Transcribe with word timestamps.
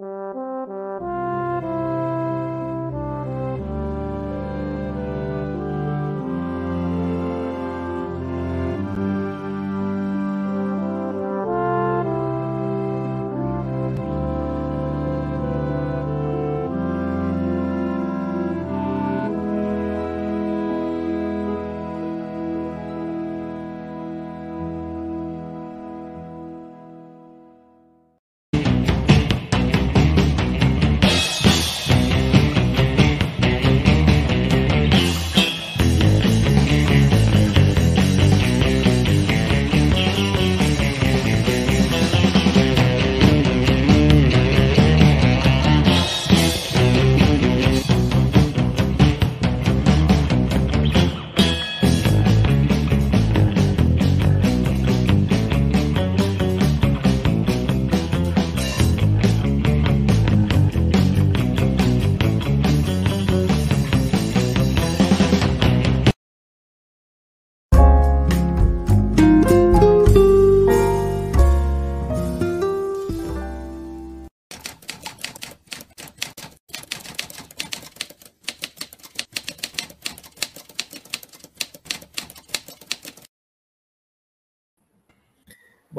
Música 0.00 0.49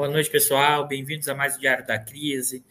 Boa 0.02 0.10
noite, 0.10 0.30
pessoal. 0.30 0.88
Bem-vindos 0.88 1.28
a 1.28 1.34
mais 1.36 1.54
o 1.54 1.60
Diário 1.60 1.86
da 1.86 1.96
Crise. 1.96 2.64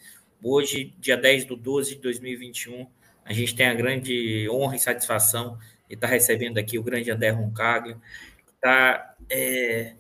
Hoje, 0.43 0.93
dia 0.99 1.15
10 1.15 1.45
de 1.45 1.55
12 1.55 1.95
de 1.95 2.01
2021, 2.01 2.85
a 3.23 3.31
gente 3.31 3.55
tem 3.55 3.67
a 3.67 3.73
grande 3.73 4.49
honra 4.49 4.75
e 4.75 4.79
satisfação 4.79 5.57
de 5.87 5.95
estar 5.95 6.07
recebendo 6.07 6.57
aqui 6.57 6.77
o 6.77 6.83
grande 6.83 7.09
André 7.09 7.29
Roncaglio, 7.29 8.01
que 8.45 8.51
está 8.51 9.15
é, 9.29 9.95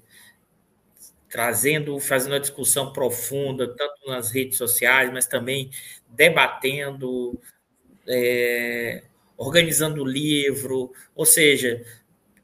trazendo, 1.29 1.97
fazendo 2.01 2.33
uma 2.33 2.39
discussão 2.41 2.91
profunda, 2.91 3.65
tanto 3.77 4.09
nas 4.09 4.29
redes 4.29 4.57
sociais, 4.57 5.09
mas 5.09 5.25
também 5.25 5.71
debatendo, 6.09 7.39
é, 8.09 9.05
organizando 9.37 10.03
livro, 10.03 10.91
ou 11.15 11.25
seja, 11.25 11.81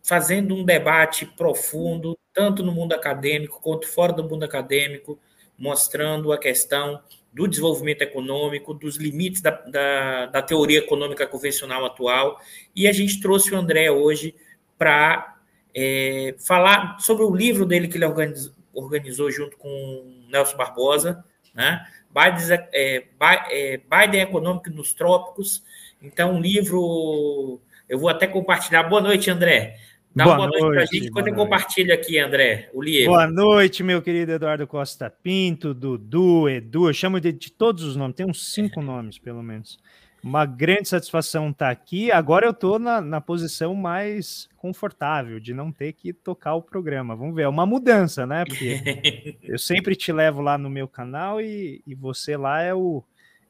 fazendo 0.07 0.55
um 0.55 0.63
debate 0.63 1.25
profundo 1.25 2.17
tanto 2.33 2.63
no 2.63 2.71
mundo 2.71 2.93
acadêmico 2.93 3.59
quanto 3.61 3.87
fora 3.87 4.13
do 4.13 4.23
mundo 4.23 4.43
acadêmico, 4.43 5.19
mostrando 5.57 6.31
a 6.31 6.37
questão 6.37 7.01
do 7.33 7.47
desenvolvimento 7.47 8.03
econômico, 8.03 8.73
dos 8.73 8.95
limites 8.95 9.41
da, 9.41 9.51
da, 9.51 10.25
da 10.27 10.41
teoria 10.41 10.79
econômica 10.79 11.27
convencional 11.27 11.83
atual. 11.83 12.39
E 12.75 12.87
a 12.87 12.93
gente 12.93 13.19
trouxe 13.19 13.53
o 13.53 13.57
André 13.57 13.91
hoje 13.91 14.33
para 14.77 15.35
é, 15.75 16.35
falar 16.39 16.99
sobre 16.99 17.25
o 17.25 17.35
livro 17.35 17.65
dele 17.65 17.87
que 17.87 17.97
ele 17.97 18.05
organizou, 18.05 18.53
organizou 18.73 19.29
junto 19.29 19.57
com 19.57 20.23
Nelson 20.29 20.55
Barbosa, 20.55 21.23
né? 21.53 21.85
Biden, 22.09 22.57
é, 22.71 23.03
é, 23.51 23.77
Biden 23.77 24.21
Econômico 24.21 24.69
nos 24.69 24.93
Trópicos. 24.93 25.63
Então, 26.01 26.35
um 26.35 26.41
livro. 26.41 27.59
Eu 27.89 27.99
vou 27.99 28.09
até 28.09 28.25
compartilhar. 28.25 28.83
Boa 28.83 29.01
noite, 29.01 29.29
André. 29.29 29.77
Dá 30.17 30.23
boa 30.23 30.35
uma 30.35 30.47
boa 30.47 30.59
noite, 30.61 30.73
para 30.73 30.81
a 30.81 30.85
gente 30.85 31.11
quando 31.11 31.27
eu 31.27 31.35
compartilho 31.35 31.93
aqui, 31.93 32.17
André, 32.17 32.71
o. 32.73 32.81
Boa 33.05 33.27
noite, 33.27 33.83
meu 33.83 34.01
querido 34.01 34.31
Eduardo 34.31 34.65
Costa 34.65 35.11
Pinto, 35.11 35.75
Dudu, 35.75 36.49
Edu, 36.49 36.89
eu 36.89 36.93
chamo 36.93 37.19
de, 37.21 37.31
de 37.31 37.51
todos 37.51 37.83
os 37.83 37.95
nomes, 37.95 38.15
tem 38.15 38.25
uns 38.25 38.51
cinco 38.51 38.81
nomes, 38.81 39.19
pelo 39.19 39.43
menos. 39.43 39.77
Uma 40.23 40.43
grande 40.43 40.89
satisfação 40.89 41.51
estar 41.51 41.69
aqui. 41.69 42.11
Agora 42.11 42.47
eu 42.47 42.49
estou 42.49 42.79
na, 42.79 42.99
na 42.99 43.21
posição 43.21 43.75
mais 43.75 44.49
confortável 44.57 45.39
de 45.39 45.53
não 45.53 45.71
ter 45.71 45.93
que 45.93 46.11
tocar 46.11 46.55
o 46.55 46.63
programa. 46.63 47.15
Vamos 47.15 47.35
ver, 47.35 47.43
é 47.43 47.47
uma 47.47 47.67
mudança, 47.67 48.25
né? 48.25 48.43
Porque 48.43 49.37
eu 49.43 49.59
sempre 49.59 49.95
te 49.95 50.11
levo 50.11 50.41
lá 50.41 50.57
no 50.57 50.67
meu 50.67 50.87
canal 50.87 51.39
e, 51.39 51.83
e 51.85 51.93
você 51.93 52.35
lá 52.35 52.63
é 52.63 52.73
o, 52.73 53.03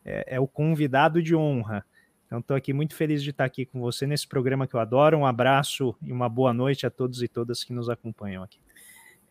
é, 0.03 0.35
é 0.35 0.39
o 0.41 0.45
convidado 0.45 1.23
de 1.23 1.33
honra. 1.33 1.85
Então, 2.27 2.39
estou 2.39 2.57
aqui 2.57 2.73
muito 2.73 2.93
feliz 2.93 3.23
de 3.23 3.29
estar 3.29 3.45
aqui 3.45 3.65
com 3.65 3.79
você 3.79 4.05
nesse 4.05 4.27
programa 4.27 4.67
que 4.67 4.75
eu 4.75 4.81
adoro. 4.81 5.17
Um 5.17 5.25
abraço 5.25 5.95
e 6.01 6.11
uma 6.11 6.27
boa 6.27 6.53
noite 6.53 6.85
a 6.85 6.89
todos 6.89 7.23
e 7.23 7.27
todas 7.27 7.63
que 7.63 7.71
nos 7.71 7.89
acompanham 7.89 8.43
aqui. 8.43 8.59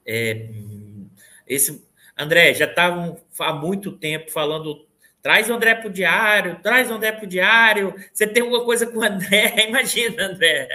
É, 0.07 0.49
esse, 1.47 1.85
André, 2.17 2.55
já 2.55 2.65
estavam 2.65 3.21
há 3.39 3.53
muito 3.53 3.93
tempo 3.93 4.31
falando. 4.31 4.87
Traz 5.21 5.51
o 5.51 5.55
André 5.55 5.75
para 5.75 5.89
o 5.89 5.93
diário, 5.93 6.59
traz 6.63 6.91
o 6.91 6.95
André 6.95 7.13
para 7.13 7.25
o 7.25 7.29
diário. 7.29 7.95
Você 8.15 8.27
tem 8.27 8.43
alguma 8.43 8.65
coisa 8.65 8.87
com 8.87 9.01
o 9.01 9.05
André? 9.05 9.67
Imagina, 9.69 10.29
André, 10.29 10.69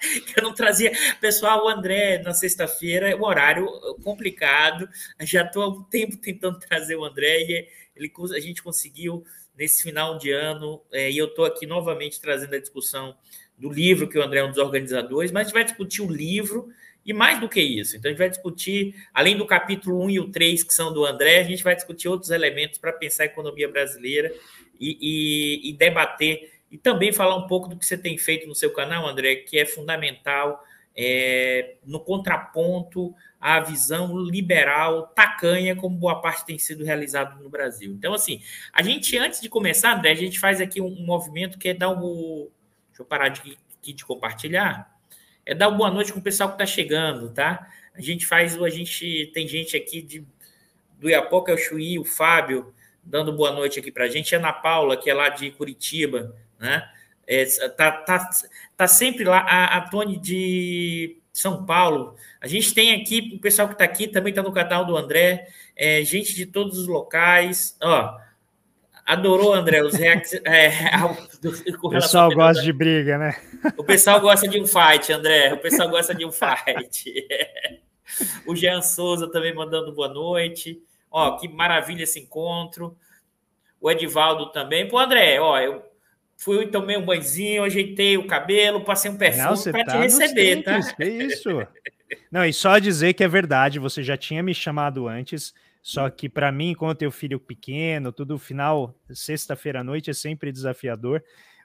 que 0.00 0.38
eu 0.38 0.44
não 0.44 0.54
trazia. 0.54 0.92
Pessoal, 1.20 1.66
o 1.66 1.68
André, 1.68 2.22
na 2.22 2.32
sexta-feira, 2.32 3.10
é 3.10 3.16
um 3.16 3.24
horário 3.24 3.66
complicado. 4.02 4.88
Já 5.20 5.42
estou 5.42 5.62
há 5.62 5.68
um 5.68 5.82
tempo 5.82 6.16
tentando 6.16 6.58
trazer 6.58 6.96
o 6.96 7.04
André 7.04 7.42
e 7.42 7.68
ele, 7.96 8.12
a 8.34 8.40
gente 8.40 8.62
conseguiu 8.62 9.24
nesse 9.56 9.82
final 9.82 10.18
de 10.18 10.30
ano, 10.30 10.82
é, 10.92 11.10
e 11.10 11.18
eu 11.18 11.26
estou 11.26 11.44
aqui 11.44 11.66
novamente 11.66 12.20
trazendo 12.20 12.54
a 12.54 12.60
discussão 12.60 13.16
do 13.56 13.70
livro, 13.70 14.08
que 14.08 14.18
o 14.18 14.22
André 14.22 14.40
é 14.40 14.44
um 14.44 14.50
dos 14.50 14.58
organizadores, 14.58 15.32
mas 15.32 15.42
a 15.42 15.44
gente 15.44 15.54
vai 15.54 15.64
discutir 15.64 16.02
o 16.02 16.10
livro 16.10 16.68
e 17.04 17.12
mais 17.12 17.40
do 17.40 17.48
que 17.48 17.60
isso. 17.60 17.96
Então, 17.96 18.08
a 18.08 18.12
gente 18.12 18.18
vai 18.18 18.28
discutir, 18.28 18.94
além 19.14 19.36
do 19.36 19.46
capítulo 19.46 20.02
1 20.04 20.10
e 20.10 20.20
o 20.20 20.30
3, 20.30 20.64
que 20.64 20.74
são 20.74 20.92
do 20.92 21.06
André, 21.06 21.38
a 21.38 21.44
gente 21.44 21.62
vai 21.62 21.74
discutir 21.74 22.08
outros 22.08 22.30
elementos 22.30 22.78
para 22.78 22.92
pensar 22.92 23.22
a 23.22 23.26
economia 23.26 23.68
brasileira 23.68 24.32
e, 24.78 24.98
e, 25.00 25.70
e, 25.70 25.72
debater, 25.72 26.52
e 26.70 26.76
também 26.76 27.12
falar 27.12 27.36
um 27.36 27.46
pouco 27.46 27.68
do 27.68 27.78
que 27.78 27.86
você 27.86 27.96
tem 27.96 28.18
feito 28.18 28.46
no 28.46 28.54
seu 28.54 28.72
canal, 28.72 29.06
André, 29.06 29.36
que 29.36 29.56
é 29.58 29.64
fundamental 29.64 30.62
é, 30.96 31.76
no 31.84 32.00
contraponto 32.00 33.14
a 33.46 33.60
visão 33.60 34.18
liberal 34.18 35.06
tacanha, 35.14 35.76
como 35.76 35.96
boa 35.96 36.20
parte 36.20 36.44
tem 36.44 36.58
sido 36.58 36.84
realizado 36.84 37.40
no 37.40 37.48
Brasil. 37.48 37.92
Então, 37.92 38.12
assim, 38.12 38.42
a 38.72 38.82
gente, 38.82 39.16
antes 39.16 39.40
de 39.40 39.48
começar, 39.48 39.96
André, 39.96 40.10
a 40.10 40.16
gente 40.16 40.40
faz 40.40 40.60
aqui 40.60 40.80
um, 40.80 41.06
movimento 41.06 41.56
que 41.56 41.68
é 41.68 41.74
dar 41.74 41.90
o. 41.90 42.50
Deixa 42.88 43.02
eu 43.02 43.06
parar 43.06 43.28
de, 43.28 43.56
de 43.80 44.04
compartilhar. 44.04 44.92
É 45.44 45.54
dar 45.54 45.70
boa 45.70 45.92
noite 45.92 46.12
com 46.12 46.18
o 46.18 46.22
pessoal 46.22 46.48
que 46.48 46.56
está 46.56 46.66
chegando, 46.66 47.32
tá? 47.32 47.70
A 47.94 48.00
gente 48.00 48.26
faz, 48.26 48.60
a 48.60 48.68
gente 48.68 49.30
tem 49.32 49.46
gente 49.46 49.76
aqui 49.76 50.02
de, 50.02 50.26
do 50.98 51.08
Iapoca, 51.08 51.52
é 51.52 51.54
o 51.54 51.58
Chuí, 51.58 52.00
o 52.00 52.04
Fábio, 52.04 52.74
dando 53.00 53.32
boa 53.32 53.52
noite 53.52 53.78
aqui 53.78 53.92
para 53.92 54.06
a 54.06 54.08
gente. 54.08 54.34
Ana 54.34 54.52
Paula, 54.52 54.96
que 54.96 55.08
é 55.08 55.14
lá 55.14 55.28
de 55.28 55.52
Curitiba, 55.52 56.34
né? 56.58 56.82
É, 57.24 57.44
tá, 57.68 57.92
tá, 57.92 58.28
tá 58.76 58.88
sempre 58.88 59.22
lá. 59.22 59.38
A, 59.38 59.76
a 59.76 59.88
Tony 59.88 60.18
de 60.18 61.22
são 61.38 61.64
Paulo. 61.66 62.14
A 62.40 62.46
gente 62.46 62.72
tem 62.72 62.94
aqui, 62.94 63.34
o 63.36 63.40
pessoal 63.40 63.68
que 63.68 63.74
está 63.74 63.84
aqui 63.84 64.08
também 64.08 64.30
está 64.30 64.42
no 64.42 64.52
canal 64.52 64.84
do 64.84 64.96
André, 64.96 65.48
é, 65.76 66.02
gente 66.02 66.34
de 66.34 66.46
todos 66.46 66.78
os 66.78 66.86
locais. 66.86 67.76
Ó, 67.82 68.18
adorou, 69.04 69.52
André, 69.52 69.82
os 69.82 69.94
reacts. 69.94 70.40
É, 70.44 70.70
o 71.82 71.90
pessoal 71.90 72.30
gosta 72.32 72.62
de 72.62 72.72
briga, 72.72 73.18
né? 73.18 73.36
O 73.76 73.84
pessoal 73.84 74.20
gosta 74.20 74.48
de 74.48 74.60
um 74.60 74.66
fight, 74.66 75.12
André. 75.12 75.52
O 75.52 75.58
pessoal 75.58 75.88
gosta 75.88 76.14
de 76.14 76.24
um 76.24 76.32
fight. 76.32 77.26
o 78.46 78.56
Jean 78.56 78.80
Souza 78.80 79.30
também 79.30 79.54
mandando 79.54 79.92
boa 79.92 80.08
noite. 80.08 80.82
Ó, 81.10 81.36
que 81.36 81.48
maravilha 81.48 82.04
esse 82.04 82.18
encontro. 82.18 82.96
O 83.80 83.90
Edivaldo 83.90 84.50
também. 84.52 84.88
Pô, 84.88 84.98
André, 84.98 85.38
ó, 85.40 85.58
eu 85.60 85.82
Fui, 86.36 86.66
tomei 86.66 86.96
um 86.96 87.04
banhozinho, 87.04 87.64
ajeitei 87.64 88.18
o 88.18 88.26
cabelo, 88.26 88.84
passei 88.84 89.10
um 89.10 89.16
perfume 89.16 89.72
para 89.72 89.84
tá 89.84 89.92
te 89.92 89.98
receber, 89.98 90.62
tá? 90.62 90.80
Que 90.94 91.04
isso? 91.04 91.48
Não, 92.30 92.44
e 92.44 92.52
só 92.52 92.78
dizer 92.78 93.14
que 93.14 93.24
é 93.24 93.28
verdade, 93.28 93.78
você 93.78 94.02
já 94.02 94.16
tinha 94.16 94.42
me 94.42 94.54
chamado 94.54 95.08
antes, 95.08 95.54
só 95.82 96.10
que 96.10 96.28
para 96.28 96.52
mim, 96.52 96.70
enquanto 96.70 97.02
eu 97.02 97.10
filho 97.10 97.40
pequeno, 97.40 98.12
tudo 98.12 98.38
final, 98.38 98.94
sexta-feira 99.10 99.80
à 99.80 99.84
noite 99.84 100.10
é 100.10 100.12
sempre 100.12 100.52
desafiador, 100.52 101.22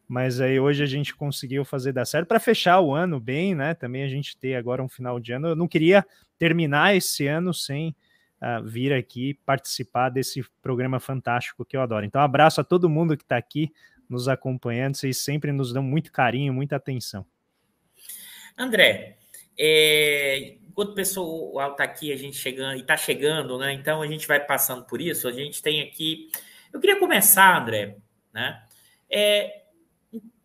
mas 0.08 0.42
aí 0.42 0.60
hoje 0.60 0.84
a 0.84 0.88
gente 0.88 1.16
conseguiu 1.16 1.64
fazer 1.64 1.92
dar 1.92 2.06
certo 2.06 2.28
para 2.28 2.40
fechar 2.40 2.80
o 2.80 2.94
ano 2.94 3.20
bem, 3.20 3.56
né? 3.56 3.74
Também 3.74 4.04
a 4.04 4.08
gente 4.08 4.38
ter 4.38 4.56
agora 4.56 4.84
um 4.84 4.90
final 4.90 5.20
de 5.20 5.32
ano. 5.32 5.50
Eu 5.50 5.56
não 5.56 5.68
queria 5.68 6.06
terminar 6.38 6.96
esse 6.96 7.28
ano 7.28 7.54
sem 7.54 7.96
uh, 8.42 8.62
vir 8.64 8.92
aqui 8.92 9.36
participar 9.46 10.10
desse 10.10 10.44
programa 10.62 11.00
fantástico 11.00 11.64
que 11.64 11.78
eu 11.78 11.82
adoro. 11.82 12.06
Então, 12.06 12.20
abraço 12.20 12.60
a 12.60 12.64
todo 12.64 12.90
mundo 12.90 13.16
que 13.16 13.24
está 13.24 13.38
aqui 13.38 13.72
nos 14.12 14.28
acompanhando, 14.28 14.96
vocês 14.96 15.18
sempre 15.18 15.52
nos 15.52 15.74
dão 15.74 15.82
muito 15.82 16.12
carinho, 16.12 16.54
muita 16.54 16.76
atenção. 16.76 17.26
André, 18.58 19.18
é, 19.58 20.58
enquanto 20.68 20.92
o 20.92 20.96
pessoal 20.96 21.72
está 21.72 21.84
aqui, 21.84 22.12
a 22.12 22.18
gente 22.18 22.38
chegando 22.38 22.78
e 22.78 22.82
está 22.82 22.98
chegando, 22.98 23.58
né? 23.58 23.74
Então 23.74 24.02
a 24.02 24.08
gente 24.08 24.28
vai 24.28 24.40
passando 24.40 24.84
por 24.86 25.02
isso. 25.02 25.28
A 25.28 25.32
gente 25.32 25.62
tem 25.62 25.82
aqui. 25.82 26.30
Eu 26.74 26.80
queria 26.80 27.00
começar, 27.00 27.62
André, 27.62 27.98
né? 28.34 28.64
É, 29.10 29.64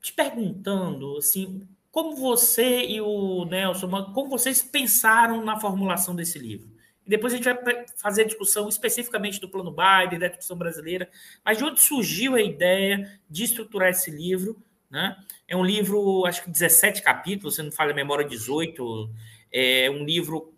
te 0.01 0.13
perguntando 0.13 1.17
assim, 1.17 1.67
como 1.91 2.15
você 2.17 2.85
e 2.85 3.01
o 3.01 3.45
Nelson, 3.45 3.89
como 4.13 4.29
vocês 4.29 4.63
pensaram 4.63 5.45
na 5.45 5.59
formulação 5.59 6.15
desse 6.15 6.39
livro? 6.39 6.76
E 7.07 7.11
depois 7.11 7.33
a 7.33 7.37
gente 7.37 7.45
vai 7.45 7.85
fazer 7.97 8.23
a 8.23 8.27
discussão 8.27 8.69
especificamente 8.69 9.41
do 9.41 9.49
plano 9.49 9.71
Biden, 9.71 10.19
da 10.19 10.29
discussão 10.29 10.57
brasileira, 10.57 11.09
mas 11.45 11.57
de 11.57 11.65
onde 11.65 11.81
surgiu 11.81 12.35
a 12.35 12.43
ideia 12.43 13.19
de 13.31 13.45
estruturar 13.45 13.91
esse 13.91 14.11
livro? 14.11 14.61
Né? 14.91 15.17
É 15.47 15.57
um 15.57 15.65
livro, 15.65 16.27
acho 16.27 16.43
que 16.43 16.51
17 16.51 17.03
capítulos, 17.03 17.55
se 17.55 17.63
não 17.63 17.71
falha 17.71 17.93
a 17.93 17.95
memória, 17.95 18.27
18. 18.27 19.11
É 19.53 19.89
um 19.91 20.05
livro 20.05 20.53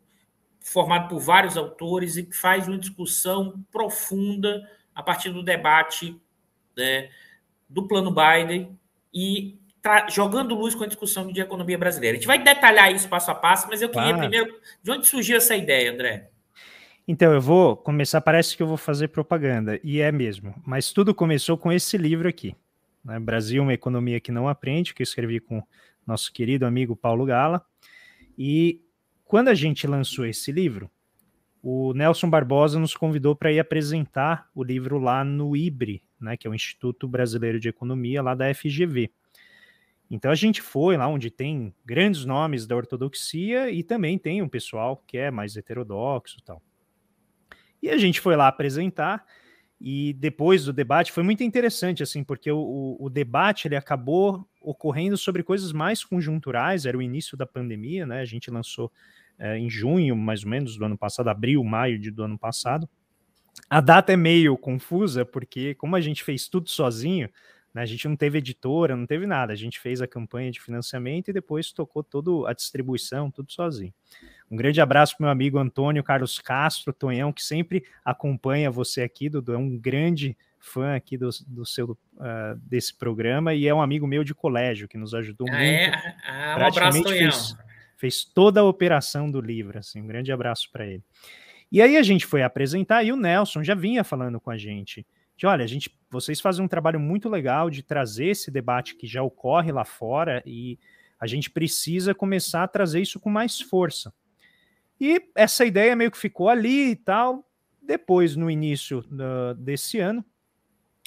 formado 0.60 1.08
por 1.08 1.20
vários 1.20 1.56
autores 1.56 2.16
e 2.16 2.22
que 2.22 2.36
faz 2.36 2.66
uma 2.66 2.78
discussão 2.78 3.62
profunda 3.70 4.68
a 4.94 5.02
partir 5.02 5.30
do 5.30 5.42
debate 5.42 6.20
né, 6.76 7.10
do 7.68 7.86
plano 7.86 8.10
Biden 8.10 8.78
e 9.12 9.58
jogando 10.10 10.54
luz 10.54 10.74
com 10.74 10.84
a 10.84 10.86
discussão 10.86 11.30
de 11.32 11.40
economia 11.40 11.78
brasileira. 11.78 12.16
A 12.16 12.18
gente 12.18 12.26
vai 12.26 12.42
detalhar 12.42 12.92
isso 12.92 13.08
passo 13.08 13.30
a 13.30 13.34
passo, 13.34 13.66
mas 13.68 13.80
eu 13.80 13.88
queria 13.88 14.14
ah. 14.14 14.18
primeiro. 14.18 14.60
De 14.82 14.90
onde 14.90 15.06
surgiu 15.06 15.36
essa 15.36 15.56
ideia, 15.56 15.92
André? 15.92 16.30
Então, 17.10 17.32
eu 17.32 17.40
vou 17.40 17.75
começar. 17.75 18.20
Parece 18.20 18.55
que 18.55 18.62
eu 18.62 18.66
vou 18.66 18.76
fazer 18.76 19.08
propaganda, 19.08 19.81
e 19.82 19.99
é 19.99 20.12
mesmo. 20.12 20.55
Mas 20.66 20.93
tudo 20.93 21.14
começou 21.14 21.56
com 21.56 21.72
esse 21.72 21.96
livro 21.96 22.28
aqui. 22.28 22.55
Né? 23.02 23.19
Brasil, 23.19 23.62
uma 23.62 23.72
economia 23.72 24.20
que 24.20 24.31
não 24.31 24.46
aprende, 24.46 24.93
que 24.93 25.00
eu 25.00 25.05
escrevi 25.05 25.40
com 25.40 25.62
nosso 26.06 26.31
querido 26.31 26.66
amigo 26.66 26.94
Paulo 26.94 27.25
Gala. 27.25 27.64
E 28.37 28.82
quando 29.25 29.49
a 29.49 29.55
gente 29.55 29.87
lançou 29.87 30.26
esse 30.26 30.52
livro, 30.52 30.90
o 31.62 31.94
Nelson 31.94 32.28
Barbosa 32.28 32.78
nos 32.78 32.94
convidou 32.94 33.34
para 33.34 33.50
ir 33.50 33.58
apresentar 33.58 34.50
o 34.54 34.62
livro 34.62 34.99
lá 34.99 35.25
no 35.25 35.56
IBRE, 35.56 36.02
né, 36.20 36.37
que 36.37 36.46
é 36.46 36.50
o 36.50 36.54
Instituto 36.54 37.08
Brasileiro 37.08 37.58
de 37.58 37.70
Economia, 37.70 38.22
lá 38.22 38.34
da 38.34 38.52
FGV. 38.54 39.11
Então 40.11 40.31
a 40.31 40.34
gente 40.34 40.61
foi 40.61 40.99
lá 40.99 41.08
onde 41.08 41.31
tem 41.31 41.75
grandes 41.87 42.26
nomes 42.26 42.66
da 42.66 42.76
ortodoxia 42.76 43.70
e 43.70 43.82
também 43.82 44.19
tem 44.19 44.43
um 44.43 44.49
pessoal 44.49 45.02
que 45.06 45.16
é 45.16 45.31
mais 45.31 45.56
heterodoxo 45.56 46.38
tal. 46.44 46.62
E 47.82 47.90
a 47.90 47.96
gente 47.96 48.20
foi 48.20 48.36
lá 48.36 48.48
apresentar 48.48 49.25
e 49.80 50.12
depois 50.14 50.64
do 50.64 50.72
debate 50.72 51.12
foi 51.12 51.22
muito 51.22 51.44
interessante 51.44 52.02
assim, 52.02 52.25
porque 52.25 52.50
o, 52.50 52.96
o, 52.98 53.08
debate 53.08 53.69
ele 53.69 53.76
acabou 53.76 54.48
ocorrendo 54.60 55.16
sobre 55.16 55.44
coisas 55.44 55.72
mais 55.72 56.04
conjunturais, 56.04 56.84
era 56.84 56.98
o 56.98 57.02
início 57.02 57.36
da 57.36 57.46
pandemia, 57.46 58.04
né? 58.04 58.20
A 58.20 58.25
gente 58.25 58.50
lançou 58.50 58.90
é, 59.38 59.56
em 59.56 59.70
junho, 59.70 60.16
mais 60.16 60.42
ou 60.42 60.50
menos, 60.50 60.76
do 60.76 60.84
ano 60.84 60.98
passado, 60.98 61.28
abril, 61.28 61.62
maio 61.62 61.98
de, 61.98 62.10
do 62.10 62.25
ano 62.25 62.36
passado. 62.36 62.88
A 63.70 63.80
data 63.80 64.12
é 64.12 64.16
meio 64.16 64.56
confusa, 64.56 65.25
porque 65.25 65.75
como 65.76 65.94
a 65.94 66.00
gente 66.00 66.25
fez 66.25 66.48
tudo 66.48 66.69
sozinho, 66.69 67.28
né? 67.78 67.82
A 67.82 67.86
gente 67.86 68.08
não 68.08 68.16
teve 68.16 68.38
editora, 68.38 68.96
não 68.96 69.06
teve 69.06 69.25
nada. 69.25 69.52
A 69.52 69.56
gente 69.56 69.78
fez 69.78 70.02
a 70.02 70.06
campanha 70.06 70.50
de 70.50 70.60
financiamento 70.60 71.28
e 71.28 71.32
depois 71.32 71.70
tocou 71.70 72.02
toda 72.02 72.50
a 72.50 72.52
distribuição, 72.52 73.30
tudo 73.30 73.52
sozinho. 73.52 73.94
Um 74.50 74.56
grande 74.56 74.80
abraço 74.80 75.16
para 75.16 75.25
meu 75.25 75.30
amigo 75.30 75.58
Antônio 75.58 76.02
Carlos 76.02 76.40
Castro, 76.40 76.92
Tonhão, 76.92 77.32
que 77.32 77.42
sempre 77.42 77.84
acompanha 78.04 78.70
você 78.70 79.02
aqui, 79.02 79.28
Dudu. 79.28 79.52
É 79.52 79.58
um 79.58 79.78
grande 79.78 80.36
fã 80.58 80.96
aqui 80.96 81.16
do, 81.16 81.30
do 81.46 81.64
seu 81.64 81.92
uh, 81.92 82.56
desse 82.62 82.92
programa 82.92 83.54
e 83.54 83.69
é 83.69 83.75
um 83.75 83.80
amigo 83.80 84.06
meu 84.06 84.25
de 84.25 84.34
colégio 84.34 84.88
que 84.88 84.98
nos 84.98 85.14
ajudou 85.14 85.46
ah, 85.48 85.52
muito. 85.52 85.64
É? 85.64 86.16
Ah, 86.26 86.56
um 86.58 86.66
abraço, 86.66 87.02
Tonhão. 87.04 87.30
Fez, 87.30 87.56
fez 87.96 88.25
toda 88.25 88.60
a 88.60 88.64
operação 88.64 89.30
do 89.30 89.40
livro, 89.40 89.78
assim, 89.78 90.02
um 90.02 90.06
grande 90.06 90.32
abraço 90.32 90.69
para 90.72 90.84
ele. 90.84 91.04
E 91.70 91.80
aí 91.80 91.96
a 91.96 92.02
gente 92.02 92.26
foi 92.26 92.42
apresentar 92.42 93.04
e 93.04 93.12
o 93.12 93.16
Nelson 93.16 93.62
já 93.62 93.75
vinha 93.75 94.02
falando 94.02 94.40
com 94.40 94.50
a 94.50 94.56
gente 94.56 95.06
de 95.38 95.46
olha, 95.46 95.62
a 95.62 95.69
gente, 95.69 95.96
vocês 96.11 96.40
fazem 96.40 96.64
um 96.64 96.69
trabalho 96.69 96.99
muito 96.99 97.29
legal 97.29 97.70
de 97.70 97.81
trazer 97.81 98.26
esse 98.26 98.50
debate 98.50 98.96
que 98.96 99.06
já 99.06 99.23
ocorre 99.23 99.70
lá 99.70 99.85
fora 99.85 100.43
e 100.44 100.76
a 101.19 101.29
gente 101.29 101.49
precisa 101.49 102.12
começar 102.12 102.64
a 102.64 102.69
trazer 102.69 103.00
isso 103.00 103.20
com 103.20 103.31
mais 103.31 103.61
força. 103.61 104.12
E 105.00 105.23
essa 105.37 105.64
ideia 105.64 105.94
meio 105.94 106.11
que 106.11 106.19
ficou 106.19 106.49
ali 106.49 106.90
e 106.90 106.96
tal. 106.96 107.49
Depois, 107.81 108.35
no 108.35 108.50
início 108.50 108.99
uh, 108.99 109.55
desse 109.55 110.00
ano, 110.00 110.25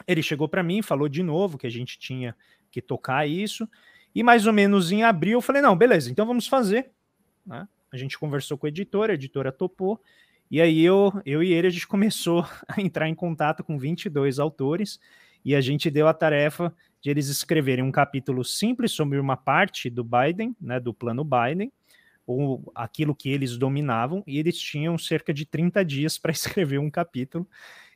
ele 0.08 0.24
chegou 0.24 0.48
para 0.48 0.64
mim, 0.64 0.82
falou 0.82 1.10
de 1.10 1.22
novo 1.22 1.58
que 1.58 1.68
a 1.68 1.70
gente 1.70 2.00
tinha 2.00 2.34
que 2.72 2.82
tocar 2.82 3.28
isso. 3.28 3.68
E 4.16 4.24
mais 4.24 4.48
ou 4.48 4.54
menos 4.54 4.94
em 4.94 5.04
abril 5.04 5.40
eu 5.40 5.42
falei: 5.42 5.62
não, 5.62 5.76
beleza, 5.76 6.10
então 6.10 6.26
vamos 6.26 6.48
fazer. 6.48 6.90
Né? 7.46 7.68
A 7.92 7.98
gente 7.98 8.18
conversou 8.18 8.58
com 8.58 8.66
a 8.66 8.70
editora, 8.70 9.12
a 9.12 9.16
editora 9.16 9.52
topou. 9.52 10.02
E 10.52 10.60
aí 10.60 10.82
eu, 10.82 11.14
eu 11.26 11.42
e 11.42 11.54
ele 11.54 11.68
a 11.68 11.70
gente 11.70 11.88
começou 11.88 12.46
a 12.68 12.82
entrar 12.82 13.08
em 13.08 13.16
contato 13.16 13.64
com 13.64 13.80
22 13.80 14.38
autores 14.38 15.00
e 15.46 15.56
a 15.56 15.62
gente 15.62 15.90
deu 15.90 16.10
a 16.10 16.14
tarefa 16.14 16.76
de 17.02 17.10
eles 17.10 17.30
escreverem 17.30 17.84
um 17.84 17.92
capítulo 17.92 18.44
simples 18.44 18.92
sobre 18.92 19.18
uma 19.18 19.38
parte 19.38 19.90
do 19.90 20.04
Biden, 20.04 20.54
né, 20.60 20.78
do 20.80 20.94
plano 20.94 21.24
Biden, 21.24 21.72
ou 22.28 22.70
aquilo 22.76 23.16
que 23.16 23.30
eles 23.30 23.58
dominavam, 23.58 24.24
e 24.28 24.38
eles 24.38 24.60
tinham 24.60 24.98
cerca 24.98 25.34
de 25.34 25.46
30 25.46 25.84
dias 25.84 26.18
para 26.20 26.32
escrever 26.32 26.80
um 26.80 26.92
capítulo, 26.92 27.48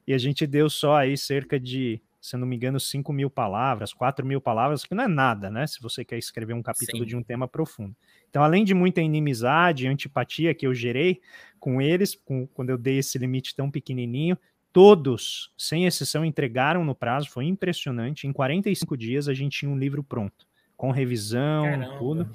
e 0.08 0.14
a 0.14 0.18
gente 0.18 0.48
deu 0.48 0.70
só 0.70 0.96
aí 0.96 1.18
cerca 1.18 1.60
de, 1.60 2.02
se 2.26 2.36
não 2.38 2.48
me 2.48 2.56
engano, 2.56 2.80
5 2.80 3.14
mil 3.14 3.30
palavras, 3.30 3.94
4 3.94 4.26
mil 4.26 4.42
palavras, 4.42 4.84
que 4.84 4.96
não 4.96 5.04
é 5.04 5.08
nada, 5.08 5.52
né? 5.52 5.68
Se 5.68 5.80
você 5.80 6.04
quer 6.04 6.18
escrever 6.18 6.54
um 6.54 6.64
capítulo 6.64 7.04
Sim. 7.04 7.10
de 7.10 7.16
um 7.16 7.22
tema 7.22 7.48
profundo. 7.48 7.96
Então, 8.28 8.42
além 8.42 8.64
de 8.64 8.74
muita 8.74 9.00
inimizade, 9.00 9.86
antipatia 9.86 10.52
que 10.56 10.66
eu 10.66 10.74
gerei 10.74 11.22
com 11.60 11.80
eles, 11.80 12.16
com, 12.16 12.48
quando 12.48 12.72
eu 12.72 12.80
dei 12.80 12.98
esse 12.98 13.20
limite 13.20 13.56
tão 13.56 13.70
pequenininho, 13.70 14.36
todos, 14.74 15.54
sem 15.56 15.86
exceção, 15.86 16.26
entregaram 16.26 16.84
no 16.84 16.96
prazo, 16.96 17.30
foi 17.30 17.46
impressionante. 17.46 18.26
Em 18.26 18.34
45 18.34 18.98
dias 18.98 19.28
a 19.28 19.34
gente 19.36 19.60
tinha 19.60 19.70
um 19.70 19.78
livro 19.78 20.04
pronto, 20.04 20.48
com 20.76 20.90
revisão, 20.90 21.66
Caramba. 21.66 21.98
tudo. 22.00 22.30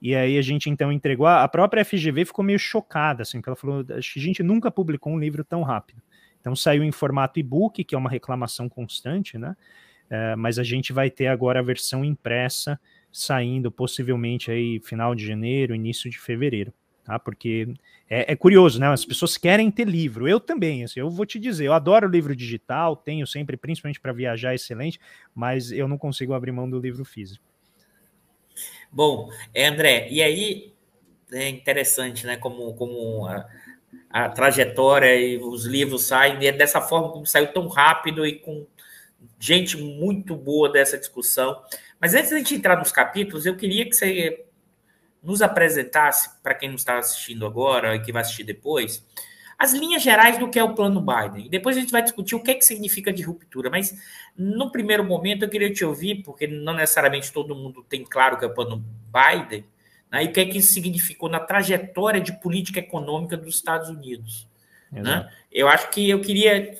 E 0.00 0.16
aí 0.16 0.36
a 0.36 0.42
gente 0.42 0.68
então 0.68 0.90
entregou. 0.90 1.28
A 1.28 1.46
própria 1.46 1.84
FGV 1.84 2.24
ficou 2.24 2.44
meio 2.44 2.58
chocada, 2.58 3.22
assim, 3.22 3.38
porque 3.38 3.50
ela 3.50 3.56
falou: 3.56 3.86
a 3.88 4.00
gente 4.00 4.42
nunca 4.42 4.68
publicou 4.68 5.12
um 5.12 5.18
livro 5.18 5.44
tão 5.44 5.62
rápido. 5.62 6.02
Então 6.42 6.56
saiu 6.56 6.82
em 6.82 6.90
formato 6.90 7.38
e-book, 7.38 7.84
que 7.84 7.94
é 7.94 7.98
uma 7.98 8.10
reclamação 8.10 8.68
constante, 8.68 9.38
né? 9.38 9.56
É, 10.10 10.36
mas 10.36 10.58
a 10.58 10.64
gente 10.64 10.92
vai 10.92 11.08
ter 11.08 11.28
agora 11.28 11.60
a 11.60 11.62
versão 11.62 12.04
impressa 12.04 12.78
saindo 13.10 13.70
possivelmente 13.70 14.50
aí 14.50 14.80
final 14.80 15.14
de 15.14 15.24
janeiro, 15.24 15.74
início 15.74 16.10
de 16.10 16.18
fevereiro, 16.18 16.74
tá? 17.04 17.16
Porque 17.16 17.72
é, 18.10 18.32
é, 18.32 18.36
curioso, 18.36 18.80
né? 18.80 18.88
As 18.88 19.04
pessoas 19.04 19.38
querem 19.38 19.70
ter 19.70 19.86
livro. 19.86 20.26
Eu 20.26 20.40
também, 20.40 20.82
assim, 20.82 20.98
eu 20.98 21.08
vou 21.08 21.24
te 21.24 21.38
dizer, 21.38 21.66
eu 21.66 21.72
adoro 21.72 22.08
livro 22.08 22.34
digital, 22.34 22.96
tenho 22.96 23.26
sempre, 23.26 23.56
principalmente 23.56 24.00
para 24.00 24.12
viajar, 24.12 24.54
excelente, 24.54 24.98
mas 25.34 25.70
eu 25.70 25.86
não 25.86 25.96
consigo 25.96 26.34
abrir 26.34 26.50
mão 26.50 26.68
do 26.68 26.80
livro 26.80 27.04
físico. 27.04 27.44
Bom, 28.90 29.30
é, 29.54 29.68
André, 29.68 30.08
e 30.10 30.20
aí 30.20 30.72
é 31.32 31.48
interessante, 31.48 32.26
né? 32.26 32.36
Como, 32.36 32.74
como 32.74 33.26
a 34.10 34.28
trajetória 34.28 35.14
e 35.16 35.38
os 35.38 35.64
livros 35.64 36.04
saem 36.04 36.42
e 36.42 36.46
é 36.46 36.52
dessa 36.52 36.80
forma 36.80 37.10
como 37.10 37.26
saiu 37.26 37.52
tão 37.52 37.66
rápido 37.68 38.26
e 38.26 38.38
com 38.38 38.66
gente 39.38 39.76
muito 39.76 40.36
boa 40.36 40.70
dessa 40.70 40.98
discussão. 40.98 41.62
Mas 42.00 42.14
antes 42.14 42.30
de 42.30 42.38
gente 42.38 42.54
entrar 42.54 42.76
nos 42.76 42.92
capítulos, 42.92 43.46
eu 43.46 43.56
queria 43.56 43.84
que 43.88 43.94
você 43.94 44.44
nos 45.22 45.40
apresentasse, 45.40 46.30
para 46.42 46.54
quem 46.54 46.68
não 46.68 46.76
está 46.76 46.98
assistindo 46.98 47.46
agora 47.46 47.94
e 47.94 48.00
que 48.00 48.12
vai 48.12 48.22
assistir 48.22 48.44
depois, 48.44 49.06
as 49.56 49.72
linhas 49.72 50.02
gerais 50.02 50.38
do 50.38 50.50
que 50.50 50.58
é 50.58 50.64
o 50.64 50.74
plano 50.74 51.00
Biden. 51.00 51.48
Depois 51.48 51.76
a 51.76 51.80
gente 51.80 51.92
vai 51.92 52.02
discutir 52.02 52.34
o 52.34 52.42
que, 52.42 52.50
é 52.50 52.54
que 52.54 52.64
significa 52.64 53.12
de 53.12 53.22
ruptura. 53.22 53.70
Mas, 53.70 53.96
no 54.36 54.72
primeiro 54.72 55.04
momento, 55.04 55.44
eu 55.44 55.48
queria 55.48 55.72
te 55.72 55.84
ouvir, 55.84 56.24
porque 56.24 56.48
não 56.48 56.74
necessariamente 56.74 57.32
todo 57.32 57.54
mundo 57.54 57.84
tem 57.88 58.04
claro 58.04 58.34
o 58.34 58.38
que 58.38 58.44
é 58.44 58.48
o 58.48 58.54
plano 58.54 58.84
Biden, 59.12 59.64
né, 60.12 60.24
e 60.24 60.26
o 60.28 60.32
que 60.32 60.40
é 60.40 60.44
que 60.44 60.58
isso 60.58 60.74
significou 60.74 61.30
na 61.30 61.40
trajetória 61.40 62.20
de 62.20 62.38
política 62.40 62.78
econômica 62.78 63.34
dos 63.34 63.54
Estados 63.54 63.88
Unidos. 63.88 64.46
Né? 64.90 65.26
Eu 65.50 65.68
acho 65.68 65.88
que 65.90 66.10
eu 66.10 66.20
queria 66.20 66.78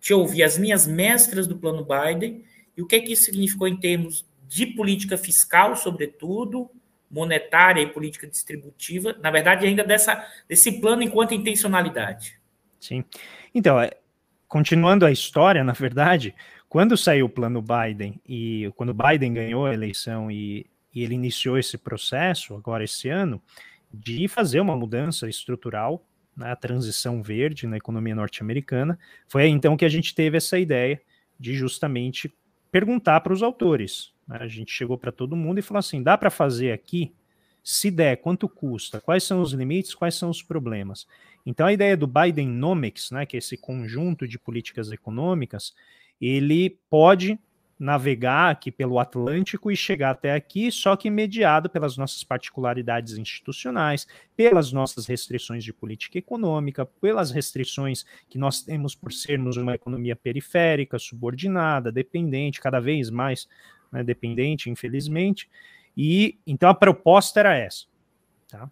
te 0.00 0.12
ouvir 0.12 0.42
as 0.42 0.56
linhas 0.56 0.86
mestras 0.86 1.46
do 1.46 1.56
plano 1.56 1.86
Biden 1.86 2.44
e 2.76 2.82
o 2.82 2.86
que 2.86 2.96
é 2.96 3.00
que 3.00 3.12
isso 3.12 3.24
significou 3.24 3.68
em 3.68 3.76
termos 3.76 4.26
de 4.48 4.66
política 4.66 5.16
fiscal, 5.16 5.76
sobretudo, 5.76 6.68
monetária 7.08 7.80
e 7.80 7.86
política 7.86 8.26
distributiva, 8.26 9.16
na 9.22 9.30
verdade, 9.30 9.64
ainda 9.64 9.84
dessa, 9.84 10.26
desse 10.48 10.80
plano 10.80 11.02
enquanto 11.02 11.32
intencionalidade. 11.32 12.36
Sim. 12.80 13.04
Então, 13.54 13.80
é, 13.80 13.92
continuando 14.48 15.06
a 15.06 15.12
história, 15.12 15.62
na 15.62 15.72
verdade, 15.72 16.34
quando 16.68 16.96
saiu 16.96 17.26
o 17.26 17.30
plano 17.30 17.62
Biden 17.62 18.20
e 18.28 18.70
quando 18.74 18.92
Biden 18.92 19.32
ganhou 19.32 19.64
a 19.64 19.72
eleição 19.72 20.28
e, 20.28 20.66
e 20.94 21.02
ele 21.02 21.14
iniciou 21.14 21.58
esse 21.58 21.76
processo, 21.76 22.54
agora 22.54 22.84
esse 22.84 23.08
ano, 23.08 23.42
de 23.92 24.28
fazer 24.28 24.60
uma 24.60 24.76
mudança 24.76 25.28
estrutural 25.28 26.04
né, 26.36 26.50
a 26.50 26.56
transição 26.56 27.22
verde 27.22 27.66
na 27.66 27.76
economia 27.76 28.14
norte-americana. 28.14 28.98
Foi 29.28 29.46
então 29.46 29.76
que 29.76 29.84
a 29.84 29.88
gente 29.88 30.14
teve 30.14 30.36
essa 30.36 30.58
ideia 30.58 31.00
de 31.38 31.54
justamente 31.54 32.34
perguntar 32.70 33.20
para 33.20 33.32
os 33.32 33.42
autores. 33.42 34.12
Né? 34.26 34.38
A 34.40 34.48
gente 34.48 34.72
chegou 34.72 34.98
para 34.98 35.12
todo 35.12 35.36
mundo 35.36 35.58
e 35.58 35.62
falou 35.62 35.78
assim: 35.78 36.02
dá 36.02 36.18
para 36.18 36.30
fazer 36.30 36.72
aqui? 36.72 37.12
Se 37.62 37.90
der, 37.90 38.16
quanto 38.18 38.46
custa? 38.48 39.00
Quais 39.00 39.24
são 39.24 39.40
os 39.40 39.52
limites? 39.52 39.94
Quais 39.94 40.14
são 40.16 40.28
os 40.28 40.42
problemas? 40.42 41.06
Então, 41.46 41.66
a 41.66 41.72
ideia 41.72 41.96
do 41.96 42.06
Bidenomics, 42.06 43.10
né, 43.10 43.24
que 43.24 43.36
é 43.36 43.38
esse 43.38 43.56
conjunto 43.56 44.28
de 44.28 44.38
políticas 44.38 44.92
econômicas, 44.92 45.74
ele 46.20 46.78
pode 46.90 47.38
navegar 47.78 48.50
aqui 48.50 48.70
pelo 48.70 48.98
Atlântico 48.98 49.70
e 49.70 49.76
chegar 49.76 50.10
até 50.10 50.32
aqui, 50.32 50.70
só 50.70 50.96
que 50.96 51.10
mediado 51.10 51.68
pelas 51.68 51.96
nossas 51.96 52.22
particularidades 52.22 53.18
institucionais, 53.18 54.06
pelas 54.36 54.72
nossas 54.72 55.06
restrições 55.06 55.64
de 55.64 55.72
política 55.72 56.18
econômica, 56.18 56.86
pelas 56.86 57.30
restrições 57.30 58.04
que 58.28 58.38
nós 58.38 58.62
temos 58.62 58.94
por 58.94 59.12
sermos 59.12 59.56
uma 59.56 59.74
economia 59.74 60.14
periférica, 60.14 60.98
subordinada, 60.98 61.90
dependente, 61.90 62.60
cada 62.60 62.80
vez 62.80 63.10
mais 63.10 63.48
né, 63.90 64.04
dependente, 64.04 64.70
infelizmente. 64.70 65.48
E 65.96 66.38
então 66.46 66.68
a 66.68 66.74
proposta 66.74 67.40
era 67.40 67.56
essa. 67.56 67.86
Tá? 68.48 68.70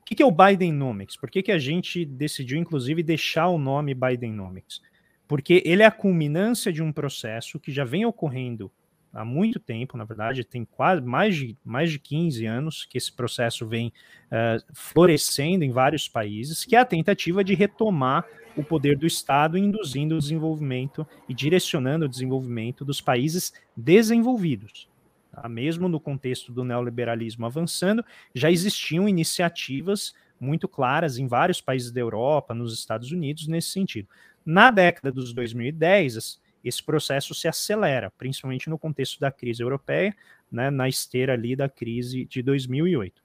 O 0.00 0.04
que, 0.04 0.14
que 0.14 0.22
é 0.22 0.26
o 0.26 0.30
Bidenomics? 0.30 1.16
Por 1.16 1.30
que, 1.30 1.42
que 1.42 1.52
a 1.52 1.58
gente 1.58 2.04
decidiu, 2.04 2.58
inclusive, 2.58 3.02
deixar 3.02 3.48
o 3.48 3.58
nome 3.58 3.94
Bidenomics? 3.94 4.82
Porque 5.26 5.62
ele 5.64 5.82
é 5.82 5.86
a 5.86 5.90
culminância 5.90 6.72
de 6.72 6.82
um 6.82 6.92
processo 6.92 7.58
que 7.58 7.72
já 7.72 7.84
vem 7.84 8.04
ocorrendo 8.04 8.70
há 9.14 9.24
muito 9.24 9.60
tempo, 9.60 9.96
na 9.96 10.04
verdade, 10.04 10.44
tem 10.44 10.64
quase 10.64 11.00
mais 11.00 11.36
de, 11.36 11.56
mais 11.64 11.90
de 11.90 11.98
15 12.00 12.44
anos 12.44 12.84
que 12.84 12.98
esse 12.98 13.12
processo 13.12 13.66
vem 13.66 13.88
uh, 13.88 14.62
florescendo 14.74 15.64
em 15.64 15.70
vários 15.70 16.08
países, 16.08 16.64
que 16.64 16.74
é 16.74 16.80
a 16.80 16.84
tentativa 16.84 17.44
de 17.44 17.54
retomar 17.54 18.26
o 18.56 18.64
poder 18.64 18.98
do 18.98 19.06
Estado, 19.06 19.56
induzindo 19.56 20.16
o 20.16 20.18
desenvolvimento 20.18 21.06
e 21.28 21.34
direcionando 21.34 22.04
o 22.04 22.08
desenvolvimento 22.08 22.84
dos 22.84 23.00
países 23.00 23.52
desenvolvidos. 23.76 24.88
Tá? 25.30 25.48
Mesmo 25.48 25.88
no 25.88 26.00
contexto 26.00 26.52
do 26.52 26.64
neoliberalismo 26.64 27.46
avançando, 27.46 28.04
já 28.34 28.50
existiam 28.50 29.08
iniciativas 29.08 30.14
muito 30.40 30.68
claras 30.68 31.18
em 31.18 31.26
vários 31.26 31.60
países 31.60 31.90
da 31.90 32.00
Europa, 32.00 32.54
nos 32.54 32.74
Estados 32.74 33.10
Unidos, 33.10 33.46
nesse 33.46 33.70
sentido. 33.70 34.08
Na 34.44 34.70
década 34.70 35.10
dos 35.10 35.32
2010, 35.32 36.40
esse 36.64 36.82
processo 36.82 37.34
se 37.34 37.46
acelera, 37.46 38.10
principalmente 38.10 38.70
no 38.70 38.78
contexto 38.78 39.20
da 39.20 39.30
crise 39.30 39.62
europeia, 39.62 40.14
né, 40.50 40.70
na 40.70 40.88
esteira 40.88 41.34
ali 41.34 41.54
da 41.54 41.68
crise 41.68 42.24
de 42.24 42.42
2008. 42.42 43.22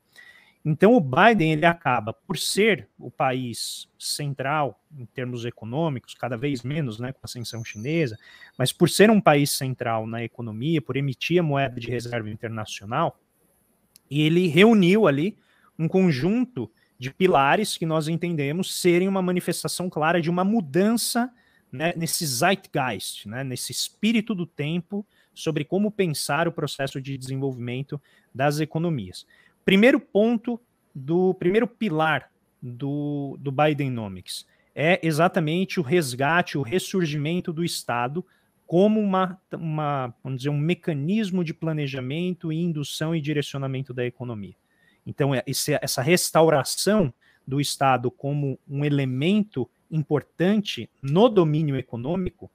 Então 0.64 0.94
o 0.94 1.00
Biden 1.00 1.54
ele 1.54 1.66
acaba 1.66 2.12
por 2.14 2.38
ser 2.38 2.90
o 3.00 3.10
país 3.10 3.88
central 3.98 4.84
em 4.98 5.06
termos 5.06 5.46
econômicos, 5.46 6.14
cada 6.14 6.36
vez 6.36 6.64
menos, 6.64 7.00
né, 7.00 7.14
com 7.14 7.20
a 7.22 7.26
ascensão 7.26 7.64
chinesa, 7.64 8.18
mas 8.58 8.74
por 8.74 8.90
ser 8.90 9.10
um 9.10 9.22
país 9.22 9.52
central 9.52 10.06
na 10.06 10.22
economia, 10.22 10.82
por 10.82 10.98
emitir 10.98 11.40
a 11.40 11.44
moeda 11.44 11.80
de 11.80 11.88
reserva 11.88 12.30
internacional, 12.30 13.18
ele 14.12 14.48
reuniu 14.48 15.08
ali 15.08 15.38
um 15.78 15.88
conjunto 15.88 16.70
de 17.00 17.12
pilares 17.12 17.78
que 17.78 17.86
nós 17.86 18.08
entendemos 18.10 18.80
serem 18.80 19.08
uma 19.08 19.22
manifestação 19.22 19.90
clara 19.90 20.22
de 20.22 20.30
uma 20.30 20.44
mudança 20.44 21.32
né, 21.72 21.94
nesse 21.96 22.26
zeitgeist, 22.26 23.26
né, 23.28 23.44
nesse 23.44 23.72
espírito 23.72 24.36
do 24.36 24.46
tempo 24.46 25.06
sobre 25.34 25.64
como 25.64 25.90
pensar 25.90 26.48
o 26.48 26.52
processo 26.52 27.00
de 27.00 27.18
desenvolvimento 27.18 28.02
das 28.36 28.60
economias. 28.60 29.26
Primeiro 29.64 30.00
ponto 30.00 30.60
do 30.94 31.34
primeiro 31.36 31.68
pilar 31.68 32.30
do, 32.62 33.38
do 33.40 33.52
Bidenomics 33.52 34.46
é 34.76 35.00
exatamente 35.02 35.80
o 35.80 35.84
resgate, 35.84 36.58
o 36.58 36.62
ressurgimento 36.62 37.54
do 37.54 37.64
Estado 37.64 38.26
como 38.68 39.00
uma, 39.00 39.42
uma, 39.54 40.14
vamos 40.24 40.40
dizer, 40.40 40.50
um 40.50 40.58
mecanismo 40.58 41.44
de 41.44 41.54
planejamento 41.54 42.52
indução 42.52 43.16
e 43.16 43.22
direcionamento 43.22 43.94
da 43.94 44.06
economia. 44.06 44.54
Então, 45.10 45.34
é, 45.34 45.42
esse, 45.48 45.78
essa 45.82 46.04
restauração 46.04 47.12
do 47.46 47.60
Estado 47.60 48.12
como 48.12 48.60
um 48.70 48.86
elemento 48.86 49.68
importante 49.90 50.88
no 51.02 51.28
domínio 51.28 51.76
econômico 51.76 52.50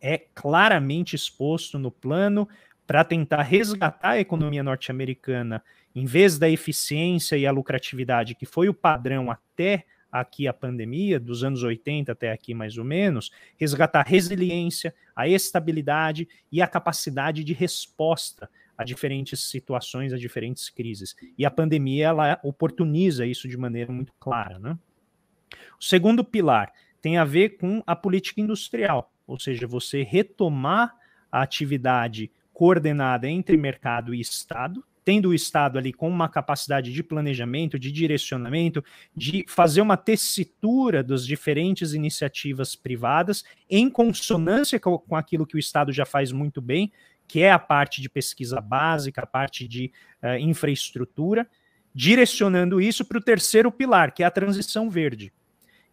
é 0.00 0.16
claramente 0.34 1.14
exposto 1.14 1.78
no 1.78 1.90
plano 1.90 2.48
para 2.86 3.04
tentar 3.04 3.42
resgatar 3.42 4.12
a 4.12 4.20
economia 4.20 4.62
norte-americana, 4.62 5.62
em 5.94 6.06
vez 6.06 6.38
da 6.38 6.48
eficiência 6.48 7.36
e 7.36 7.46
a 7.46 7.52
lucratividade, 7.52 8.34
que 8.34 8.46
foi 8.46 8.70
o 8.70 8.74
padrão 8.74 9.30
até 9.30 9.84
aqui 10.10 10.48
a 10.48 10.54
pandemia, 10.54 11.20
dos 11.20 11.44
anos 11.44 11.62
80 11.62 12.10
até 12.12 12.32
aqui 12.32 12.54
mais 12.54 12.78
ou 12.78 12.84
menos, 12.84 13.30
resgatar 13.58 14.00
a 14.00 14.08
resiliência, 14.08 14.94
a 15.14 15.28
estabilidade 15.28 16.26
e 16.50 16.62
a 16.62 16.66
capacidade 16.66 17.44
de 17.44 17.52
resposta 17.52 18.48
a 18.78 18.84
diferentes 18.84 19.40
situações, 19.50 20.12
a 20.12 20.16
diferentes 20.16 20.70
crises. 20.70 21.16
E 21.36 21.44
a 21.44 21.50
pandemia 21.50 22.06
ela 22.06 22.40
oportuniza 22.44 23.26
isso 23.26 23.48
de 23.48 23.56
maneira 23.56 23.92
muito 23.92 24.12
clara. 24.20 24.60
Né? 24.60 24.78
O 25.80 25.84
segundo 25.84 26.22
pilar 26.22 26.72
tem 27.02 27.18
a 27.18 27.24
ver 27.24 27.58
com 27.58 27.82
a 27.84 27.96
política 27.96 28.40
industrial, 28.40 29.12
ou 29.26 29.38
seja, 29.38 29.66
você 29.66 30.04
retomar 30.04 30.94
a 31.30 31.42
atividade 31.42 32.30
coordenada 32.52 33.28
entre 33.28 33.56
mercado 33.56 34.14
e 34.14 34.20
Estado, 34.20 34.84
tendo 35.04 35.30
o 35.30 35.34
Estado 35.34 35.78
ali 35.78 35.92
com 35.92 36.08
uma 36.08 36.28
capacidade 36.28 36.92
de 36.92 37.02
planejamento, 37.02 37.78
de 37.78 37.90
direcionamento, 37.90 38.84
de 39.16 39.44
fazer 39.48 39.80
uma 39.80 39.96
tessitura 39.96 41.02
das 41.02 41.26
diferentes 41.26 41.94
iniciativas 41.94 42.76
privadas 42.76 43.42
em 43.70 43.88
consonância 43.88 44.78
com 44.78 45.16
aquilo 45.16 45.46
que 45.46 45.56
o 45.56 45.58
Estado 45.58 45.92
já 45.92 46.04
faz 46.04 46.30
muito 46.30 46.60
bem, 46.60 46.92
que 47.28 47.42
é 47.42 47.52
a 47.52 47.58
parte 47.58 48.00
de 48.00 48.08
pesquisa 48.08 48.60
básica, 48.60 49.22
a 49.22 49.26
parte 49.26 49.68
de 49.68 49.92
uh, 50.22 50.38
infraestrutura, 50.38 51.46
direcionando 51.94 52.80
isso 52.80 53.04
para 53.04 53.18
o 53.18 53.22
terceiro 53.22 53.70
pilar, 53.70 54.12
que 54.12 54.22
é 54.22 54.26
a 54.26 54.30
transição 54.30 54.88
verde. 54.88 55.32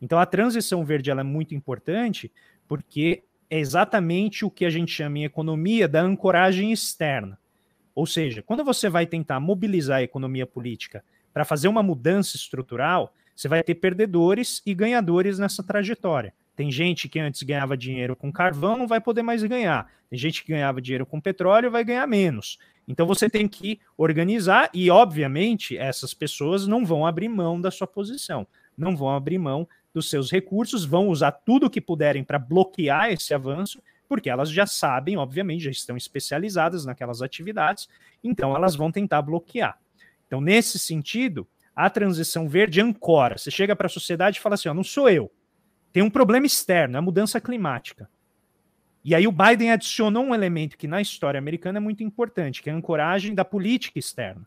Então, 0.02 0.18
a 0.18 0.26
transição 0.26 0.86
verde 0.86 1.12
ela 1.12 1.22
é 1.22 1.24
muito 1.24 1.54
importante 1.54 2.32
porque 2.68 3.24
é 3.50 3.60
exatamente 3.60 4.46
o 4.46 4.50
que 4.50 4.66
a 4.66 4.70
gente 4.70 4.92
chama 4.92 5.20
em 5.20 5.26
economia 5.26 5.88
da 5.88 6.02
ancoragem 6.02 6.72
externa. 6.72 7.38
Ou 7.94 8.06
seja, 8.06 8.42
quando 8.42 8.64
você 8.64 8.90
vai 8.90 9.06
tentar 9.06 9.40
mobilizar 9.40 9.98
a 9.98 10.04
economia 10.04 10.46
política 10.46 11.04
para 11.34 11.46
fazer 11.46 11.68
uma 11.68 11.84
mudança 11.84 12.36
estrutural, 12.36 13.14
você 13.36 13.48
vai 13.48 13.62
ter 13.62 13.76
perdedores 13.76 14.62
e 14.66 14.74
ganhadores 14.74 15.38
nessa 15.38 15.64
trajetória. 15.64 16.34
Tem 16.56 16.72
gente 16.72 17.10
que 17.10 17.20
antes 17.20 17.44
ganhava 17.44 17.76
dinheiro 17.76 18.16
com 18.16 18.32
carvão, 18.32 18.78
não 18.78 18.88
vai 18.88 19.02
poder 19.02 19.22
mais 19.22 19.44
ganhar. 19.44 19.92
Tem 20.10 20.18
gente 20.18 20.44
que 20.44 20.52
ganhava 20.52 20.82
dinheiro 20.82 21.06
com 21.06 21.20
petróleo, 21.20 21.70
vai 21.70 21.84
ganhar 21.84 22.08
menos. 22.08 22.58
Então 22.88 23.06
você 23.06 23.30
tem 23.30 23.48
que 23.48 23.80
organizar 23.98 24.70
e, 24.74 24.90
obviamente, 24.90 25.78
essas 25.78 26.14
pessoas 26.14 26.68
não 26.68 26.86
vão 26.86 27.06
abrir 27.06 27.28
mão 27.28 27.60
da 27.60 27.72
sua 27.72 27.88
posição, 27.88 28.48
não 28.78 28.96
vão 28.96 29.10
abrir 29.10 29.38
mão 29.38 29.68
dos 29.94 30.10
seus 30.10 30.32
recursos, 30.32 30.86
vão 30.86 31.08
usar 31.08 31.32
tudo 31.32 31.66
o 31.66 31.70
que 31.70 31.82
puderem 31.82 32.24
para 32.24 32.38
bloquear 32.38 33.12
esse 33.12 33.34
avanço, 33.34 33.82
porque 34.08 34.30
elas 34.30 34.52
já 34.52 34.68
sabem, 34.68 35.18
obviamente, 35.18 35.64
já 35.64 35.72
estão 35.72 35.98
especializadas 35.98 36.86
naquelas 36.86 37.22
atividades, 37.22 37.90
então 38.24 38.56
elas 38.56 38.76
vão 38.76 38.92
tentar 38.92 39.22
bloquear. 39.22 39.80
Então, 40.28 40.40
nesse 40.40 40.78
sentido, 40.78 41.48
a 41.76 41.90
transição 41.90 42.48
verde 42.48 42.82
ancora. 42.82 43.38
Você 43.38 43.52
chega 43.52 43.76
para 43.76 43.88
a 43.88 43.90
sociedade 43.90 44.38
e 44.38 44.42
fala 44.42 44.56
assim: 44.56 44.70
ó, 44.70 44.74
não 44.74 44.84
sou 44.84 45.10
eu, 45.10 45.32
tem 45.96 46.04
um 46.04 46.10
problema 46.10 46.46
externo, 46.46 46.98
a 46.98 47.02
mudança 47.02 47.40
climática. 47.40 48.10
E 49.02 49.16
aí 49.16 49.26
o 49.26 49.32
Biden 49.32 49.72
adicionou 49.72 50.26
um 50.26 50.36
elemento 50.36 50.78
que 50.78 50.90
na 50.90 51.00
história 51.00 51.38
americana 51.38 51.78
é 51.78 51.80
muito 51.80 52.04
importante, 52.04 52.62
que 52.62 52.70
é 52.70 52.74
a 52.74 52.76
ancoragem 52.76 53.34
da 53.34 53.46
política 53.46 53.98
externa. 53.98 54.46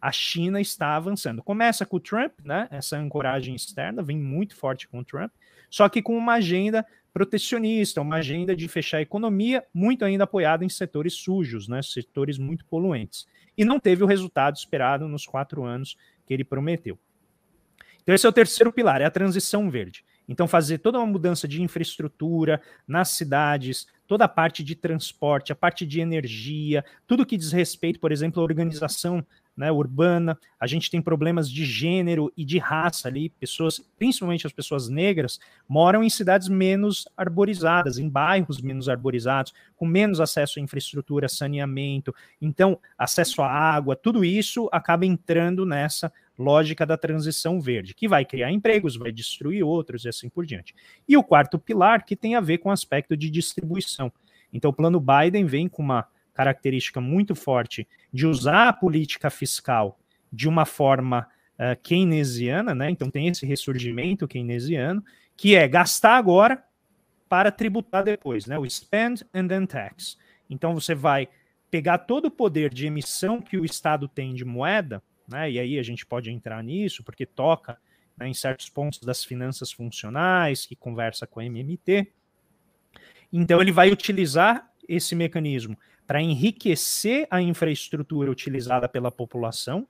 A 0.00 0.12
China 0.12 0.60
está 0.60 0.94
avançando. 0.94 1.42
Começa 1.42 1.84
com 1.84 1.96
o 1.96 2.00
Trump, 2.00 2.34
né? 2.44 2.68
Essa 2.70 2.96
ancoragem 2.96 3.52
externa 3.56 4.00
vem 4.00 4.16
muito 4.16 4.54
forte 4.54 4.86
com 4.86 5.00
o 5.00 5.04
Trump, 5.04 5.32
só 5.68 5.88
que 5.88 6.00
com 6.00 6.16
uma 6.16 6.34
agenda 6.34 6.86
protecionista, 7.12 8.00
uma 8.00 8.18
agenda 8.18 8.54
de 8.54 8.68
fechar 8.68 8.98
a 8.98 9.02
economia, 9.02 9.64
muito 9.74 10.04
ainda 10.04 10.22
apoiada 10.22 10.64
em 10.64 10.68
setores 10.68 11.14
sujos, 11.14 11.66
né? 11.66 11.82
Setores 11.82 12.38
muito 12.38 12.64
poluentes. 12.64 13.26
E 13.58 13.64
não 13.64 13.80
teve 13.80 14.04
o 14.04 14.06
resultado 14.06 14.54
esperado 14.54 15.08
nos 15.08 15.26
quatro 15.26 15.64
anos 15.64 15.96
que 16.24 16.32
ele 16.32 16.44
prometeu. 16.44 16.96
Então, 18.04 18.14
esse 18.14 18.24
é 18.24 18.28
o 18.28 18.32
terceiro 18.32 18.72
pilar, 18.72 19.00
é 19.00 19.04
a 19.04 19.10
transição 19.10 19.68
verde. 19.68 20.04
Então, 20.28 20.48
fazer 20.48 20.78
toda 20.78 20.98
uma 20.98 21.06
mudança 21.06 21.46
de 21.46 21.62
infraestrutura 21.62 22.60
nas 22.86 23.10
cidades, 23.10 23.86
toda 24.06 24.24
a 24.24 24.28
parte 24.28 24.62
de 24.62 24.74
transporte, 24.74 25.52
a 25.52 25.56
parte 25.56 25.86
de 25.86 26.00
energia, 26.00 26.84
tudo 27.06 27.26
que 27.26 27.36
diz 27.36 27.52
respeito, 27.52 28.00
por 28.00 28.12
exemplo, 28.12 28.40
à 28.40 28.44
organização 28.44 29.24
né, 29.56 29.72
urbana. 29.72 30.38
A 30.60 30.66
gente 30.66 30.90
tem 30.90 31.00
problemas 31.00 31.50
de 31.50 31.64
gênero 31.64 32.32
e 32.36 32.44
de 32.44 32.58
raça 32.58 33.08
ali. 33.08 33.30
Pessoas, 33.30 33.80
principalmente 33.98 34.46
as 34.46 34.52
pessoas 34.52 34.88
negras, 34.88 35.40
moram 35.68 36.04
em 36.04 36.10
cidades 36.10 36.48
menos 36.48 37.08
arborizadas, 37.16 37.98
em 37.98 38.08
bairros 38.08 38.60
menos 38.60 38.88
arborizados, 38.88 39.54
com 39.74 39.86
menos 39.86 40.20
acesso 40.20 40.58
à 40.58 40.62
infraestrutura, 40.62 41.28
saneamento. 41.28 42.14
Então, 42.40 42.78
acesso 42.98 43.40
à 43.42 43.50
água, 43.50 43.96
tudo 43.96 44.24
isso 44.24 44.68
acaba 44.70 45.06
entrando 45.06 45.64
nessa 45.64 46.12
lógica 46.38 46.84
da 46.84 46.96
transição 46.96 47.60
verde, 47.60 47.94
que 47.94 48.08
vai 48.08 48.24
criar 48.24 48.50
empregos, 48.50 48.96
vai 48.96 49.10
destruir 49.10 49.62
outros 49.62 50.04
e 50.04 50.08
assim 50.08 50.28
por 50.28 50.44
diante. 50.44 50.74
E 51.08 51.16
o 51.16 51.22
quarto 51.22 51.58
pilar, 51.58 52.04
que 52.04 52.14
tem 52.14 52.34
a 52.34 52.40
ver 52.40 52.58
com 52.58 52.68
o 52.68 52.72
aspecto 52.72 53.16
de 53.16 53.30
distribuição. 53.30 54.12
Então, 54.52 54.70
o 54.70 54.74
plano 54.74 55.00
Biden 55.00 55.44
vem 55.44 55.68
com 55.68 55.82
uma 55.82 56.06
característica 56.34 57.00
muito 57.00 57.34
forte 57.34 57.88
de 58.12 58.26
usar 58.26 58.68
a 58.68 58.72
política 58.72 59.30
fiscal 59.30 59.98
de 60.30 60.48
uma 60.48 60.66
forma 60.66 61.26
uh, 61.54 61.80
keynesiana, 61.82 62.74
né? 62.74 62.90
Então, 62.90 63.10
tem 63.10 63.28
esse 63.28 63.46
ressurgimento 63.46 64.28
keynesiano, 64.28 65.02
que 65.36 65.54
é 65.54 65.66
gastar 65.66 66.16
agora 66.16 66.62
para 67.28 67.50
tributar 67.50 68.04
depois, 68.04 68.46
né? 68.46 68.58
O 68.58 68.68
spend 68.68 69.24
and 69.34 69.48
then 69.48 69.66
tax. 69.66 70.18
Então, 70.48 70.74
você 70.74 70.94
vai 70.94 71.28
pegar 71.70 71.98
todo 71.98 72.26
o 72.26 72.30
poder 72.30 72.72
de 72.72 72.86
emissão 72.86 73.40
que 73.40 73.58
o 73.58 73.64
Estado 73.64 74.06
tem 74.06 74.34
de 74.34 74.44
moeda, 74.44 75.02
né, 75.28 75.50
e 75.50 75.58
aí 75.58 75.78
a 75.78 75.82
gente 75.82 76.04
pode 76.06 76.30
entrar 76.30 76.62
nisso, 76.62 77.02
porque 77.02 77.26
toca 77.26 77.78
né, 78.16 78.28
em 78.28 78.34
certos 78.34 78.68
pontos 78.68 79.00
das 79.00 79.24
finanças 79.24 79.72
funcionais, 79.72 80.66
que 80.66 80.74
conversa 80.74 81.26
com 81.26 81.40
a 81.40 81.44
MMT. 81.44 82.12
Então, 83.32 83.60
ele 83.60 83.72
vai 83.72 83.90
utilizar 83.90 84.70
esse 84.88 85.14
mecanismo 85.14 85.76
para 86.06 86.22
enriquecer 86.22 87.26
a 87.30 87.42
infraestrutura 87.42 88.30
utilizada 88.30 88.88
pela 88.88 89.10
população 89.10 89.86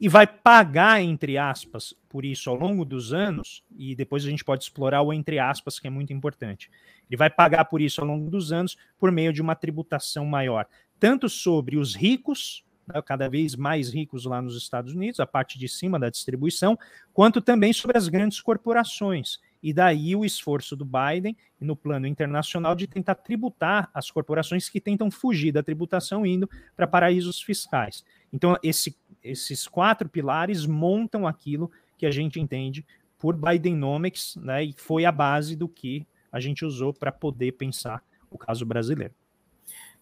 e 0.00 0.08
vai 0.08 0.26
pagar, 0.26 1.02
entre 1.02 1.36
aspas, 1.36 1.94
por 2.08 2.24
isso 2.24 2.48
ao 2.48 2.56
longo 2.56 2.84
dos 2.84 3.12
anos, 3.12 3.62
e 3.76 3.94
depois 3.94 4.24
a 4.24 4.30
gente 4.30 4.44
pode 4.44 4.64
explorar 4.64 5.02
o 5.02 5.12
entre 5.12 5.38
aspas, 5.38 5.78
que 5.78 5.86
é 5.86 5.90
muito 5.90 6.12
importante. 6.12 6.70
Ele 7.08 7.16
vai 7.16 7.28
pagar 7.28 7.66
por 7.66 7.80
isso 7.80 8.00
ao 8.00 8.06
longo 8.06 8.30
dos 8.30 8.52
anos 8.52 8.76
por 8.98 9.12
meio 9.12 9.32
de 9.32 9.42
uma 9.42 9.54
tributação 9.54 10.24
maior, 10.24 10.66
tanto 10.98 11.28
sobre 11.28 11.76
os 11.76 11.94
ricos, 11.94 12.64
cada 13.04 13.28
vez 13.28 13.54
mais 13.56 13.92
ricos 13.92 14.24
lá 14.24 14.40
nos 14.40 14.56
Estados 14.56 14.92
Unidos, 14.92 15.20
a 15.20 15.26
parte 15.26 15.58
de 15.58 15.68
cima 15.68 15.98
da 15.98 16.10
distribuição, 16.10 16.78
quanto 17.12 17.40
também 17.40 17.72
sobre 17.72 17.96
as 17.96 18.08
grandes 18.08 18.40
corporações. 18.40 19.38
E 19.62 19.72
daí 19.72 20.16
o 20.16 20.24
esforço 20.24 20.74
do 20.74 20.84
Biden 20.84 21.36
no 21.60 21.76
plano 21.76 22.06
internacional 22.06 22.74
de 22.74 22.86
tentar 22.86 23.16
tributar 23.16 23.90
as 23.92 24.10
corporações 24.10 24.68
que 24.68 24.80
tentam 24.80 25.10
fugir 25.10 25.52
da 25.52 25.62
tributação 25.62 26.24
indo 26.24 26.48
para 26.74 26.86
paraísos 26.86 27.42
fiscais. 27.42 28.04
Então, 28.32 28.56
esse, 28.62 28.96
esses 29.22 29.68
quatro 29.68 30.08
pilares 30.08 30.64
montam 30.64 31.26
aquilo 31.26 31.70
que 31.98 32.06
a 32.06 32.10
gente 32.10 32.40
entende 32.40 32.86
por 33.18 33.36
Bidenomics, 33.36 34.36
né, 34.36 34.64
e 34.64 34.74
foi 34.74 35.04
a 35.04 35.12
base 35.12 35.54
do 35.54 35.68
que 35.68 36.06
a 36.32 36.40
gente 36.40 36.64
usou 36.64 36.94
para 36.94 37.12
poder 37.12 37.52
pensar 37.52 38.02
o 38.30 38.38
caso 38.38 38.64
brasileiro. 38.64 39.14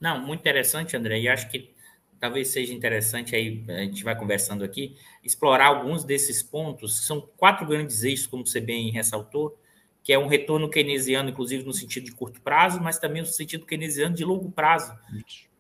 Não, 0.01 0.25
muito 0.25 0.41
interessante, 0.41 0.97
André, 0.97 1.21
e 1.21 1.29
acho 1.29 1.51
que 1.51 1.75
talvez 2.21 2.49
seja 2.49 2.73
interessante 2.75 3.35
aí, 3.35 3.65
a 3.69 3.81
gente 3.81 4.05
vai 4.05 4.17
conversando 4.17 4.65
aqui, 4.65 4.97
explorar 5.23 5.67
alguns 5.67 6.05
desses 6.05 6.43
pontos, 6.43 7.07
são 7.07 7.21
quatro 7.37 7.67
grandes 7.67 8.03
eixos, 8.03 8.27
como 8.27 8.47
você 8.47 8.61
bem 8.61 8.91
ressaltou, 8.91 9.59
que 10.03 10.13
é 10.13 10.19
um 10.19 10.27
retorno 10.27 10.69
keynesiano, 10.71 11.31
inclusive 11.31 11.65
no 11.65 11.73
sentido 11.73 12.05
de 12.05 12.13
curto 12.13 12.41
prazo, 12.41 12.81
mas 12.81 12.99
também 12.99 13.23
no 13.23 13.29
sentido 13.29 13.67
keynesiano 13.67 14.15
de 14.15 14.25
longo 14.25 14.51
prazo, 14.51 14.93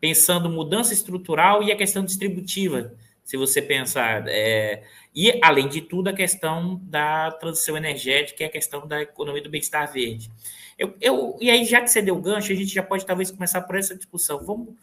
pensando 0.00 0.48
mudança 0.48 0.92
estrutural 0.92 1.62
e 1.62 1.70
a 1.70 1.76
questão 1.76 2.04
distributiva, 2.04 2.94
se 3.22 3.36
você 3.36 3.60
pensar. 3.60 4.24
É, 4.26 4.84
e, 5.14 5.38
além 5.42 5.68
de 5.68 5.82
tudo, 5.82 6.08
a 6.08 6.14
questão 6.14 6.80
da 6.84 7.30
transição 7.32 7.76
energética 7.76 8.42
e 8.42 8.46
a 8.46 8.50
questão 8.50 8.86
da 8.86 9.02
economia 9.02 9.42
do 9.42 9.50
bem-estar 9.50 9.92
verde. 9.92 10.30
Eu, 10.78 10.94
eu, 11.00 11.36
e 11.40 11.50
aí, 11.50 11.64
já 11.64 11.82
que 11.82 11.88
você 11.88 12.00
deu 12.00 12.16
o 12.16 12.22
gancho, 12.22 12.52
a 12.52 12.54
gente 12.54 12.72
já 12.72 12.82
pode 12.82 13.04
talvez 13.04 13.30
começar 13.30 13.60
por 13.62 13.76
essa 13.76 13.94
discussão. 13.94 14.42
Vamos. 14.42 14.74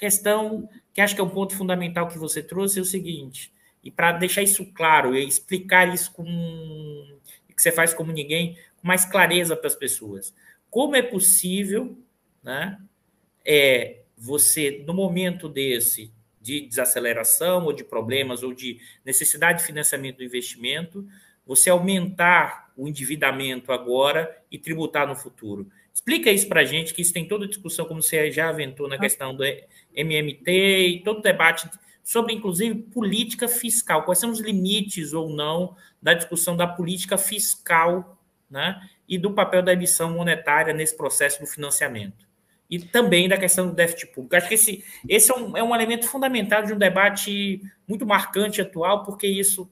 Questão 0.00 0.66
que 0.94 1.00
acho 1.00 1.14
que 1.14 1.20
é 1.20 1.24
um 1.24 1.28
ponto 1.28 1.54
fundamental 1.54 2.08
que 2.08 2.18
você 2.18 2.42
trouxe 2.42 2.78
é 2.78 2.82
o 2.82 2.86
seguinte, 2.86 3.52
e 3.84 3.90
para 3.90 4.12
deixar 4.12 4.42
isso 4.42 4.64
claro 4.72 5.14
e 5.14 5.22
explicar 5.26 5.92
isso 5.94 6.10
com 6.12 6.24
que 7.54 7.62
você 7.62 7.70
faz 7.70 7.92
como 7.92 8.10
ninguém, 8.10 8.56
com 8.80 8.88
mais 8.88 9.04
clareza 9.04 9.54
para 9.54 9.66
as 9.66 9.74
pessoas. 9.74 10.34
Como 10.70 10.96
é 10.96 11.02
possível, 11.02 11.98
né? 12.42 12.80
É 13.44 14.00
você, 14.16 14.82
no 14.86 14.94
momento 14.94 15.48
desse, 15.48 16.10
de 16.40 16.62
desaceleração 16.62 17.66
ou 17.66 17.72
de 17.72 17.84
problemas 17.84 18.42
ou 18.42 18.54
de 18.54 18.80
necessidade 19.04 19.58
de 19.58 19.66
financiamento 19.66 20.16
do 20.16 20.24
investimento, 20.24 21.06
você 21.46 21.68
aumentar 21.68 22.72
o 22.76 22.88
endividamento 22.88 23.72
agora 23.72 24.42
e 24.50 24.58
tributar 24.58 25.06
no 25.06 25.14
futuro. 25.14 25.70
Explica 25.92 26.30
isso 26.30 26.48
para 26.48 26.62
a 26.62 26.64
gente, 26.64 26.94
que 26.94 27.02
isso 27.02 27.12
tem 27.12 27.28
toda 27.28 27.44
a 27.44 27.48
discussão, 27.48 27.84
como 27.84 28.02
você 28.02 28.30
já 28.30 28.48
aventou 28.48 28.88
na 28.88 28.98
questão 28.98 29.34
do 29.34 29.44
MMT 29.94 30.88
e 30.88 31.02
todo 31.02 31.18
o 31.18 31.22
debate 31.22 31.68
sobre, 32.02 32.34
inclusive, 32.34 32.74
política 32.74 33.48
fiscal. 33.48 34.04
Quais 34.04 34.18
são 34.18 34.30
os 34.30 34.40
limites 34.40 35.12
ou 35.12 35.30
não 35.30 35.76
da 36.00 36.14
discussão 36.14 36.56
da 36.56 36.66
política 36.66 37.16
fiscal 37.16 38.18
né, 38.50 38.80
e 39.08 39.18
do 39.18 39.32
papel 39.32 39.62
da 39.62 39.72
emissão 39.72 40.12
monetária 40.12 40.74
nesse 40.74 40.96
processo 40.96 41.40
do 41.40 41.46
financiamento? 41.46 42.30
e 42.70 42.78
também 42.78 43.28
da 43.28 43.36
questão 43.36 43.66
do 43.66 43.74
déficit 43.74 44.12
público. 44.12 44.36
Acho 44.36 44.46
que 44.46 44.54
esse, 44.54 44.84
esse 45.08 45.32
é, 45.32 45.34
um, 45.34 45.56
é 45.56 45.62
um 45.62 45.74
elemento 45.74 46.06
fundamental 46.06 46.62
de 46.62 46.72
um 46.72 46.78
debate 46.78 47.60
muito 47.86 48.06
marcante 48.06 48.60
atual, 48.60 49.02
porque 49.02 49.26
isso 49.26 49.68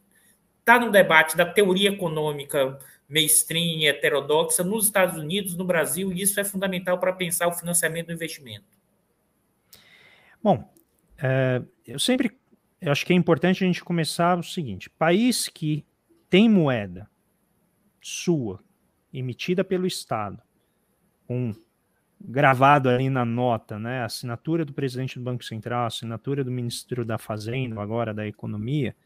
está 0.58 0.80
no 0.80 0.90
debate 0.90 1.36
da 1.36 1.46
teoria 1.46 1.90
econômica 1.90 2.76
mainstream, 3.08 3.88
heterodoxa, 3.88 4.62
nos 4.62 4.86
Estados 4.86 5.16
Unidos, 5.16 5.56
no 5.56 5.64
Brasil, 5.64 6.12
e 6.12 6.20
isso 6.20 6.38
é 6.38 6.44
fundamental 6.44 6.98
para 6.98 7.12
pensar 7.12 7.48
o 7.48 7.52
financiamento 7.52 8.08
do 8.08 8.12
investimento. 8.12 8.77
Bom, 10.48 10.72
é, 11.18 11.60
eu 11.86 11.98
sempre 11.98 12.34
eu 12.80 12.90
acho 12.90 13.04
que 13.04 13.12
é 13.12 13.16
importante 13.16 13.62
a 13.62 13.66
gente 13.66 13.84
começar 13.84 14.38
o 14.38 14.42
seguinte: 14.42 14.88
país 14.88 15.46
que 15.46 15.84
tem 16.30 16.48
moeda 16.48 17.06
sua 18.00 18.58
emitida 19.12 19.62
pelo 19.62 19.86
Estado, 19.86 20.42
com 21.26 21.54
gravado 22.18 22.88
ali 22.88 23.10
na 23.10 23.26
nota, 23.26 23.78
né? 23.78 24.02
Assinatura 24.02 24.64
do 24.64 24.72
presidente 24.72 25.18
do 25.18 25.22
Banco 25.22 25.44
Central, 25.44 25.84
assinatura 25.84 26.42
do 26.42 26.50
ministro 26.50 27.04
da 27.04 27.18
Fazenda, 27.18 27.78
agora 27.82 28.14
da 28.14 28.26
Economia. 28.26 28.96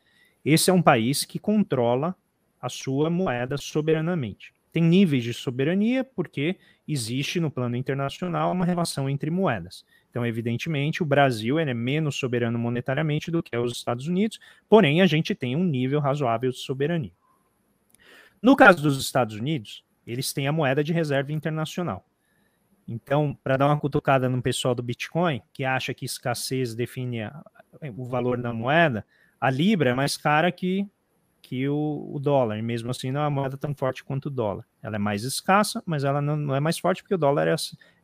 Esse 0.44 0.70
é 0.70 0.72
um 0.72 0.80
país 0.80 1.24
que 1.24 1.40
controla 1.40 2.14
a 2.60 2.68
sua 2.68 3.10
moeda 3.10 3.56
soberanamente. 3.56 4.54
Tem 4.72 4.82
níveis 4.82 5.22
de 5.22 5.34
soberania 5.34 6.02
porque 6.02 6.56
existe 6.88 7.38
no 7.38 7.50
plano 7.50 7.76
internacional 7.76 8.50
uma 8.50 8.64
relação 8.64 9.08
entre 9.08 9.30
moedas. 9.30 9.84
Então, 10.10 10.26
evidentemente, 10.26 11.02
o 11.02 11.06
Brasil 11.06 11.58
é 11.58 11.74
menos 11.74 12.16
soberano 12.16 12.58
monetariamente 12.58 13.30
do 13.30 13.42
que 13.42 13.56
os 13.56 13.72
Estados 13.72 14.06
Unidos, 14.06 14.38
porém 14.68 15.00
a 15.00 15.06
gente 15.06 15.34
tem 15.34 15.54
um 15.54 15.64
nível 15.64 16.00
razoável 16.00 16.50
de 16.50 16.58
soberania. 16.58 17.12
No 18.42 18.56
caso 18.56 18.82
dos 18.82 19.00
Estados 19.00 19.36
Unidos, 19.36 19.84
eles 20.06 20.32
têm 20.32 20.48
a 20.48 20.52
moeda 20.52 20.82
de 20.82 20.92
reserva 20.92 21.32
internacional. 21.32 22.04
Então, 22.86 23.38
para 23.42 23.56
dar 23.56 23.66
uma 23.68 23.78
cutucada 23.78 24.28
no 24.28 24.42
pessoal 24.42 24.74
do 24.74 24.82
Bitcoin, 24.82 25.40
que 25.52 25.64
acha 25.64 25.94
que 25.94 26.04
escassez 26.04 26.74
define 26.74 27.20
o 27.96 28.04
valor 28.04 28.40
da 28.40 28.52
moeda, 28.52 29.06
a 29.40 29.48
Libra 29.48 29.90
é 29.90 29.94
mais 29.94 30.16
cara 30.16 30.50
que, 30.50 30.86
que 31.42 31.68
o, 31.68 32.08
o, 32.14 32.20
dólar, 32.20 32.56
e 32.56 32.62
mesmo 32.62 32.90
assim 32.90 33.10
não 33.10 33.20
é 33.20 33.24
uma 33.24 33.30
moeda 33.30 33.56
tão 33.56 33.74
forte 33.74 34.04
quanto 34.04 34.26
o 34.26 34.30
dólar. 34.30 34.64
Ela 34.80 34.96
é 34.96 34.98
mais 34.98 35.24
escassa, 35.24 35.82
mas 35.84 36.04
ela 36.04 36.22
não, 36.22 36.36
não 36.36 36.54
é 36.54 36.60
mais 36.60 36.78
forte 36.78 37.02
porque 37.02 37.16
o 37.16 37.18
dólar 37.18 37.48
é, 37.48 37.54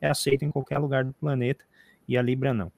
é 0.01 0.11
aceito 0.11 0.45
em 0.45 0.51
qualquer 0.51 0.79
lugar 0.79 1.05
do 1.05 1.13
planeta 1.13 1.65
e 2.07 2.19
a 2.19 2.23
Libra 2.23 2.53
não. 2.53 2.73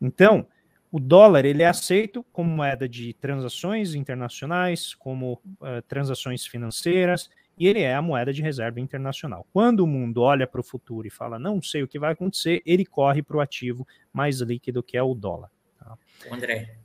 Então, 0.00 0.46
o 0.90 0.98
dólar 0.98 1.44
ele 1.44 1.62
é 1.62 1.66
aceito 1.66 2.24
como 2.32 2.48
moeda 2.48 2.88
de 2.88 3.12
transações 3.14 3.94
internacionais, 3.94 4.94
como 4.94 5.34
uh, 5.60 5.82
transações 5.86 6.46
financeiras, 6.46 7.28
e 7.58 7.66
ele 7.66 7.80
é 7.80 7.94
a 7.94 8.00
moeda 8.00 8.32
de 8.32 8.40
reserva 8.40 8.80
internacional. 8.80 9.46
Quando 9.52 9.80
o 9.80 9.86
mundo 9.86 10.22
olha 10.22 10.46
para 10.46 10.60
o 10.60 10.64
futuro 10.64 11.06
e 11.06 11.10
fala, 11.10 11.38
não 11.38 11.60
sei 11.60 11.82
o 11.82 11.88
que 11.88 11.98
vai 11.98 12.12
acontecer, 12.12 12.62
ele 12.64 12.86
corre 12.86 13.22
para 13.22 13.36
o 13.36 13.40
ativo 13.40 13.86
mais 14.12 14.40
líquido 14.40 14.82
que 14.82 14.96
é 14.96 15.02
o 15.02 15.14
dólar. 15.14 15.50
Tá? 15.78 15.98
André, 16.30 16.77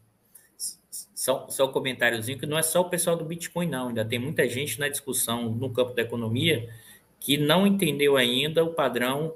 só, 1.23 1.47
só 1.47 1.67
um 1.67 1.71
comentáriozinho 1.71 2.37
que 2.37 2.45
não 2.45 2.57
é 2.57 2.61
só 2.61 2.81
o 2.81 2.89
pessoal 2.89 3.15
do 3.15 3.23
Bitcoin, 3.23 3.65
não. 3.65 3.87
Ainda 3.87 4.03
tem 4.03 4.19
muita 4.19 4.45
gente 4.49 4.77
na 4.77 4.89
discussão 4.89 5.43
no 5.43 5.69
campo 5.69 5.93
da 5.93 6.01
economia 6.01 6.69
que 7.17 7.37
não 7.37 7.65
entendeu 7.65 8.17
ainda 8.17 8.61
o 8.61 8.73
padrão 8.73 9.33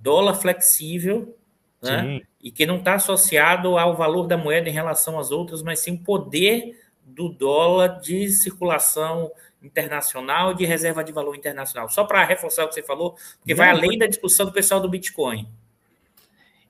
dólar 0.00 0.34
flexível, 0.34 1.36
né? 1.82 2.20
E 2.40 2.52
que 2.52 2.64
não 2.64 2.76
está 2.76 2.94
associado 2.94 3.76
ao 3.76 3.96
valor 3.96 4.28
da 4.28 4.36
moeda 4.36 4.68
em 4.68 4.72
relação 4.72 5.18
às 5.18 5.32
outras, 5.32 5.60
mas 5.60 5.80
sim 5.80 5.94
o 5.94 5.98
poder 5.98 6.80
do 7.04 7.28
dólar 7.28 7.98
de 7.98 8.28
circulação 8.28 9.28
internacional 9.60 10.54
de 10.54 10.64
reserva 10.64 11.02
de 11.02 11.10
valor 11.10 11.34
internacional. 11.34 11.88
Só 11.88 12.04
para 12.04 12.24
reforçar 12.24 12.64
o 12.64 12.68
que 12.68 12.74
você 12.74 12.82
falou, 12.84 13.16
porque 13.38 13.56
vai 13.56 13.70
além 13.70 13.98
da 13.98 14.06
discussão 14.06 14.46
do 14.46 14.52
pessoal 14.52 14.80
do 14.80 14.88
Bitcoin. 14.88 15.48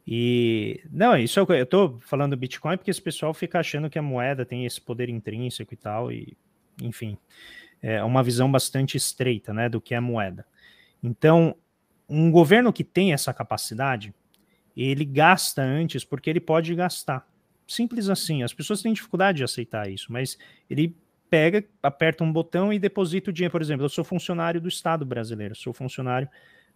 E 0.07 0.83
não, 0.91 1.17
isso 1.17 1.41
é 1.41 1.61
eu 1.61 1.65
estou 1.65 1.99
falando 2.01 2.33
do 2.33 2.37
Bitcoin 2.37 2.77
porque 2.77 2.91
esse 2.91 3.01
pessoal 3.01 3.33
fica 3.33 3.59
achando 3.59 3.89
que 3.89 3.99
a 3.99 4.03
moeda 4.03 4.45
tem 4.45 4.67
esse 4.67 4.81
poder 4.81 5.09
intrínseco 5.09 5.73
e 5.73 5.77
tal, 5.77 6.13
e 6.13 6.37
enfim, 6.83 7.17
é 7.81 8.03
uma 8.03 8.23
visão 8.23 8.51
bastante 8.51 8.97
estreita, 8.97 9.53
né, 9.53 9.69
do 9.69 9.81
que 9.81 9.95
é 9.95 10.01
moeda. 10.01 10.47
Então, 11.03 11.57
um 12.09 12.31
governo 12.31 12.73
que 12.73 12.85
tem 12.85 13.13
essa 13.13 13.33
capacidade, 13.33 14.15
ele 14.77 15.05
gasta 15.05 15.63
antes 15.63 16.05
porque 16.05 16.29
ele 16.29 16.41
pode 16.41 16.75
gastar. 16.75 17.27
Simples 17.67 18.09
assim. 18.09 18.43
As 18.43 18.53
pessoas 18.53 18.83
têm 18.83 18.93
dificuldade 18.93 19.39
de 19.39 19.45
aceitar 19.45 19.91
isso, 19.91 20.13
mas 20.13 20.39
ele 20.69 20.97
pega, 21.31 21.65
aperta 21.83 22.23
um 22.23 22.33
botão 22.33 22.73
e 22.73 22.79
deposita 22.79 23.31
o 23.31 23.33
dinheiro. 23.33 23.53
Por 23.53 23.63
exemplo, 23.63 23.85
eu 23.85 23.89
sou 23.89 24.05
funcionário 24.05 24.61
do 24.61 24.69
Estado 24.69 25.05
brasileiro, 25.05 25.55
sou 25.55 25.73
funcionário, 25.73 26.29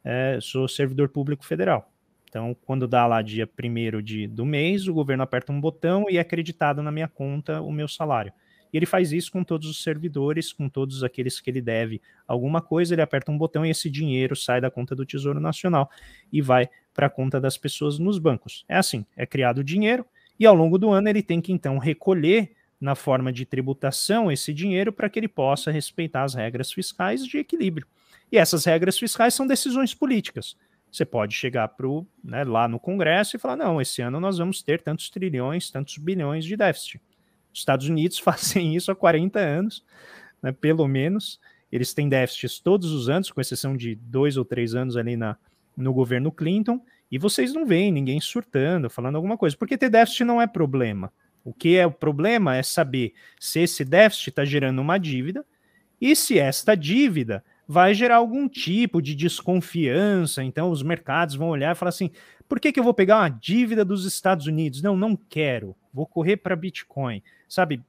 é, 0.05 0.39
sou 0.41 0.67
servidor 0.69 1.09
público 1.09 1.45
federal. 1.45 1.93
Então, 2.29 2.57
quando 2.67 2.87
dá 2.87 3.07
lá 3.07 3.23
dia 3.23 3.47
primeiro 3.47 4.03
de, 4.03 4.27
do 4.27 4.45
mês, 4.45 4.87
o 4.87 4.95
governo 4.95 5.23
aperta 5.23 5.53
um 5.53 5.61
botão 5.61 6.07
e 6.09 6.19
é 6.19 6.21
acreditado 6.21 6.83
na 6.83 6.93
minha 6.93 7.09
conta 7.09 7.61
o 7.63 7.73
meu 7.73 7.89
salário. 7.89 8.33
E 8.73 8.77
ele 8.77 8.85
faz 8.85 9.13
isso 9.13 9.33
com 9.33 9.43
todos 9.43 9.69
os 9.69 9.83
servidores, 9.83 10.53
com 10.53 10.69
todos 10.69 11.03
aqueles 11.03 11.41
que 11.41 11.49
ele 11.49 11.63
deve 11.63 12.03
alguma 12.27 12.61
coisa, 12.61 12.95
ele 12.95 13.01
aperta 13.01 13.33
um 13.33 13.39
botão 13.39 13.65
e 13.65 13.71
esse 13.71 13.89
dinheiro 13.89 14.37
sai 14.37 14.61
da 14.61 14.71
conta 14.71 14.95
do 14.95 15.07
Tesouro 15.07 15.41
Nacional 15.41 15.91
e 16.31 16.43
vai 16.43 16.69
para 16.93 17.07
a 17.07 17.11
conta 17.11 17.41
das 17.41 17.57
pessoas 17.57 17.99
nos 17.99 18.19
bancos. 18.19 18.65
É 18.69 18.77
assim, 18.77 19.07
é 19.17 19.25
criado 19.25 19.59
o 19.59 19.65
dinheiro 19.65 20.05
e 20.39 20.45
ao 20.45 20.55
longo 20.55 20.77
do 20.77 20.91
ano 20.91 21.09
ele 21.09 21.23
tem 21.23 21.41
que 21.41 21.53
então 21.53 21.79
recolher 21.79 22.53
na 22.81 22.95
forma 22.95 23.33
de 23.33 23.45
tributação 23.45 24.31
esse 24.31 24.53
dinheiro 24.53 24.93
para 24.93 25.09
que 25.09 25.19
ele 25.19 25.29
possa 25.29 25.71
respeitar 25.71 26.25
as 26.25 26.35
regras 26.35 26.71
fiscais 26.71 27.27
de 27.27 27.39
equilíbrio. 27.39 27.87
E 28.31 28.37
essas 28.37 28.65
regras 28.67 28.99
fiscais 28.99 29.35
são 29.35 29.47
decisões 29.47 29.95
políticas. 29.95 30.57
Você 30.91 31.05
pode 31.05 31.35
chegar 31.35 31.69
pro, 31.69 32.07
né, 32.25 32.45
lá 32.45 32.67
no 32.67 32.81
Congresso 32.81 33.37
e 33.37 33.39
falar: 33.39 33.57
não, 33.57 33.81
esse 33.81 34.01
ano 34.01 34.19
nós 34.19 34.39
vamos 34.39 34.63
ter 34.63 34.81
tantos 34.81 35.11
trilhões, 35.11 35.71
tantos 35.71 35.99
bilhões 35.99 36.45
de 36.45 36.57
déficit. 36.57 37.01
Os 37.53 37.61
Estados 37.61 37.89
Unidos 37.89 38.19
fazem 38.21 38.75
isso 38.75 38.91
há 38.91 38.97
40 38.97 39.39
anos, 39.39 39.85
né, 40.43 40.53
pelo 40.53 40.87
menos. 40.89 41.41
Eles 41.71 41.93
têm 41.93 42.09
déficits 42.09 42.61
todos 42.61 42.93
os 42.93 43.11
anos, 43.11 43.31
com 43.31 43.41
exceção 43.41 43.77
de 43.77 43.95
dois 43.95 44.39
ou 44.39 44.45
três 44.45 44.75
anos 44.75 44.97
ali 44.97 45.17
na, 45.17 45.37
no 45.77 45.93
governo 45.93 46.33
Clinton, 46.33 46.81
e 47.11 47.19
vocês 47.19 47.53
não 47.53 47.67
veem 47.67 47.93
ninguém 47.93 48.21
surtando, 48.21 48.89
falando 48.89 49.17
alguma 49.17 49.37
coisa, 49.37 49.57
porque 49.57 49.77
ter 49.77 49.91
déficit 49.91 50.25
não 50.25 50.41
é 50.41 50.47
problema. 50.47 51.13
O 51.45 51.53
que 51.53 51.77
é 51.77 51.87
o 51.87 51.93
problema 51.93 52.57
é 52.57 52.63
saber 52.63 53.15
se 53.39 53.61
esse 53.61 53.85
déficit 53.85 54.31
está 54.31 54.45
gerando 54.45 54.81
uma 54.81 54.99
dívida 54.99 55.45
e 56.01 56.15
se 56.15 56.39
esta 56.39 56.75
dívida 56.75 57.45
vai 57.69 57.93
gerar 57.93 58.17
algum 58.17 58.49
tipo 58.49 59.03
de 59.03 59.15
desconfiança. 59.15 60.43
Então, 60.43 60.71
os 60.71 60.83
mercados 60.83 61.35
vão 61.35 61.51
olhar 61.51 61.73
e 61.73 61.79
falar 61.79 61.91
assim: 61.91 62.11
por 62.49 62.59
que, 62.59 62.73
que 62.73 62.81
eu 62.81 62.85
vou 62.85 62.95
pegar 62.95 63.19
uma 63.19 63.29
dívida 63.29 63.85
dos 63.85 64.07
Estados 64.07 64.47
Unidos? 64.47 64.81
Não, 64.81 64.97
não 64.97 65.15
quero. 65.15 65.77
Vou 65.93 66.07
correr 66.07 66.39
para 66.39 66.57
Bitcoin. 66.57 67.23
Sabe? 67.47 67.83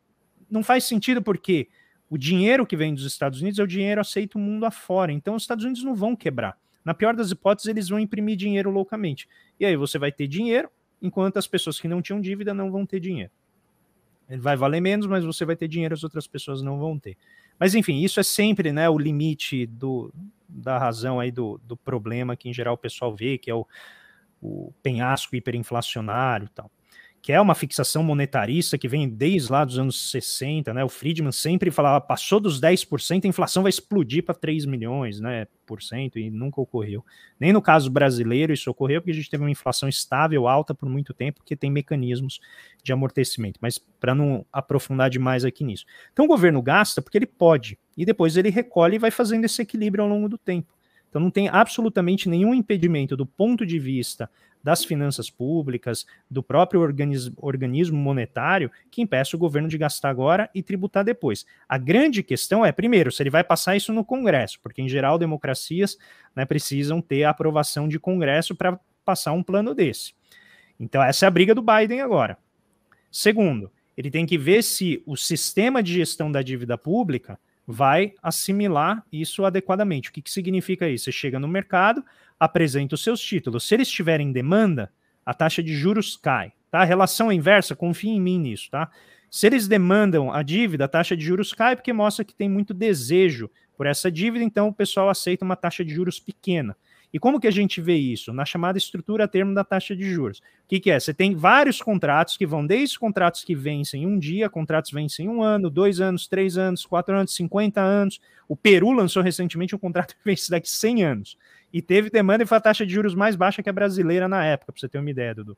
Não 0.52 0.62
faz 0.62 0.84
sentido 0.84 1.22
porque 1.22 1.70
o 2.10 2.18
dinheiro 2.18 2.66
que 2.66 2.76
vem 2.76 2.94
dos 2.94 3.06
Estados 3.06 3.40
Unidos 3.40 3.58
é 3.60 3.64
o 3.64 3.68
dinheiro 3.68 4.02
aceito 4.02 4.36
o 4.36 4.40
mundo 4.40 4.66
afora. 4.66 5.14
Então, 5.14 5.36
os 5.36 5.44
Estados 5.44 5.64
Unidos 5.64 5.84
não 5.84 5.96
vão 5.96 6.16
quebrar. 6.16 6.58
Na 6.84 6.94
pior 6.94 7.16
das 7.16 7.32
hipóteses, 7.32 7.70
eles 7.70 7.88
vão 7.88 8.00
imprimir 8.00 8.36
dinheiro 8.36 8.70
loucamente. 8.70 9.30
E 9.60 9.66
aí 9.66 9.76
você 9.78 9.98
vai 9.98 10.12
ter 10.12 10.28
dinheiro, 10.28 10.70
enquanto 11.02 11.38
as 11.38 11.48
pessoas 11.48 11.80
que 11.80 11.88
não 11.88 12.02
tinham 12.02 12.20
dívida 12.20 12.54
não 12.54 12.72
vão 12.72 12.86
ter 12.86 13.00
dinheiro. 13.00 13.32
Ele 14.30 14.42
vai 14.42 14.56
valer 14.56 14.82
menos, 14.82 15.08
mas 15.08 15.24
você 15.24 15.46
vai 15.46 15.56
ter 15.56 15.68
dinheiro, 15.68 15.94
as 15.94 16.04
outras 16.04 16.28
pessoas 16.28 16.62
não 16.62 16.80
vão 16.80 16.98
ter. 16.98 17.18
Mas 17.60 17.76
enfim, 17.76 17.98
isso 17.98 18.20
é 18.20 18.24
sempre 18.24 18.72
né, 18.72 18.90
o 18.90 18.98
limite 18.98 19.66
do, 19.66 20.14
da 20.48 20.78
razão 20.78 21.20
aí 21.20 21.32
do, 21.32 21.60
do 21.64 21.76
problema 21.76 22.36
que 22.36 22.50
em 22.50 22.54
geral 22.54 22.76
o 22.76 22.78
pessoal 22.78 23.16
vê, 23.16 23.38
que 23.38 23.52
é 23.52 23.56
o, 23.56 23.68
o 24.42 24.74
penhasco 24.82 25.36
hiperinflacionário 25.36 26.46
e 26.46 26.50
tal 26.50 26.72
que 27.22 27.34
é 27.34 27.40
uma 27.40 27.54
fixação 27.54 28.02
monetarista 28.02 28.78
que 28.78 28.88
vem 28.88 29.08
desde 29.10 29.52
lá 29.52 29.66
dos 29.66 29.78
anos 29.78 30.10
60, 30.10 30.74
né? 30.74 30.84
O 30.84 30.90
Friedman 30.90 31.32
sempre 31.32 31.70
falava, 31.70 32.00
passou 32.00 32.40
dos 32.40 32.62
10%, 32.62 33.26
a 33.26 33.28
inflação 33.28 33.64
vai 33.64 33.70
explodir 33.70 34.24
para 34.24 34.34
3 34.34 34.66
milhões, 34.66 35.20
né, 35.20 35.48
por 35.66 35.82
cento, 35.82 36.18
e 36.18 36.30
nunca 36.30 36.62
ocorreu. 36.62 37.06
Nem 37.40 37.52
no 37.52 37.62
caso 37.62 37.92
brasileiro 37.92 38.54
isso 38.54 38.72
ocorreu, 38.72 39.02
porque 39.02 39.12
a 39.12 39.16
gente 39.16 39.30
teve 39.30 39.44
uma 39.44 39.52
inflação 39.52 39.90
estável, 39.90 40.48
alta 40.48 40.74
por 40.74 40.88
muito 40.88 41.14
tempo, 41.14 41.44
que 41.44 41.56
tem 41.56 41.70
mecanismos 41.70 42.40
de 42.82 42.94
amortecimento. 42.94 43.60
Mas 43.62 43.78
para 43.78 44.16
não 44.16 44.46
aprofundar 44.52 45.10
demais 45.10 45.44
aqui 45.44 45.64
nisso. 45.64 45.86
Então 46.14 46.26
o 46.26 46.28
governo 46.28 46.62
gasta 46.62 47.02
porque 47.02 47.18
ele 47.18 47.28
pode, 47.28 47.78
e 47.98 48.06
depois 48.06 48.38
ele 48.38 48.50
recolhe 48.50 48.96
e 48.96 49.00
vai 49.00 49.12
fazendo 49.12 49.46
esse 49.46 49.62
equilíbrio 49.62 50.04
ao 50.04 50.10
longo 50.10 50.30
do 50.30 50.38
tempo. 50.38 50.74
Então 51.10 51.22
não 51.22 51.32
tem 51.32 51.50
absolutamente 51.50 52.30
nenhum 52.30 52.54
impedimento 52.54 53.18
do 53.18 53.26
ponto 53.26 53.66
de 53.66 53.80
vista 53.80 54.30
das 54.64 54.84
finanças 54.84 55.30
públicas, 55.30 56.06
do 56.30 56.44
próprio 56.44 56.82
organismo, 56.82 57.98
monetário, 57.98 58.72
que 58.92 59.02
impeça 59.02 59.36
o 59.36 59.40
governo 59.40 59.68
de 59.68 59.78
gastar 59.78 60.10
agora 60.10 60.50
e 60.54 60.62
tributar 60.62 61.04
depois. 61.04 61.46
A 61.68 61.78
grande 61.78 62.22
questão 62.22 62.66
é, 62.66 62.72
primeiro, 62.72 63.12
se 63.12 63.24
ele 63.24 63.30
vai 63.30 63.44
passar 63.44 63.76
isso 63.76 63.94
no 63.94 64.04
Congresso, 64.04 64.60
porque 64.62 64.82
em 64.82 64.90
geral 64.90 65.18
democracias 65.18 65.98
né, 66.36 66.46
precisam 66.46 67.02
ter 67.02 67.24
a 67.24 67.30
aprovação 67.30 67.88
de 67.88 68.00
Congresso 68.00 68.56
para 68.56 68.80
passar 69.06 69.32
um 69.32 69.44
plano 69.44 69.74
desse. 69.74 70.14
Então, 70.80 71.02
essa 71.02 71.26
é 71.26 71.28
a 71.28 71.32
briga 71.32 71.56
do 71.56 71.62
Biden 71.62 72.02
agora. 72.02 72.38
Segundo, 73.12 73.72
ele 73.98 74.12
tem 74.12 74.26
que 74.26 74.38
ver 74.38 74.64
se 74.64 75.04
o 75.06 75.18
sistema 75.18 75.84
de 75.84 75.94
gestão 75.94 76.32
da 76.32 76.42
dívida 76.42 76.78
pública 76.78 77.40
vai 77.72 78.14
assimilar 78.24 79.06
isso 79.12 79.46
adequadamente. 79.46 80.10
O 80.10 80.14
que, 80.14 80.22
que 80.22 80.32
significa 80.32 80.90
isso? 80.90 81.06
Você 81.06 81.12
chega 81.12 81.40
no 81.40 81.48
mercado, 81.48 82.04
apresenta 82.40 82.96
os 82.96 83.04
seus 83.04 83.20
títulos. 83.20 83.68
Se 83.68 83.76
eles 83.76 83.90
tiverem 83.90 84.32
demanda, 84.32 84.92
a 85.26 85.34
taxa 85.34 85.62
de 85.62 85.76
juros 85.76 86.16
cai. 86.16 86.54
Tá? 86.72 86.80
A 86.80 86.86
relação 86.86 87.30
é 87.30 87.36
inversa, 87.36 87.76
confie 87.76 88.10
em 88.10 88.22
mim 88.22 88.40
nisso. 88.40 88.70
Tá? 88.72 88.90
Se 89.30 89.46
eles 89.46 89.68
demandam 89.68 90.32
a 90.32 90.42
dívida, 90.42 90.86
a 90.86 90.88
taxa 90.88 91.16
de 91.16 91.24
juros 91.24 91.54
cai 91.54 91.76
porque 91.76 91.94
mostra 91.94 92.26
que 92.26 92.34
tem 92.34 92.50
muito 92.50 92.74
desejo 92.74 93.50
por 93.78 93.86
essa 93.86 94.12
dívida, 94.12 94.44
então 94.44 94.68
o 94.68 94.74
pessoal 94.74 95.10
aceita 95.10 95.46
uma 95.46 95.56
taxa 95.56 95.86
de 95.86 95.94
juros 95.94 96.20
pequena. 96.20 96.76
E 97.12 97.18
como 97.20 97.40
que 97.40 97.48
a 97.48 97.52
gente 97.52 97.82
vê 97.82 97.96
isso? 97.96 98.32
Na 98.32 98.46
chamada 98.46 98.78
estrutura 98.78 99.24
a 99.24 99.28
termo 99.28 99.54
da 99.54 99.64
taxa 99.64 99.96
de 99.96 100.04
juros. 100.04 100.40
O 100.40 100.42
que, 100.68 100.80
que 100.80 100.92
é? 100.92 101.00
Você 101.00 101.12
tem 101.12 101.36
vários 101.36 101.82
contratos 101.82 102.38
que 102.38 102.46
vão 102.46 102.66
desde 102.66 103.00
contratos 103.00 103.44
que 103.44 103.56
vencem 103.56 104.06
um 104.06 104.20
dia, 104.20 104.50
contratos 104.50 104.92
vencem 104.92 105.28
um 105.28 105.42
ano, 105.42 105.72
dois 105.72 106.00
anos, 106.00 106.28
três 106.28 106.56
anos, 106.58 106.86
quatro 106.86 107.16
anos, 107.16 107.34
50 107.34 107.82
anos. 107.82 108.22
O 108.48 108.56
Peru 108.56 108.92
lançou 108.92 109.24
recentemente 109.24 109.76
um 109.76 109.80
contrato 109.80 110.16
que 110.16 110.22
vence 110.24 110.52
daqui 110.52 110.70
100 110.70 111.04
anos. 111.04 111.38
E 111.72 111.82
teve 111.82 112.10
demanda 112.10 112.44
e 112.44 112.48
foi 112.48 112.58
a 112.58 112.62
taxa 112.62 112.86
de 112.86 112.94
juros 112.94 113.14
mais 113.14 113.36
baixa 113.36 113.62
que 113.62 113.70
a 113.70 113.74
brasileira 113.74 114.28
na 114.28 114.44
época, 114.44 114.72
para 114.72 114.80
você 114.80 114.90
ter 114.90 115.00
uma 115.00 115.10
ideia, 115.10 115.36
Dudu. 115.36 115.58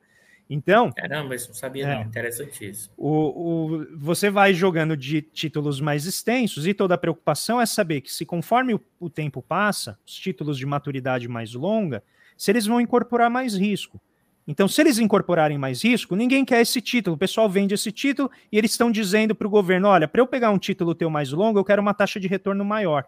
Então. 0.49 0.91
Caramba, 0.91 1.33
isso 1.33 1.47
não 1.47 1.55
sabia, 1.55 1.87
é, 1.87 1.95
não. 1.95 2.01
Interessantíssimo. 2.01 2.93
O, 2.97 3.09
o, 3.09 3.87
você 3.97 4.29
vai 4.29 4.53
jogando 4.53 4.97
de 4.97 5.21
títulos 5.21 5.79
mais 5.79 6.05
extensos 6.05 6.67
e 6.67 6.73
toda 6.73 6.95
a 6.95 6.97
preocupação 6.97 7.61
é 7.61 7.65
saber 7.65 8.01
que, 8.01 8.11
se 8.11 8.25
conforme 8.25 8.73
o, 8.73 8.81
o 8.99 9.09
tempo 9.09 9.41
passa, 9.41 9.97
os 10.05 10.13
títulos 10.13 10.57
de 10.57 10.65
maturidade 10.65 11.27
mais 11.29 11.53
longa, 11.53 12.03
se 12.37 12.51
eles 12.51 12.65
vão 12.65 12.81
incorporar 12.81 13.29
mais 13.29 13.55
risco. 13.55 14.01
Então, 14.45 14.67
se 14.67 14.81
eles 14.81 14.99
incorporarem 14.99 15.57
mais 15.57 15.83
risco, 15.83 16.17
ninguém 16.17 16.43
quer 16.43 16.59
esse 16.59 16.81
título. 16.81 17.15
O 17.15 17.19
pessoal 17.19 17.49
vende 17.49 17.73
esse 17.73 17.89
título 17.89 18.29
e 18.51 18.57
eles 18.57 18.71
estão 18.71 18.91
dizendo 18.91 19.33
para 19.33 19.47
o 19.47 19.49
governo: 19.49 19.87
olha, 19.87 20.07
para 20.07 20.21
eu 20.21 20.27
pegar 20.27 20.49
um 20.49 20.57
título 20.57 20.93
teu 20.93 21.09
mais 21.09 21.31
longo, 21.31 21.59
eu 21.59 21.63
quero 21.63 21.81
uma 21.81 21.93
taxa 21.93 22.19
de 22.19 22.27
retorno 22.27 22.65
maior. 22.65 23.05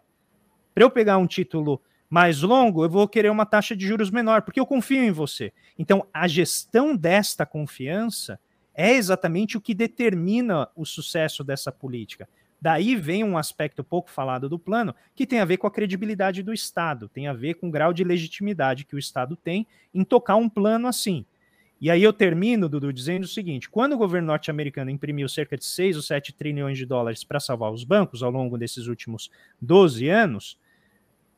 Para 0.73 0.85
eu 0.85 0.89
pegar 0.89 1.17
um 1.17 1.27
título 1.27 1.81
mais 2.13 2.43
longo, 2.43 2.83
eu 2.83 2.89
vou 2.91 3.07
querer 3.07 3.31
uma 3.31 3.43
taxa 3.43 3.75
de 3.75 3.87
juros 3.87 4.11
menor, 4.11 4.43
porque 4.43 4.59
eu 4.59 4.67
confio 4.67 5.03
em 5.03 5.09
você. 5.09 5.51
Então, 5.79 6.05
a 6.13 6.27
gestão 6.27 6.95
desta 6.95 7.43
confiança 7.43 8.39
é 8.71 8.93
exatamente 8.93 9.57
o 9.57 9.61
que 9.61 9.73
determina 9.73 10.69
o 10.75 10.85
sucesso 10.85 11.43
dessa 11.43 11.71
política. 11.71 12.29
Daí 12.61 12.95
vem 12.95 13.23
um 13.23 13.35
aspecto 13.35 13.83
pouco 13.83 14.11
falado 14.11 14.47
do 14.47 14.59
plano, 14.59 14.93
que 15.15 15.25
tem 15.25 15.39
a 15.39 15.45
ver 15.45 15.57
com 15.57 15.65
a 15.65 15.71
credibilidade 15.71 16.43
do 16.43 16.53
Estado, 16.53 17.09
tem 17.09 17.27
a 17.27 17.33
ver 17.33 17.55
com 17.55 17.67
o 17.67 17.71
grau 17.71 17.91
de 17.91 18.03
legitimidade 18.03 18.85
que 18.85 18.95
o 18.95 18.99
Estado 18.99 19.35
tem 19.35 19.65
em 19.91 20.03
tocar 20.03 20.35
um 20.35 20.47
plano 20.47 20.87
assim. 20.87 21.25
E 21.81 21.89
aí 21.89 22.03
eu 22.03 22.13
termino, 22.13 22.69
Dudu, 22.69 22.93
dizendo 22.93 23.23
o 23.23 23.27
seguinte: 23.27 23.67
quando 23.67 23.93
o 23.93 23.97
governo 23.97 24.27
norte-americano 24.27 24.91
imprimiu 24.91 25.27
cerca 25.27 25.57
de 25.57 25.65
6 25.65 25.95
ou 25.95 26.03
7 26.03 26.31
trilhões 26.31 26.77
de 26.77 26.85
dólares 26.85 27.23
para 27.23 27.39
salvar 27.39 27.71
os 27.71 27.83
bancos 27.83 28.21
ao 28.21 28.29
longo 28.29 28.55
desses 28.55 28.85
últimos 28.85 29.31
12 29.59 30.07
anos, 30.07 30.61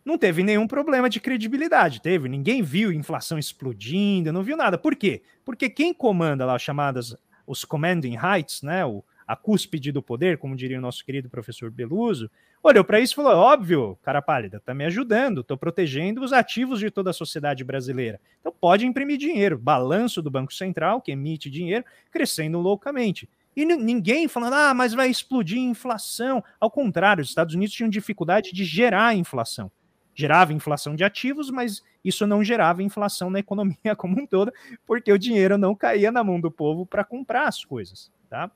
não 0.06 0.20
teve 0.20 0.44
nenhum 0.44 0.68
problema 0.68 1.10
de 1.10 1.20
credibilidade, 1.20 2.00
teve. 2.00 2.30
Ninguém 2.30 2.62
viu 2.62 2.94
inflação 2.94 3.40
explodindo, 3.40 4.32
não 4.32 4.44
viu 4.44 4.56
nada. 4.56 4.78
Por 4.78 4.96
quê? 4.96 5.24
Porque 5.44 5.68
quem 5.68 5.92
comanda 5.92 6.46
lá 6.46 6.60
chamadas 6.60 7.18
os 7.48 7.66
commanding 7.66 8.16
heights, 8.16 8.62
né, 8.62 8.86
o, 8.86 9.04
a 9.28 9.36
cúspide 9.36 9.92
do 9.92 10.04
poder, 10.04 10.38
como 10.38 10.56
diria 10.56 10.78
o 10.78 10.82
nosso 10.82 11.04
querido 11.04 11.28
professor 11.28 11.72
Beluso, 11.72 12.30
olhou 12.62 12.84
para 12.84 13.00
isso 13.00 13.14
e 13.14 13.16
falou: 13.16 13.34
óbvio, 13.34 13.98
cara 14.04 14.22
pálida, 14.22 14.60
tá 14.64 14.76
me 14.76 14.86
ajudando, 14.86 15.44
tô 15.44 15.58
protegendo 15.58 16.24
os 16.24 16.32
ativos 16.32 16.80
de 16.80 16.92
toda 16.92 17.10
a 17.10 17.14
sociedade 17.14 17.64
brasileira. 17.64 18.22
Então 18.40 18.54
pode 18.54 18.86
imprimir 18.86 19.18
dinheiro, 19.18 19.58
balanço 19.58 20.22
do 20.22 20.30
Banco 20.30 20.54
Central, 20.54 21.02
que 21.02 21.12
emite 21.12 21.50
dinheiro, 21.50 21.84
crescendo 22.12 22.60
loucamente. 22.60 23.28
E 23.56 23.66
ninguém 23.66 24.28
falando, 24.28 24.54
ah, 24.54 24.74
mas 24.74 24.94
vai 24.94 25.10
explodir 25.10 25.58
inflação. 25.58 26.44
Ao 26.60 26.70
contrário, 26.70 27.24
os 27.24 27.30
Estados 27.30 27.56
Unidos 27.56 27.74
tinham 27.74 27.90
dificuldade 27.90 28.52
de 28.52 28.66
gerar 28.66 29.16
inflação 29.16 29.72
gerava 30.16 30.54
inflação 30.54 30.96
de 30.96 31.04
ativos, 31.04 31.52
mas 31.52 31.84
isso 32.04 32.26
não 32.26 32.44
gerava 32.44 32.82
inflação 32.82 33.30
na 33.30 33.40
economia 33.40 33.94
como 33.98 34.20
um 34.20 34.26
todo, 34.26 34.52
porque 34.86 35.12
o 35.12 35.20
dinheiro 35.20 35.58
não 35.58 35.76
caía 35.76 36.12
na 36.12 36.24
mão 36.24 36.40
do 36.40 36.50
povo 36.50 36.86
para 36.86 37.04
comprar 37.04 37.48
as 37.48 37.64
coisas, 37.64 38.12
tá? 38.30 38.50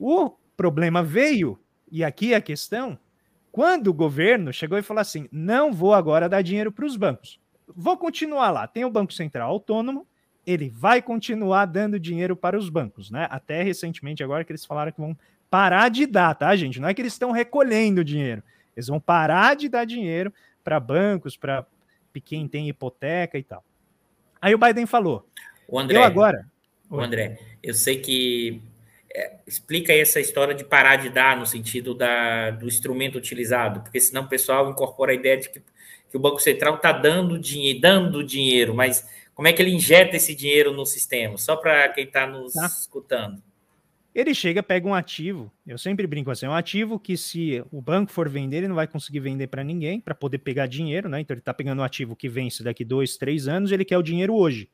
O 0.00 0.32
problema 0.56 1.02
veio, 1.02 1.58
e 1.90 2.02
aqui 2.02 2.32
é 2.32 2.36
a 2.36 2.40
questão, 2.40 2.98
quando 3.52 3.88
o 3.88 3.94
governo 3.94 4.52
chegou 4.52 4.78
e 4.78 4.82
falou 4.82 5.00
assim: 5.00 5.28
não 5.32 5.72
vou 5.72 5.94
agora 5.94 6.28
dar 6.28 6.42
dinheiro 6.42 6.70
para 6.70 6.84
os 6.84 6.96
bancos, 6.96 7.40
vou 7.66 7.96
continuar 7.96 8.50
lá. 8.50 8.66
Tem 8.66 8.84
o 8.84 8.90
Banco 8.90 9.12
Central 9.12 9.50
Autônomo, 9.50 10.06
ele 10.46 10.68
vai 10.70 11.02
continuar 11.02 11.66
dando 11.66 11.98
dinheiro 11.98 12.36
para 12.36 12.58
os 12.58 12.68
bancos, 12.68 13.10
né? 13.10 13.26
Até 13.30 13.62
recentemente, 13.62 14.22
agora 14.22 14.44
que 14.44 14.52
eles 14.52 14.64
falaram 14.64 14.92
que 14.92 15.00
vão 15.00 15.16
parar 15.50 15.88
de 15.88 16.06
dar, 16.06 16.34
tá, 16.34 16.54
gente? 16.56 16.80
Não 16.80 16.88
é 16.88 16.94
que 16.94 17.02
eles 17.02 17.12
estão 17.12 17.32
recolhendo 17.32 18.04
dinheiro, 18.04 18.42
eles 18.76 18.88
vão 18.88 19.00
parar 19.00 19.56
de 19.56 19.68
dar 19.68 19.84
dinheiro 19.84 20.32
para 20.68 20.78
bancos, 20.78 21.34
para 21.34 21.66
quem 22.22 22.46
tem 22.46 22.68
hipoteca 22.68 23.38
e 23.38 23.42
tal. 23.42 23.64
Aí 24.40 24.54
o 24.54 24.58
Biden 24.58 24.84
falou: 24.84 25.26
o 25.66 25.78
André, 25.78 25.96
eu 25.96 26.02
agora. 26.02 26.46
O 26.90 27.00
André, 27.00 27.38
eu 27.62 27.72
sei 27.72 28.00
que 28.00 28.60
é, 29.10 29.36
explica 29.46 29.94
aí 29.94 30.00
essa 30.00 30.20
história 30.20 30.54
de 30.54 30.64
parar 30.64 30.96
de 30.96 31.08
dar 31.08 31.38
no 31.38 31.46
sentido 31.46 31.94
da, 31.94 32.50
do 32.50 32.66
instrumento 32.66 33.16
utilizado, 33.16 33.80
porque 33.80 33.98
senão 33.98 34.24
o 34.24 34.28
pessoal 34.28 34.70
incorpora 34.70 35.12
a 35.12 35.14
ideia 35.14 35.38
de 35.38 35.48
que, 35.48 35.60
que 36.10 36.16
o 36.16 36.20
Banco 36.20 36.38
Central 36.38 36.74
está 36.74 36.92
dando 36.92 37.38
dinheiro, 37.38 37.80
dando 37.80 38.22
dinheiro, 38.22 38.74
mas 38.74 39.08
como 39.34 39.48
é 39.48 39.52
que 39.54 39.62
ele 39.62 39.70
injeta 39.70 40.16
esse 40.16 40.34
dinheiro 40.34 40.72
no 40.72 40.84
sistema? 40.84 41.38
Só 41.38 41.56
para 41.56 41.88
quem 41.90 42.04
está 42.04 42.26
nos 42.26 42.52
tá. 42.52 42.66
escutando. 42.66 43.42
Ele 44.18 44.34
chega, 44.34 44.64
pega 44.64 44.84
um 44.84 44.96
ativo, 44.96 45.48
eu 45.64 45.78
sempre 45.78 46.04
brinco 46.04 46.28
assim, 46.28 46.44
é 46.44 46.48
um 46.48 46.52
ativo 46.52 46.98
que 46.98 47.16
se 47.16 47.64
o 47.70 47.80
banco 47.80 48.10
for 48.10 48.28
vender, 48.28 48.56
ele 48.56 48.66
não 48.66 48.74
vai 48.74 48.88
conseguir 48.88 49.20
vender 49.20 49.46
para 49.46 49.62
ninguém, 49.62 50.00
para 50.00 50.12
poder 50.12 50.38
pegar 50.38 50.66
dinheiro, 50.66 51.08
né? 51.08 51.20
Então 51.20 51.32
ele 51.32 51.40
está 51.40 51.54
pegando 51.54 51.78
um 51.78 51.84
ativo 51.84 52.16
que 52.16 52.28
vence 52.28 52.64
daqui 52.64 52.84
dois, 52.84 53.16
três 53.16 53.46
anos, 53.46 53.70
ele 53.70 53.84
quer 53.84 53.96
o 53.96 54.02
dinheiro 54.02 54.34
hoje. 54.34 54.68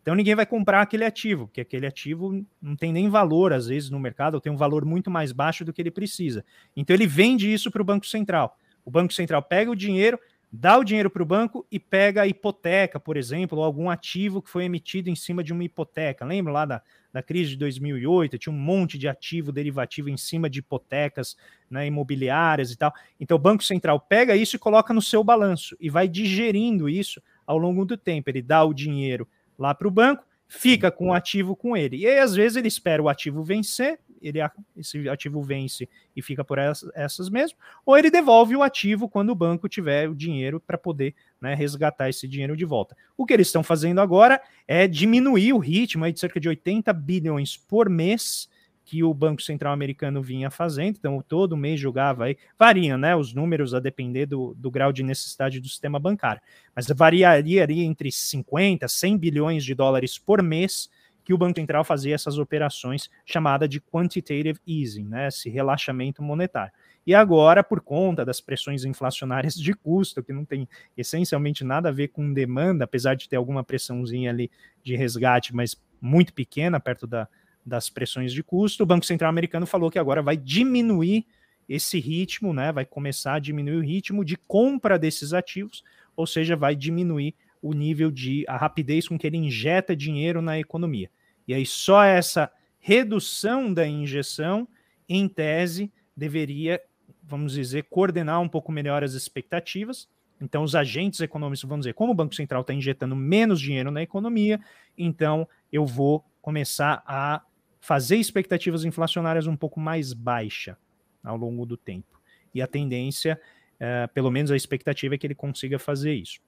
Então 0.00 0.14
ninguém 0.14 0.34
vai 0.34 0.46
comprar 0.46 0.80
aquele 0.80 1.04
ativo, 1.04 1.48
porque 1.48 1.60
aquele 1.60 1.86
ativo 1.86 2.42
não 2.62 2.74
tem 2.74 2.90
nem 2.90 3.10
valor, 3.10 3.52
às 3.52 3.66
vezes, 3.66 3.90
no 3.90 4.00
mercado, 4.00 4.36
ou 4.36 4.40
tem 4.40 4.50
um 4.50 4.56
valor 4.56 4.86
muito 4.86 5.10
mais 5.10 5.32
baixo 5.32 5.66
do 5.66 5.72
que 5.72 5.82
ele 5.82 5.90
precisa. 5.90 6.42
Então 6.74 6.96
ele 6.96 7.06
vende 7.06 7.52
isso 7.52 7.70
para 7.70 7.82
o 7.82 7.84
Banco 7.84 8.06
Central. 8.06 8.56
O 8.86 8.90
Banco 8.90 9.12
Central 9.12 9.42
pega 9.42 9.70
o 9.70 9.76
dinheiro, 9.76 10.18
dá 10.50 10.78
o 10.78 10.82
dinheiro 10.82 11.10
para 11.10 11.22
o 11.22 11.26
banco 11.26 11.66
e 11.70 11.78
pega 11.78 12.22
a 12.22 12.26
hipoteca, 12.26 12.98
por 12.98 13.18
exemplo, 13.18 13.58
ou 13.58 13.64
algum 13.64 13.90
ativo 13.90 14.40
que 14.40 14.48
foi 14.48 14.64
emitido 14.64 15.10
em 15.10 15.14
cima 15.14 15.44
de 15.44 15.52
uma 15.52 15.62
hipoteca. 15.62 16.24
Lembra 16.24 16.54
lá 16.54 16.64
da, 16.64 16.82
da 17.12 17.22
crise 17.22 17.50
de 17.50 17.56
2008? 17.56 18.38
Tinha 18.38 18.52
um 18.52 18.58
monte 18.58 18.98
de 18.98 19.08
ativo 19.08 19.52
derivativo 19.52 20.08
em 20.08 20.16
cima 20.16 20.48
de 20.48 20.60
hipotecas 20.60 21.36
né, 21.70 21.86
imobiliárias 21.86 22.70
e 22.70 22.76
tal. 22.76 22.92
Então 23.18 23.36
o 23.36 23.40
Banco 23.40 23.62
Central 23.62 24.00
pega 24.00 24.36
isso 24.36 24.56
e 24.56 24.58
coloca 24.58 24.94
no 24.94 25.02
seu 25.02 25.22
balanço 25.22 25.76
e 25.80 25.90
vai 25.90 26.08
digerindo 26.08 26.88
isso 26.88 27.22
ao 27.46 27.58
longo 27.58 27.84
do 27.84 27.96
tempo. 27.96 28.30
Ele 28.30 28.42
dá 28.42 28.64
o 28.64 28.74
dinheiro 28.74 29.26
lá 29.58 29.74
para 29.74 29.88
o 29.88 29.90
banco, 29.90 30.24
fica 30.46 30.90
com 30.90 31.08
o 31.08 31.12
ativo 31.12 31.54
com 31.54 31.76
ele. 31.76 31.98
E 31.98 32.06
aí, 32.06 32.18
às 32.18 32.34
vezes, 32.34 32.56
ele 32.56 32.68
espera 32.68 33.02
o 33.02 33.08
ativo 33.08 33.42
vencer 33.42 33.98
ele, 34.20 34.38
esse 34.76 35.08
ativo 35.08 35.42
vence 35.42 35.88
e 36.14 36.22
fica 36.22 36.44
por 36.44 36.58
essas, 36.58 36.90
essas 36.94 37.28
mesmo, 37.28 37.58
ou 37.84 37.96
ele 37.96 38.10
devolve 38.10 38.56
o 38.56 38.62
ativo 38.62 39.08
quando 39.08 39.30
o 39.30 39.34
banco 39.34 39.68
tiver 39.68 40.08
o 40.08 40.14
dinheiro 40.14 40.60
para 40.60 40.78
poder 40.78 41.14
né, 41.40 41.54
resgatar 41.54 42.08
esse 42.08 42.26
dinheiro 42.26 42.56
de 42.56 42.64
volta. 42.64 42.96
O 43.16 43.24
que 43.24 43.32
eles 43.32 43.48
estão 43.48 43.62
fazendo 43.62 44.00
agora 44.00 44.40
é 44.66 44.86
diminuir 44.86 45.52
o 45.52 45.58
ritmo 45.58 46.10
de 46.10 46.18
cerca 46.18 46.40
de 46.40 46.48
80 46.48 46.92
bilhões 46.92 47.56
por 47.56 47.88
mês 47.88 48.48
que 48.88 49.04
o 49.04 49.12
Banco 49.12 49.42
Central 49.42 49.74
americano 49.74 50.22
vinha 50.22 50.50
fazendo, 50.50 50.96
então 50.96 51.22
todo 51.28 51.58
mês 51.58 51.78
jogava 51.78 52.24
aí, 52.24 52.38
varia, 52.58 52.96
né, 52.96 53.14
os 53.14 53.34
números 53.34 53.74
a 53.74 53.80
depender 53.80 54.24
do, 54.24 54.54
do 54.56 54.70
grau 54.70 54.94
de 54.94 55.02
necessidade 55.02 55.60
do 55.60 55.68
sistema 55.68 55.98
bancário, 55.98 56.40
mas 56.74 56.86
variaria 56.86 57.62
ali 57.62 57.82
entre 57.82 58.10
50, 58.10 58.88
100 58.88 59.18
bilhões 59.18 59.62
de 59.62 59.74
dólares 59.74 60.18
por 60.18 60.42
mês 60.42 60.88
que 61.28 61.34
o 61.34 61.36
Banco 61.36 61.60
Central 61.60 61.84
fazia 61.84 62.14
essas 62.14 62.38
operações 62.38 63.10
chamada 63.26 63.68
de 63.68 63.82
quantitative 63.82 64.58
easing, 64.66 65.04
né, 65.04 65.28
esse 65.28 65.50
relaxamento 65.50 66.22
monetário. 66.22 66.72
E 67.06 67.14
agora, 67.14 67.62
por 67.62 67.82
conta 67.82 68.24
das 68.24 68.40
pressões 68.40 68.82
inflacionárias 68.82 69.52
de 69.52 69.74
custo, 69.74 70.22
que 70.22 70.32
não 70.32 70.42
tem 70.42 70.66
essencialmente 70.96 71.62
nada 71.64 71.90
a 71.90 71.92
ver 71.92 72.08
com 72.08 72.32
demanda, 72.32 72.84
apesar 72.84 73.14
de 73.14 73.28
ter 73.28 73.36
alguma 73.36 73.62
pressãozinha 73.62 74.30
ali 74.30 74.50
de 74.82 74.96
resgate, 74.96 75.54
mas 75.54 75.78
muito 76.00 76.32
pequena 76.32 76.80
perto 76.80 77.06
da, 77.06 77.28
das 77.62 77.90
pressões 77.90 78.32
de 78.32 78.42
custo, 78.42 78.82
o 78.82 78.86
Banco 78.86 79.04
Central 79.04 79.28
americano 79.28 79.66
falou 79.66 79.90
que 79.90 79.98
agora 79.98 80.22
vai 80.22 80.34
diminuir 80.34 81.26
esse 81.68 82.00
ritmo, 82.00 82.54
né, 82.54 82.72
vai 82.72 82.86
começar 82.86 83.34
a 83.34 83.38
diminuir 83.38 83.76
o 83.76 83.84
ritmo 83.84 84.24
de 84.24 84.38
compra 84.38 84.98
desses 84.98 85.34
ativos, 85.34 85.84
ou 86.16 86.26
seja, 86.26 86.56
vai 86.56 86.74
diminuir 86.74 87.34
o 87.60 87.74
nível 87.74 88.10
de 88.10 88.46
a 88.48 88.56
rapidez 88.56 89.06
com 89.06 89.18
que 89.18 89.26
ele 89.26 89.36
injeta 89.36 89.94
dinheiro 89.94 90.40
na 90.40 90.58
economia. 90.58 91.10
E 91.48 91.54
aí 91.54 91.64
só 91.64 92.04
essa 92.04 92.52
redução 92.78 93.72
da 93.72 93.86
injeção, 93.86 94.68
em 95.08 95.26
tese, 95.26 95.90
deveria, 96.14 96.80
vamos 97.22 97.54
dizer, 97.54 97.84
coordenar 97.84 98.40
um 98.40 98.48
pouco 98.48 98.70
melhor 98.70 99.02
as 99.02 99.14
expectativas. 99.14 100.08
Então, 100.40 100.62
os 100.62 100.74
agentes 100.74 101.20
econômicos 101.20 101.64
vão 101.64 101.78
dizer, 101.78 101.94
como 101.94 102.12
o 102.12 102.14
Banco 102.14 102.34
Central 102.34 102.60
está 102.60 102.72
injetando 102.72 103.16
menos 103.16 103.60
dinheiro 103.60 103.90
na 103.90 104.02
economia, 104.02 104.60
então 104.96 105.48
eu 105.72 105.84
vou 105.84 106.24
começar 106.40 107.02
a 107.06 107.42
fazer 107.80 108.16
expectativas 108.16 108.84
inflacionárias 108.84 109.46
um 109.46 109.56
pouco 109.56 109.80
mais 109.80 110.12
baixa 110.12 110.76
ao 111.24 111.36
longo 111.36 111.64
do 111.66 111.76
tempo. 111.76 112.20
E 112.54 112.62
a 112.62 112.66
tendência, 112.66 113.40
é, 113.80 114.06
pelo 114.08 114.30
menos 114.30 114.50
a 114.50 114.56
expectativa 114.56 115.14
é 115.14 115.18
que 115.18 115.26
ele 115.26 115.34
consiga 115.34 115.78
fazer 115.78 116.14
isso. 116.14 116.40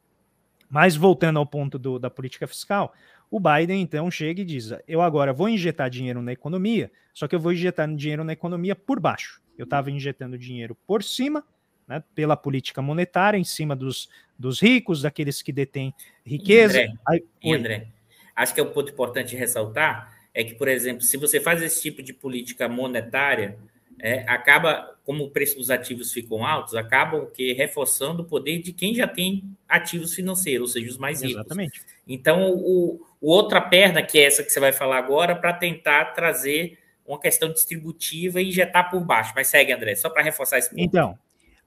Mas 0.69 0.95
voltando 0.95 1.39
ao 1.39 1.47
ponto 1.47 1.79
do, 1.79 1.99
da 1.99 2.09
política 2.09 2.47
fiscal, 2.47 2.95
o 3.31 3.39
Biden 3.39 3.81
então 3.81 4.11
chega 4.11 4.43
e 4.43 4.45
diz: 4.45 4.73
eu 4.89 5.01
agora 5.01 5.33
vou 5.33 5.49
injetar 5.49 5.89
dinheiro 5.89 6.21
na 6.21 6.33
economia, 6.33 6.91
só 7.15 7.29
que 7.29 7.35
eu 7.35 7.41
vou 7.41 7.53
injetar 7.53 7.89
dinheiro 7.95 8.25
na 8.25 8.33
economia 8.33 8.75
por 8.75 8.99
baixo. 8.99 9.41
Eu 9.57 9.65
estava 9.65 9.91
injetando 9.91 10.39
dinheiro 10.39 10.77
por 10.87 11.03
cima, 11.03 11.45
né, 11.87 12.03
pela 12.15 12.37
política 12.37 12.81
monetária, 12.81 13.39
em 13.39 13.45
cima 13.45 13.77
dos, 13.77 14.09
dos 14.39 14.61
ricos, 14.61 15.03
daqueles 15.03 15.43
que 15.43 15.53
detêm 15.53 15.95
riqueza. 16.25 16.81
André, 16.81 16.95
Aí, 17.07 17.53
André, 17.53 17.87
acho 18.35 18.55
que 18.55 18.61
é 18.61 18.63
um 18.63 18.73
ponto 18.73 18.91
importante 18.91 19.37
ressaltar 19.37 20.19
é 20.33 20.45
que, 20.45 20.55
por 20.55 20.69
exemplo, 20.69 21.03
se 21.03 21.17
você 21.17 21.41
faz 21.41 21.61
esse 21.63 21.83
tipo 21.83 22.03
de 22.03 22.13
política 22.13 22.69
monetária, 22.69 23.59
é, 24.03 24.25
acaba, 24.27 24.97
como 25.05 25.25
o 25.25 25.31
preço 25.31 25.57
dos 25.57 25.71
ativos 25.71 26.13
ficam 26.13 26.45
altos, 26.45 26.75
acaba 26.75 27.27
que 27.27 27.53
reforçando 27.53 28.23
o 28.23 28.25
poder 28.25 28.61
de 28.61 28.73
quem 28.73 28.95
já 28.95 29.07
tem 29.07 29.45
ativos 29.69 30.15
financeiros, 30.15 30.71
ou 30.71 30.73
seja, 30.73 30.91
os 30.91 30.99
mais 30.99 31.23
ricos. 31.23 31.37
Exatamente. 31.37 31.81
Então, 32.09 32.53
o, 32.53 33.01
o 33.21 33.31
outra 33.31 33.61
perna, 33.61 34.03
que 34.03 34.19
é 34.19 34.25
essa 34.25 34.43
que 34.43 34.51
você 34.51 34.59
vai 34.59 34.73
falar 34.73 34.99
agora, 34.99 35.37
para 35.37 35.53
tentar 35.53 36.07
trazer 36.07 36.79
uma 37.07 37.21
questão 37.21 37.53
distributiva 37.53 38.41
e 38.41 38.49
injetar 38.49 38.91
por 38.91 39.01
baixo. 39.01 39.33
Mas 39.35 39.49
segue, 39.49 39.73
André, 39.73 39.95
só 39.95 40.09
para 40.09 40.23
reforçar 40.23 40.59
esse 40.59 40.71
ponto. 40.71 40.81
Então, 40.81 41.19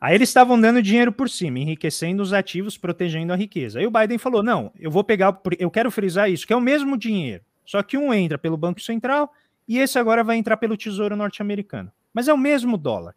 aí 0.02 0.16
eles 0.16 0.30
estavam 0.30 0.60
dando 0.60 0.82
dinheiro 0.82 1.12
por 1.12 1.30
cima, 1.30 1.60
enriquecendo 1.60 2.24
os 2.24 2.34
ativos, 2.34 2.78
protegendo 2.78 3.32
a 3.32 3.36
riqueza. 3.36 3.80
Aí 3.80 3.86
o 3.86 3.92
Biden 3.92 4.18
falou: 4.18 4.42
não, 4.42 4.72
eu 4.80 4.90
vou 4.90 5.04
pegar, 5.04 5.40
eu 5.60 5.70
quero 5.70 5.92
frisar 5.92 6.32
isso, 6.32 6.48
que 6.48 6.54
é 6.54 6.56
o 6.56 6.62
mesmo 6.62 6.98
dinheiro, 6.98 7.44
só 7.66 7.84
que 7.84 7.98
um 7.98 8.14
entra 8.14 8.38
pelo 8.38 8.58
Banco 8.58 8.82
Central 8.82 9.32
e 9.68 9.78
esse 9.80 10.00
agora 10.00 10.24
vai 10.24 10.38
entrar 10.38 10.58
pelo 10.58 10.76
Tesouro 10.76 11.16
Norte-Americano. 11.16 11.92
Mas 12.14 12.28
é 12.28 12.34
o 12.34 12.38
mesmo 12.38 12.78
dólar. 12.78 13.16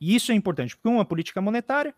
E 0.00 0.14
isso 0.14 0.32
é 0.32 0.34
importante, 0.34 0.76
porque 0.76 0.88
uma 0.88 0.98
é 0.98 1.02
a 1.02 1.04
política 1.06 1.40
monetária 1.40 1.94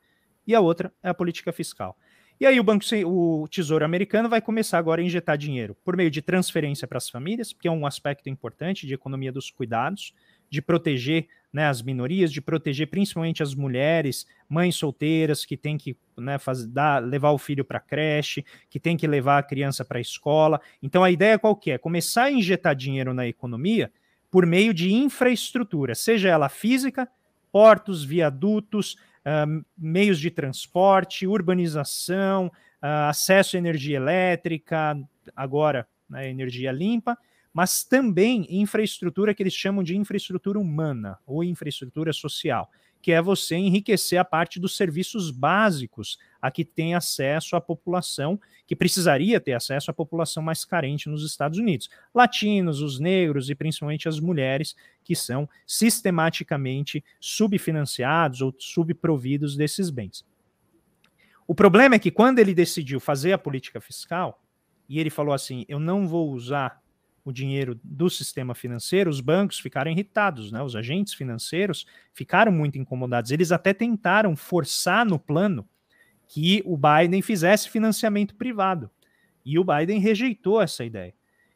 e 0.46 0.54
a 0.54 0.60
outra 0.60 0.92
é 1.02 1.08
a 1.08 1.14
política 1.14 1.52
fiscal. 1.52 1.96
E 2.38 2.44
aí 2.44 2.60
o 2.60 2.62
Banco 2.62 2.84
o 3.06 3.48
Tesouro 3.48 3.82
Americano 3.82 4.28
vai 4.28 4.42
começar 4.42 4.76
agora 4.76 5.00
a 5.00 5.04
injetar 5.04 5.38
dinheiro 5.38 5.74
por 5.82 5.96
meio 5.96 6.10
de 6.10 6.20
transferência 6.20 6.86
para 6.86 6.98
as 6.98 7.08
famílias, 7.08 7.54
que 7.54 7.66
é 7.66 7.70
um 7.70 7.86
aspecto 7.86 8.28
importante 8.28 8.86
de 8.86 8.92
economia 8.92 9.32
dos 9.32 9.50
cuidados, 9.50 10.12
de 10.50 10.60
proteger 10.60 11.26
né, 11.50 11.66
as 11.66 11.80
minorias, 11.80 12.30
de 12.30 12.42
proteger 12.42 12.88
principalmente 12.88 13.42
as 13.42 13.54
mulheres, 13.54 14.26
mães 14.46 14.76
solteiras 14.76 15.46
que 15.46 15.56
têm 15.56 15.78
que 15.78 15.96
né, 16.14 16.36
dar, 16.68 17.02
levar 17.02 17.30
o 17.30 17.38
filho 17.38 17.64
para 17.64 17.78
a 17.78 17.80
creche, 17.80 18.44
que 18.68 18.78
tem 18.78 18.98
que 18.98 19.06
levar 19.06 19.38
a 19.38 19.42
criança 19.42 19.82
para 19.82 19.96
a 19.96 20.00
escola. 20.02 20.60
Então 20.82 21.02
a 21.02 21.10
ideia 21.10 21.38
qual 21.38 21.56
que 21.56 21.70
é? 21.70 21.78
Começar 21.78 22.24
a 22.24 22.30
injetar 22.30 22.76
dinheiro 22.76 23.14
na 23.14 23.26
economia 23.26 23.90
por 24.36 24.44
meio 24.44 24.74
de 24.74 24.92
infraestrutura, 24.92 25.94
seja 25.94 26.28
ela 26.28 26.50
física, 26.50 27.08
portos, 27.50 28.04
viadutos, 28.04 28.92
uh, 29.24 29.64
meios 29.78 30.20
de 30.20 30.30
transporte, 30.30 31.26
urbanização, 31.26 32.48
uh, 32.48 33.08
acesso 33.08 33.56
à 33.56 33.58
energia 33.58 33.96
elétrica, 33.96 34.94
agora 35.34 35.88
né, 36.06 36.28
energia 36.28 36.70
limpa, 36.70 37.16
mas 37.50 37.82
também 37.82 38.46
infraestrutura 38.50 39.32
que 39.32 39.42
eles 39.42 39.54
chamam 39.54 39.82
de 39.82 39.96
infraestrutura 39.96 40.58
humana 40.58 41.18
ou 41.26 41.42
infraestrutura 41.42 42.12
social, 42.12 42.70
que 43.06 43.12
é 43.12 43.22
você 43.22 43.54
enriquecer 43.54 44.18
a 44.18 44.24
parte 44.24 44.58
dos 44.58 44.76
serviços 44.76 45.30
básicos 45.30 46.18
a 46.42 46.50
que 46.50 46.64
tem 46.64 46.92
acesso 46.92 47.54
a 47.54 47.60
população, 47.60 48.36
que 48.66 48.74
precisaria 48.74 49.38
ter 49.38 49.52
acesso 49.52 49.92
à 49.92 49.94
população 49.94 50.42
mais 50.42 50.64
carente 50.64 51.08
nos 51.08 51.24
Estados 51.24 51.56
Unidos. 51.56 51.88
Latinos, 52.12 52.80
os 52.80 52.98
negros 52.98 53.48
e 53.48 53.54
principalmente 53.54 54.08
as 54.08 54.18
mulheres, 54.18 54.74
que 55.04 55.14
são 55.14 55.48
sistematicamente 55.64 57.04
subfinanciados 57.20 58.40
ou 58.40 58.52
subprovidos 58.58 59.56
desses 59.56 59.88
bens. 59.88 60.26
O 61.46 61.54
problema 61.54 61.94
é 61.94 62.00
que 62.00 62.10
quando 62.10 62.40
ele 62.40 62.54
decidiu 62.54 62.98
fazer 62.98 63.34
a 63.34 63.38
política 63.38 63.80
fiscal, 63.80 64.42
e 64.88 64.98
ele 64.98 65.10
falou 65.10 65.32
assim: 65.32 65.64
eu 65.68 65.78
não 65.78 66.08
vou 66.08 66.32
usar 66.32 66.82
o 67.26 67.32
dinheiro 67.32 67.76
do 67.82 68.08
sistema 68.08 68.54
financeiro, 68.54 69.10
os 69.10 69.20
bancos 69.20 69.58
ficaram 69.58 69.90
irritados, 69.90 70.52
né? 70.52 70.62
Os 70.62 70.76
agentes 70.76 71.12
financeiros 71.12 71.84
ficaram 72.14 72.52
muito 72.52 72.78
incomodados. 72.78 73.32
Eles 73.32 73.50
até 73.50 73.74
tentaram 73.74 74.36
forçar 74.36 75.04
no 75.04 75.18
plano 75.18 75.68
que 76.28 76.62
o 76.64 76.78
Biden 76.78 77.20
fizesse 77.20 77.68
financiamento 77.68 78.36
privado. 78.36 78.88
E 79.44 79.58
o 79.58 79.64
Biden 79.64 79.98
rejeitou 79.98 80.62
essa 80.62 80.84
ideia. 80.84 81.12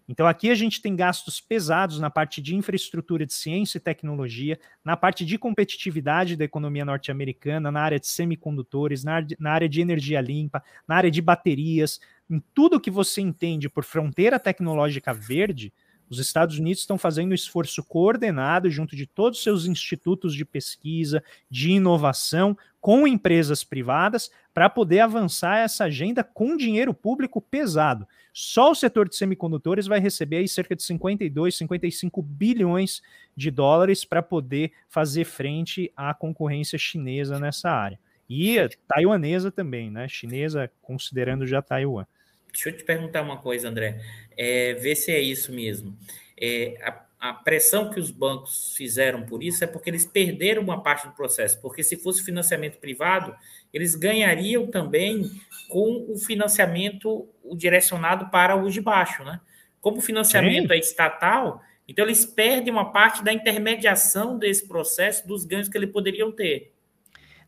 Então, 0.09 0.27
aqui 0.27 0.51
a 0.51 0.57
gente 0.57 0.83
tem 0.83 0.97
gastos 0.97 1.41
pesados 1.41 2.01
na 2.01 2.11
parte 2.11 2.43
de 2.43 2.57
infraestrutura 2.57 3.25
de 3.25 3.33
ciência 3.33 3.79
e 3.79 3.81
tecnologia, 3.81 4.59
na 4.85 4.97
parte 4.97 5.25
de 5.25 5.39
competitividade 5.39 6.35
da 6.35 6.45
economia 6.45 6.85
norte-americana, 6.85 7.71
na 7.71 7.81
área 7.81 8.01
de 8.01 8.09
semicondutores, 8.09 9.05
na, 9.05 9.25
área 9.45 9.69
de 9.69 9.81
energia 9.81 10.21
limpa, 10.21 10.65
na 10.89 10.97
área 10.97 11.13
de 11.13 11.23
baterias, 11.23 12.01
em 12.31 12.41
tudo 12.55 12.81
que 12.81 12.91
você 12.91 13.21
entende 13.21 13.69
por 13.69 13.83
fronteira 13.83 14.39
tecnológica 14.39 15.13
verde, 15.13 15.73
os 16.09 16.19
Estados 16.19 16.59
Unidos 16.59 16.81
estão 16.81 16.99
fazendo 16.99 17.31
um 17.31 17.35
esforço 17.35 17.85
coordenado 17.85 18.69
junto 18.69 18.97
de 18.97 19.07
todos 19.07 19.39
os 19.39 19.45
seus 19.45 19.65
institutos 19.65 20.35
de 20.35 20.45
pesquisa, 20.45 21.23
de 21.49 21.71
inovação, 21.71 22.59
com 22.81 23.07
empresas 23.07 23.63
privadas, 23.63 24.31
para 24.53 24.69
poder 24.69 25.01
avançar 25.01 25.59
essa 25.59 25.85
agenda 25.85 26.25
com 26.25 26.57
dinheiro 26.57 26.93
público 26.93 27.41
pesado. 27.41 28.09
Só 28.33 28.73
o 28.73 28.75
setor 28.75 29.09
de 29.09 29.17
semicondutores 29.17 29.87
vai 29.87 30.01
receber 30.01 30.39
aí 30.39 30.49
cerca 30.49 30.75
de 30.75 30.83
52, 30.83 31.57
55 31.57 32.23
bilhões 32.23 33.03
de 33.37 33.51
dólares 33.51 34.05
para 34.05 34.23
poder 34.23 34.73
fazer 34.89 35.25
frente 35.25 35.93
à 35.97 36.13
concorrência 36.13 36.79
chinesa 36.79 37.39
nessa 37.39 37.71
área. 37.71 37.99
E 38.29 38.57
taiwanesa 38.89 39.51
também, 39.51 39.91
né? 39.91 40.09
Chinesa 40.09 40.71
considerando 40.81 41.47
já 41.47 41.61
Taiwan. 41.61 42.07
Deixa 42.53 42.71
eu 42.71 42.77
te 42.77 42.85
perguntar 42.85 43.23
uma 43.23 43.37
coisa, 43.37 43.69
André. 43.69 44.01
É, 44.37 44.75
ver 44.75 44.95
se 44.97 45.13
é 45.13 45.21
isso 45.21 45.53
mesmo. 45.53 45.97
É, 46.41 46.77
a, 46.83 47.29
a, 47.31 47.35
pressão 47.35 47.91
que 47.91 48.01
os 48.01 48.11
bancos 48.11 48.75
fizeram 48.77 49.25
por 49.25 49.43
isso 49.43 49.63
é 49.63 49.67
porque 49.67 49.91
eles 49.91 50.07
perderam 50.07 50.63
uma 50.63 50.83
parte 50.83 51.07
do 51.07 51.15
processo. 51.15 51.61
Porque 51.61 51.83
se 51.83 51.97
fosse 51.97 52.25
financiamento 52.25 52.79
privado, 52.79 53.35
eles 53.73 53.95
ganhariam 53.95 54.67
também 54.67 55.31
com 55.69 56.07
o 56.09 56.19
financiamento 56.19 57.29
direcionado 57.55 58.31
para 58.31 58.57
os 58.57 58.75
de 58.75 58.81
baixo, 58.81 59.23
né? 59.25 59.41
Como 59.81 59.99
o 59.99 60.03
financiamento 60.03 60.69
Sim. 60.69 60.75
é 60.75 60.79
estatal, 60.79 61.63
então 61.89 62.05
eles 62.05 62.25
perdem 62.25 62.73
uma 62.73 62.93
parte 62.93 63.25
da 63.25 63.33
intermediação 63.33 64.39
desse 64.39 64.67
processo 64.67 65.27
dos 65.27 65.45
ganhos 65.45 65.69
que 65.69 65.79
eles 65.79 65.91
poderiam 65.91 66.31
ter. 66.31 66.73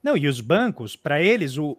Não, 0.03 0.17
e 0.17 0.27
os 0.27 0.41
bancos, 0.41 0.97
para 0.97 1.23
eles, 1.23 1.57
o, 1.57 1.79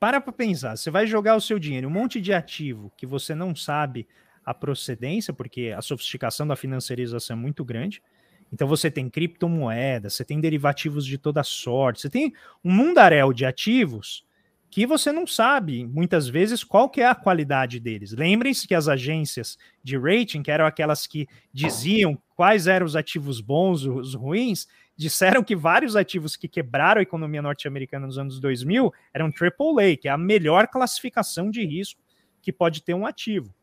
para 0.00 0.20
para 0.20 0.32
pensar, 0.32 0.76
você 0.76 0.90
vai 0.90 1.06
jogar 1.06 1.36
o 1.36 1.40
seu 1.40 1.58
dinheiro, 1.58 1.86
um 1.86 1.92
monte 1.92 2.20
de 2.20 2.32
ativo 2.32 2.90
que 2.96 3.06
você 3.06 3.34
não 3.34 3.54
sabe 3.54 4.08
a 4.42 4.54
procedência, 4.54 5.32
porque 5.32 5.74
a 5.76 5.82
sofisticação 5.82 6.46
da 6.46 6.56
financiarização 6.56 7.36
é 7.36 7.40
muito 7.40 7.62
grande. 7.62 8.02
Então 8.50 8.66
você 8.66 8.90
tem 8.90 9.08
criptomoedas, 9.08 10.14
você 10.14 10.24
tem 10.24 10.40
derivativos 10.40 11.04
de 11.04 11.18
toda 11.18 11.44
sorte, 11.44 12.00
você 12.00 12.10
tem 12.10 12.32
um 12.64 12.72
mundaréu 12.72 13.32
de 13.32 13.44
ativos 13.44 14.24
que 14.70 14.86
você 14.86 15.10
não 15.10 15.26
sabe 15.26 15.84
muitas 15.84 16.28
vezes 16.28 16.62
qual 16.62 16.88
que 16.88 17.00
é 17.00 17.06
a 17.06 17.14
qualidade 17.14 17.80
deles. 17.80 18.12
Lembrem-se 18.12 18.66
que 18.66 18.74
as 18.74 18.88
agências 18.88 19.58
de 19.82 19.98
rating, 19.98 20.42
que 20.42 20.50
eram 20.50 20.64
aquelas 20.64 21.06
que 21.06 21.28
diziam 21.52 22.16
quais 22.36 22.66
eram 22.68 22.86
os 22.86 22.94
ativos 22.96 23.40
bons, 23.40 23.84
os 23.84 24.14
ruins, 24.14 24.66
disseram 25.00 25.42
que 25.42 25.56
vários 25.56 25.96
ativos 25.96 26.36
que 26.36 26.46
quebraram 26.46 26.98
a 26.98 27.02
economia 27.02 27.40
norte-americana 27.40 28.06
nos 28.06 28.18
anos 28.18 28.38
2000 28.38 28.92
eram 29.14 29.28
AAA, 29.28 29.96
que 29.98 30.06
é 30.06 30.10
a 30.10 30.18
melhor 30.18 30.68
classificação 30.68 31.50
de 31.50 31.64
risco 31.64 31.98
que 32.42 32.52
pode 32.52 32.82
ter 32.82 32.92
um 32.92 33.06
ativo. 33.06 33.54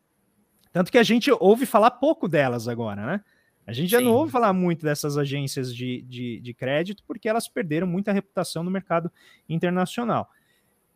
Tanto 0.72 0.90
que 0.90 0.98
a 0.98 1.02
gente 1.04 1.30
ouve 1.30 1.64
falar 1.64 1.92
pouco 1.92 2.26
delas 2.26 2.66
agora, 2.66 3.06
né? 3.06 3.24
A 3.64 3.72
gente 3.72 3.88
já 3.88 3.98
Sim. 3.98 4.06
não 4.06 4.14
ouve 4.14 4.32
falar 4.32 4.52
muito 4.52 4.84
dessas 4.84 5.16
agências 5.16 5.72
de, 5.72 6.02
de, 6.02 6.40
de, 6.40 6.54
crédito 6.54 7.04
porque 7.06 7.28
elas 7.28 7.46
perderam 7.46 7.86
muita 7.86 8.10
reputação 8.10 8.64
no 8.64 8.70
mercado 8.70 9.08
internacional. 9.48 10.28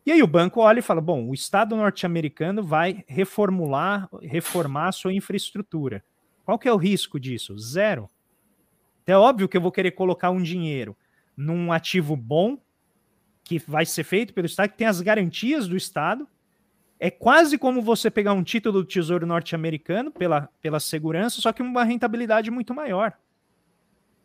E 0.04 0.10
aí 0.10 0.24
o 0.24 0.26
banco 0.26 0.60
olha 0.60 0.80
e 0.80 0.82
fala: 0.82 1.00
bom, 1.00 1.28
o 1.28 1.34
Estado 1.34 1.76
norte-americano 1.76 2.64
vai 2.64 3.04
reformular, 3.06 4.08
reformar 4.20 4.88
a 4.88 4.92
sua 4.92 5.12
infraestrutura. 5.12 6.02
Qual 6.44 6.58
que 6.58 6.66
é 6.68 6.72
o 6.72 6.76
risco 6.76 7.20
disso? 7.20 7.56
Zero. 7.56 8.10
Então, 9.02 9.14
é 9.14 9.18
óbvio 9.18 9.48
que 9.48 9.56
eu 9.56 9.60
vou 9.60 9.72
querer 9.72 9.92
colocar 9.92 10.30
um 10.30 10.42
dinheiro 10.42 10.96
num 11.36 11.72
ativo 11.72 12.16
bom, 12.16 12.58
que 13.44 13.58
vai 13.58 13.84
ser 13.84 14.04
feito 14.04 14.32
pelo 14.32 14.46
Estado, 14.46 14.70
que 14.70 14.78
tem 14.78 14.86
as 14.86 15.00
garantias 15.00 15.66
do 15.66 15.76
Estado. 15.76 16.28
É 16.98 17.10
quase 17.10 17.58
como 17.58 17.82
você 17.82 18.10
pegar 18.10 18.32
um 18.32 18.44
título 18.44 18.80
do 18.80 18.84
Tesouro 18.86 19.26
norte-americano 19.26 20.12
pela, 20.12 20.48
pela 20.60 20.78
segurança, 20.78 21.40
só 21.40 21.52
que 21.52 21.60
uma 21.60 21.82
rentabilidade 21.82 22.50
muito 22.50 22.72
maior. 22.72 23.12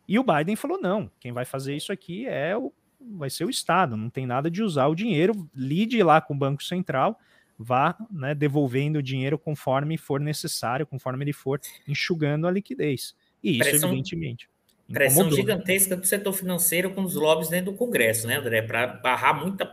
E 0.06 0.18
o 0.18 0.24
Biden 0.24 0.54
falou: 0.54 0.80
não, 0.80 1.10
quem 1.18 1.32
vai 1.32 1.44
fazer 1.44 1.74
isso 1.74 1.92
aqui 1.92 2.26
é 2.26 2.56
o, 2.56 2.72
vai 3.00 3.28
ser 3.28 3.44
o 3.44 3.50
Estado, 3.50 3.96
não 3.96 4.08
tem 4.08 4.26
nada 4.26 4.48
de 4.48 4.62
usar 4.62 4.86
o 4.86 4.94
dinheiro, 4.94 5.48
lide 5.52 6.00
lá 6.04 6.20
com 6.20 6.34
o 6.34 6.38
Banco 6.38 6.62
Central, 6.62 7.18
vá 7.58 7.96
né, 8.08 8.32
devolvendo 8.32 9.00
o 9.00 9.02
dinheiro 9.02 9.36
conforme 9.36 9.98
for 9.98 10.20
necessário, 10.20 10.86
conforme 10.86 11.24
ele 11.24 11.32
for 11.32 11.60
enxugando 11.86 12.46
a 12.46 12.50
liquidez. 12.50 13.16
E 13.42 13.58
isso, 13.58 13.84
evidentemente 13.84 14.48
Pressão 14.92 15.26
Incomodou. 15.26 15.36
gigantesca 15.36 15.96
do 15.96 16.06
setor 16.06 16.32
financeiro 16.32 16.90
com 16.94 17.02
os 17.02 17.14
lobbies 17.14 17.48
dentro 17.48 17.72
do 17.72 17.76
Congresso, 17.76 18.26
né, 18.26 18.36
André? 18.36 18.62
Para 18.62 18.86
barrar 18.86 19.38
muita. 19.38 19.70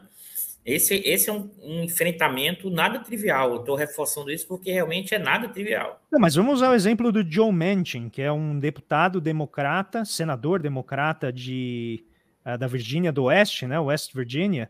Esse, 0.65 0.95
esse 1.05 1.29
é 1.29 1.33
um, 1.33 1.49
um 1.61 1.83
enfrentamento 1.83 2.69
nada 2.69 2.99
trivial. 2.99 3.51
Eu 3.53 3.59
estou 3.61 3.75
reforçando 3.75 4.29
isso 4.29 4.45
porque 4.47 4.71
realmente 4.71 5.15
é 5.15 5.19
nada 5.19 5.47
trivial. 5.47 6.01
Não, 6.11 6.19
mas 6.19 6.35
vamos 6.35 6.55
usar 6.55 6.71
o 6.71 6.73
exemplo 6.73 7.11
do 7.11 7.23
Joe 7.29 7.51
Manchin, 7.51 8.09
que 8.09 8.21
é 8.21 8.31
um 8.31 8.59
deputado 8.59 9.21
democrata, 9.21 10.03
senador 10.03 10.61
democrata 10.61 11.31
de, 11.31 12.03
uh, 12.45 12.57
da 12.57 12.67
Virgínia 12.67 13.11
do 13.11 13.25
Oeste, 13.25 13.67
né, 13.67 13.79
West 13.79 14.13
Virginia, 14.13 14.69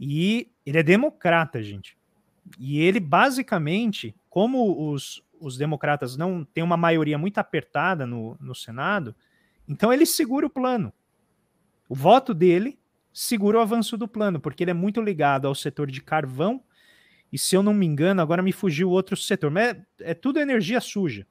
e 0.00 0.48
ele 0.64 0.78
é 0.78 0.82
democrata, 0.82 1.62
gente. 1.62 1.96
E 2.58 2.80
ele 2.80 2.98
basicamente, 2.98 4.16
como 4.28 4.90
os, 4.90 5.22
os 5.40 5.56
democratas 5.56 6.16
não 6.16 6.44
têm 6.44 6.64
uma 6.64 6.76
maioria 6.76 7.18
muito 7.18 7.38
apertada 7.38 8.06
no, 8.06 8.36
no 8.40 8.54
Senado, 8.54 9.14
então 9.68 9.92
ele 9.92 10.06
segura 10.06 10.46
o 10.46 10.50
plano. 10.50 10.92
O 11.88 11.94
voto 11.94 12.34
dele 12.34 12.78
segura 13.12 13.58
o 13.58 13.60
avanço 13.60 13.96
do 13.96 14.06
plano, 14.06 14.40
porque 14.40 14.62
ele 14.62 14.70
é 14.70 14.74
muito 14.74 15.00
ligado 15.00 15.46
ao 15.46 15.54
setor 15.54 15.90
de 15.90 16.02
carvão. 16.02 16.62
E 17.32 17.38
se 17.38 17.56
eu 17.56 17.62
não 17.62 17.72
me 17.72 17.86
engano, 17.86 18.20
agora 18.20 18.42
me 18.42 18.52
fugiu 18.52 18.90
outro 18.90 19.16
setor, 19.16 19.50
mas 19.50 19.74
é, 19.74 19.82
é 20.00 20.14
tudo 20.14 20.38
energia 20.38 20.80
suja. 20.80 21.26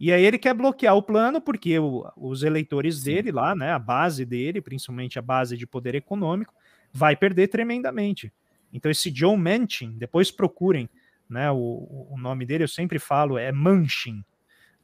E 0.00 0.12
aí 0.12 0.24
ele 0.24 0.38
quer 0.38 0.54
bloquear 0.54 0.96
o 0.96 1.02
plano 1.02 1.40
porque 1.40 1.76
o, 1.78 2.08
os 2.16 2.42
eleitores 2.42 2.98
Sim. 2.98 3.04
dele 3.04 3.32
lá, 3.32 3.54
né, 3.54 3.72
a 3.72 3.78
base 3.78 4.24
dele, 4.24 4.60
principalmente 4.60 5.18
a 5.18 5.22
base 5.22 5.56
de 5.56 5.66
poder 5.66 5.94
econômico, 5.94 6.54
vai 6.92 7.16
perder 7.16 7.48
tremendamente. 7.48 8.32
Então 8.72 8.90
esse 8.90 9.12
Joe 9.12 9.36
Manchin, 9.36 9.98
depois 9.98 10.30
procurem, 10.30 10.88
né, 11.28 11.50
o, 11.50 12.06
o 12.10 12.16
nome 12.16 12.46
dele 12.46 12.64
eu 12.64 12.68
sempre 12.68 12.98
falo 12.98 13.36
é 13.36 13.50
Manchin, 13.50 14.24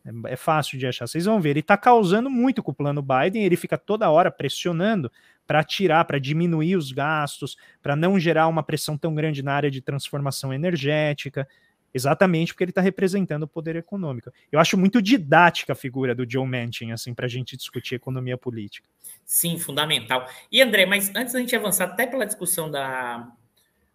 é, 0.04 0.32
é 0.32 0.36
fácil 0.36 0.78
de 0.78 0.86
achar. 0.86 1.06
Vocês 1.06 1.24
vão 1.24 1.40
ver, 1.40 1.50
ele 1.50 1.60
está 1.60 1.76
causando 1.76 2.28
muito 2.28 2.62
com 2.62 2.70
o 2.70 2.74
plano 2.74 3.02
Biden, 3.02 3.44
ele 3.44 3.56
fica 3.56 3.78
toda 3.78 4.10
hora 4.10 4.30
pressionando 4.30 5.10
para 5.46 5.62
tirar, 5.62 6.04
para 6.04 6.18
diminuir 6.18 6.76
os 6.76 6.92
gastos, 6.92 7.56
para 7.82 7.94
não 7.94 8.18
gerar 8.18 8.48
uma 8.48 8.62
pressão 8.62 8.96
tão 8.96 9.14
grande 9.14 9.42
na 9.42 9.52
área 9.52 9.70
de 9.70 9.80
transformação 9.80 10.52
energética, 10.52 11.46
exatamente 11.92 12.52
porque 12.52 12.64
ele 12.64 12.70
está 12.70 12.80
representando 12.80 13.44
o 13.44 13.48
poder 13.48 13.76
econômico. 13.76 14.30
Eu 14.50 14.58
acho 14.58 14.76
muito 14.76 15.00
didática 15.00 15.72
a 15.72 15.76
figura 15.76 16.14
do 16.14 16.28
Joe 16.28 16.46
Manchin, 16.46 16.92
assim, 16.92 17.14
para 17.14 17.26
a 17.26 17.28
gente 17.28 17.56
discutir 17.56 17.94
economia 17.94 18.36
política. 18.36 18.88
Sim, 19.24 19.58
fundamental. 19.58 20.28
E 20.50 20.60
André, 20.60 20.86
mas 20.86 21.14
antes 21.14 21.32
da 21.32 21.40
gente 21.40 21.54
avançar 21.54 21.84
até 21.84 22.06
pela 22.06 22.26
discussão 22.26 22.70
da, 22.70 23.30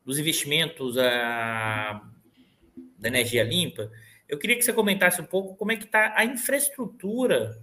dos 0.05 0.17
investimentos 0.17 0.97
a, 0.97 2.01
da 2.97 3.07
energia 3.09 3.43
limpa, 3.43 3.91
eu 4.29 4.37
queria 4.37 4.55
que 4.55 4.61
você 4.61 4.71
comentasse 4.71 5.19
um 5.19 5.25
pouco 5.25 5.55
como 5.55 5.71
é 5.71 5.75
que 5.75 5.85
está 5.85 6.13
a 6.15 6.23
infraestrutura 6.23 7.59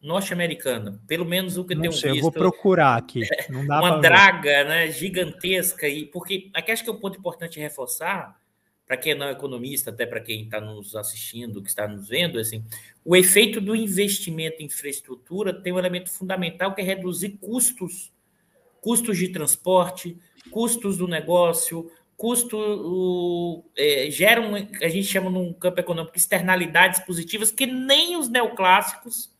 norte-americana, 0.00 1.00
pelo 1.08 1.24
menos 1.24 1.56
o 1.56 1.64
que 1.64 1.72
eu 1.72 1.80
tenho 1.80 1.92
sei, 1.92 2.12
visto. 2.12 2.26
Eu 2.26 2.30
vou 2.30 2.32
procurar 2.32 2.96
aqui. 2.96 3.22
Não 3.48 3.66
dá 3.66 3.80
uma 3.80 3.98
draga 4.00 4.64
né, 4.64 4.90
gigantesca. 4.90 5.88
e 5.88 6.04
Porque 6.04 6.50
aqui 6.52 6.70
acho 6.70 6.84
que 6.84 6.90
é 6.90 6.92
um 6.92 7.00
ponto 7.00 7.18
importante 7.18 7.58
reforçar, 7.58 8.38
para 8.86 8.98
quem 8.98 9.14
não 9.14 9.26
é 9.26 9.32
economista, 9.32 9.90
até 9.90 10.04
para 10.04 10.20
quem 10.20 10.44
está 10.44 10.60
nos 10.60 10.94
assistindo, 10.94 11.62
que 11.62 11.70
está 11.70 11.88
nos 11.88 12.06
vendo, 12.06 12.38
assim, 12.38 12.62
o 13.02 13.16
efeito 13.16 13.62
do 13.62 13.74
investimento 13.74 14.62
em 14.62 14.66
infraestrutura 14.66 15.54
tem 15.54 15.72
um 15.72 15.78
elemento 15.78 16.10
fundamental 16.10 16.74
que 16.74 16.82
é 16.82 16.84
reduzir 16.84 17.38
custos, 17.40 18.12
custos 18.82 19.16
de 19.16 19.28
transporte, 19.30 20.18
custos 20.50 20.98
do 20.98 21.08
negócio, 21.08 21.90
custo 22.16 22.56
o, 22.56 23.64
é, 23.76 24.08
geram, 24.10 24.54
a 24.54 24.88
gente 24.88 25.04
chama 25.04 25.30
num 25.30 25.52
campo 25.52 25.80
econômico, 25.80 26.16
externalidades 26.16 27.00
positivas 27.00 27.50
que 27.50 27.66
nem 27.66 28.16
os 28.16 28.28
neoclássicos, 28.28 29.32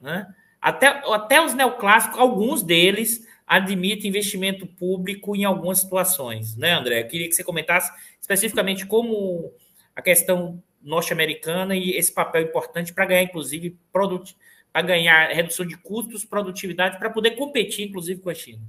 né? 0.00 0.26
até, 0.60 0.86
até 0.86 1.44
os 1.44 1.54
neoclássicos, 1.54 2.18
alguns 2.18 2.62
deles 2.62 3.26
admitem 3.46 4.08
investimento 4.08 4.66
público 4.66 5.34
em 5.34 5.44
algumas 5.44 5.80
situações, 5.80 6.56
né, 6.56 6.72
André? 6.72 7.00
Eu 7.00 7.08
queria 7.08 7.28
que 7.28 7.34
você 7.34 7.44
comentasse 7.44 7.92
especificamente 8.20 8.86
como 8.86 9.52
a 9.94 10.00
questão 10.00 10.62
norte-americana 10.80 11.76
e 11.76 11.90
esse 11.90 12.12
papel 12.12 12.42
importante 12.42 12.94
para 12.94 13.04
ganhar, 13.04 13.22
inclusive, 13.22 13.76
para 13.92 14.82
ganhar 14.82 15.28
redução 15.28 15.66
de 15.66 15.76
custos, 15.76 16.24
produtividade, 16.24 16.98
para 16.98 17.10
poder 17.10 17.32
competir, 17.32 17.88
inclusive, 17.88 18.20
com 18.20 18.30
a 18.30 18.34
China. 18.34 18.62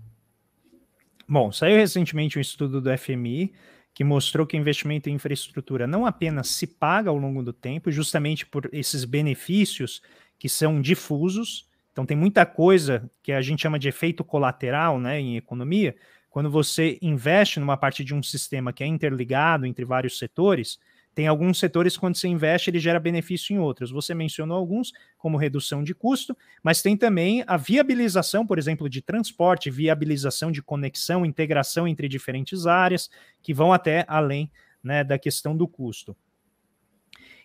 Bom, 1.34 1.52
saiu 1.52 1.78
recentemente 1.78 2.38
um 2.38 2.42
estudo 2.42 2.80
do 2.80 2.96
FMI 2.96 3.52
que 3.92 4.04
mostrou 4.04 4.46
que 4.46 4.56
investimento 4.56 5.10
em 5.10 5.14
infraestrutura 5.14 5.88
não 5.88 6.06
apenas 6.06 6.48
se 6.48 6.68
paga 6.68 7.10
ao 7.10 7.18
longo 7.18 7.42
do 7.42 7.52
tempo, 7.52 7.90
justamente 7.90 8.46
por 8.46 8.70
esses 8.72 9.04
benefícios 9.04 10.04
que 10.38 10.48
são 10.48 10.80
difusos. 10.80 11.68
Então, 11.92 12.06
tem 12.06 12.16
muita 12.16 12.46
coisa 12.46 13.10
que 13.24 13.32
a 13.32 13.42
gente 13.42 13.64
chama 13.64 13.80
de 13.80 13.90
efeito 13.90 14.24
colateral 14.24 15.00
né, 15.00 15.20
em 15.20 15.36
economia. 15.36 15.96
Quando 16.30 16.52
você 16.52 17.00
investe 17.02 17.60
numa 17.60 17.78
parte 17.78 18.04
de 18.04 18.14
um 18.14 18.22
sistema 18.22 18.72
que 18.72 18.84
é 18.84 18.88
interligado 18.88 19.66
entre 19.66 19.84
vários 19.86 20.20
setores, 20.20 20.78
tem 21.16 21.28
alguns 21.28 21.60
setores, 21.60 21.96
quando 21.96 22.16
você 22.16 22.28
investe, 22.28 22.70
ele 22.70 22.80
gera 22.80 23.00
benefício 23.00 23.54
em 23.54 23.60
outros. 23.60 23.92
Você 23.92 24.16
mencionou 24.16 24.58
alguns, 24.58 24.92
como 25.18 25.38
redução 25.38 25.84
de 25.84 25.94
custo, 25.94 26.36
mas 26.64 26.82
tem 26.82 26.98
também 26.98 27.44
a 27.46 27.56
viabilização, 27.56 28.46
por 28.48 28.58
exemplo, 28.58 28.90
de 28.90 29.02
transporte, 29.02 29.70
viabilização 29.70 30.52
de 30.52 30.62
conexão, 30.62 31.26
integração 31.26 31.88
entre 31.88 32.08
diferentes 32.08 32.66
áreas, 32.66 33.10
que 33.42 33.54
vão 33.54 33.72
até 33.72 34.06
além 34.08 34.52
né, 34.84 35.04
da 35.04 35.20
questão 35.20 35.56
do 35.56 35.68
custo. 35.68 36.16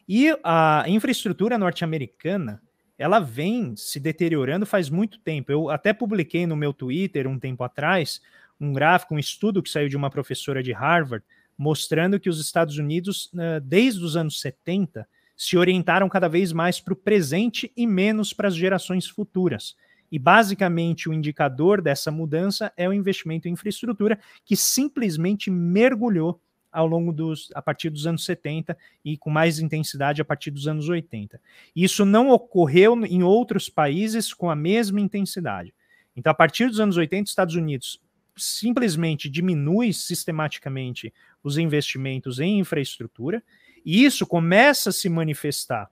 E 0.09 0.35
a 0.43 0.85
infraestrutura 0.87 1.59
norte-americana, 1.59 2.63
ela 2.97 3.21
vem 3.21 3.77
se 3.77 4.01
deteriorando 4.01 4.65
faz 4.65 4.89
muito 4.89 5.21
tempo. 5.21 5.53
Eu 5.53 5.69
até 5.69 5.93
publiquei 5.93 6.47
no 6.47 6.57
meu 6.57 6.73
Twitter 6.73 7.27
um 7.29 7.39
tempo 7.39 7.63
atrás 7.63 8.21
um 8.59 8.73
gráfico, 8.73 9.15
um 9.15 9.19
estudo 9.19 9.63
que 9.63 9.71
saiu 9.71 9.89
de 9.89 9.97
uma 9.97 10.11
professora 10.11 10.63
de 10.63 10.73
Harvard, 10.73 11.25
mostrando 11.59 12.21
que 12.21 12.31
os 12.31 12.41
Estados 12.41 12.79
Unidos, 12.79 13.29
né, 13.35 13.59
desde 13.59 14.05
os 14.05 14.17
anos 14.17 14.41
70, 14.41 15.07
se 15.37 15.57
orientaram 15.57 16.09
cada 16.09 16.29
vez 16.29 16.53
mais 16.53 16.81
para 16.81 16.95
o 16.95 16.97
presente 16.97 17.73
e 17.77 17.87
menos 17.87 18.33
para 18.33 18.49
as 18.49 18.55
gerações 18.55 19.09
futuras. 19.09 19.77
E 20.11 20.19
basicamente 20.19 21.09
o 21.09 21.13
indicador 21.13 21.83
dessa 21.83 22.11
mudança 22.11 22.73
é 22.77 22.89
o 22.89 22.93
investimento 22.93 23.49
em 23.49 23.53
infraestrutura, 23.53 24.19
que 24.45 24.57
simplesmente 24.57 25.51
mergulhou 25.51 26.41
ao 26.71 26.87
longo 26.87 27.13
dos 27.13 27.51
a 27.55 27.63
partir 27.63 27.91
dos 27.91 28.07
anos 28.07 28.25
70 28.25 28.77
e 29.05 29.17
com 29.17 29.31
mais 29.31 29.59
intensidade 29.59 30.21
a 30.21 30.25
partir 30.25 30.51
dos 30.51 30.69
anos 30.69 30.89
80. 30.89 31.41
Isso 31.75 32.05
não 32.05 32.31
ocorreu 32.31 32.95
em 33.05 33.23
outros 33.23 33.69
países 33.69 34.33
com 34.33 34.51
a 34.51 34.57
mesma 34.57 35.01
intensidade. 35.01 35.75
Então, 36.17 36.31
a 36.31 36.35
partir 36.35 36.67
dos 36.67 36.81
anos 36.81 36.97
80, 36.97 37.25
os 37.25 37.31
Estados 37.31 37.55
Unidos 37.55 38.01
simplesmente 38.39 39.29
diminui 39.29 39.93
sistematicamente 39.93 41.13
os 41.43 41.59
investimentos 41.59 42.41
em 42.41 42.59
infraestrutura, 42.59 43.43
e 43.85 44.05
isso 44.05 44.27
começa 44.27 44.91
a 44.91 44.93
se 44.93 45.09
manifestar 45.09 45.91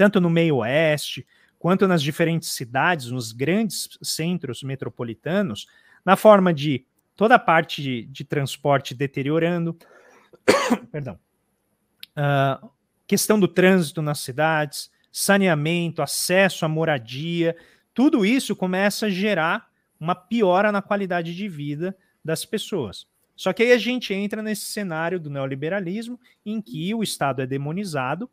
tanto 0.00 0.18
no 0.18 0.30
meio 0.30 0.56
oeste, 0.56 1.26
quanto 1.58 1.86
nas 1.86 2.02
diferentes 2.02 2.52
cidades, 2.52 3.10
nos 3.10 3.32
grandes 3.32 3.98
centros 4.02 4.62
metropolitanos, 4.62 5.66
na 6.02 6.16
forma 6.16 6.54
de 6.54 6.86
toda 7.14 7.34
a 7.34 7.38
parte 7.38 7.82
de, 7.82 8.06
de 8.06 8.24
transporte 8.24 8.94
deteriorando, 8.94 9.76
perdão, 10.90 11.18
uh, 12.16 12.70
questão 13.06 13.38
do 13.38 13.46
trânsito 13.46 14.00
nas 14.00 14.20
cidades, 14.20 14.90
saneamento, 15.12 16.00
acesso 16.00 16.64
à 16.64 16.68
moradia, 16.68 17.54
tudo 17.92 18.24
isso 18.24 18.56
começa 18.56 19.04
a 19.06 19.10
gerar 19.10 19.69
uma 20.00 20.14
piora 20.14 20.72
na 20.72 20.80
qualidade 20.80 21.36
de 21.36 21.48
vida 21.48 21.96
das 22.24 22.44
pessoas. 22.44 23.06
Só 23.36 23.52
que 23.52 23.62
aí 23.62 23.72
a 23.72 23.78
gente 23.78 24.12
entra 24.12 24.42
nesse 24.42 24.66
cenário 24.66 25.20
do 25.20 25.30
neoliberalismo 25.30 26.18
em 26.44 26.60
que 26.60 26.94
o 26.94 27.02
Estado 27.02 27.42
é 27.42 27.46
demonizado 27.46 28.28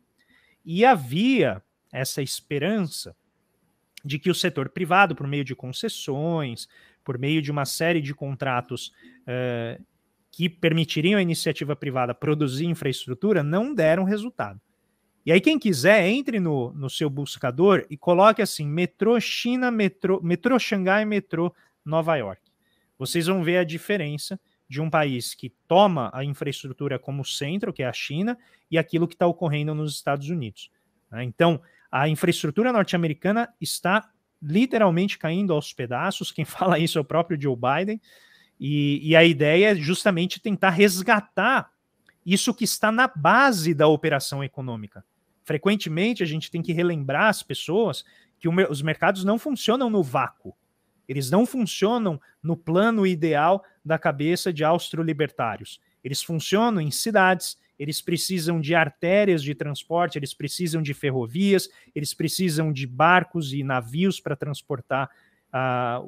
e 0.64 0.84
havia 0.84 1.62
essa 1.92 2.20
esperança 2.20 3.16
de 4.04 4.18
que 4.18 4.30
o 4.30 4.34
setor 4.34 4.68
privado, 4.68 5.14
por 5.14 5.26
meio 5.26 5.44
de 5.44 5.54
concessões, 5.54 6.68
por 7.04 7.18
meio 7.18 7.40
de 7.40 7.50
uma 7.50 7.64
série 7.64 8.00
de 8.00 8.14
contratos 8.14 8.92
uh, 9.22 9.82
que 10.30 10.48
permitiriam 10.48 11.18
a 11.18 11.22
iniciativa 11.22 11.74
privada 11.74 12.14
produzir 12.14 12.66
infraestrutura, 12.66 13.42
não 13.42 13.74
deram 13.74 14.04
resultado. 14.04 14.60
E 15.24 15.32
aí, 15.32 15.40
quem 15.40 15.58
quiser, 15.58 16.06
entre 16.06 16.40
no, 16.40 16.72
no 16.72 16.88
seu 16.88 17.10
buscador 17.10 17.84
e 17.90 17.96
coloque 17.96 18.40
assim: 18.40 18.66
metrô 18.66 19.18
China, 19.20 19.70
metrô, 19.70 20.20
metrô 20.22 20.58
Xangai, 20.58 21.04
metrô 21.04 21.54
Nova 21.84 22.16
York. 22.16 22.42
Vocês 22.98 23.26
vão 23.26 23.42
ver 23.42 23.58
a 23.58 23.64
diferença 23.64 24.40
de 24.68 24.80
um 24.80 24.90
país 24.90 25.34
que 25.34 25.50
toma 25.66 26.10
a 26.12 26.24
infraestrutura 26.24 26.98
como 26.98 27.24
centro, 27.24 27.72
que 27.72 27.82
é 27.82 27.86
a 27.86 27.92
China, 27.92 28.36
e 28.70 28.76
aquilo 28.76 29.08
que 29.08 29.14
está 29.14 29.26
ocorrendo 29.26 29.74
nos 29.74 29.94
Estados 29.94 30.28
Unidos. 30.28 30.70
Né? 31.10 31.24
Então, 31.24 31.60
a 31.90 32.08
infraestrutura 32.08 32.72
norte-americana 32.72 33.48
está 33.60 34.10
literalmente 34.42 35.18
caindo 35.18 35.52
aos 35.52 35.72
pedaços. 35.72 36.30
Quem 36.30 36.44
fala 36.46 36.78
isso 36.78 36.98
é 36.98 37.00
o 37.00 37.04
próprio 37.04 37.40
Joe 37.40 37.56
Biden. 37.56 38.00
E, 38.60 39.10
e 39.10 39.16
a 39.16 39.24
ideia 39.24 39.72
é 39.72 39.74
justamente 39.74 40.40
tentar 40.40 40.70
resgatar 40.70 41.70
isso 42.32 42.54
que 42.54 42.64
está 42.64 42.90
na 42.92 43.08
base 43.08 43.74
da 43.74 43.86
operação 43.86 44.42
econômica. 44.42 45.04
Frequentemente 45.44 46.22
a 46.22 46.26
gente 46.26 46.50
tem 46.50 46.60
que 46.60 46.72
relembrar 46.72 47.28
as 47.28 47.42
pessoas 47.42 48.04
que 48.38 48.48
os 48.48 48.82
mercados 48.82 49.24
não 49.24 49.38
funcionam 49.38 49.88
no 49.88 50.02
vácuo. 50.02 50.54
Eles 51.08 51.30
não 51.30 51.46
funcionam 51.46 52.20
no 52.42 52.56
plano 52.56 53.06
ideal 53.06 53.64
da 53.84 53.98
cabeça 53.98 54.52
de 54.52 54.62
austro-libertários. 54.62 55.80
Eles 56.04 56.22
funcionam 56.22 56.80
em 56.82 56.90
cidades, 56.90 57.58
eles 57.78 58.02
precisam 58.02 58.60
de 58.60 58.74
artérias 58.74 59.42
de 59.42 59.54
transporte, 59.54 60.18
eles 60.18 60.34
precisam 60.34 60.82
de 60.82 60.92
ferrovias, 60.92 61.70
eles 61.94 62.12
precisam 62.12 62.72
de 62.72 62.86
barcos 62.86 63.54
e 63.54 63.62
navios 63.62 64.20
para 64.20 64.36
transportar 64.36 65.10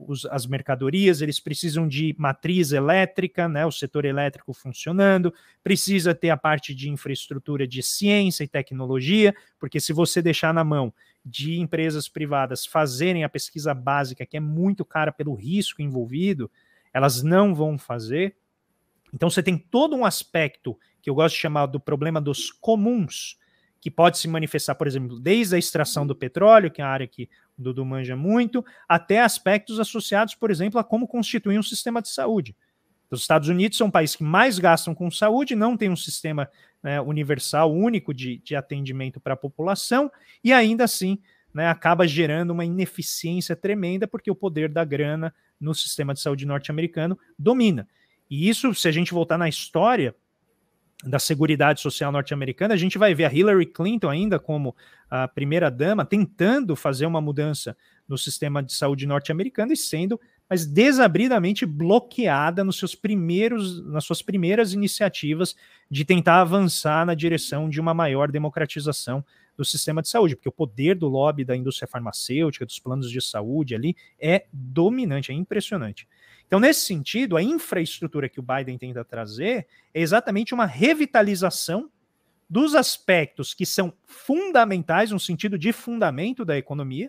os, 0.07 0.27
as 0.27 0.47
mercadorias, 0.47 1.23
eles 1.23 1.41
precisam 1.41 1.89
de 1.89 2.15
matriz 2.19 2.73
elétrica, 2.73 3.49
né, 3.49 3.65
o 3.65 3.73
setor 3.73 4.05
elétrico 4.05 4.53
funcionando, 4.53 5.33
precisa 5.63 6.15
ter 6.15 6.31
a 6.31 6.37
parte 6.37 6.75
de 6.75 6.91
infraestrutura 6.91 7.67
de 7.67 7.83
ciência 7.83 8.45
e 8.45 8.49
tecnologia, 8.49 9.35
porque 9.59 9.81
se 9.81 9.93
você 9.93 10.21
deixar 10.21 10.53
na 10.53 10.65
mão 10.65 10.93
de 11.25 11.59
empresas 11.59 12.09
privadas 12.09 12.67
fazerem 12.67 13.25
a 13.25 13.29
pesquisa 13.29 13.75
básica, 13.75 14.27
que 14.27 14.37
é 14.37 14.41
muito 14.41 14.85
cara 14.85 15.13
pelo 15.13 15.35
risco 15.35 15.83
envolvido, 15.83 16.51
elas 16.93 17.23
não 17.23 17.55
vão 17.55 17.79
fazer. 17.79 18.37
Então 19.13 19.29
você 19.29 19.43
tem 19.43 19.57
todo 19.57 19.97
um 19.97 20.05
aspecto 20.05 20.79
que 21.03 21.09
eu 21.09 21.15
gosto 21.15 21.35
de 21.35 21.41
chamar 21.41 21.67
do 21.67 21.81
problema 21.81 22.21
dos 22.21 22.51
comuns, 22.51 23.39
que 23.81 23.91
pode 23.91 24.19
se 24.19 24.29
manifestar, 24.29 24.75
por 24.75 24.87
exemplo, 24.87 25.19
desde 25.19 25.55
a 25.55 25.59
extração 25.59 26.07
do 26.07 26.15
petróleo, 26.15 26.71
que 26.71 26.83
é 26.83 26.85
a 26.85 26.89
área 26.89 27.07
que 27.07 27.29
o 27.59 27.63
Dudu 27.63 27.85
manja 27.85 28.15
muito, 28.15 28.65
até 28.89 29.21
aspectos 29.21 29.81
associados, 29.81 30.35
por 30.35 30.51
exemplo, 30.51 30.79
a 30.79 30.85
como 30.85 31.09
constituir 31.09 31.59
um 31.59 31.63
sistema 31.63 32.03
de 32.03 32.11
saúde. 32.11 32.55
Os 33.11 33.23
Estados 33.23 33.49
Unidos 33.49 33.77
são 33.77 33.89
o 33.89 33.93
país 33.93 34.15
que 34.15 34.23
mais 34.23 34.59
gastam 34.59 34.95
com 34.95 35.11
saúde, 35.11 35.57
não 35.57 35.77
tem 35.77 35.91
um 35.91 35.97
sistema 35.97 36.49
né, 36.83 37.01
universal 37.01 37.73
único 37.73 38.15
de, 38.15 38.39
de 38.39 38.55
atendimento 38.55 39.19
para 39.19 39.35
a 39.35 39.37
população, 39.37 40.13
e 40.45 40.53
ainda 40.53 40.85
assim 40.85 41.19
né, 41.53 41.69
acaba 41.69 42.07
gerando 42.07 42.51
uma 42.51 42.65
ineficiência 42.65 43.57
tremenda, 43.57 44.07
porque 44.07 44.31
o 44.31 44.35
poder 44.35 44.69
da 44.69 44.85
grana 44.85 45.35
no 45.59 45.75
sistema 45.75 46.15
de 46.15 46.21
saúde 46.21 46.47
norte-americano 46.47 47.19
domina. 47.39 47.89
E 48.31 48.49
isso, 48.49 48.73
se 48.75 48.87
a 48.87 48.93
gente 48.93 49.13
voltar 49.13 49.37
na 49.37 49.49
história, 49.49 50.15
da 51.05 51.19
Seguridade 51.19 51.81
Social 51.81 52.13
norte-americana, 52.13 52.75
a 52.75 52.77
gente 52.77 52.99
vai 52.99 53.15
ver 53.15 53.25
a 53.25 53.33
Hillary 53.33 53.67
Clinton 53.67 54.09
ainda 54.09 54.39
como 54.39 54.75
a 55.09 55.27
primeira 55.27 55.71
dama 55.71 56.05
tentando 56.05 56.77
fazer 56.77 57.07
uma 57.07 57.21
mudança 57.21 57.77
no 58.07 58.19
sistema 58.19 58.63
de 58.63 58.73
saúde 58.75 59.07
norte-americano 59.07 59.73
e 59.73 59.77
sendo 59.77 60.21
mas 60.51 60.67
desabridamente 60.67 61.65
bloqueada 61.65 62.65
nos 62.65 62.77
seus 62.77 62.97
primeiros, 62.97 63.87
nas 63.87 64.05
suas 64.05 64.21
primeiras 64.21 64.73
iniciativas 64.73 65.55
de 65.89 66.05
tentar 66.05 66.41
avançar 66.41 67.07
na 67.07 67.15
direção 67.15 67.69
de 67.69 67.81
uma 67.81 67.95
maior 67.95 68.33
democratização 68.33 69.25
do 69.57 69.65
sistema 69.65 70.03
de 70.03 70.09
saúde, 70.09 70.35
porque 70.35 70.49
o 70.49 70.53
poder 70.53 70.97
do 70.97 71.07
lobby 71.07 71.45
da 71.45 71.57
indústria 71.57 71.87
farmacêutica, 71.87 72.67
dos 72.67 72.81
planos 72.81 73.09
de 73.09 73.21
saúde 73.21 73.77
ali 73.77 73.95
é 74.19 74.47
dominante, 74.53 75.31
é 75.31 75.35
impressionante. 75.35 76.09
Então, 76.51 76.59
nesse 76.59 76.81
sentido, 76.81 77.37
a 77.37 77.43
infraestrutura 77.45 78.29
que 78.29 78.41
o 78.41 78.43
Biden 78.43 78.77
tenta 78.77 79.05
trazer 79.05 79.69
é 79.95 80.01
exatamente 80.01 80.53
uma 80.53 80.67
revitalização 80.67 81.89
dos 82.49 82.75
aspectos 82.75 83.55
que 83.55 83.65
são 83.65 83.93
fundamentais, 84.05 85.13
no 85.13 85.21
sentido 85.21 85.57
de 85.57 85.73
fundamento 85.73 86.45
da 86.45 86.59
economia, 86.59 87.09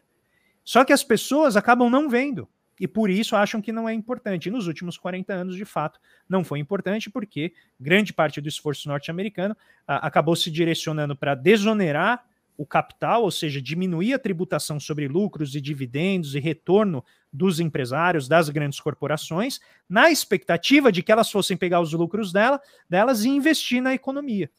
só 0.63 0.85
que 0.85 0.93
as 0.93 1.03
pessoas 1.03 1.57
acabam 1.57 1.89
não 1.89 2.07
vendo 2.07 2.47
e 2.79 2.87
por 2.87 3.09
isso 3.09 3.35
acham 3.35 3.59
que 3.59 3.71
não 3.71 3.89
é 3.89 3.93
importante. 3.95 4.45
E 4.45 4.51
nos 4.51 4.67
últimos 4.67 4.95
40 4.95 5.33
anos, 5.33 5.55
de 5.55 5.65
fato, 5.65 5.99
não 6.29 6.43
foi 6.43 6.59
importante, 6.59 7.09
porque 7.09 7.51
grande 7.79 8.13
parte 8.13 8.39
do 8.39 8.47
esforço 8.47 8.87
norte-americano 8.87 9.57
ah, 9.87 10.05
acabou 10.05 10.35
se 10.35 10.51
direcionando 10.51 11.15
para 11.15 11.33
desonerar 11.33 12.23
o 12.55 12.63
capital, 12.63 13.23
ou 13.23 13.31
seja, 13.31 13.59
diminuir 13.59 14.13
a 14.13 14.19
tributação 14.19 14.79
sobre 14.79 15.07
lucros 15.07 15.55
e 15.55 15.59
dividendos 15.59 16.35
e 16.35 16.39
retorno 16.39 17.03
dos 17.31 17.59
empresários, 17.59 18.27
das 18.27 18.49
grandes 18.49 18.79
corporações, 18.79 19.59
na 19.87 20.11
expectativa 20.11 20.91
de 20.91 21.01
que 21.01 21.11
elas 21.11 21.31
fossem 21.31 21.55
pegar 21.55 21.79
os 21.79 21.93
lucros 21.93 22.33
dela, 22.33 22.59
delas 22.89 23.23
e 23.23 23.29
investir 23.29 23.81
na 23.81 23.93
economia. 23.93 24.49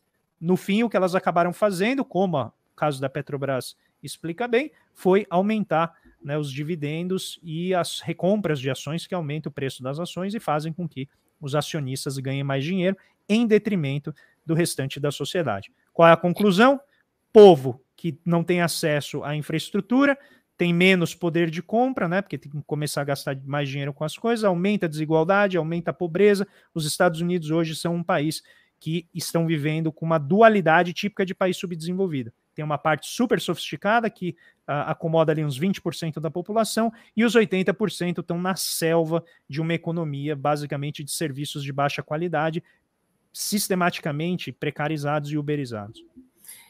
No 0.40 0.56
fim, 0.56 0.82
o 0.82 0.88
que 0.88 0.96
elas 0.96 1.14
acabaram 1.14 1.52
fazendo, 1.52 2.04
como 2.04 2.38
o 2.38 2.52
caso 2.74 3.00
da 3.00 3.08
Petrobras 3.08 3.76
explica 4.02 4.48
bem, 4.48 4.72
foi 4.94 5.26
aumentar 5.30 5.94
né, 6.22 6.38
os 6.38 6.50
dividendos 6.50 7.38
e 7.42 7.74
as 7.74 8.00
recompras 8.00 8.60
de 8.60 8.70
ações 8.70 9.06
que 9.06 9.14
aumentam 9.14 9.50
o 9.50 9.52
preço 9.52 9.82
das 9.82 9.98
ações 9.98 10.34
e 10.34 10.40
fazem 10.40 10.72
com 10.72 10.88
que 10.88 11.08
os 11.40 11.54
acionistas 11.54 12.18
ganhem 12.18 12.44
mais 12.44 12.64
dinheiro 12.64 12.96
em 13.28 13.46
detrimento 13.46 14.14
do 14.44 14.54
restante 14.54 14.98
da 14.98 15.10
sociedade. 15.10 15.70
Qual 15.92 16.08
é 16.08 16.12
a 16.12 16.16
conclusão? 16.16 16.80
Povo 17.32 17.80
que 17.96 18.18
não 18.24 18.42
tem 18.42 18.60
acesso 18.60 19.22
à 19.22 19.36
infraestrutura 19.36 20.18
tem 20.62 20.72
menos 20.72 21.12
poder 21.12 21.50
de 21.50 21.60
compra, 21.60 22.06
né? 22.06 22.22
Porque 22.22 22.38
tem 22.38 22.52
que 22.52 22.62
começar 22.64 23.00
a 23.00 23.04
gastar 23.04 23.36
mais 23.44 23.68
dinheiro 23.68 23.92
com 23.92 24.04
as 24.04 24.16
coisas, 24.16 24.44
aumenta 24.44 24.86
a 24.86 24.88
desigualdade, 24.88 25.56
aumenta 25.56 25.90
a 25.90 25.92
pobreza. 25.92 26.46
Os 26.72 26.86
Estados 26.86 27.20
Unidos 27.20 27.50
hoje 27.50 27.74
são 27.74 27.96
um 27.96 28.02
país 28.04 28.44
que 28.78 29.08
estão 29.12 29.44
vivendo 29.44 29.90
com 29.90 30.06
uma 30.06 30.18
dualidade 30.18 30.92
típica 30.92 31.26
de 31.26 31.34
país 31.34 31.56
subdesenvolvido. 31.56 32.32
Tem 32.54 32.64
uma 32.64 32.78
parte 32.78 33.08
super 33.08 33.40
sofisticada 33.40 34.08
que 34.08 34.36
uh, 34.68 34.86
acomoda 34.86 35.32
ali 35.32 35.44
uns 35.44 35.58
20% 35.58 36.20
da 36.20 36.30
população 36.30 36.92
e 37.16 37.24
os 37.24 37.34
80% 37.34 38.20
estão 38.20 38.40
na 38.40 38.54
selva 38.54 39.24
de 39.48 39.60
uma 39.60 39.74
economia 39.74 40.36
basicamente 40.36 41.02
de 41.02 41.10
serviços 41.10 41.64
de 41.64 41.72
baixa 41.72 42.04
qualidade, 42.04 42.62
sistematicamente 43.32 44.52
precarizados 44.52 45.32
e 45.32 45.36
uberizados. 45.36 46.04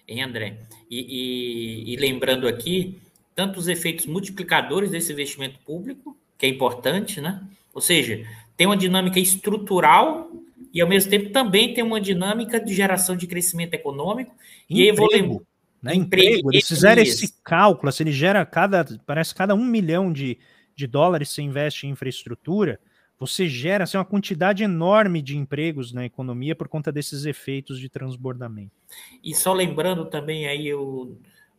Hein, 0.08 0.22
André? 0.22 0.60
E, 0.90 1.90
e, 1.90 1.92
e 1.92 1.96
lembrando 1.96 2.48
aqui, 2.48 2.98
tanto 3.34 3.58
os 3.58 3.68
efeitos 3.68 4.06
multiplicadores 4.06 4.90
desse 4.90 5.12
investimento 5.12 5.58
público, 5.60 6.16
que 6.38 6.46
é 6.46 6.48
importante, 6.48 7.20
né? 7.20 7.42
Ou 7.72 7.80
seja, 7.80 8.26
tem 8.56 8.66
uma 8.66 8.76
dinâmica 8.76 9.18
estrutural 9.18 10.30
e, 10.72 10.80
ao 10.80 10.88
mesmo 10.88 11.10
tempo, 11.10 11.30
também 11.30 11.72
tem 11.72 11.82
uma 11.82 12.00
dinâmica 12.00 12.60
de 12.60 12.74
geração 12.74 13.16
de 13.16 13.26
crescimento 13.26 13.74
econômico. 13.74 14.34
E 14.68 14.82
aí 14.82 14.92
vou 14.92 15.08
lembrar. 15.10 15.40
Né? 15.82 15.94
Emprego, 15.94 16.52
eles 16.52 16.68
fizeram 16.68 17.02
esse 17.02 17.34
cálculo, 17.42 17.90
se 17.90 18.02
ele 18.04 18.12
gera 18.12 18.46
cada, 18.46 18.86
parece 19.04 19.34
cada 19.34 19.52
um 19.54 19.64
milhão 19.64 20.12
de, 20.12 20.38
de 20.76 20.86
dólares 20.86 21.30
você 21.30 21.42
investe 21.42 21.86
em 21.86 21.90
infraestrutura, 21.90 22.78
você 23.18 23.48
gera 23.48 23.84
assim, 23.84 23.96
uma 23.96 24.04
quantidade 24.04 24.62
enorme 24.62 25.20
de 25.20 25.36
empregos 25.36 25.92
na 25.92 26.04
economia 26.04 26.54
por 26.54 26.68
conta 26.68 26.92
desses 26.92 27.24
efeitos 27.24 27.80
de 27.80 27.88
transbordamento. 27.88 28.72
E 29.24 29.34
só 29.34 29.52
lembrando 29.52 30.06
também 30.06 30.46
aí 30.46 30.72
o, 30.72 31.16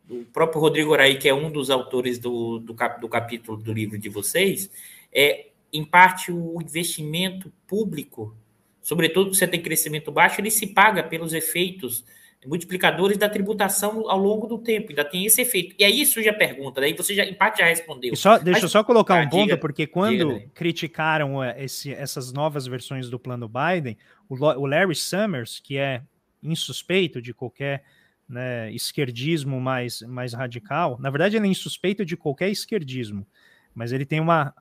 o 0.08 0.24
próprio 0.24 0.60
Rodrigo 0.60 0.92
Araí, 0.94 1.16
que 1.16 1.28
é 1.28 1.34
um 1.34 1.50
dos 1.50 1.70
autores 1.70 2.18
do, 2.18 2.58
do, 2.58 2.74
cap, 2.74 3.00
do 3.00 3.08
capítulo 3.08 3.56
do 3.56 3.72
livro 3.72 3.98
de 3.98 4.08
vocês, 4.08 4.70
é 5.12 5.46
em 5.72 5.84
parte 5.84 6.30
o 6.30 6.60
investimento 6.60 7.52
público, 7.66 8.34
sobretudo 8.82 9.32
se 9.32 9.40
você 9.40 9.48
tem 9.48 9.60
crescimento 9.60 10.12
baixo, 10.12 10.40
ele 10.40 10.50
se 10.50 10.68
paga 10.68 11.02
pelos 11.02 11.32
efeitos 11.32 12.04
multiplicadores 12.46 13.16
da 13.16 13.28
tributação 13.28 14.08
ao 14.08 14.18
longo 14.18 14.46
do 14.46 14.58
tempo, 14.58 14.90
ainda 14.90 15.04
tem 15.04 15.24
esse 15.24 15.40
efeito. 15.40 15.74
E 15.78 15.84
aí 15.84 16.04
surge 16.04 16.28
a 16.28 16.34
pergunta, 16.34 16.80
daí 16.80 16.92
você 16.92 17.14
já, 17.14 17.24
em 17.24 17.34
parte, 17.34 17.58
já 17.58 17.66
respondeu. 17.66 18.14
Só, 18.14 18.36
deixa 18.36 18.52
Mas, 18.52 18.62
eu 18.62 18.68
só 18.68 18.84
colocar 18.84 19.22
ah, 19.22 19.24
um 19.24 19.28
ponto, 19.30 19.42
diga, 19.44 19.56
porque 19.56 19.86
quando 19.86 20.34
diga, 20.34 20.50
criticaram 20.54 21.42
eh, 21.42 21.64
esse, 21.64 21.92
essas 21.92 22.32
novas 22.32 22.66
versões 22.66 23.08
do 23.08 23.18
plano 23.18 23.48
Biden, 23.48 23.96
o, 24.28 24.34
o 24.34 24.66
Larry 24.66 24.94
Summers, 24.94 25.58
que 25.58 25.78
é 25.78 26.02
insuspeito 26.42 27.22
de 27.22 27.32
qualquer 27.32 27.82
né, 28.28 28.72
esquerdismo 28.72 29.60
mais, 29.60 30.02
mais 30.02 30.32
radical, 30.32 30.98
na 30.98 31.10
verdade 31.10 31.36
ele 31.36 31.46
é 31.46 31.50
insuspeito 31.50 32.04
de 32.04 32.16
qualquer 32.16 32.50
esquerdismo, 32.50 33.26
mas 33.74 33.92
ele 33.92 34.06
tem 34.06 34.20
uma, 34.20 34.54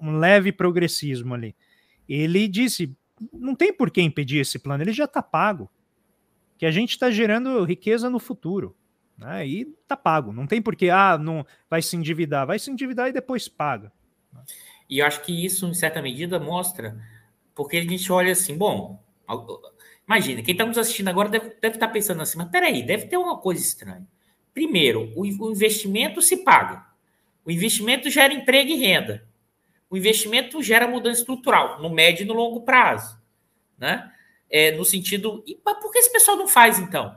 um 0.00 0.16
leve 0.18 0.52
progressismo 0.52 1.34
ali. 1.34 1.54
Ele 2.08 2.46
disse, 2.48 2.96
não 3.32 3.54
tem 3.54 3.72
por 3.72 3.90
que 3.90 4.00
impedir 4.00 4.38
esse 4.38 4.58
plano, 4.58 4.82
ele 4.82 4.92
já 4.92 5.04
está 5.04 5.22
pago 5.22 5.70
que 6.58 6.66
a 6.66 6.70
gente 6.70 6.90
está 6.90 7.10
gerando 7.10 7.64
riqueza 7.64 8.10
no 8.10 8.18
futuro. 8.18 8.76
Né? 9.16 9.46
E 9.46 9.64
tá 9.86 9.96
pago. 9.96 10.32
Não 10.32 10.46
tem 10.46 10.60
porquê, 10.60 10.90
ah, 10.90 11.16
não 11.16 11.46
vai 11.70 11.80
se 11.80 11.96
endividar. 11.96 12.46
Vai 12.46 12.58
se 12.58 12.70
endividar 12.70 13.08
e 13.08 13.12
depois 13.12 13.48
paga. 13.48 13.92
E 14.90 14.98
eu 14.98 15.06
acho 15.06 15.22
que 15.22 15.44
isso, 15.44 15.66
em 15.66 15.74
certa 15.74 16.02
medida, 16.02 16.38
mostra, 16.40 17.00
porque 17.54 17.76
a 17.76 17.82
gente 17.82 18.10
olha 18.10 18.32
assim, 18.32 18.56
bom, 18.56 19.02
imagina, 20.08 20.42
quem 20.42 20.52
está 20.52 20.64
nos 20.64 20.78
assistindo 20.78 21.08
agora 21.08 21.28
deve, 21.28 21.50
deve 21.60 21.76
estar 21.76 21.86
tá 21.86 21.92
pensando 21.92 22.22
assim, 22.22 22.38
mas 22.38 22.48
peraí, 22.48 22.82
deve 22.82 23.06
ter 23.06 23.16
uma 23.16 23.38
coisa 23.38 23.62
estranha. 23.62 24.06
Primeiro, 24.52 25.12
o, 25.14 25.22
o 25.22 25.52
investimento 25.52 26.20
se 26.20 26.38
paga. 26.38 26.84
O 27.44 27.50
investimento 27.50 28.10
gera 28.10 28.32
emprego 28.32 28.70
e 28.70 28.76
renda. 28.76 29.26
O 29.88 29.96
investimento 29.96 30.62
gera 30.62 30.88
mudança 30.88 31.20
estrutural, 31.20 31.80
no 31.80 31.90
médio 31.90 32.24
e 32.24 32.26
no 32.26 32.34
longo 32.34 32.62
prazo. 32.62 33.18
Né? 33.78 34.10
é, 34.50 34.72
no 34.72 34.84
sentido. 34.84 35.42
E, 35.46 35.60
mas 35.64 35.78
por 35.78 35.92
que 35.92 35.98
esse 35.98 36.12
pessoal 36.12 36.36
não 36.36 36.48
faz, 36.48 36.78
então? 36.78 37.16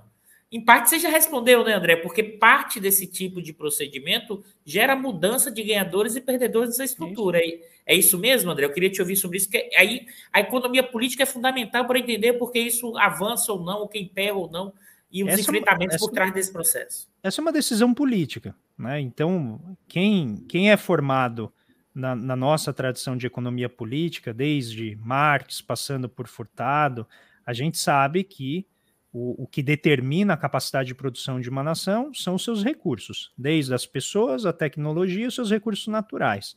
Em 0.52 0.60
parte 0.60 0.89
você 0.89 0.99
já 0.99 1.10
respondeu, 1.10 1.64
né, 1.64 1.74
André? 1.74 1.95
Porque 1.95 2.22
parte 2.22 2.78
desse 2.78 3.08
tipo 3.08 3.41
de 3.41 3.54
procedimento 3.54 4.43
gera 4.66 4.97
mudança 4.97 5.49
de 5.49 5.64
ganhadores 5.64 6.18
e 6.18 6.22
perdedores 6.22 6.72
nessa 6.72 6.84
estrutura. 6.84 7.39
É, 7.39 7.62
é 7.86 7.95
isso 7.95 8.20
mesmo, 8.20 8.52
André? 8.52 8.66
Eu 8.66 8.74
queria 8.74 8.89
te 8.89 8.99
ouvir 8.99 9.16
sobre 9.16 9.38
isso. 9.38 9.49
Que 9.49 9.70
aí 9.78 10.06
a 10.32 10.41
economia 10.41 10.84
política 10.84 11.24
é 11.24 11.26
fundamental 11.26 11.88
para 11.88 11.99
entender 11.99 12.34
porque 12.34 12.60
isso 12.60 12.97
avança 12.97 13.54
ou 13.54 13.64
não, 13.64 13.80
ou 13.80 13.88
quem 13.88 14.06
pega 14.06 14.34
ou 14.34 14.52
não, 14.52 14.74
e 15.10 15.24
os 15.24 15.30
essa, 15.30 15.39
é 15.39 15.43
enfrentamentos 15.43 15.95
essa, 15.95 16.06
por 16.06 16.14
trás 16.14 16.34
desse 16.34 16.52
processo. 16.52 17.10
Essa 17.24 17.39
é 17.39 17.41
uma 17.41 17.54
decisão 17.54 17.93
política. 17.93 18.54
Né? 18.78 18.99
Então, 18.99 19.78
quem, 19.88 20.43
quem 20.49 20.70
é 20.70 20.76
formado 20.76 21.52
na, 21.95 22.14
na, 22.14 22.36
nossa 22.36 22.74
tradição 22.74 23.16
de 23.16 23.26
economia 23.26 23.70
política, 23.70 24.34
desde 24.34 24.97
Marx, 25.02 25.62
passando 25.62 26.10
por 26.10 26.28
Furtado, 26.28 27.08
a 27.45 27.54
gente 27.54 27.78
sabe 27.78 28.24
que 28.24 28.66
o, 29.14 29.43
o, 29.43 29.47
que 29.47 29.62
determina 29.62 30.34
a 30.34 30.38
capacidade 30.38 30.88
de 30.88 30.95
produção 30.95 31.39
de 31.39 31.49
uma 31.49 31.62
nação 31.62 32.14
são 32.14 32.36
os 32.36 32.43
seus 32.43 32.64
recursos, 32.64 33.32
desde 33.38 33.74
as 33.74 33.86
pessoas, 33.86 34.45
a 34.45 34.53
tecnologia 34.53 35.26
e 35.26 35.28
os 35.28 35.36
seus 35.36 35.51
recursos 35.51 35.88
naturais. 35.88 36.55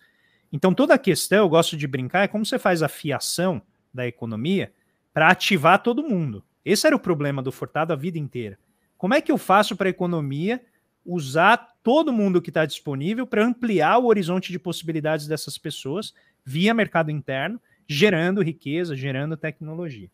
Então, 0.53 0.73
toda 0.73 0.95
a 0.95 0.99
questão, 0.99 1.39
eu 1.39 1.49
gosto 1.49 1.77
de 1.77 1.87
brincar, 1.87 2.23
é 2.23 2.29
como 2.29 2.47
você 2.47 2.59
faz 2.59 2.83
a 2.83 2.89
fiação 2.89 3.61
da 3.93 4.07
economia 4.07 4.73
para 5.13 5.29
ativar 5.29 5.83
todo 5.83 6.09
mundo. 6.09 6.45
Esse 6.65 6.87
era 6.87 6.95
o 6.95 7.01
problema 7.01 7.43
do 7.43 7.51
Furtado 7.51 7.93
a 7.93 7.97
vida 7.97 8.19
inteira. 8.19 8.59
Como 8.97 9.15
é 9.15 9.21
que 9.21 9.33
eu 9.33 9.39
faço 9.39 9.77
para 9.77 9.89
a 9.89 9.91
economia 9.91 10.65
usar 11.05 11.75
todo 11.83 12.13
mundo 12.13 12.41
que 12.41 12.51
está 12.51 12.65
disponível 12.65 13.27
para 13.27 13.45
ampliar 13.45 13.99
o 13.99 14.07
horizonte 14.07 14.51
de 14.51 14.59
possibilidades 14.59 15.27
dessas 15.27 15.59
pessoas 15.59 16.15
via 16.45 16.73
mercado 16.73 17.11
interno, 17.11 17.61
gerando 17.87 18.43
riqueza, 18.43 18.97
gerando 18.97 19.37
tecnologia. 19.37 20.11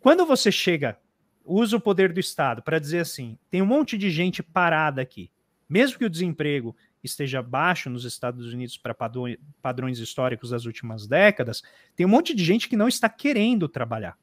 Quando 0.00 0.26
você 0.26 0.50
chega, 0.50 0.98
usa 1.48 1.76
o 1.76 1.80
poder 1.80 2.12
do 2.12 2.20
Estado 2.20 2.62
para 2.62 2.78
dizer 2.78 3.00
assim: 3.00 3.38
tem 3.50 3.62
um 3.62 3.66
monte 3.66 3.96
de 3.96 4.10
gente 4.10 4.42
parada 4.42 5.00
aqui, 5.00 5.30
mesmo 5.68 5.98
que 5.98 6.04
o 6.04 6.10
desemprego 6.10 6.76
esteja 7.02 7.42
baixo 7.42 7.88
nos 7.88 8.04
Estados 8.04 8.52
Unidos 8.52 8.76
para 8.76 8.94
padrões 9.62 9.98
históricos 9.98 10.50
das 10.50 10.66
últimas 10.66 11.06
décadas, 11.06 11.62
tem 11.96 12.04
um 12.04 12.08
monte 12.08 12.34
de 12.34 12.44
gente 12.44 12.68
que 12.68 12.76
não 12.76 12.88
está 12.88 13.08
querendo 13.08 13.68
trabalhar 13.68 14.16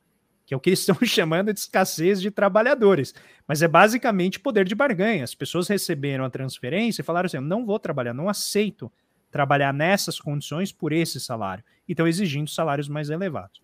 que 0.46 0.54
é 0.54 0.58
o 0.58 0.60
que 0.60 0.70
eles 0.70 0.80
estão 0.88 0.96
chamando 1.04 1.52
de 1.52 1.60
escassez 1.60 2.22
de 2.22 2.30
trabalhadores. 2.30 3.14
Mas 3.48 3.62
é 3.62 3.68
basicamente 3.68 4.40
poder 4.40 4.66
de 4.66 4.76
barganha. 4.76 5.24
As 5.24 5.36
pessoas 5.36 5.68
receberam 5.68 6.24
a 6.24 6.30
transferência 6.30 7.02
e 7.02 7.06
falaram 7.06 7.26
assim: 7.26 7.40
não 7.40 7.66
vou 7.66 7.80
trabalhar, 7.80 8.14
não 8.14 8.30
aceito 8.30 8.92
trabalhar 9.32 9.74
nessas 9.74 10.20
condições 10.20 10.72
por 10.72 10.94
esse 10.94 11.20
salário. 11.20 11.64
E 11.88 11.92
estão 11.92 12.08
exigindo 12.08 12.50
salários 12.50 12.88
mais 12.88 13.10
elevados. 13.10 13.62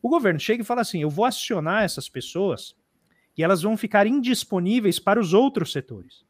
O 0.00 0.08
governo 0.08 0.40
chega 0.40 0.62
e 0.62 0.66
fala 0.66 0.80
assim: 0.80 1.02
eu 1.02 1.10
vou 1.10 1.24
acionar 1.24 1.84
essas 1.84 2.08
pessoas 2.08 2.74
e 3.36 3.42
elas 3.42 3.62
vão 3.62 3.76
ficar 3.76 4.06
indisponíveis 4.06 4.98
para 4.98 5.20
os 5.20 5.32
outros 5.32 5.72
setores. 5.72 6.24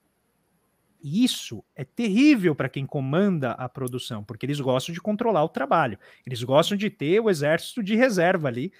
Isso 1.02 1.64
é 1.74 1.84
terrível 1.84 2.54
para 2.54 2.68
quem 2.68 2.86
comanda 2.86 3.52
a 3.52 3.68
produção, 3.68 4.22
porque 4.22 4.46
eles 4.46 4.60
gostam 4.60 4.92
de 4.92 5.00
controlar 5.00 5.42
o 5.42 5.48
trabalho. 5.48 5.98
Eles 6.24 6.42
gostam 6.44 6.78
de 6.78 6.88
ter 6.88 7.18
o 7.18 7.28
exército 7.28 7.82
de 7.82 7.96
reserva 7.96 8.46
ali 8.48 8.72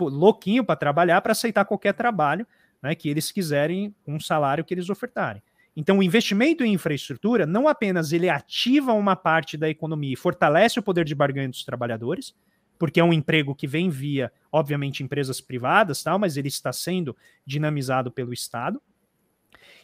louquinho 0.00 0.64
para 0.64 0.76
trabalhar, 0.76 1.20
para 1.20 1.32
aceitar 1.32 1.64
qualquer 1.64 1.92
trabalho 1.92 2.46
né, 2.82 2.94
que 2.94 3.08
eles 3.08 3.30
quiserem, 3.30 3.94
um 4.06 4.18
salário 4.18 4.64
que 4.64 4.72
eles 4.72 4.88
ofertarem. 4.88 5.42
Então, 5.76 5.98
o 5.98 6.02
investimento 6.02 6.64
em 6.64 6.72
infraestrutura 6.72 7.46
não 7.46 7.68
apenas 7.68 8.12
ele 8.12 8.28
ativa 8.28 8.92
uma 8.92 9.14
parte 9.14 9.56
da 9.56 9.68
economia 9.68 10.14
e 10.14 10.16
fortalece 10.16 10.78
o 10.78 10.82
poder 10.82 11.04
de 11.04 11.14
barganha 11.14 11.48
dos 11.48 11.64
trabalhadores, 11.64 12.34
porque 12.78 13.00
é 13.00 13.04
um 13.04 13.12
emprego 13.12 13.54
que 13.54 13.66
vem 13.66 13.90
via, 13.90 14.32
obviamente, 14.52 15.02
empresas 15.02 15.40
privadas, 15.40 16.02
tal, 16.02 16.18
mas 16.18 16.36
ele 16.36 16.48
está 16.48 16.72
sendo 16.72 17.16
dinamizado 17.44 18.10
pelo 18.10 18.32
Estado. 18.32 18.80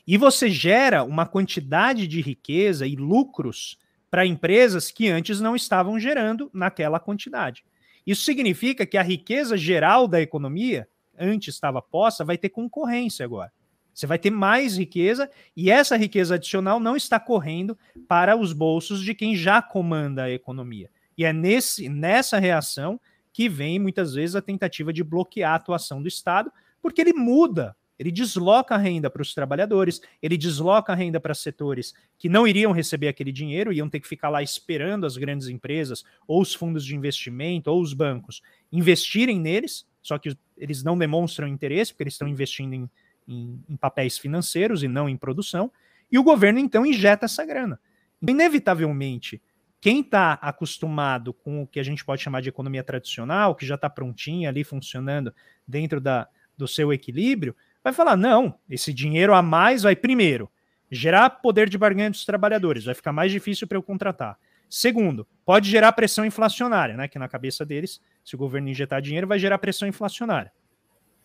E 0.06 0.16
você 0.16 0.50
gera 0.50 1.02
uma 1.02 1.26
quantidade 1.26 2.06
de 2.06 2.20
riqueza 2.20 2.86
e 2.86 2.94
lucros 2.94 3.78
para 4.10 4.26
empresas 4.26 4.90
que 4.90 5.08
antes 5.08 5.40
não 5.40 5.56
estavam 5.56 5.98
gerando 5.98 6.50
naquela 6.52 7.00
quantidade. 7.00 7.64
Isso 8.06 8.22
significa 8.22 8.84
que 8.86 8.98
a 8.98 9.02
riqueza 9.02 9.56
geral 9.56 10.06
da 10.06 10.20
economia, 10.20 10.86
antes 11.18 11.54
estava 11.54 11.80
posta, 11.80 12.24
vai 12.24 12.36
ter 12.36 12.50
concorrência 12.50 13.24
agora. 13.24 13.50
Você 13.94 14.06
vai 14.06 14.18
ter 14.18 14.30
mais 14.30 14.76
riqueza 14.76 15.30
e 15.56 15.70
essa 15.70 15.96
riqueza 15.96 16.34
adicional 16.34 16.80
não 16.80 16.96
está 16.96 17.18
correndo 17.18 17.78
para 18.08 18.36
os 18.36 18.52
bolsos 18.52 19.00
de 19.00 19.14
quem 19.14 19.34
já 19.36 19.62
comanda 19.62 20.24
a 20.24 20.30
economia. 20.30 20.90
E 21.16 21.24
é 21.24 21.32
nesse, 21.32 21.88
nessa 21.88 22.38
reação 22.38 23.00
que 23.32 23.48
vem 23.48 23.78
muitas 23.78 24.14
vezes 24.14 24.36
a 24.36 24.42
tentativa 24.42 24.92
de 24.92 25.02
bloquear 25.02 25.52
a 25.52 25.56
atuação 25.56 26.00
do 26.00 26.08
Estado, 26.08 26.52
porque 26.80 27.00
ele 27.00 27.12
muda 27.12 27.76
ele 27.98 28.10
desloca 28.10 28.74
a 28.74 28.78
renda 28.78 29.08
para 29.08 29.22
os 29.22 29.34
trabalhadores, 29.34 30.00
ele 30.20 30.36
desloca 30.36 30.92
a 30.92 30.96
renda 30.96 31.20
para 31.20 31.34
setores 31.34 31.94
que 32.18 32.28
não 32.28 32.46
iriam 32.46 32.72
receber 32.72 33.08
aquele 33.08 33.30
dinheiro, 33.30 33.72
iam 33.72 33.88
ter 33.88 34.00
que 34.00 34.08
ficar 34.08 34.28
lá 34.28 34.42
esperando 34.42 35.06
as 35.06 35.16
grandes 35.16 35.48
empresas, 35.48 36.04
ou 36.26 36.42
os 36.42 36.54
fundos 36.54 36.84
de 36.84 36.96
investimento, 36.96 37.70
ou 37.70 37.80
os 37.80 37.92
bancos 37.92 38.42
investirem 38.72 39.38
neles, 39.38 39.86
só 40.02 40.18
que 40.18 40.36
eles 40.56 40.82
não 40.82 40.98
demonstram 40.98 41.46
interesse, 41.46 41.92
porque 41.92 42.02
eles 42.02 42.14
estão 42.14 42.28
investindo 42.28 42.74
em, 42.74 42.90
em, 43.28 43.62
em 43.68 43.76
papéis 43.76 44.18
financeiros 44.18 44.82
e 44.82 44.88
não 44.88 45.08
em 45.08 45.16
produção, 45.16 45.70
e 46.10 46.18
o 46.18 46.24
governo 46.24 46.58
então 46.58 46.84
injeta 46.84 47.26
essa 47.26 47.44
grana. 47.44 47.78
Inevitavelmente, 48.20 49.40
quem 49.84 50.00
está 50.00 50.38
acostumado 50.40 51.34
com 51.34 51.62
o 51.62 51.66
que 51.66 51.78
a 51.78 51.82
gente 51.82 52.02
pode 52.02 52.22
chamar 52.22 52.40
de 52.40 52.48
economia 52.48 52.82
tradicional, 52.82 53.54
que 53.54 53.66
já 53.66 53.74
está 53.74 53.90
prontinha 53.90 54.48
ali 54.48 54.64
funcionando 54.64 55.30
dentro 55.68 56.00
da, 56.00 56.26
do 56.56 56.66
seu 56.66 56.90
equilíbrio, 56.90 57.54
vai 57.82 57.92
falar: 57.92 58.16
não, 58.16 58.58
esse 58.70 58.94
dinheiro 58.94 59.34
a 59.34 59.42
mais 59.42 59.82
vai, 59.82 59.94
primeiro, 59.94 60.50
gerar 60.90 61.28
poder 61.28 61.68
de 61.68 61.76
barganha 61.76 62.08
dos 62.08 62.24
trabalhadores, 62.24 62.86
vai 62.86 62.94
ficar 62.94 63.12
mais 63.12 63.30
difícil 63.30 63.68
para 63.68 63.76
eu 63.76 63.82
contratar. 63.82 64.38
Segundo, 64.70 65.28
pode 65.44 65.68
gerar 65.68 65.92
pressão 65.92 66.24
inflacionária, 66.24 66.96
né? 66.96 67.06
Que 67.06 67.18
na 67.18 67.28
cabeça 67.28 67.62
deles, 67.62 68.00
se 68.24 68.34
o 68.34 68.38
governo 68.38 68.70
injetar 68.70 69.02
dinheiro, 69.02 69.26
vai 69.26 69.38
gerar 69.38 69.58
pressão 69.58 69.86
inflacionária. 69.86 70.50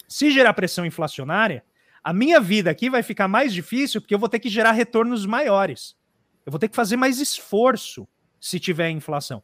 Se 0.05 0.29
gerar 0.31 0.53
pressão 0.53 0.85
inflacionária, 0.85 1.63
a 2.03 2.11
minha 2.11 2.41
vida 2.41 2.69
aqui 2.69 2.89
vai 2.89 3.03
ficar 3.03 3.29
mais 3.29 3.53
difícil 3.53 4.01
porque 4.01 4.13
eu 4.13 4.19
vou 4.19 4.27
ter 4.27 4.39
que 4.39 4.49
gerar 4.49 4.73
retornos 4.73 5.25
maiores. 5.25 5.95
Eu 6.45 6.51
vou 6.51 6.59
ter 6.59 6.67
que 6.67 6.75
fazer 6.75 6.97
mais 6.97 7.21
esforço 7.21 8.05
se 8.39 8.59
tiver 8.59 8.89
inflação. 8.89 9.43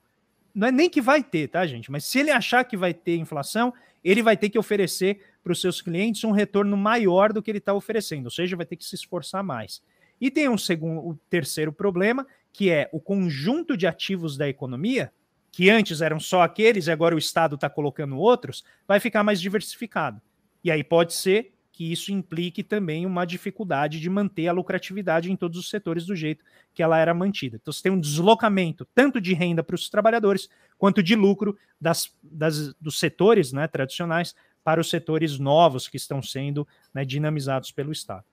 Não 0.53 0.67
é 0.67 0.71
nem 0.71 0.89
que 0.89 1.01
vai 1.01 1.21
ter, 1.21 1.49
tá, 1.49 1.65
gente? 1.67 1.91
Mas 1.91 2.05
se 2.05 2.19
ele 2.19 2.31
achar 2.31 2.63
que 2.63 2.77
vai 2.77 2.93
ter 2.93 3.17
inflação, 3.17 3.73
ele 4.03 4.21
vai 4.21 4.37
ter 4.37 4.49
que 4.49 4.57
oferecer 4.57 5.19
para 5.43 5.51
os 5.51 5.59
seus 5.59 5.81
clientes 5.81 6.23
um 6.23 6.31
retorno 6.31 6.77
maior 6.77 7.33
do 7.33 7.41
que 7.41 7.51
ele 7.51 7.57
está 7.57 7.73
oferecendo, 7.73 8.25
ou 8.25 8.31
seja, 8.31 8.55
vai 8.55 8.65
ter 8.65 8.75
que 8.75 8.85
se 8.85 8.95
esforçar 8.95 9.43
mais. 9.43 9.81
E 10.19 10.31
tem 10.31 10.47
um 10.47 10.57
segundo, 10.57 11.05
o 11.05 11.15
terceiro 11.29 11.73
problema, 11.73 12.25
que 12.53 12.69
é 12.69 12.89
o 12.93 12.99
conjunto 12.99 13.75
de 13.75 13.85
ativos 13.85 14.37
da 14.37 14.47
economia, 14.47 15.11
que 15.51 15.69
antes 15.69 16.01
eram 16.01 16.19
só 16.19 16.41
aqueles 16.41 16.87
e 16.87 16.91
agora 16.91 17.15
o 17.15 17.19
Estado 17.19 17.55
está 17.55 17.69
colocando 17.69 18.17
outros, 18.17 18.63
vai 18.87 18.99
ficar 18.99 19.23
mais 19.23 19.41
diversificado. 19.41 20.21
E 20.63 20.71
aí 20.71 20.83
pode 20.83 21.13
ser 21.13 21.53
que 21.75 21.91
isso 21.91 22.09
implique 22.09 22.63
também 22.63 23.05
uma 23.05 23.25
dificuldade 23.25 23.99
de 23.99 24.09
manter 24.09 24.47
a 24.47 24.53
lucratividade 24.53 25.29
em 25.29 25.35
todos 25.35 25.59
os 25.59 25.69
setores 25.69 26.05
do 26.05 26.15
jeito 26.15 26.41
que 26.73 26.81
ela 26.81 26.97
era 26.97 27.13
mantida. 27.13 27.57
Então, 27.61 27.73
você 27.73 27.83
tem 27.83 27.91
um 27.91 27.99
deslocamento 27.99 28.87
tanto 28.95 29.19
de 29.19 29.33
renda 29.33 29.61
para 29.61 29.75
os 29.75 29.89
trabalhadores 29.89 30.49
quanto 30.77 31.03
de 31.03 31.17
lucro 31.17 31.57
das, 31.79 32.15
das, 32.23 32.73
dos 32.75 32.97
setores 32.97 33.51
né, 33.51 33.67
tradicionais 33.67 34.33
para 34.63 34.79
os 34.79 34.89
setores 34.89 35.37
novos 35.37 35.89
que 35.89 35.97
estão 35.97 36.21
sendo 36.23 36.65
né, 36.93 37.03
dinamizados 37.03 37.71
pelo 37.71 37.91
Estado. 37.91 38.23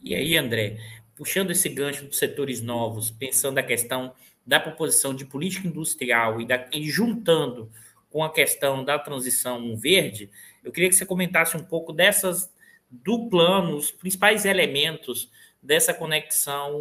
E 0.00 0.14
aí, 0.14 0.36
André, 0.36 0.78
puxando 1.16 1.50
esse 1.50 1.68
gancho 1.68 2.04
dos 2.04 2.18
setores 2.18 2.62
novos, 2.62 3.10
pensando 3.10 3.58
a 3.58 3.64
questão 3.64 4.12
da 4.46 4.60
proposição 4.60 5.12
de 5.12 5.24
política 5.24 5.66
industrial 5.66 6.40
e, 6.40 6.46
da, 6.46 6.68
e 6.72 6.88
juntando 6.88 7.68
com 8.08 8.22
a 8.22 8.32
questão 8.32 8.84
da 8.84 8.96
transição 8.96 9.76
verde, 9.76 10.30
eu 10.62 10.70
queria 10.70 10.88
que 10.88 10.94
você 10.94 11.04
comentasse 11.04 11.56
um 11.56 11.64
pouco 11.64 11.92
dessas 11.92 12.48
do 12.90 13.28
plano, 13.28 13.76
os 13.76 13.90
principais 13.90 14.44
elementos 14.44 15.30
dessa 15.62 15.94
conexão 15.94 16.80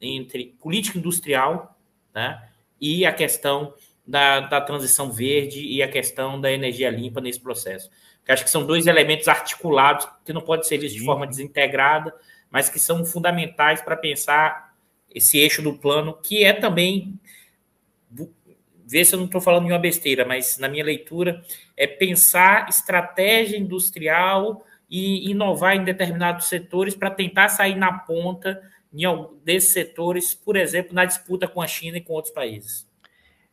entre 0.00 0.56
política 0.60 0.98
industrial 0.98 1.78
né, 2.14 2.48
e 2.80 3.04
a 3.04 3.12
questão 3.12 3.74
da, 4.06 4.40
da 4.40 4.60
transição 4.60 5.10
verde 5.10 5.60
e 5.60 5.82
a 5.82 5.88
questão 5.88 6.40
da 6.40 6.50
energia 6.50 6.90
limpa 6.90 7.20
nesse 7.20 7.40
processo. 7.40 7.90
Eu 8.26 8.34
acho 8.34 8.44
que 8.44 8.50
são 8.50 8.64
dois 8.64 8.86
elementos 8.86 9.26
articulados 9.26 10.06
que 10.24 10.32
não 10.32 10.40
pode 10.40 10.66
ser 10.66 10.78
vistos 10.78 11.00
de 11.00 11.04
forma 11.04 11.26
desintegrada, 11.26 12.14
mas 12.50 12.68
que 12.68 12.78
são 12.78 13.04
fundamentais 13.04 13.82
para 13.82 13.96
pensar 13.96 14.74
esse 15.12 15.38
eixo 15.38 15.60
do 15.62 15.74
plano, 15.74 16.14
que 16.14 16.44
é 16.44 16.52
também, 16.52 17.18
ver 18.86 19.04
se 19.04 19.14
eu 19.14 19.18
não 19.18 19.26
estou 19.26 19.40
falando 19.40 19.66
de 19.66 19.72
uma 19.72 19.78
besteira, 19.78 20.24
mas 20.24 20.58
na 20.58 20.68
minha 20.68 20.84
leitura, 20.84 21.44
é 21.76 21.86
pensar 21.86 22.68
estratégia 22.68 23.56
industrial 23.56 24.64
e 24.90 25.30
inovar 25.30 25.76
em 25.76 25.84
determinados 25.84 26.46
setores 26.46 26.94
para 26.94 27.10
tentar 27.10 27.48
sair 27.48 27.76
na 27.76 27.92
ponta 27.92 28.60
desses 29.44 29.72
setores, 29.72 30.34
por 30.34 30.56
exemplo, 30.56 30.92
na 30.92 31.04
disputa 31.04 31.46
com 31.46 31.62
a 31.62 31.66
China 31.66 31.98
e 31.98 32.00
com 32.00 32.12
outros 32.12 32.34
países. 32.34 32.90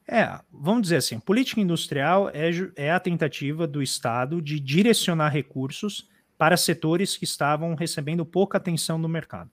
É, 0.09 0.39
vamos 0.51 0.83
dizer 0.83 0.95
assim, 0.95 1.19
política 1.19 1.61
industrial 1.61 2.29
é, 2.29 2.49
é 2.75 2.91
a 2.91 2.99
tentativa 2.99 3.67
do 3.67 3.83
Estado 3.83 4.41
de 4.41 4.59
direcionar 4.59 5.29
recursos 5.29 6.09
para 6.37 6.57
setores 6.57 7.17
que 7.17 7.25
estavam 7.25 7.75
recebendo 7.75 8.25
pouca 8.25 8.57
atenção 8.57 8.97
no 8.97 9.09
mercado. 9.09 9.51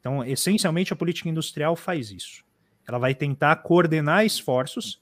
Então, 0.00 0.24
essencialmente, 0.24 0.92
a 0.92 0.96
política 0.96 1.28
industrial 1.28 1.76
faz 1.76 2.10
isso. 2.10 2.44
Ela 2.86 2.98
vai 2.98 3.14
tentar 3.14 3.56
coordenar 3.56 4.24
esforços 4.24 5.00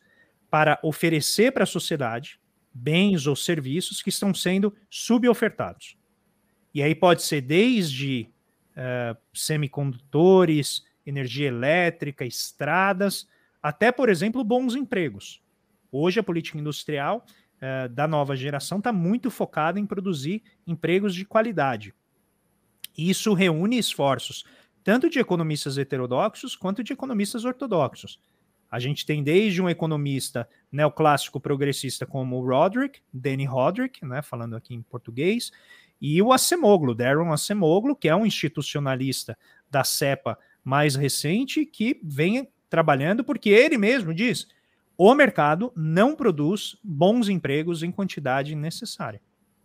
para 0.50 0.78
oferecer 0.82 1.52
para 1.52 1.62
a 1.62 1.66
sociedade 1.66 2.38
bens 2.78 3.26
ou 3.26 3.34
serviços 3.34 4.02
que 4.02 4.08
estão 4.08 4.32
sendo 4.32 4.74
subofertados. 4.90 5.96
E 6.74 6.82
aí 6.82 6.94
pode 6.94 7.22
ser 7.22 7.40
desde 7.40 8.30
uh, 8.72 9.16
semicondutores, 9.32 10.84
energia 11.04 11.48
elétrica, 11.48 12.24
estradas, 12.24 13.28
até, 13.62 13.90
por 13.90 14.08
exemplo, 14.08 14.44
bons 14.44 14.74
empregos. 14.74 15.42
Hoje 15.90 16.20
a 16.20 16.22
política 16.22 16.58
industrial 16.58 17.24
uh, 17.56 17.88
da 17.88 18.06
nova 18.06 18.36
geração 18.36 18.78
está 18.78 18.92
muito 18.92 19.30
focada 19.30 19.80
em 19.80 19.86
produzir 19.86 20.42
empregos 20.66 21.14
de 21.14 21.24
qualidade. 21.24 21.94
Isso 22.96 23.32
reúne 23.32 23.78
esforços 23.78 24.44
tanto 24.88 25.10
de 25.10 25.18
economistas 25.18 25.76
heterodoxos 25.76 26.56
quanto 26.56 26.82
de 26.82 26.94
economistas 26.94 27.44
ortodoxos. 27.44 28.18
A 28.70 28.78
gente 28.78 29.06
tem 29.06 29.22
desde 29.22 29.62
um 29.62 29.68
economista 29.68 30.48
neoclássico 30.70 31.40
progressista 31.40 32.04
como 32.04 32.36
o 32.36 32.46
Roderick, 32.46 33.00
Danny 33.12 33.44
Roderick, 33.44 34.04
né, 34.04 34.20
falando 34.22 34.56
aqui 34.56 34.74
em 34.74 34.82
português, 34.82 35.50
e 36.00 36.20
o 36.22 36.32
Acemoglu, 36.32 36.94
Darren 36.94 37.32
Acemoglu, 37.32 37.96
que 37.96 38.08
é 38.08 38.14
um 38.14 38.26
institucionalista 38.26 39.36
da 39.70 39.82
CEPA 39.82 40.38
mais 40.62 40.94
recente, 40.94 41.64
que 41.64 41.98
vem 42.02 42.48
trabalhando 42.70 43.24
porque 43.24 43.48
ele 43.48 43.76
mesmo 43.76 44.14
diz: 44.14 44.46
o 44.96 45.14
mercado 45.14 45.72
não 45.76 46.14
produz 46.14 46.76
bons 46.82 47.28
empregos 47.28 47.82
em 47.82 47.90
quantidade 47.90 48.54
necessária. 48.54 49.20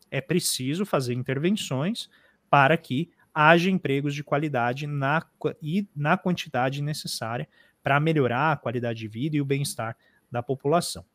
É 0.10 0.22
preciso 0.22 0.86
fazer 0.86 1.14
intervenções 1.14 2.10
para 2.50 2.78
que 2.78 3.12
haja 3.34 3.70
empregos 3.70 4.14
de 4.14 4.24
qualidade 4.24 4.86
na, 4.86 5.26
e 5.62 5.88
na 5.96 6.18
quantidade 6.18 6.82
necessária 6.82 7.48
para 7.84 8.00
melhorar 8.00 8.54
a 8.54 8.58
qualidade 8.58 9.00
de 9.00 9.08
vida 9.08 9.36
e 9.36 9.42
o 9.42 9.46
bem-estar 9.46 9.96
da 10.32 10.42
população. 10.42 11.06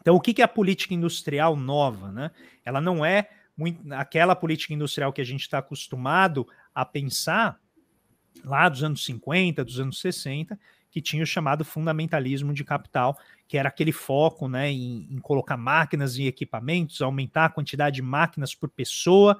Então, 0.00 0.14
o 0.14 0.20
que 0.20 0.40
é 0.40 0.44
a 0.44 0.48
política 0.48 0.94
industrial 0.94 1.56
nova? 1.56 2.12
Né? 2.12 2.30
Ela 2.64 2.80
não 2.80 3.04
é 3.04 3.28
muito, 3.56 3.92
aquela 3.92 4.36
política 4.36 4.72
industrial 4.72 5.12
que 5.12 5.20
a 5.20 5.24
gente 5.24 5.40
está 5.40 5.58
acostumado 5.58 6.46
a 6.74 6.84
pensar 6.84 7.58
lá 8.44 8.68
dos 8.68 8.84
anos 8.84 9.04
50, 9.04 9.64
dos 9.64 9.80
anos 9.80 10.00
60, 10.00 10.58
que 10.90 11.02
tinha 11.02 11.22
o 11.22 11.26
chamado 11.26 11.64
fundamentalismo 11.64 12.54
de 12.54 12.64
capital, 12.64 13.18
que 13.46 13.58
era 13.58 13.68
aquele 13.68 13.92
foco 13.92 14.48
né, 14.48 14.70
em, 14.70 15.08
em, 15.10 15.18
colocar 15.18 15.56
máquinas 15.56 16.16
e 16.16 16.26
equipamentos, 16.26 17.02
aumentar 17.02 17.46
a 17.46 17.50
quantidade 17.50 17.96
de 17.96 18.02
máquinas 18.02 18.54
por 18.54 18.68
pessoa, 18.68 19.38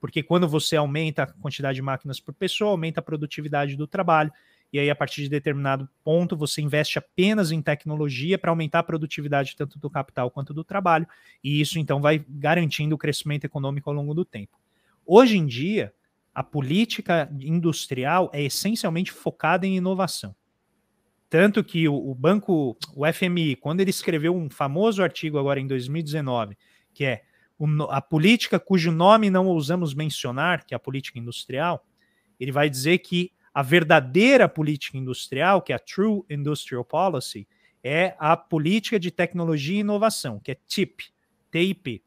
porque 0.00 0.22
quando 0.22 0.48
você 0.48 0.76
aumenta 0.76 1.24
a 1.24 1.26
quantidade 1.26 1.76
de 1.76 1.82
máquinas 1.82 2.20
por 2.20 2.34
pessoa, 2.34 2.70
aumenta 2.70 3.00
a 3.00 3.02
produtividade 3.02 3.76
do 3.76 3.86
trabalho, 3.86 4.32
e 4.72 4.78
aí 4.78 4.90
a 4.90 4.94
partir 4.94 5.22
de 5.22 5.28
determinado 5.28 5.88
ponto 6.04 6.36
você 6.36 6.60
investe 6.60 6.98
apenas 6.98 7.50
em 7.50 7.62
tecnologia 7.62 8.38
para 8.38 8.50
aumentar 8.50 8.80
a 8.80 8.82
produtividade 8.82 9.56
tanto 9.56 9.78
do 9.78 9.88
capital 9.88 10.30
quanto 10.30 10.52
do 10.52 10.64
trabalho, 10.64 11.06
e 11.42 11.60
isso 11.60 11.78
então 11.78 12.00
vai 12.00 12.24
garantindo 12.28 12.94
o 12.94 12.98
crescimento 12.98 13.44
econômico 13.44 13.88
ao 13.88 13.96
longo 13.96 14.14
do 14.14 14.24
tempo. 14.24 14.58
Hoje 15.06 15.38
em 15.38 15.46
dia, 15.46 15.92
a 16.34 16.42
política 16.42 17.28
industrial 17.40 18.30
é 18.32 18.42
essencialmente 18.42 19.10
focada 19.10 19.66
em 19.66 19.76
inovação. 19.76 20.34
Tanto 21.30 21.62
que 21.62 21.86
o, 21.88 22.14
banco, 22.14 22.76
o 22.94 23.12
FMI, 23.12 23.56
quando 23.56 23.80
ele 23.80 23.90
escreveu 23.90 24.34
um 24.34 24.48
famoso 24.48 25.02
artigo 25.02 25.38
agora 25.38 25.60
em 25.60 25.66
2019, 25.66 26.56
que 26.94 27.04
é 27.04 27.22
a 27.90 28.00
política 28.00 28.58
cujo 28.58 28.92
nome 28.92 29.28
não 29.28 29.46
ousamos 29.46 29.94
mencionar, 29.94 30.64
que 30.64 30.74
é 30.74 30.76
a 30.76 30.80
política 30.80 31.18
industrial, 31.18 31.84
ele 32.38 32.52
vai 32.52 32.70
dizer 32.70 32.98
que 32.98 33.32
a 33.52 33.62
verdadeira 33.62 34.48
política 34.48 34.96
industrial, 34.96 35.62
que 35.62 35.72
é 35.72 35.76
a 35.76 35.78
True 35.78 36.22
Industrial 36.28 36.84
Policy, 36.84 37.46
é 37.82 38.14
a 38.18 38.36
política 38.36 38.98
de 38.98 39.10
tecnologia 39.10 39.76
e 39.76 39.80
inovação, 39.80 40.40
que 40.40 40.52
é 40.52 40.56
TIP, 40.66 41.04
TIP. 41.50 42.02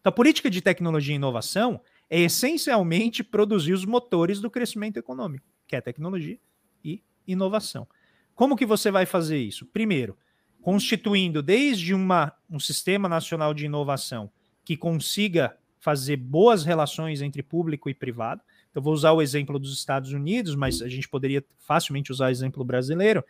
Então, 0.00 0.10
a 0.10 0.12
política 0.12 0.50
de 0.50 0.60
tecnologia 0.60 1.14
e 1.14 1.16
inovação 1.16 1.80
é 2.08 2.20
essencialmente 2.20 3.22
produzir 3.22 3.72
os 3.72 3.84
motores 3.84 4.40
do 4.40 4.50
crescimento 4.50 4.96
econômico, 4.96 5.46
que 5.66 5.76
é 5.76 5.80
tecnologia 5.80 6.38
e 6.84 7.02
inovação. 7.26 7.86
Como 8.34 8.56
que 8.56 8.64
você 8.64 8.90
vai 8.90 9.04
fazer 9.04 9.38
isso? 9.38 9.66
Primeiro, 9.66 10.16
constituindo 10.62 11.42
desde 11.42 11.94
uma, 11.94 12.32
um 12.48 12.60
sistema 12.60 13.08
nacional 13.08 13.52
de 13.52 13.66
inovação 13.66 14.30
que 14.64 14.76
consiga 14.76 15.56
fazer 15.80 16.16
boas 16.16 16.64
relações 16.64 17.22
entre 17.22 17.42
público 17.42 17.88
e 17.88 17.94
privado. 17.94 18.42
Então, 18.78 18.84
vou 18.84 18.94
usar 18.94 19.10
o 19.10 19.20
exemplo 19.20 19.58
dos 19.58 19.74
Estados 19.74 20.12
Unidos, 20.12 20.54
mas 20.54 20.80
a 20.80 20.88
gente 20.88 21.08
poderia 21.08 21.44
facilmente 21.58 22.12
usar 22.12 22.26
o 22.26 22.30
exemplo 22.30 22.64
brasileiro, 22.64 23.24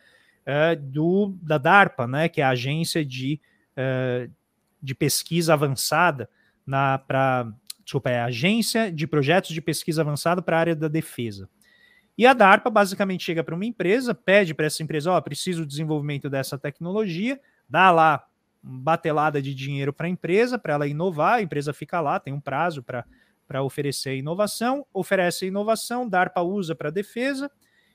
uh, 0.47 0.77
do, 0.81 1.35
da 1.41 1.57
DARPA, 1.57 2.07
né, 2.07 2.29
que 2.29 2.43
é 2.43 2.45
a 2.45 2.51
agência 2.51 3.05
de 3.05 3.41
uh, 3.73 4.31
de 4.81 4.95
pesquisa 4.95 5.55
avançada 5.55 6.29
para 7.07 7.51
desculpa, 7.83 8.11
é 8.11 8.21
a 8.21 8.27
Agência 8.27 8.93
de 8.93 9.07
Projetos 9.07 9.51
de 9.51 9.63
Pesquisa 9.63 10.03
Avançada 10.03 10.43
para 10.43 10.59
a 10.59 10.61
área 10.61 10.77
da 10.77 10.89
defesa. 10.89 11.49
E 12.19 12.27
a 12.27 12.35
DARPA 12.35 12.69
basicamente 12.69 13.25
chega 13.25 13.43
para 13.43 13.55
uma 13.55 13.65
empresa, 13.65 14.15
pede 14.15 14.53
para 14.53 14.67
essa 14.67 14.83
empresa, 14.83 15.11
ó, 15.11 15.17
oh, 15.17 15.23
preciso 15.23 15.63
do 15.63 15.67
desenvolvimento 15.67 16.29
dessa 16.29 16.59
tecnologia, 16.59 17.41
dá 17.67 17.91
lá 17.91 18.27
batelada 18.63 19.41
de 19.41 19.55
dinheiro 19.55 19.91
para 19.91 20.07
a 20.07 20.11
empresa, 20.11 20.59
para 20.59 20.75
ela 20.75 20.87
inovar, 20.87 21.39
a 21.39 21.43
empresa 21.43 21.73
fica 21.73 21.99
lá, 21.99 22.21
tem 22.21 22.35
um 22.35 22.41
prazo 22.41 22.83
para 22.83 23.07
oferecer 23.63 24.11
a 24.11 24.15
inovação, 24.15 24.87
oferece 24.93 25.47
inovação, 25.47 26.09
DARPA 26.09 26.43
usa 26.43 26.75
para 26.75 26.91
defesa, 26.91 27.51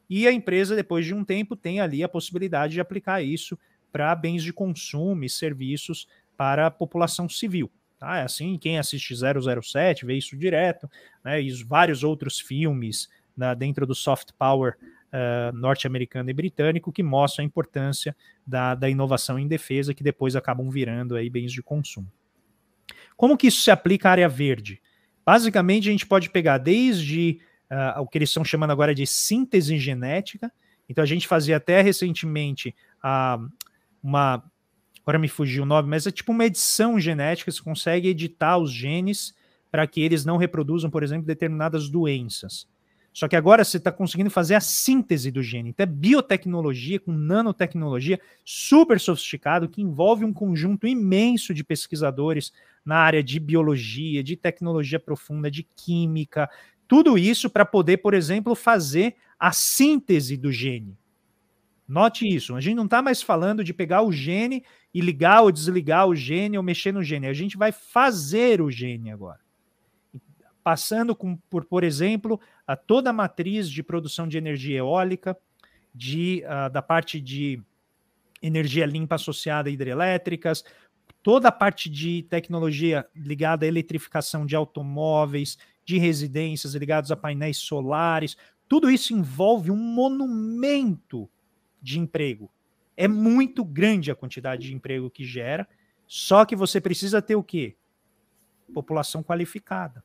e 0.09 0.27
a 0.27 0.31
empresa, 0.31 0.75
depois 0.75 1.05
de 1.05 1.13
um 1.13 1.23
tempo, 1.23 1.55
tem 1.55 1.79
ali 1.79 2.03
a 2.03 2.09
possibilidade 2.09 2.73
de 2.73 2.81
aplicar 2.81 3.21
isso 3.21 3.57
para 3.91 4.13
bens 4.15 4.43
de 4.43 4.51
consumo 4.51 5.23
e 5.23 5.29
serviços 5.29 6.07
para 6.35 6.67
a 6.67 6.71
população 6.71 7.29
civil. 7.29 7.71
Tá? 7.99 8.17
É 8.17 8.23
assim, 8.23 8.57
quem 8.57 8.77
assiste 8.77 9.15
007 9.15 10.05
vê 10.05 10.15
isso 10.15 10.35
direto, 10.35 10.89
né? 11.23 11.41
e 11.41 11.51
os 11.51 11.61
vários 11.61 12.03
outros 12.03 12.39
filmes 12.39 13.07
né, 13.37 13.53
dentro 13.55 13.85
do 13.85 13.95
soft 13.95 14.31
power 14.37 14.75
uh, 15.13 15.55
norte-americano 15.55 16.29
e 16.29 16.33
britânico 16.33 16.91
que 16.91 17.03
mostram 17.03 17.43
a 17.43 17.45
importância 17.45 18.15
da, 18.45 18.75
da 18.75 18.89
inovação 18.89 19.37
em 19.37 19.47
defesa, 19.47 19.93
que 19.93 20.03
depois 20.03 20.35
acabam 20.35 20.69
virando 20.69 21.15
aí 21.15 21.29
bens 21.29 21.51
de 21.51 21.61
consumo. 21.61 22.11
Como 23.15 23.37
que 23.37 23.47
isso 23.47 23.61
se 23.61 23.71
aplica 23.71 24.09
à 24.09 24.11
área 24.11 24.27
verde? 24.27 24.81
Basicamente, 25.25 25.87
a 25.87 25.91
gente 25.91 26.05
pode 26.05 26.29
pegar 26.29 26.57
desde 26.57 27.39
uh, 27.71 28.01
o 28.01 28.07
que 28.07 28.17
eles 28.17 28.29
estão 28.29 28.43
chamando 28.43 28.71
agora 28.71 28.93
de 28.93 29.05
síntese 29.07 29.77
genética. 29.77 30.51
Então, 30.87 31.03
a 31.03 31.07
gente 31.07 31.27
fazia 31.27 31.57
até 31.57 31.81
recentemente 31.81 32.75
uh, 33.03 33.49
uma 34.01 34.43
agora 35.03 35.19
me 35.19 35.27
fugiu 35.27 35.63
o 35.63 35.65
nome, 35.65 35.89
mas 35.89 36.07
é 36.07 36.11
tipo 36.11 36.31
uma 36.31 36.45
edição 36.45 36.97
genética, 36.97 37.51
você 37.51 37.61
consegue 37.61 38.07
editar 38.07 38.57
os 38.57 38.71
genes 38.71 39.35
para 39.69 39.85
que 39.85 40.01
eles 40.01 40.23
não 40.23 40.37
reproduzam, 40.37 40.89
por 40.89 41.03
exemplo, 41.03 41.25
determinadas 41.25 41.89
doenças. 41.89 42.67
Só 43.13 43.27
que 43.27 43.35
agora 43.35 43.63
você 43.63 43.77
está 43.77 43.91
conseguindo 43.91 44.31
fazer 44.31 44.55
a 44.55 44.59
síntese 44.59 45.29
do 45.29 45.43
gene. 45.43 45.69
Então 45.69 45.83
é 45.83 45.87
biotecnologia 45.87 46.99
com 46.99 47.11
nanotecnologia 47.11 48.19
super 48.43 48.99
sofisticado 48.99 49.69
que 49.69 49.81
envolve 49.81 50.25
um 50.25 50.33
conjunto 50.33 50.87
imenso 50.87 51.53
de 51.53 51.63
pesquisadores 51.63 52.51
na 52.83 52.97
área 52.97 53.23
de 53.23 53.39
biologia, 53.39 54.23
de 54.23 54.35
tecnologia 54.35 54.99
profunda, 54.99 55.49
de 55.49 55.63
química, 55.63 56.49
tudo 56.87 57.17
isso 57.17 57.49
para 57.49 57.65
poder, 57.65 57.97
por 57.97 58.13
exemplo, 58.13 58.55
fazer 58.55 59.15
a 59.39 59.51
síntese 59.51 60.35
do 60.37 60.51
gene. 60.51 60.97
Note 61.87 62.27
isso, 62.27 62.55
a 62.55 62.61
gente 62.61 62.75
não 62.75 62.85
está 62.85 63.01
mais 63.01 63.21
falando 63.21 63.63
de 63.63 63.73
pegar 63.73 64.01
o 64.01 64.11
gene 64.11 64.63
e 64.93 65.01
ligar 65.01 65.41
ou 65.41 65.51
desligar 65.51 66.07
o 66.07 66.15
gene 66.15 66.57
ou 66.57 66.63
mexer 66.63 66.91
no 66.91 67.03
gene. 67.03 67.27
A 67.27 67.33
gente 67.33 67.57
vai 67.57 67.71
fazer 67.71 68.61
o 68.61 68.71
gene 68.71 69.11
agora. 69.11 69.39
Passando 70.63 71.15
com, 71.15 71.35
por, 71.49 71.65
por 71.65 71.83
exemplo, 71.83 72.39
a 72.65 72.75
toda 72.75 73.09
a 73.09 73.13
matriz 73.13 73.69
de 73.69 73.83
produção 73.83 74.27
de 74.27 74.37
energia 74.37 74.79
eólica, 74.79 75.37
de, 75.93 76.43
uh, 76.45 76.71
da 76.71 76.81
parte 76.81 77.19
de 77.19 77.61
energia 78.41 78.85
limpa 78.85 79.15
associada 79.15 79.69
a 79.69 79.71
hidrelétricas, 79.71 80.63
toda 81.21 81.47
a 81.47 81.51
parte 81.51 81.89
de 81.89 82.23
tecnologia 82.23 83.07
ligada 83.15 83.65
à 83.65 83.67
eletrificação 83.67 84.45
de 84.45 84.55
automóveis, 84.55 85.57
de 85.85 85.97
residências 85.97 86.75
ligados 86.75 87.11
a 87.11 87.15
painéis 87.15 87.57
solares, 87.57 88.37
tudo 88.67 88.89
isso 88.89 89.13
envolve 89.13 89.71
um 89.71 89.77
monumento 89.77 91.29
de 91.81 91.99
emprego. 91.99 92.49
É 92.95 93.07
muito 93.07 93.63
grande 93.63 94.11
a 94.11 94.15
quantidade 94.15 94.67
de 94.67 94.73
emprego 94.73 95.09
que 95.09 95.25
gera, 95.25 95.67
só 96.07 96.45
que 96.45 96.55
você 96.55 96.79
precisa 96.79 97.21
ter 97.21 97.35
o 97.35 97.43
quê? 97.43 97.75
População 98.73 99.23
qualificada. 99.23 100.03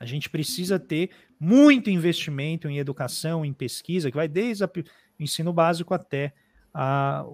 A 0.00 0.06
gente 0.06 0.28
precisa 0.28 0.78
ter 0.78 1.10
muito 1.38 1.90
investimento 1.90 2.68
em 2.68 2.78
educação, 2.78 3.44
em 3.44 3.52
pesquisa, 3.52 4.10
que 4.10 4.16
vai 4.16 4.28
desde 4.28 4.64
o 4.64 4.70
ensino 5.18 5.52
básico 5.52 5.92
até 5.94 6.32
a, 6.72 7.24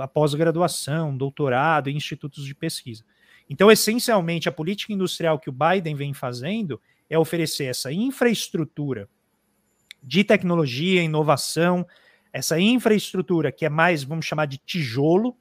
a 0.00 0.08
pós-graduação, 0.08 1.16
doutorado 1.16 1.90
e 1.90 1.94
institutos 1.94 2.44
de 2.44 2.54
pesquisa. 2.54 3.04
Então, 3.48 3.70
essencialmente, 3.70 4.48
a 4.48 4.52
política 4.52 4.92
industrial 4.92 5.38
que 5.38 5.50
o 5.50 5.52
Biden 5.52 5.94
vem 5.94 6.14
fazendo 6.14 6.80
é 7.10 7.18
oferecer 7.18 7.64
essa 7.64 7.92
infraestrutura 7.92 9.08
de 10.02 10.24
tecnologia, 10.24 11.02
inovação, 11.02 11.86
essa 12.32 12.58
infraestrutura 12.58 13.52
que 13.52 13.64
é 13.64 13.68
mais, 13.68 14.02
vamos 14.02 14.26
chamar 14.26 14.46
de 14.46 14.58
tijolo, 14.58 15.36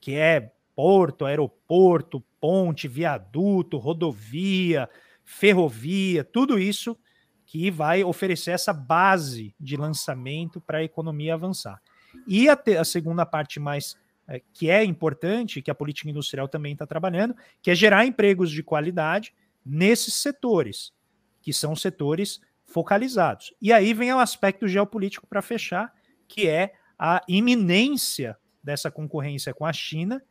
que 0.00 0.14
é 0.14 0.52
porto, 0.74 1.24
aeroporto, 1.24 2.22
ponte, 2.40 2.88
viaduto, 2.88 3.78
rodovia, 3.78 4.88
ferrovia, 5.24 6.22
tudo 6.22 6.58
isso 6.58 6.96
que 7.46 7.70
vai 7.70 8.02
oferecer 8.04 8.50
essa 8.50 8.72
base 8.72 9.54
de 9.58 9.76
lançamento 9.76 10.60
para 10.60 10.78
a 10.78 10.84
economia 10.84 11.34
avançar. 11.34 11.80
E 12.26 12.48
a, 12.48 12.58
a 12.80 12.84
segunda 12.84 13.24
parte 13.26 13.58
mais 13.58 13.96
é, 14.26 14.40
que 14.52 14.70
é 14.70 14.82
importante, 14.82 15.60
que 15.60 15.70
a 15.70 15.74
política 15.74 16.08
industrial 16.08 16.48
também 16.48 16.72
está 16.72 16.86
trabalhando, 16.86 17.34
que 17.60 17.70
é 17.70 17.74
gerar 17.74 18.06
empregos 18.06 18.50
de 18.50 18.62
qualidade 18.62 19.34
nesses 19.64 20.14
setores, 20.14 20.92
que 21.42 21.52
são 21.52 21.76
setores 21.76 22.40
focalizados. 22.64 23.52
E 23.60 23.72
aí 23.72 23.92
vem 23.92 24.12
o 24.12 24.18
aspecto 24.18 24.66
geopolítico 24.66 25.26
para 25.26 25.42
fechar, 25.42 25.92
que 26.26 26.48
é 26.48 26.72
a 26.98 27.22
iminência 27.28 28.36
dessa 28.62 28.90
concorrência 28.90 29.52
com 29.52 29.66
a 29.66 29.72
China, 29.72 30.22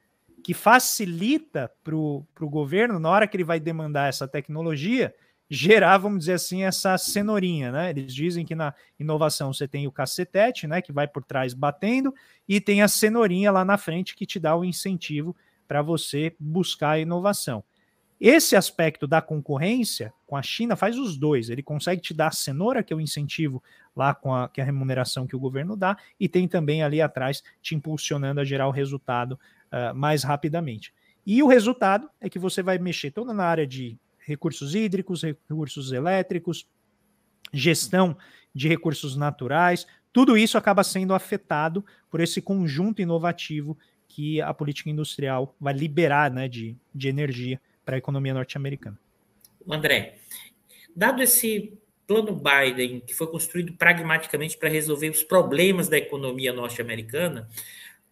que 0.43 0.53
facilita 0.53 1.71
para 1.83 1.95
o 1.95 2.25
governo, 2.41 2.99
na 2.99 3.09
hora 3.09 3.27
que 3.27 3.37
ele 3.37 3.43
vai 3.43 3.59
demandar 3.59 4.09
essa 4.09 4.27
tecnologia, 4.27 5.15
gerar, 5.49 5.97
vamos 5.97 6.19
dizer 6.19 6.33
assim, 6.33 6.63
essa 6.63 6.97
cenourinha, 6.97 7.71
né? 7.71 7.89
Eles 7.91 8.13
dizem 8.13 8.45
que 8.45 8.55
na 8.55 8.73
inovação 8.99 9.53
você 9.53 9.67
tem 9.67 9.87
o 9.87 9.91
cacetete, 9.91 10.67
né, 10.67 10.81
que 10.81 10.91
vai 10.91 11.07
por 11.07 11.23
trás 11.23 11.53
batendo, 11.53 12.13
e 12.47 12.59
tem 12.59 12.81
a 12.81 12.87
cenourinha 12.87 13.51
lá 13.51 13.63
na 13.63 13.77
frente 13.77 14.15
que 14.15 14.25
te 14.25 14.39
dá 14.39 14.55
o 14.55 14.65
incentivo 14.65 15.35
para 15.67 15.81
você 15.81 16.35
buscar 16.39 16.91
a 16.91 16.99
inovação. 16.99 17.63
Esse 18.19 18.55
aspecto 18.55 19.05
da 19.05 19.21
concorrência 19.21 20.13
com 20.25 20.37
a 20.37 20.41
China 20.41 20.75
faz 20.75 20.97
os 20.97 21.17
dois. 21.17 21.49
Ele 21.49 21.61
consegue 21.61 22.01
te 22.01 22.13
dar 22.13 22.27
a 22.27 22.31
cenoura, 22.31 22.81
que 22.81 22.93
é 22.93 22.95
o 22.95 23.01
incentivo 23.01 23.61
lá 23.95 24.15
com 24.15 24.33
a, 24.33 24.47
que 24.47 24.61
é 24.61 24.63
a 24.63 24.65
remuneração 24.65 25.27
que 25.27 25.35
o 25.35 25.39
governo 25.39 25.75
dá, 25.75 25.97
e 26.19 26.29
tem 26.29 26.47
também 26.47 26.81
ali 26.81 27.01
atrás 27.01 27.43
te 27.61 27.75
impulsionando 27.75 28.39
a 28.39 28.45
gerar 28.45 28.67
o 28.67 28.71
resultado 28.71 29.37
uh, 29.73 29.93
mais 29.95 30.23
rapidamente. 30.23 30.93
E 31.25 31.41
o 31.41 31.47
resultado 31.47 32.09
é 32.21 32.29
que 32.29 32.37
você 32.37 32.61
vai 32.61 32.77
mexer 32.77 33.11
toda 33.11 33.33
na 33.33 33.43
área 33.43 33.65
de 33.65 33.97
recursos 34.19 34.75
hídricos, 34.75 35.23
recursos 35.23 35.91
elétricos, 35.91 36.67
gestão 37.51 38.15
de 38.53 38.67
recursos 38.67 39.15
naturais, 39.15 39.87
tudo 40.13 40.37
isso 40.37 40.57
acaba 40.57 40.83
sendo 40.83 41.13
afetado 41.13 41.83
por 42.09 42.21
esse 42.21 42.41
conjunto 42.41 43.01
inovativo 43.01 43.77
que 44.07 44.39
a 44.39 44.53
política 44.53 44.91
industrial 44.91 45.55
vai 45.59 45.73
liberar 45.73 46.29
né, 46.29 46.47
de, 46.47 46.77
de 46.93 47.07
energia 47.07 47.59
para 47.83 47.95
a 47.95 47.97
economia 47.97 48.33
norte-americana. 48.33 48.97
André, 49.67 50.19
dado 50.95 51.23
esse 51.23 51.73
plano 52.05 52.35
Biden, 52.35 52.99
que 52.99 53.13
foi 53.13 53.25
construído 53.27 53.73
pragmaticamente 53.73 54.55
para 54.55 54.69
resolver 54.69 55.09
os 55.09 55.23
problemas 55.23 55.89
da 55.89 55.97
economia 55.97 56.53
norte-americana, 56.53 57.49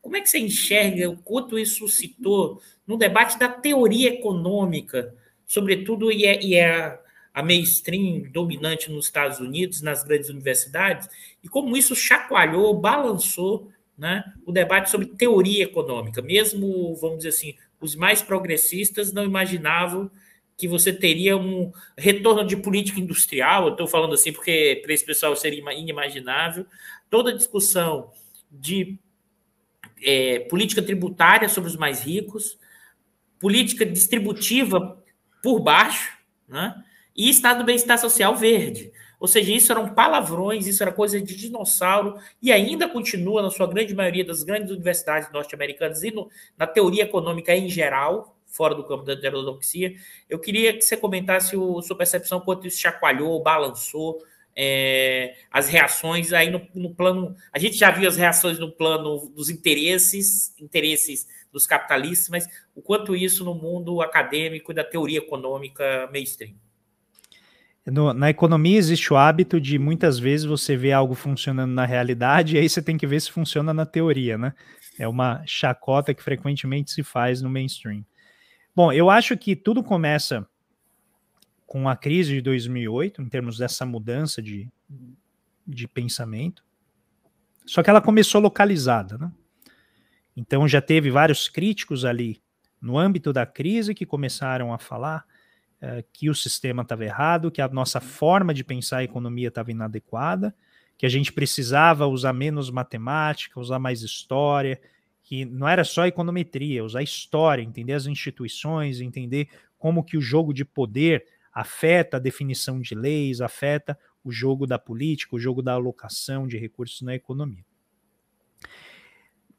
como 0.01 0.17
é 0.17 0.21
que 0.21 0.29
você 0.29 0.39
enxerga 0.39 1.09
o 1.09 1.17
quanto 1.17 1.59
isso 1.59 1.87
suscitou 1.87 2.61
no 2.85 2.97
debate 2.97 3.37
da 3.37 3.47
teoria 3.47 4.09
econômica, 4.09 5.13
sobretudo 5.45 6.11
e 6.11 6.25
é, 6.25 6.43
e 6.43 6.55
é 6.55 6.99
a 7.33 7.43
mainstream 7.43 8.23
dominante 8.31 8.91
nos 8.91 9.05
Estados 9.05 9.39
Unidos, 9.39 9.81
nas 9.81 10.03
grandes 10.03 10.29
universidades, 10.29 11.07
e 11.43 11.47
como 11.47 11.77
isso 11.77 11.95
chacoalhou, 11.95 12.73
balançou 12.73 13.69
né, 13.97 14.23
o 14.45 14.51
debate 14.51 14.89
sobre 14.89 15.07
teoria 15.07 15.63
econômica. 15.63 16.21
Mesmo, 16.21 16.95
vamos 16.95 17.17
dizer 17.17 17.29
assim, 17.29 17.55
os 17.79 17.95
mais 17.95 18.21
progressistas 18.21 19.13
não 19.13 19.23
imaginavam 19.23 20.09
que 20.57 20.67
você 20.67 20.93
teria 20.93 21.37
um 21.37 21.71
retorno 21.97 22.45
de 22.45 22.55
política 22.57 22.99
industrial. 22.99 23.69
Estou 23.69 23.87
falando 23.87 24.13
assim 24.13 24.31
porque 24.31 24.79
para 24.83 24.93
esse 24.93 25.05
pessoal 25.05 25.35
seria 25.35 25.73
inimaginável. 25.73 26.65
Toda 27.09 27.31
a 27.31 27.35
discussão 27.35 28.11
de 28.51 28.99
é, 30.03 30.39
política 30.39 30.81
tributária 30.81 31.47
sobre 31.49 31.69
os 31.69 31.77
mais 31.77 32.01
ricos, 32.01 32.57
política 33.39 33.85
distributiva 33.85 35.03
por 35.41 35.59
baixo, 35.59 36.17
né? 36.47 36.75
e 37.15 37.29
estado 37.29 37.59
do 37.59 37.65
bem-estar 37.65 37.97
social 37.97 38.35
verde. 38.35 38.91
Ou 39.19 39.27
seja, 39.27 39.51
isso 39.51 39.71
eram 39.71 39.93
palavrões, 39.93 40.65
isso 40.65 40.81
era 40.81 40.91
coisa 40.91 41.21
de 41.21 41.35
dinossauro, 41.35 42.15
e 42.41 42.51
ainda 42.51 42.89
continua 42.89 43.41
na 43.41 43.51
sua 43.51 43.67
grande 43.67 43.93
maioria 43.93 44.25
das 44.25 44.41
grandes 44.41 44.71
universidades 44.71 45.31
norte-americanas 45.31 46.01
e 46.01 46.09
no, 46.09 46.29
na 46.57 46.65
teoria 46.65 47.03
econômica 47.03 47.55
em 47.55 47.69
geral, 47.69 48.35
fora 48.47 48.73
do 48.73 48.83
campo 48.83 49.03
da 49.03 49.13
heterodoxia. 49.13 49.93
Eu 50.29 50.39
queria 50.39 50.73
que 50.73 50.81
você 50.81 50.97
comentasse 50.97 51.55
a 51.55 51.81
sua 51.83 51.95
percepção 51.95 52.39
quanto 52.41 52.65
isso 52.65 52.79
chacoalhou, 52.79 53.41
balançou, 53.41 54.17
é, 54.55 55.35
as 55.51 55.67
reações 55.69 56.33
aí 56.33 56.49
no, 56.49 56.61
no, 56.73 56.93
plano. 56.93 57.35
A 57.51 57.59
gente 57.59 57.77
já 57.77 57.91
viu 57.91 58.07
as 58.07 58.17
reações 58.17 58.59
no 58.59 58.71
plano 58.71 59.31
dos 59.35 59.49
interesses, 59.49 60.53
interesses 60.59 61.27
dos 61.51 61.65
capitalistas, 61.65 62.29
mas 62.29 62.47
o 62.75 62.81
quanto 62.81 63.15
isso 63.15 63.43
no 63.43 63.53
mundo 63.53 64.01
acadêmico 64.01 64.71
e 64.71 64.75
da 64.75 64.83
teoria 64.83 65.19
econômica 65.19 66.09
mainstream. 66.11 66.55
No, 67.85 68.13
na 68.13 68.29
economia 68.29 68.77
existe 68.77 69.11
o 69.11 69.17
hábito 69.17 69.59
de 69.59 69.79
muitas 69.79 70.19
vezes 70.19 70.45
você 70.45 70.77
vê 70.77 70.91
algo 70.91 71.15
funcionando 71.15 71.71
na 71.71 71.85
realidade 71.85 72.55
e 72.55 72.59
aí 72.59 72.69
você 72.69 72.81
tem 72.81 72.95
que 72.95 73.07
ver 73.07 73.19
se 73.19 73.31
funciona 73.31 73.73
na 73.73 73.87
teoria, 73.87 74.37
né? 74.37 74.53
É 74.99 75.07
uma 75.07 75.41
chacota 75.47 76.13
que 76.13 76.21
frequentemente 76.21 76.91
se 76.91 77.01
faz 77.01 77.41
no 77.41 77.49
mainstream. 77.49 78.05
Bom, 78.75 78.93
eu 78.93 79.09
acho 79.09 79.35
que 79.35 79.55
tudo 79.55 79.83
começa 79.83 80.47
com 81.71 81.87
a 81.87 81.95
crise 81.95 82.33
de 82.33 82.41
2008, 82.41 83.21
em 83.21 83.29
termos 83.29 83.57
dessa 83.57 83.85
mudança 83.85 84.41
de, 84.41 84.67
de 85.65 85.87
pensamento. 85.87 86.65
Só 87.65 87.81
que 87.81 87.89
ela 87.89 88.01
começou 88.01 88.41
localizada, 88.41 89.17
né? 89.17 89.31
Então 90.35 90.67
já 90.67 90.81
teve 90.81 91.09
vários 91.09 91.47
críticos 91.47 92.03
ali 92.03 92.41
no 92.81 92.97
âmbito 92.97 93.31
da 93.31 93.45
crise 93.45 93.95
que 93.95 94.05
começaram 94.05 94.73
a 94.73 94.77
falar 94.77 95.25
uh, 95.81 96.03
que 96.11 96.29
o 96.29 96.35
sistema 96.35 96.81
estava 96.81 97.05
errado, 97.05 97.49
que 97.49 97.61
a 97.61 97.69
nossa 97.69 98.01
forma 98.01 98.53
de 98.53 98.65
pensar 98.65 98.97
a 98.97 99.03
economia 99.05 99.47
estava 99.47 99.71
inadequada, 99.71 100.53
que 100.97 101.05
a 101.05 101.09
gente 101.09 101.31
precisava 101.31 102.05
usar 102.05 102.33
menos 102.33 102.69
matemática, 102.69 103.57
usar 103.57 103.79
mais 103.79 104.01
história, 104.01 104.77
que 105.23 105.45
não 105.45 105.69
era 105.69 105.85
só 105.85 106.05
econometria, 106.05 106.83
usar 106.83 107.01
história, 107.01 107.63
entender 107.63 107.93
as 107.93 108.07
instituições, 108.07 108.99
entender 108.99 109.47
como 109.79 110.03
que 110.03 110.17
o 110.17 110.21
jogo 110.21 110.53
de 110.53 110.65
poder 110.65 111.25
afeta 111.53 112.17
a 112.17 112.19
definição 112.19 112.79
de 112.79 112.95
leis, 112.95 113.41
afeta 113.41 113.97
o 114.23 114.31
jogo 114.31 114.65
da 114.65 114.79
política, 114.79 115.35
o 115.35 115.39
jogo 115.39 115.61
da 115.61 115.73
alocação 115.73 116.47
de 116.47 116.57
recursos 116.57 117.01
na 117.01 117.15
economia. 117.15 117.65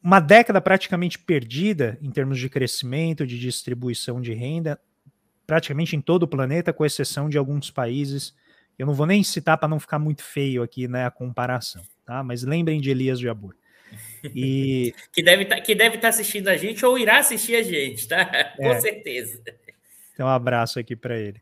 Uma 0.01 0.19
década 0.19 0.59
praticamente 0.59 1.17
perdida 1.17 1.97
em 2.01 2.11
termos 2.11 2.39
de 2.39 2.49
crescimento, 2.49 3.25
de 3.25 3.39
distribuição 3.39 4.19
de 4.19 4.33
renda, 4.33 4.79
praticamente 5.47 5.95
em 5.95 6.01
todo 6.01 6.23
o 6.23 6.27
planeta, 6.27 6.73
com 6.73 6.85
exceção 6.85 7.29
de 7.29 7.37
alguns 7.37 7.71
países. 7.71 8.35
Eu 8.77 8.85
não 8.85 8.93
vou 8.93 9.05
nem 9.05 9.23
citar 9.23 9.57
para 9.57 9.69
não 9.69 9.79
ficar 9.79 9.99
muito 9.99 10.23
feio 10.23 10.63
aqui 10.63 10.87
né, 10.87 11.05
a 11.05 11.11
comparação, 11.11 11.83
tá? 12.05 12.23
mas 12.23 12.43
lembrem 12.43 12.81
de 12.81 12.89
Elias 12.89 13.19
Jabur. 13.19 13.55
E... 14.33 14.93
que 15.13 15.21
deve 15.21 15.45
tá, 15.45 15.59
estar 15.59 15.97
tá 15.99 16.07
assistindo 16.09 16.47
a 16.47 16.57
gente 16.57 16.85
ou 16.85 16.97
irá 16.97 17.19
assistir 17.19 17.55
a 17.55 17.61
gente, 17.61 18.07
tá? 18.07 18.25
Com 18.57 18.71
é. 18.71 18.81
certeza. 18.81 19.41
Então, 20.13 20.27
um 20.27 20.29
abraço 20.29 20.79
aqui 20.79 20.95
para 20.95 21.17
ele. 21.17 21.41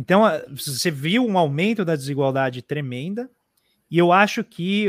Então, 0.00 0.22
você 0.48 0.92
viu 0.92 1.26
um 1.26 1.36
aumento 1.36 1.84
da 1.84 1.96
desigualdade 1.96 2.62
tremenda, 2.62 3.28
e 3.90 3.98
eu 3.98 4.12
acho 4.12 4.44
que 4.44 4.86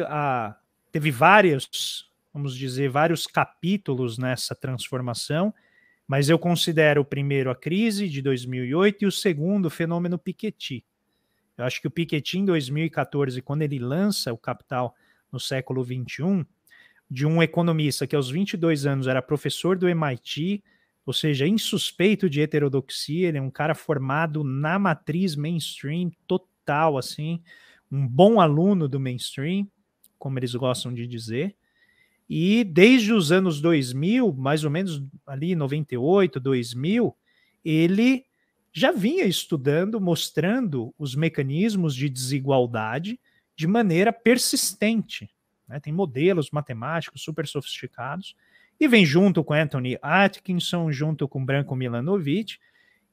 teve 0.91 1.09
vários, 1.09 2.11
vamos 2.31 2.55
dizer, 2.55 2.91
vários 2.91 3.25
capítulos 3.25 4.19
nessa 4.19 4.53
transformação, 4.53 5.51
mas 6.07 6.29
eu 6.29 6.37
considero 6.37 7.01
o 7.01 7.05
primeiro 7.05 7.49
a 7.49 7.55
crise 7.55 8.07
de 8.07 8.21
2008 8.21 9.03
e 9.03 9.07
o 9.07 9.11
segundo 9.11 9.65
o 9.65 9.69
fenômeno 9.71 10.19
Piketty. 10.19 10.85
Eu 11.57 11.65
acho 11.65 11.81
que 11.81 11.87
o 11.87 11.91
Piketty, 11.91 12.37
em 12.37 12.45
2014, 12.45 13.41
quando 13.41 13.63
ele 13.63 13.79
lança 13.79 14.31
o 14.31 14.37
Capital 14.37 14.93
no 15.31 15.39
século 15.39 15.83
XXI, 15.83 16.45
de 17.09 17.25
um 17.25 17.41
economista 17.41 18.05
que 18.05 18.15
aos 18.15 18.29
22 18.29 18.85
anos 18.85 19.07
era 19.07 19.23
professor 19.23 19.75
do 19.75 19.89
MIT, 19.89 20.63
ou 21.09 21.13
seja, 21.13 21.47
insuspeito 21.47 22.29
de 22.29 22.39
heterodoxia, 22.39 23.29
ele 23.29 23.39
é 23.39 23.41
um 23.41 23.49
cara 23.49 23.73
formado 23.73 24.43
na 24.43 24.77
matriz 24.77 25.35
mainstream 25.35 26.11
total, 26.27 26.99
assim, 26.99 27.41
um 27.91 28.07
bom 28.07 28.39
aluno 28.39 28.87
do 28.87 28.99
mainstream, 28.99 29.67
como 30.19 30.37
eles 30.37 30.53
gostam 30.53 30.93
de 30.93 31.07
dizer. 31.07 31.55
E 32.29 32.63
desde 32.63 33.11
os 33.11 33.31
anos 33.31 33.59
2000, 33.59 34.31
mais 34.33 34.63
ou 34.63 34.69
menos 34.69 35.03
ali 35.25 35.55
98, 35.55 36.39
2000, 36.39 37.17
ele 37.65 38.23
já 38.71 38.91
vinha 38.91 39.25
estudando, 39.25 39.99
mostrando 39.99 40.93
os 40.95 41.15
mecanismos 41.15 41.95
de 41.95 42.07
desigualdade 42.07 43.19
de 43.55 43.65
maneira 43.65 44.13
persistente. 44.13 45.27
Né? 45.67 45.79
Tem 45.79 45.91
modelos 45.91 46.51
matemáticos 46.51 47.23
super 47.23 47.47
sofisticados 47.47 48.35
e 48.79 48.87
vem 48.87 49.05
junto 49.05 49.43
com 49.43 49.53
Anthony 49.53 49.97
Atkinson, 50.01 50.91
junto 50.91 51.27
com 51.27 51.43
Branko 51.43 51.75
Milanovic, 51.75 52.57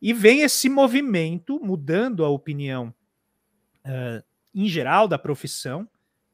e 0.01 0.13
vem 0.13 0.43
esse 0.43 0.69
movimento 0.69 1.59
mudando 1.63 2.25
a 2.25 2.29
opinião 2.29 2.95
uh, 3.85 4.23
em 4.55 4.69
geral 4.69 5.09
da 5.09 5.19
profissão 5.19 5.89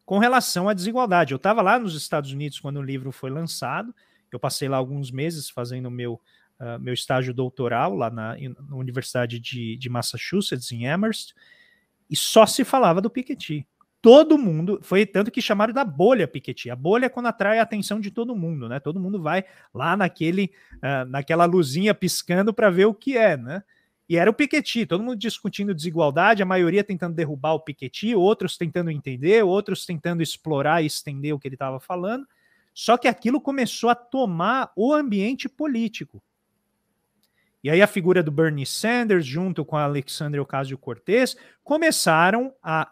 com 0.05 0.19
relação 0.19 0.69
à 0.69 0.75
desigualdade. 0.75 1.33
Eu 1.33 1.37
estava 1.37 1.63
lá 1.63 1.79
nos 1.79 1.95
Estados 1.97 2.33
Unidos 2.33 2.61
quando 2.61 2.77
o 2.79 2.83
livro 2.83 3.11
foi 3.11 3.31
lançado, 3.31 3.95
eu 4.31 4.39
passei 4.39 4.69
lá 4.69 4.77
alguns 4.77 5.11
meses 5.11 5.49
fazendo 5.49 5.91
meu, 5.91 6.21
uh, 6.61 6.79
meu 6.81 6.93
estágio 6.93 7.33
doutoral 7.33 7.95
lá 7.95 8.11
na, 8.11 8.37
na 8.37 8.77
Universidade 8.77 9.39
de, 9.39 9.77
de 9.77 9.89
Massachusetts, 9.89 10.71
em 10.73 10.87
Amherst, 10.87 11.35
e 12.11 12.17
só 12.17 12.45
se 12.45 12.65
falava 12.65 13.01
do 13.01 13.09
Piketty 13.09 13.67
todo 14.03 14.37
mundo, 14.37 14.81
foi 14.83 15.07
tanto 15.07 15.31
que 15.31 15.41
chamaram 15.41 15.73
da 15.73 15.85
bolha 15.85 16.27
Piketty. 16.27 16.69
A 16.69 16.77
bolha 16.77 17.07
é 17.07 17.09
quando 17.09 17.27
atrai 17.27 17.61
a 17.61 17.63
atenção 17.63 18.01
de 18.01 18.11
todo 18.11 18.35
mundo, 18.35 18.69
né? 18.69 18.81
Todo 18.81 18.99
mundo 18.99 19.23
vai 19.23 19.45
lá 19.73 19.97
naquele, 19.97 20.53
uh, 20.75 21.09
naquela 21.09 21.45
luzinha 21.45 21.95
piscando 21.95 22.53
para 22.53 22.69
ver 22.69 22.87
o 22.87 22.95
que 22.95 23.17
é, 23.17 23.37
né? 23.37 23.63
E 24.09 24.17
era 24.17 24.29
o 24.29 24.35
Piketty, 24.35 24.85
todo 24.87 25.05
mundo 25.05 25.17
discutindo 25.17 25.73
desigualdade, 25.73 26.43
a 26.43 26.47
maioria 26.47 26.83
tentando 26.83 27.15
derrubar 27.15 27.55
o 27.55 27.61
Piketty, 27.61 28.17
outros 28.17 28.59
tentando 28.59 28.91
entender, 28.91 29.45
outros 29.45 29.87
tentando 29.87 30.21
explorar 30.21 30.83
e 30.83 30.87
estender 30.87 31.33
o 31.33 31.39
que 31.39 31.47
ele 31.47 31.55
estava 31.55 31.79
falando. 31.79 32.27
Só 32.75 32.97
que 32.97 33.07
aquilo 33.07 33.41
começou 33.41 33.89
a 33.89 33.95
tomar 33.95 34.73
o 34.75 34.93
ambiente 34.93 35.49
político. 35.49 36.21
E 37.63 37.71
aí 37.71 37.81
a 37.81 37.87
figura 37.87 38.21
do 38.21 38.33
Bernie 38.33 38.67
Sanders, 38.67 39.25
junto 39.25 39.65
com 39.65 39.77
a 39.77 39.85
Alexandria 39.85 40.43
Ocasio-Cortez, 40.43 41.37
começaram 41.63 42.53
a 42.61 42.91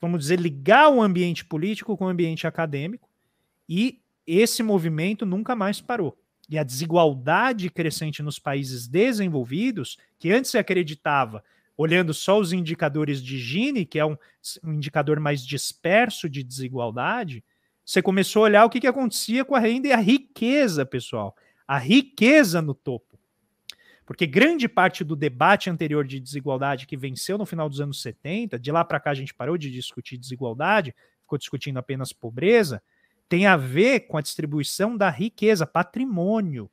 vamos 0.00 0.20
dizer, 0.20 0.38
ligar 0.38 0.90
o 0.90 1.02
ambiente 1.02 1.44
político 1.44 1.96
com 1.96 2.04
o 2.04 2.08
ambiente 2.08 2.46
acadêmico, 2.46 3.08
e 3.68 4.00
esse 4.26 4.62
movimento 4.62 5.26
nunca 5.26 5.54
mais 5.56 5.80
parou. 5.80 6.16
E 6.48 6.58
a 6.58 6.62
desigualdade 6.62 7.68
crescente 7.70 8.22
nos 8.22 8.38
países 8.38 8.88
desenvolvidos, 8.88 9.98
que 10.18 10.30
antes 10.32 10.50
se 10.50 10.58
acreditava, 10.58 11.42
olhando 11.76 12.12
só 12.12 12.38
os 12.38 12.52
indicadores 12.52 13.22
de 13.22 13.38
Gini, 13.38 13.84
que 13.84 13.98
é 13.98 14.04
um, 14.04 14.16
um 14.64 14.72
indicador 14.72 15.20
mais 15.20 15.46
disperso 15.46 16.28
de 16.28 16.42
desigualdade, 16.42 17.44
você 17.88 18.02
começou 18.02 18.42
a 18.42 18.44
olhar 18.44 18.64
o 18.66 18.68
que, 18.68 18.80
que 18.80 18.86
acontecia 18.86 19.46
com 19.46 19.54
a 19.54 19.58
renda 19.58 19.88
e 19.88 19.92
a 19.92 19.96
riqueza, 19.96 20.84
pessoal. 20.84 21.34
A 21.66 21.78
riqueza 21.78 22.60
no 22.60 22.74
topo. 22.74 23.07
Porque 24.08 24.26
grande 24.26 24.66
parte 24.66 25.04
do 25.04 25.14
debate 25.14 25.68
anterior 25.68 26.02
de 26.02 26.18
desigualdade 26.18 26.86
que 26.86 26.96
venceu 26.96 27.36
no 27.36 27.44
final 27.44 27.68
dos 27.68 27.78
anos 27.78 28.00
70, 28.00 28.58
de 28.58 28.72
lá 28.72 28.82
para 28.82 28.98
cá 28.98 29.10
a 29.10 29.14
gente 29.14 29.34
parou 29.34 29.58
de 29.58 29.70
discutir 29.70 30.16
desigualdade, 30.16 30.94
ficou 31.20 31.36
discutindo 31.36 31.76
apenas 31.76 32.10
pobreza, 32.10 32.82
tem 33.28 33.44
a 33.44 33.54
ver 33.54 34.06
com 34.08 34.16
a 34.16 34.22
distribuição 34.22 34.96
da 34.96 35.10
riqueza, 35.10 35.66
patrimônio. 35.66 36.70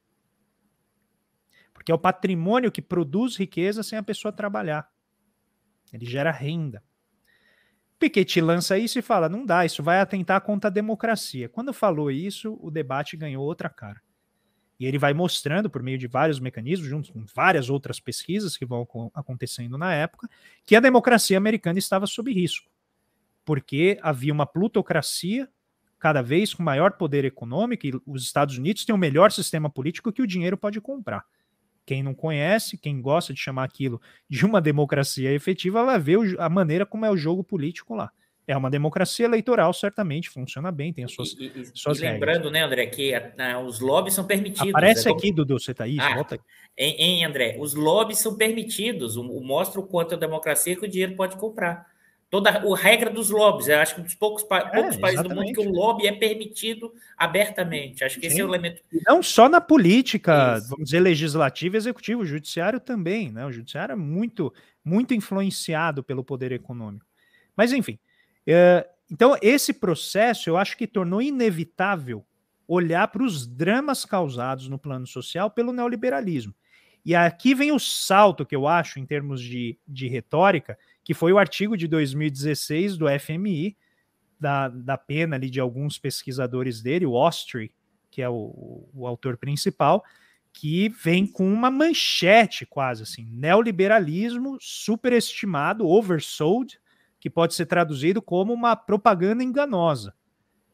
Porque 1.73 1.91
é 1.91 1.95
o 1.95 1.99
patrimônio 1.99 2.71
que 2.71 2.81
produz 2.81 3.35
riqueza 3.35 3.83
sem 3.83 3.99
a 3.99 4.03
pessoa 4.03 4.31
trabalhar. 4.31 4.89
Ele 5.91 6.05
gera 6.05 6.31
renda. 6.31 6.81
Piketty 7.99 8.39
lança 8.39 8.77
isso 8.77 8.97
e 8.97 9.01
fala: 9.01 9.27
não 9.27 9.45
dá, 9.45 9.65
isso 9.65 9.83
vai 9.83 9.99
atentar 9.99 10.39
contra 10.39 10.69
a 10.69 10.73
democracia. 10.73 11.49
Quando 11.49 11.73
falou 11.73 12.09
isso, 12.09 12.57
o 12.61 12.71
debate 12.71 13.17
ganhou 13.17 13.43
outra 13.43 13.67
cara. 13.67 14.04
E 14.79 14.85
ele 14.85 14.97
vai 14.97 15.13
mostrando, 15.13 15.69
por 15.69 15.81
meio 15.81 15.97
de 15.97 16.07
vários 16.07 16.39
mecanismos, 16.39 16.89
junto 16.89 17.13
com 17.13 17.23
várias 17.33 17.69
outras 17.69 17.99
pesquisas 17.99 18.57
que 18.57 18.65
vão 18.65 18.87
acontecendo 19.13 19.77
na 19.77 19.93
época, 19.93 20.29
que 20.65 20.75
a 20.75 20.79
democracia 20.79 21.37
americana 21.37 21.79
estava 21.79 22.05
sob 22.05 22.31
risco. 22.33 22.69
Porque 23.45 23.97
havia 24.01 24.33
uma 24.33 24.45
plutocracia 24.45 25.49
cada 25.97 26.21
vez 26.21 26.53
com 26.53 26.61
maior 26.61 26.91
poder 26.93 27.25
econômico, 27.25 27.87
e 27.87 27.93
os 28.05 28.23
Estados 28.23 28.57
Unidos 28.57 28.85
têm 28.85 28.93
o 28.93 28.97
melhor 28.97 29.31
sistema 29.31 29.69
político 29.69 30.11
que 30.11 30.21
o 30.21 30.27
dinheiro 30.27 30.57
pode 30.57 30.79
comprar. 30.81 31.25
Quem 31.85 32.03
não 32.03 32.13
conhece, 32.13 32.77
quem 32.77 32.99
gosta 33.01 33.33
de 33.33 33.39
chamar 33.39 33.63
aquilo 33.63 34.01
de 34.29 34.45
uma 34.45 34.59
democracia 34.59 35.31
efetiva, 35.31 35.85
vai 35.85 35.99
ver 35.99 36.39
a 36.39 36.49
maneira 36.49 36.85
como 36.85 37.05
é 37.05 37.11
o 37.11 37.17
jogo 37.17 37.43
político 37.43 37.95
lá. 37.95 38.11
É 38.47 38.55
uma 38.55 38.69
democracia 38.69 39.25
eleitoral, 39.25 39.73
certamente, 39.73 40.29
funciona 40.29 40.71
bem, 40.71 40.93
tem 40.93 41.03
as 41.03 41.13
suas, 41.13 41.33
e, 41.33 41.51
e, 41.55 41.65
suas 41.73 41.99
e 41.99 42.01
lembrando, 42.01 42.51
né, 42.51 42.63
André, 42.63 42.85
que 42.85 43.13
a, 43.13 43.33
a, 43.53 43.59
os 43.59 43.79
lobbies 43.79 44.13
são 44.13 44.23
permitidos. 44.23 44.69
Aparece 44.69 45.07
é 45.07 45.11
aqui, 45.11 45.31
Dudu, 45.31 45.59
você 45.59 45.71
está 45.71 45.85
aí, 45.85 45.97
ah, 45.99 46.13
volta 46.13 46.35
aqui. 46.35 46.43
Em, 46.77 47.21
em, 47.21 47.25
André, 47.25 47.57
os 47.59 47.73
lobbies 47.73 48.19
são 48.19 48.35
permitidos, 48.35 49.17
o, 49.17 49.23
o, 49.23 49.43
mostra 49.43 49.79
o 49.79 49.87
quanto 49.87 50.13
a 50.13 50.17
democracia 50.17 50.75
que 50.75 50.85
o 50.85 50.87
dinheiro 50.87 51.15
pode 51.15 51.37
comprar. 51.37 51.87
Toda 52.29 52.49
a 52.49 52.75
regra 52.75 53.09
dos 53.09 53.29
lobbies, 53.29 53.67
eu 53.67 53.79
acho 53.79 53.95
que 53.95 54.01
um 54.01 54.03
dos 54.03 54.15
poucos, 54.15 54.43
pa, 54.43 54.57
é, 54.57 54.69
poucos 54.69 54.97
países 54.97 55.23
do 55.23 55.33
mundo 55.33 55.53
que 55.53 55.59
o 55.59 55.71
lobby 55.71 56.05
é 56.05 56.11
permitido 56.11 56.91
abertamente. 57.17 58.03
Acho 58.03 58.19
que 58.19 58.27
Sim. 58.27 58.33
esse 58.33 58.41
é 58.41 58.43
o 58.43 58.49
elemento. 58.49 58.81
E 58.91 58.99
não 59.07 59.23
só 59.23 59.47
na 59.47 59.61
política, 59.61 60.57
Isso. 60.57 60.69
vamos 60.69 60.85
dizer, 60.85 60.99
legislativo 60.99 61.75
e 61.75 61.77
executivo, 61.77 62.21
o 62.21 62.25
judiciário 62.25 62.79
também, 62.79 63.31
né? 63.31 63.45
O 63.45 63.51
judiciário 63.51 63.93
é 63.93 63.95
muito, 63.95 64.53
muito 64.83 65.13
influenciado 65.13 66.03
pelo 66.03 66.23
poder 66.23 66.51
econômico. 66.51 67.05
Mas, 67.55 67.71
enfim, 67.71 67.97
é, 68.47 68.87
então, 69.09 69.37
esse 69.41 69.73
processo 69.73 70.49
eu 70.49 70.57
acho 70.57 70.77
que 70.77 70.87
tornou 70.87 71.21
inevitável 71.21 72.25
olhar 72.67 73.07
para 73.07 73.23
os 73.23 73.45
dramas 73.45 74.05
causados 74.05 74.67
no 74.67 74.79
plano 74.79 75.05
social 75.05 75.49
pelo 75.51 75.71
neoliberalismo. 75.71 76.53
E 77.05 77.13
aqui 77.13 77.53
vem 77.53 77.71
o 77.71 77.79
salto 77.79 78.45
que 78.45 78.55
eu 78.55 78.67
acho, 78.67 78.99
em 78.99 79.05
termos 79.05 79.39
de, 79.39 79.77
de 79.87 80.07
retórica, 80.07 80.77
que 81.03 81.13
foi 81.13 81.31
o 81.31 81.37
artigo 81.37 81.77
de 81.77 81.87
2016 81.87 82.97
do 82.97 83.05
FMI, 83.19 83.77
da, 84.39 84.69
da 84.69 84.97
pena 84.97 85.35
ali 85.35 85.49
de 85.49 85.59
alguns 85.59 85.99
pesquisadores 85.99 86.81
dele, 86.81 87.05
o 87.05 87.13
Ostry, 87.13 87.71
que 88.09 88.23
é 88.23 88.29
o, 88.29 88.89
o 88.93 89.05
autor 89.05 89.37
principal, 89.37 90.03
que 90.51 90.89
vem 90.89 91.27
com 91.27 91.51
uma 91.51 91.69
manchete 91.69 92.65
quase 92.65 93.03
assim, 93.03 93.25
neoliberalismo 93.29 94.57
superestimado, 94.59 95.87
oversold, 95.87 96.79
que 97.25 97.29
pode 97.31 97.55
ser 97.55 97.65
traduzido 97.65 98.21
como 98.21 98.53
uma 98.53 98.75
propaganda 98.75 99.43
enganosa. 99.43 100.13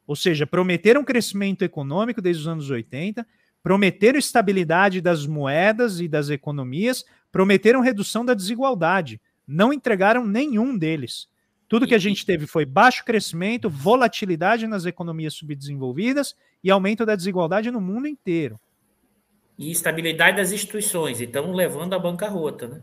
Ou 0.06 0.18
seja, 0.18 0.46
prometeram 0.46 1.02
crescimento 1.02 1.62
econômico 1.62 2.22
desde 2.22 2.42
os 2.42 2.48
anos 2.50 2.70
80, 2.70 3.26
prometeram 3.64 4.20
estabilidade 4.20 5.00
das 5.00 5.26
moedas 5.26 6.02
e 6.02 6.10
das 6.10 6.30
economias, 6.30 7.06
prometeram 7.32 7.80
redução 7.80 8.26
da 8.26 8.34
desigualdade, 8.34 9.22
não 9.48 9.72
entregaram 9.72 10.28
nenhum 10.28 10.78
deles. 10.78 11.30
Tudo 11.70 11.88
que 11.88 11.96
a 11.96 11.98
gente 11.98 12.26
teve 12.26 12.46
foi 12.46 12.66
baixo 12.66 13.06
crescimento, 13.06 13.70
volatilidade 13.70 14.68
nas 14.68 14.86
economias 14.86 15.36
subdesenvolvidas 15.36 16.36
e 16.62 16.70
aumento 16.70 17.06
da 17.06 17.16
desigualdade 17.16 17.72
no 17.72 17.80
mundo 17.80 18.10
inteiro 18.10 18.60
e 19.58 19.72
estabilidade 19.72 20.38
das 20.38 20.52
instituições, 20.52 21.22
então 21.22 21.54
levando 21.54 21.94
à 21.94 22.00
bancarrota, 22.00 22.68
né? 22.68 22.82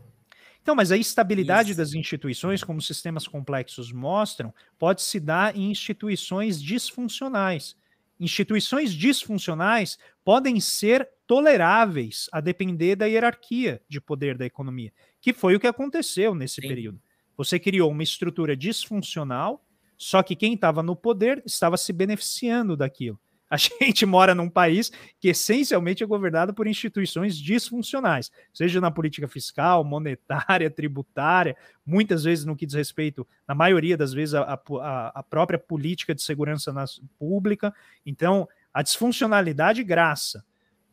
Então, 0.69 0.77
mas 0.77 0.93
a 0.93 0.99
estabilidade 0.99 1.71
Isso. 1.71 1.79
das 1.79 1.95
instituições, 1.95 2.63
como 2.63 2.83
sistemas 2.83 3.27
complexos 3.27 3.91
mostram, 3.91 4.53
pode 4.79 5.01
se 5.01 5.19
dar 5.19 5.57
em 5.57 5.71
instituições 5.71 6.63
disfuncionais. 6.63 7.75
Instituições 8.21 8.93
disfuncionais 8.93 9.99
podem 10.23 10.61
ser 10.61 11.09
toleráveis 11.27 12.29
a 12.31 12.43
depender 12.43 12.97
da 12.97 13.07
hierarquia 13.07 13.81
de 13.89 13.99
poder 13.99 14.37
da 14.37 14.45
economia, 14.45 14.93
que 15.23 15.33
foi 15.33 15.55
o 15.55 15.59
que 15.59 15.67
aconteceu 15.67 16.35
nesse 16.35 16.61
Sim. 16.61 16.69
período. 16.69 17.01
Você 17.35 17.59
criou 17.59 17.91
uma 17.91 18.03
estrutura 18.03 18.55
disfuncional, 18.55 19.65
só 19.97 20.23
que 20.23 20.37
quem 20.37 20.53
estava 20.53 20.83
no 20.83 20.95
poder 20.95 21.43
estava 21.47 21.79
se 21.79 21.95
beneficiando 21.95 22.77
daquilo. 22.77 23.19
A 23.51 23.57
gente 23.57 24.05
mora 24.05 24.35
num 24.35 24.49
país 24.49 24.93
que 25.19 25.29
essencialmente 25.29 26.03
é 26.03 26.07
governado 26.07 26.53
por 26.53 26.67
instituições 26.67 27.37
disfuncionais, 27.37 28.31
seja 28.53 28.81
na 28.81 28.91
política 28.91 29.27
fiscal, 29.27 29.83
monetária, 29.83 30.71
tributária, 30.71 31.57
muitas 31.85 32.25
vezes 32.25 32.45
no 32.45 32.55
que 32.55 32.67
diz 32.67 32.75
respeito, 32.75 33.27
na 33.47 33.55
maioria 33.55 33.97
das 33.97 34.13
vezes, 34.13 34.35
a, 34.35 34.61
a, 34.83 35.13
a 35.21 35.23
própria 35.23 35.59
política 35.59 36.15
de 36.15 36.23
segurança 36.23 36.73
pública. 37.19 37.75
Então, 38.05 38.47
a 38.73 38.83
disfuncionalidade 38.83 39.83
graça. 39.83 40.45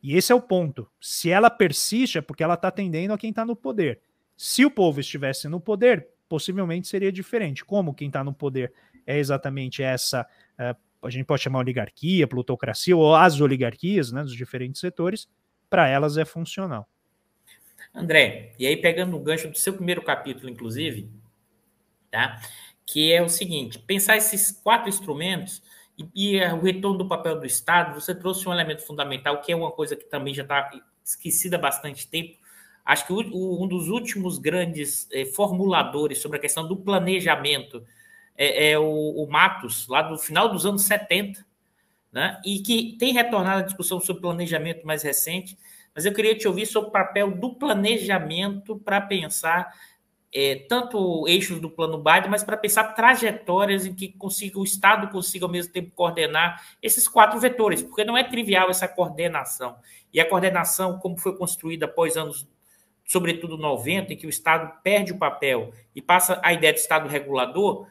E 0.02 0.16
esse 0.16 0.32
é 0.32 0.36
o 0.36 0.42
ponto. 0.42 0.88
Se 1.02 1.30
ela 1.30 1.50
persiste, 1.50 2.20
é 2.20 2.22
porque 2.22 2.44
ela 2.44 2.54
está 2.54 2.68
atendendo 2.68 3.14
a 3.14 3.18
quem 3.18 3.32
está 3.32 3.44
no 3.44 3.56
poder. 3.56 4.00
Se 4.38 4.64
o 4.64 4.72
povo 4.72 5.00
estivesse 5.00 5.48
no 5.48 5.60
poder, 5.60 6.08
possivelmente 6.30 6.88
seria 6.88 7.12
diferente. 7.12 7.66
Como 7.66 7.94
quem 7.94 8.08
está 8.08 8.24
no 8.24 8.34
poder 8.34 8.72
é 9.06 9.18
exatamente 9.18 9.84
essa 9.84 10.28
uh, 10.60 10.85
a 11.06 11.10
gente 11.10 11.26
pode 11.26 11.42
chamar 11.42 11.60
oligarquia, 11.60 12.28
plutocracia 12.28 12.96
ou 12.96 13.16
as 13.16 13.40
oligarquias 13.40 14.12
né, 14.12 14.22
dos 14.22 14.36
diferentes 14.36 14.82
setores, 14.82 15.28
para 15.70 15.88
elas 15.88 16.18
é 16.18 16.26
funcional. 16.26 16.88
André, 17.94 18.54
e 18.60 18.68
aí 18.68 18.78
pegando 18.78 19.16
o 19.16 19.20
gancho 19.20 19.50
do 19.50 19.58
seu 19.58 19.74
primeiro 19.74 20.02
capítulo, 20.02 20.50
inclusive, 20.50 21.10
tá? 22.12 22.40
que 22.86 23.12
é 23.12 23.22
o 23.22 23.30
seguinte: 23.30 23.80
pensar 23.80 24.18
esses 24.18 24.52
quatro 24.52 24.90
instrumentos 24.90 25.62
e, 25.98 26.36
e 26.36 26.44
o 26.46 26.62
retorno 26.62 26.98
do 26.98 27.08
papel 27.08 27.40
do 27.40 27.46
Estado, 27.46 28.00
você 28.00 28.14
trouxe 28.14 28.48
um 28.48 28.54
elemento 28.54 28.86
fundamental, 28.86 29.42
que 29.42 29.52
é 29.52 29.56
uma 29.56 29.72
coisa 29.72 29.96
que 29.96 30.06
também 30.06 30.34
já 30.34 30.44
está 30.44 30.72
esquecida 31.04 31.58
há 31.58 31.60
bastante 31.60 32.08
tempo. 32.08 32.38
Acho 32.86 33.08
que 33.08 33.14
o, 33.14 33.22
o, 33.34 33.64
um 33.64 33.68
dos 33.68 33.90
últimos 33.90 34.38
grandes 34.38 35.08
eh, 35.12 35.26
formuladores 35.26 36.20
sobre 36.20 36.38
a 36.38 36.42
questão 36.42 36.68
do 36.68 36.78
planejamento 36.78 37.84
é, 38.38 38.72
é 38.72 38.80
o, 38.80 38.84
o, 38.84 39.28
Matos, 39.30 39.88
lá 39.88 40.02
do 40.02 40.18
final 40.18 40.50
dos 40.50 40.66
anos 40.66 40.84
70, 40.84 41.46
né? 42.12 42.40
e 42.46 42.60
que 42.60 42.96
tem 42.98 43.14
retornado 43.14 43.60
à 43.60 43.64
discussão 43.64 44.00
sobre 44.00 44.22
planejamento 44.22 44.86
mais 44.86 45.04
recente, 45.04 45.58
mas 45.94 46.06
eu 46.06 46.14
queria 46.14 46.38
te 46.38 46.48
ouvir 46.48 46.66
sobre 46.66 46.90
o 46.90 46.92
papel 46.92 47.32
do 47.32 47.56
planejamento 47.56 48.78
para 48.78 49.00
pensar 49.00 49.74
é, 50.38 50.66
tanto 50.68 51.26
eixos 51.30 51.62
do 51.62 51.70
plano 51.70 51.98
Biden, 51.98 52.30
mas 52.30 52.44
para 52.44 52.58
pensar 52.58 52.94
trajetórias 52.94 53.86
em 53.86 53.94
que 53.94 54.10
consiga, 54.10 54.60
o 54.60 54.66
Estado 54.66 55.08
consiga 55.08 55.46
ao 55.46 55.52
mesmo 55.52 55.72
tempo 55.72 55.92
coordenar 55.96 56.62
esses 56.84 57.08
quatro 57.08 57.40
vetores, 57.40 57.82
porque 57.82 58.04
não 58.04 58.18
é 58.18 58.24
trivial 58.26 58.70
essa 58.70 58.86
coordenação. 58.86 59.78
E 60.14 60.20
a 60.20 60.28
coordenação, 60.28 61.00
como 61.00 61.18
foi 61.18 61.38
construída 61.38 61.86
após 61.86 62.18
anos, 62.18 62.46
sobretudo 63.06 63.58
90, 63.58 64.12
em 64.12 64.18
que 64.18 64.28
o 64.28 64.30
Estado 64.30 64.74
perde 64.84 65.14
o 65.14 65.18
papel 65.18 65.72
e 65.96 66.02
passa 66.02 66.38
a 66.44 66.52
ideia 66.52 66.74
de 66.74 66.82
Estado 66.82 67.08
regulador, 67.08 67.88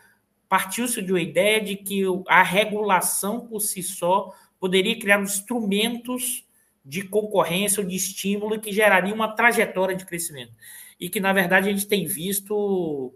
partiu-se 0.49 1.01
de 1.03 1.13
uma 1.13 1.21
ideia 1.21 1.61
de 1.61 1.77
que 1.77 2.03
a 2.29 2.43
regulação 2.43 3.47
por 3.47 3.61
si 3.61 3.83
só 3.83 4.33
poderia 4.61 4.99
criar 4.99 5.21
instrumentos 5.21 6.45
de 6.85 7.03
concorrência 7.03 7.81
ou 7.81 7.89
de 7.89 7.97
estímulo 7.97 8.61
que 8.61 8.73
geraria 8.73 9.15
uma 9.15 9.35
trajetória 9.35 9.97
de 9.97 10.05
crescimento. 10.05 10.53
E 11.01 11.09
que, 11.09 11.19
na 11.19 11.33
verdade, 11.33 11.69
a 11.69 11.73
gente 11.73 11.87
tem 11.87 12.07
visto 12.07 13.15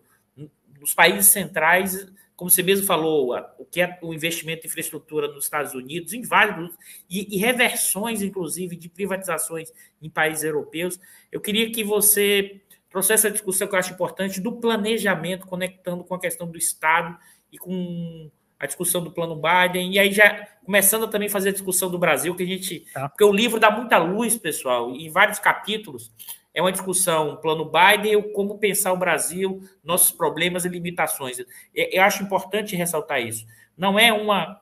nos 0.80 0.94
países 0.94 1.26
centrais, 1.26 2.10
como 2.34 2.50
você 2.50 2.62
mesmo 2.62 2.86
falou, 2.86 3.34
o 3.58 3.64
que 3.64 3.80
é 3.80 3.98
o 4.00 4.14
investimento 4.14 4.64
em 4.64 4.68
infraestrutura 4.68 5.28
nos 5.28 5.44
Estados 5.44 5.74
Unidos, 5.74 6.12
em 6.12 6.22
vários, 6.22 6.72
e, 7.10 7.34
e 7.34 7.38
reversões, 7.38 8.22
inclusive, 8.22 8.76
de 8.76 8.88
privatizações 8.88 9.72
em 10.00 10.08
países 10.08 10.44
europeus. 10.44 10.98
Eu 11.30 11.40
queria 11.40 11.70
que 11.70 11.82
você 11.82 12.60
trouxesse 12.90 13.26
essa 13.26 13.30
discussão 13.30 13.68
que 13.68 13.74
eu 13.74 13.78
acho 13.78 13.92
importante 13.92 14.40
do 14.40 14.52
planejamento, 14.52 15.46
conectando 15.46 16.04
com 16.04 16.14
a 16.14 16.20
questão 16.20 16.50
do 16.50 16.56
Estado 16.56 17.16
e 17.52 17.58
com 17.58 18.30
a 18.58 18.66
discussão 18.66 19.02
do 19.02 19.12
plano 19.12 19.36
Biden, 19.36 19.92
e 19.92 19.98
aí 19.98 20.12
já 20.12 20.46
começando 20.64 21.04
a 21.04 21.08
também 21.08 21.28
fazer 21.28 21.50
a 21.50 21.52
discussão 21.52 21.90
do 21.90 21.98
Brasil, 21.98 22.34
que 22.34 22.42
a 22.42 22.46
gente. 22.46 22.80
Tá. 22.92 23.08
Porque 23.08 23.24
o 23.24 23.32
livro 23.32 23.60
dá 23.60 23.70
muita 23.70 23.98
luz, 23.98 24.36
pessoal, 24.36 24.90
em 24.94 25.08
vários 25.10 25.38
capítulos. 25.38 26.12
É 26.52 26.60
uma 26.60 26.72
discussão, 26.72 27.36
plano 27.36 27.70
Biden, 27.70 28.32
como 28.32 28.58
pensar 28.58 28.92
o 28.92 28.96
Brasil, 28.96 29.62
nossos 29.84 30.10
problemas 30.10 30.64
e 30.64 30.68
limitações. 30.68 31.36
Eu 31.72 32.02
acho 32.02 32.24
importante 32.24 32.74
ressaltar 32.74 33.20
isso. 33.20 33.46
Não 33.76 33.96
é 33.96 34.12
uma 34.12 34.60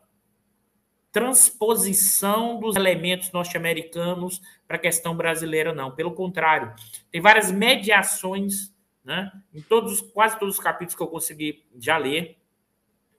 transposição 1.16 2.60
dos 2.60 2.76
elementos 2.76 3.32
norte-americanos 3.32 4.38
para 4.68 4.76
a 4.76 4.78
questão 4.78 5.16
brasileira, 5.16 5.72
não. 5.72 5.90
Pelo 5.90 6.12
contrário, 6.12 6.74
tem 7.10 7.22
várias 7.22 7.50
mediações, 7.50 8.70
né? 9.02 9.32
Em 9.54 9.62
todos, 9.62 10.02
quase 10.02 10.38
todos 10.38 10.56
os 10.56 10.60
capítulos 10.62 10.94
que 10.94 11.02
eu 11.02 11.06
consegui 11.06 11.64
já 11.80 11.96
ler, 11.96 12.36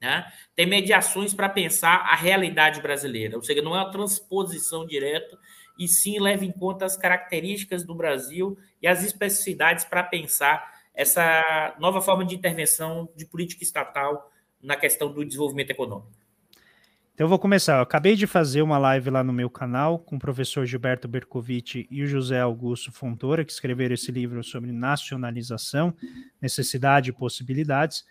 né? 0.00 0.32
Tem 0.54 0.64
mediações 0.64 1.34
para 1.34 1.48
pensar 1.48 1.96
a 1.96 2.14
realidade 2.14 2.80
brasileira, 2.80 3.36
ou 3.36 3.42
seja, 3.42 3.62
não 3.62 3.74
é 3.74 3.80
uma 3.80 3.90
transposição 3.90 4.86
direta, 4.86 5.36
e 5.76 5.88
sim 5.88 6.20
leva 6.20 6.44
em 6.44 6.52
conta 6.52 6.84
as 6.84 6.96
características 6.96 7.82
do 7.82 7.96
Brasil 7.96 8.56
e 8.80 8.86
as 8.86 9.02
especificidades 9.02 9.84
para 9.84 10.04
pensar 10.04 10.72
essa 10.94 11.74
nova 11.80 12.00
forma 12.00 12.24
de 12.24 12.36
intervenção 12.36 13.08
de 13.16 13.26
política 13.26 13.64
estatal 13.64 14.30
na 14.62 14.76
questão 14.76 15.12
do 15.12 15.24
desenvolvimento 15.24 15.70
econômico. 15.70 16.17
Então 17.18 17.24
eu 17.24 17.28
vou 17.28 17.38
começar. 17.40 17.78
Eu 17.78 17.82
acabei 17.82 18.14
de 18.14 18.28
fazer 18.28 18.62
uma 18.62 18.78
live 18.78 19.10
lá 19.10 19.24
no 19.24 19.32
meu 19.32 19.50
canal 19.50 19.98
com 19.98 20.14
o 20.14 20.18
professor 20.20 20.64
Gilberto 20.64 21.08
Bercovitch 21.08 21.84
e 21.90 22.00
o 22.04 22.06
José 22.06 22.38
Augusto 22.38 22.92
Fontoura, 22.92 23.44
que 23.44 23.50
escreveram 23.50 23.94
esse 23.94 24.12
livro 24.12 24.44
sobre 24.44 24.70
nacionalização, 24.70 25.92
necessidade 26.40 27.10
e 27.10 27.12
possibilidades. 27.12 28.06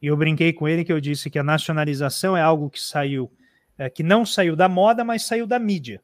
E 0.00 0.06
eu 0.06 0.16
brinquei 0.16 0.52
com 0.52 0.68
ele 0.68 0.84
que 0.84 0.92
eu 0.92 1.00
disse 1.00 1.28
que 1.28 1.40
a 1.40 1.42
nacionalização 1.42 2.36
é 2.36 2.40
algo 2.40 2.70
que 2.70 2.80
saiu, 2.80 3.32
é, 3.76 3.90
que 3.90 4.04
não 4.04 4.24
saiu 4.24 4.54
da 4.54 4.68
moda, 4.68 5.02
mas 5.02 5.24
saiu 5.24 5.44
da 5.44 5.58
mídia. 5.58 6.00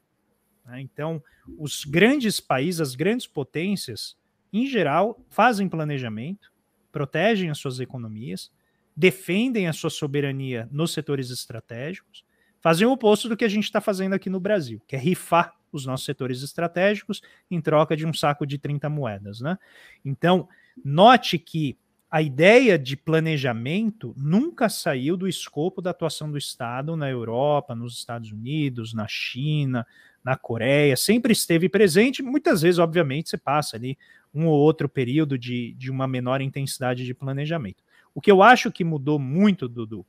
Né? 0.66 0.80
Então, 0.80 1.22
os 1.56 1.84
grandes 1.84 2.40
países, 2.40 2.80
as 2.80 2.96
grandes 2.96 3.28
potências, 3.28 4.16
em 4.52 4.66
geral, 4.66 5.24
fazem 5.30 5.68
planejamento, 5.68 6.52
protegem 6.90 7.50
as 7.50 7.59
suas 7.59 7.78
economias, 7.78 8.50
defendem 8.96 9.68
a 9.68 9.72
sua 9.72 9.90
soberania 9.90 10.68
nos 10.72 10.92
setores 10.92 11.30
estratégicos 11.30 12.26
fazem 12.61 12.86
o 12.86 12.92
oposto 12.92 13.28
do 13.28 13.36
que 13.36 13.44
a 13.44 13.48
gente 13.48 13.64
está 13.64 13.80
fazendo 13.80 14.14
aqui 14.14 14.28
no 14.28 14.40
Brasil, 14.40 14.82
que 14.86 14.96
é 14.96 14.98
rifar 14.98 15.54
os 15.70 15.84
nossos 15.86 16.06
setores 16.06 16.42
estratégicos 16.42 17.20
em 17.50 17.61
troca 17.61 17.96
de 17.96 18.06
um 18.06 18.12
saco 18.12 18.46
de 18.46 18.59
30 18.59 18.88
moedas. 18.88 19.40
Né? 19.40 19.59
Então, 20.04 20.48
note 20.84 21.38
que 21.38 21.78
a 22.11 22.22
ideia 22.22 22.78
de 22.78 22.96
planejamento 22.96 24.14
nunca 24.16 24.68
saiu 24.70 25.16
do 25.16 25.28
escopo 25.28 25.82
da 25.82 25.90
atuação 25.90 26.30
do 26.30 26.38
Estado 26.38 26.96
na 26.96 27.09
Europa, 27.11 27.74
nos 27.74 27.98
Estados 27.98 28.32
Unidos, 28.32 28.94
na 28.94 29.06
China, 29.06 29.86
na 30.24 30.34
Coreia, 30.34 30.96
sempre 30.96 31.32
esteve 31.32 31.68
presente. 31.68 32.22
Muitas 32.22 32.62
vezes, 32.62 32.78
obviamente, 32.78 33.28
você 33.28 33.36
passa 33.36 33.76
ali 33.76 33.98
um 34.32 34.46
ou 34.46 34.59
outro 34.59 34.88
período 34.88 35.38
de, 35.38 35.74
de 35.74 35.90
uma 35.90 36.09
menor 36.09 36.40
intensidade 36.40 37.04
de 37.04 37.14
planejamento. 37.14 37.82
O 38.14 38.20
que 38.20 38.30
eu 38.30 38.42
acho 38.42 38.72
que 38.72 38.84
mudou 38.84 39.18
muito, 39.18 39.68
Dudu, 39.68 40.04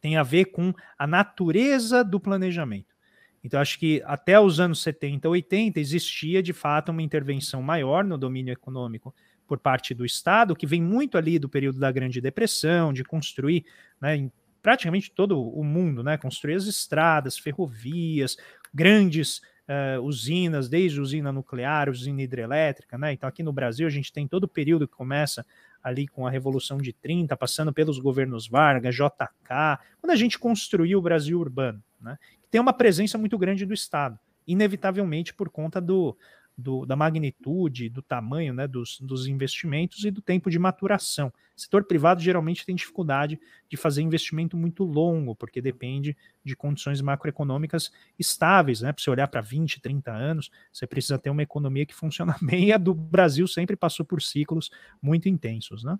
tem 0.00 0.16
a 0.16 0.22
ver 0.22 0.46
com 0.46 0.72
a 0.98 1.06
natureza 1.06 2.02
do 2.02 2.18
planejamento. 2.18 2.94
Então, 3.42 3.60
acho 3.60 3.78
que 3.78 4.02
até 4.04 4.38
os 4.38 4.60
anos 4.60 4.82
70, 4.82 5.28
80, 5.28 5.80
existia 5.80 6.42
de 6.42 6.52
fato 6.52 6.90
uma 6.90 7.02
intervenção 7.02 7.62
maior 7.62 8.04
no 8.04 8.18
domínio 8.18 8.52
econômico 8.52 9.14
por 9.46 9.58
parte 9.58 9.94
do 9.94 10.04
Estado, 10.04 10.54
que 10.54 10.66
vem 10.66 10.82
muito 10.82 11.16
ali 11.18 11.38
do 11.38 11.48
período 11.48 11.80
da 11.80 11.90
Grande 11.90 12.20
Depressão, 12.20 12.92
de 12.92 13.02
construir 13.02 13.64
né, 14.00 14.16
em 14.16 14.32
praticamente 14.62 15.10
todo 15.10 15.42
o 15.42 15.64
mundo, 15.64 16.02
né, 16.02 16.18
construir 16.18 16.54
as 16.54 16.66
estradas, 16.66 17.38
ferrovias, 17.38 18.36
grandes 18.72 19.40
uh, 19.68 20.00
usinas, 20.02 20.68
desde 20.68 21.00
usina 21.00 21.32
nuclear, 21.32 21.88
usina 21.88 22.22
hidrelétrica. 22.22 22.98
Né? 22.98 23.12
Então, 23.14 23.28
aqui 23.28 23.42
no 23.42 23.52
Brasil, 23.52 23.86
a 23.86 23.90
gente 23.90 24.12
tem 24.12 24.28
todo 24.28 24.44
o 24.44 24.48
período 24.48 24.86
que 24.86 24.94
começa 24.94 25.44
ali 25.82 26.06
com 26.06 26.26
a 26.26 26.30
Revolução 26.30 26.78
de 26.78 26.92
30, 26.92 27.36
passando 27.36 27.72
pelos 27.72 27.98
governos 27.98 28.48
Vargas, 28.48 28.94
JK, 28.94 29.78
quando 30.00 30.10
a 30.10 30.16
gente 30.16 30.38
construiu 30.38 30.98
o 30.98 31.02
Brasil 31.02 31.38
urbano. 31.38 31.82
Né? 32.00 32.16
tem 32.50 32.60
uma 32.60 32.72
presença 32.72 33.16
muito 33.16 33.38
grande 33.38 33.64
do 33.64 33.72
Estado, 33.72 34.18
inevitavelmente 34.46 35.32
por 35.32 35.48
conta 35.48 35.80
do, 35.80 36.16
do, 36.60 36.86
da 36.86 36.94
magnitude, 36.94 37.88
do 37.88 38.02
tamanho 38.02 38.54
né, 38.54 38.68
dos, 38.68 39.00
dos, 39.00 39.26
investimentos 39.26 40.04
e 40.04 40.10
do 40.10 40.20
tempo 40.20 40.50
de 40.50 40.58
maturação. 40.58 41.32
O 41.56 41.60
setor 41.60 41.84
privado 41.84 42.20
geralmente 42.20 42.64
tem 42.64 42.74
dificuldade 42.74 43.40
de 43.68 43.76
fazer 43.76 44.02
investimento 44.02 44.56
muito 44.56 44.84
longo, 44.84 45.34
porque 45.34 45.60
depende 45.60 46.16
de 46.44 46.54
condições 46.54 47.00
macroeconômicas 47.00 47.90
estáveis. 48.18 48.80
Né? 48.80 48.92
Para 48.92 49.02
você 49.02 49.10
olhar 49.10 49.28
para 49.28 49.40
20, 49.40 49.80
30 49.80 50.12
anos, 50.12 50.50
você 50.72 50.86
precisa 50.86 51.18
ter 51.18 51.30
uma 51.30 51.42
economia 51.42 51.86
que 51.86 51.94
funciona 51.94 52.36
bem, 52.42 52.68
e 52.68 52.72
a 52.72 52.78
do 52.78 52.94
Brasil 52.94 53.46
sempre 53.46 53.76
passou 53.76 54.04
por 54.04 54.22
ciclos 54.22 54.70
muito 55.02 55.28
intensos. 55.28 55.82
Né? 55.82 55.98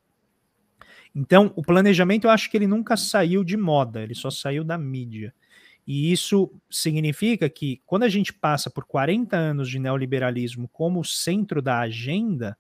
Então, 1.15 1.53
o 1.57 1.63
planejamento 1.63 2.27
eu 2.27 2.31
acho 2.31 2.51
que 2.51 2.57
ele 2.57 2.67
nunca 2.67 2.97
saiu 2.97 3.43
de 3.43 3.57
moda, 3.57 4.03
ele 4.03 4.15
só 4.15 4.31
saiu 4.31 4.63
da 4.63 4.79
mídia. 4.79 5.35
E 5.93 6.13
isso 6.13 6.49
significa 6.71 7.51
que, 7.51 7.83
quando 7.85 8.05
a 8.05 8.09
gente 8.09 8.33
passa 8.33 8.71
por 8.71 8.85
40 8.85 9.37
anos 9.37 9.69
de 9.69 9.81
neoliberalismo 9.81 10.69
como 10.69 11.05
centro 11.05 11.61
da 11.61 11.81
agenda, 11.81 12.57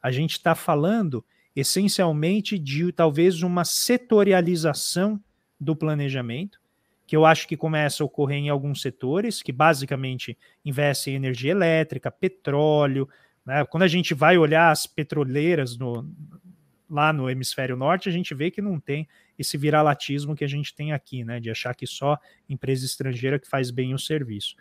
a 0.00 0.12
gente 0.12 0.34
está 0.34 0.54
falando 0.54 1.24
essencialmente 1.56 2.56
de 2.56 2.92
talvez 2.92 3.42
uma 3.42 3.64
setorialização 3.64 5.20
do 5.58 5.74
planejamento, 5.74 6.60
que 7.04 7.16
eu 7.16 7.26
acho 7.26 7.48
que 7.48 7.56
começa 7.56 8.04
a 8.04 8.06
ocorrer 8.06 8.38
em 8.38 8.48
alguns 8.48 8.80
setores, 8.80 9.42
que 9.42 9.50
basicamente 9.50 10.38
investem 10.64 11.14
em 11.14 11.16
energia 11.16 11.50
elétrica, 11.50 12.12
petróleo. 12.12 13.08
Né? 13.44 13.64
Quando 13.64 13.82
a 13.82 13.88
gente 13.88 14.14
vai 14.14 14.38
olhar 14.38 14.70
as 14.70 14.86
petroleiras 14.86 15.76
no, 15.76 16.08
lá 16.88 17.12
no 17.12 17.28
hemisfério 17.28 17.76
norte, 17.76 18.08
a 18.08 18.12
gente 18.12 18.32
vê 18.36 18.52
que 18.52 18.62
não 18.62 18.78
tem 18.78 19.08
esse 19.38 19.56
viralatismo 19.56 20.34
que 20.34 20.44
a 20.44 20.48
gente 20.48 20.74
tem 20.74 20.92
aqui, 20.92 21.24
né, 21.24 21.38
de 21.38 21.50
achar 21.50 21.74
que 21.74 21.86
só 21.86 22.18
empresa 22.48 22.84
estrangeira 22.84 23.38
que 23.38 23.48
faz 23.48 23.70
bem 23.70 23.94
o 23.94 23.98
serviço. 23.98 24.56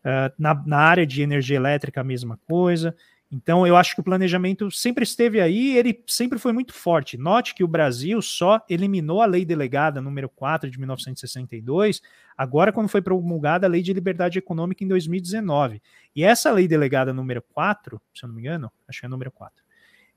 Uh, 0.00 0.30
na, 0.38 0.54
na, 0.54 0.78
área 0.78 1.06
de 1.06 1.22
energia 1.22 1.56
elétrica, 1.56 2.00
a 2.00 2.04
mesma 2.04 2.38
coisa. 2.46 2.94
Então, 3.30 3.66
eu 3.66 3.76
acho 3.76 3.94
que 3.94 4.00
o 4.00 4.04
planejamento 4.04 4.70
sempre 4.70 5.02
esteve 5.02 5.40
aí, 5.40 5.76
ele 5.76 6.02
sempre 6.06 6.38
foi 6.38 6.52
muito 6.52 6.72
forte. 6.72 7.18
Note 7.18 7.54
que 7.54 7.62
o 7.62 7.68
Brasil 7.68 8.22
só 8.22 8.64
eliminou 8.70 9.20
a 9.20 9.26
lei 9.26 9.44
delegada 9.44 10.00
número 10.00 10.28
4 10.30 10.70
de 10.70 10.78
1962, 10.78 12.00
agora 12.36 12.72
quando 12.72 12.88
foi 12.88 13.02
promulgada 13.02 13.66
a 13.66 13.70
lei 13.70 13.82
de 13.82 13.92
liberdade 13.92 14.38
econômica 14.38 14.82
em 14.82 14.88
2019. 14.88 15.82
E 16.16 16.24
essa 16.24 16.50
lei 16.50 16.66
delegada 16.66 17.12
número 17.12 17.42
4, 17.42 18.00
se 18.14 18.24
eu 18.24 18.28
não 18.28 18.34
me 18.34 18.40
engano, 18.40 18.72
acho 18.88 19.00
que 19.00 19.06
é 19.06 19.08
número 19.08 19.30
4, 19.30 19.62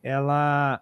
ela 0.01 0.81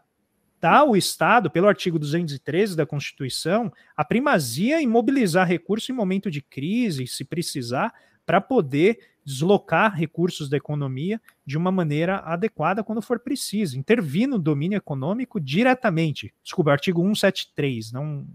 dá 0.59 0.79
ao 0.79 0.95
Estado, 0.95 1.49
pelo 1.49 1.67
artigo 1.67 1.97
213 1.97 2.75
da 2.75 2.85
Constituição, 2.85 3.71
a 3.95 4.03
primazia 4.03 4.81
em 4.81 4.87
mobilizar 4.87 5.47
recursos 5.47 5.89
em 5.89 5.93
momento 5.93 6.29
de 6.29 6.41
crise, 6.41 7.07
se 7.07 7.23
precisar, 7.23 7.93
para 8.25 8.41
poder 8.41 8.99
deslocar 9.25 9.95
recursos 9.95 10.49
da 10.49 10.57
economia 10.57 11.21
de 11.45 11.57
uma 11.57 11.71
maneira 11.71 12.17
adequada 12.17 12.83
quando 12.83 13.01
for 13.01 13.19
preciso, 13.19 13.77
intervir 13.77 14.27
no 14.27 14.39
domínio 14.39 14.77
econômico 14.77 15.39
diretamente. 15.39 16.33
Desculpa, 16.43 16.71
artigo 16.71 17.01
173, 17.01 17.91
não 17.91 18.27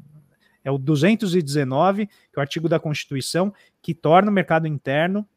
é 0.64 0.70
o 0.70 0.78
219, 0.78 2.06
que 2.06 2.12
é 2.36 2.38
o 2.38 2.40
artigo 2.40 2.68
da 2.68 2.80
Constituição 2.80 3.52
que 3.82 3.92
torna 3.92 4.30
o 4.30 4.34
mercado 4.34 4.66
interno 4.66 5.28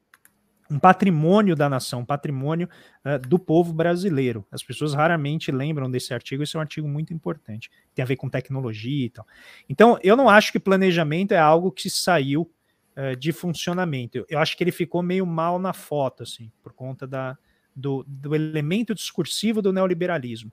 um 0.70 0.80
patrimônio 0.80 1.56
da 1.56 1.70
nação, 1.70 2.02
um 2.02 2.06
patrimônio 2.06 2.70
uh, 3.06 3.20
do 3.28 3.40
povo 3.40 3.74
brasileiro. 3.74 4.46
As 4.52 4.64
pessoas 4.64 4.94
raramente 4.94 5.52
lembram 5.52 5.90
desse 5.90 6.14
artigo, 6.14 6.44
esse 6.44 6.56
é 6.56 6.60
um 6.60 6.62
artigo 6.62 6.88
muito 6.88 7.14
importante, 7.14 7.70
tem 7.96 8.04
a 8.04 8.06
ver 8.06 8.16
com 8.16 8.30
tecnologia 8.30 9.06
e 9.06 9.10
tal. 9.10 9.26
Então, 9.70 9.98
eu 10.04 10.16
não 10.16 10.30
acho 10.30 10.52
que 10.52 10.60
planejamento 10.60 11.34
é 11.34 11.40
algo 11.40 11.72
que 11.72 11.90
saiu 11.90 12.52
uh, 12.96 13.16
de 13.16 13.32
funcionamento. 13.32 14.18
Eu, 14.18 14.26
eu, 14.30 14.40
acho 14.40 14.58
que 14.58 14.64
ele 14.64 14.72
ficou 14.72 15.02
meio 15.02 15.26
mal 15.26 15.58
na 15.60 15.74
foto, 15.74 16.24
assim, 16.24 16.52
por 16.62 16.74
conta 16.74 17.08
da, 17.08 17.38
do, 17.76 18.04
do 18.08 18.36
elemento 18.36 18.94
discursivo 18.94 19.62
do 19.62 19.72
neoliberalismo. 19.72 20.52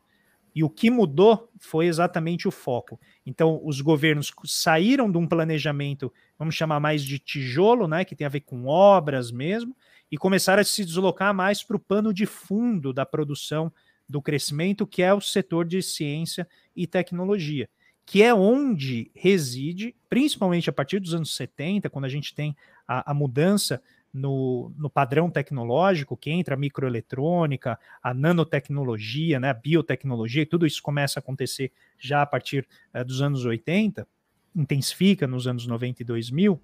E 0.54 0.62
o 0.62 0.70
que 0.70 0.88
mudou 0.88 1.50
foi 1.58 1.86
exatamente 1.86 2.46
o 2.46 2.50
foco. 2.50 3.00
Então, 3.26 3.60
os 3.64 3.80
governos 3.80 4.32
saíram 4.44 5.10
de 5.10 5.18
um 5.18 5.26
planejamento, 5.26 6.12
vamos 6.38 6.54
chamar 6.54 6.78
mais 6.78 7.02
de 7.02 7.18
tijolo, 7.18 7.88
né, 7.88 8.04
que 8.04 8.14
tem 8.14 8.24
a 8.24 8.30
ver 8.30 8.40
com 8.40 8.66
obras 8.66 9.32
mesmo, 9.32 9.74
e 10.10 10.16
começaram 10.16 10.60
a 10.60 10.64
se 10.64 10.84
deslocar 10.84 11.34
mais 11.34 11.62
para 11.62 11.76
o 11.76 11.80
pano 11.80 12.12
de 12.12 12.26
fundo 12.26 12.92
da 12.92 13.04
produção 13.04 13.72
do 14.08 14.20
crescimento, 14.20 14.86
que 14.86 15.02
é 15.02 15.12
o 15.12 15.20
setor 15.20 15.64
de 15.64 15.82
ciência 15.82 16.46
e 16.76 16.86
tecnologia, 16.86 17.68
que 18.04 18.22
é 18.22 18.34
onde 18.34 19.10
reside, 19.14 19.94
principalmente 20.08 20.68
a 20.68 20.72
partir 20.72 21.00
dos 21.00 21.14
anos 21.14 21.34
70, 21.34 21.88
quando 21.88 22.04
a 22.04 22.08
gente 22.08 22.34
tem 22.34 22.54
a, 22.86 23.10
a 23.10 23.14
mudança 23.14 23.82
no, 24.12 24.72
no, 24.76 24.88
padrão 24.88 25.28
tecnológico, 25.28 26.16
que 26.16 26.30
entra 26.30 26.54
a 26.54 26.58
microeletrônica, 26.58 27.78
a 28.00 28.14
nanotecnologia, 28.14 29.40
né, 29.40 29.50
a 29.50 29.54
biotecnologia, 29.54 30.46
tudo 30.46 30.64
isso 30.66 30.80
começa 30.80 31.18
a 31.18 31.20
acontecer 31.20 31.72
já 31.98 32.22
a 32.22 32.26
partir 32.26 32.68
uh, 32.94 33.04
dos 33.04 33.20
anos 33.20 33.44
80, 33.44 34.06
intensifica 34.54 35.26
nos 35.26 35.48
anos 35.48 35.66
90 35.66 36.02
e 36.02 36.04
2000, 36.04 36.60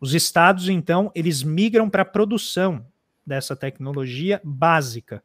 os 0.00 0.14
estados, 0.14 0.68
então, 0.68 1.10
eles 1.14 1.42
migram 1.42 1.88
para 1.88 2.02
a 2.02 2.06
produção 2.06 2.86
dessa 3.26 3.56
tecnologia 3.56 4.40
básica 4.44 5.22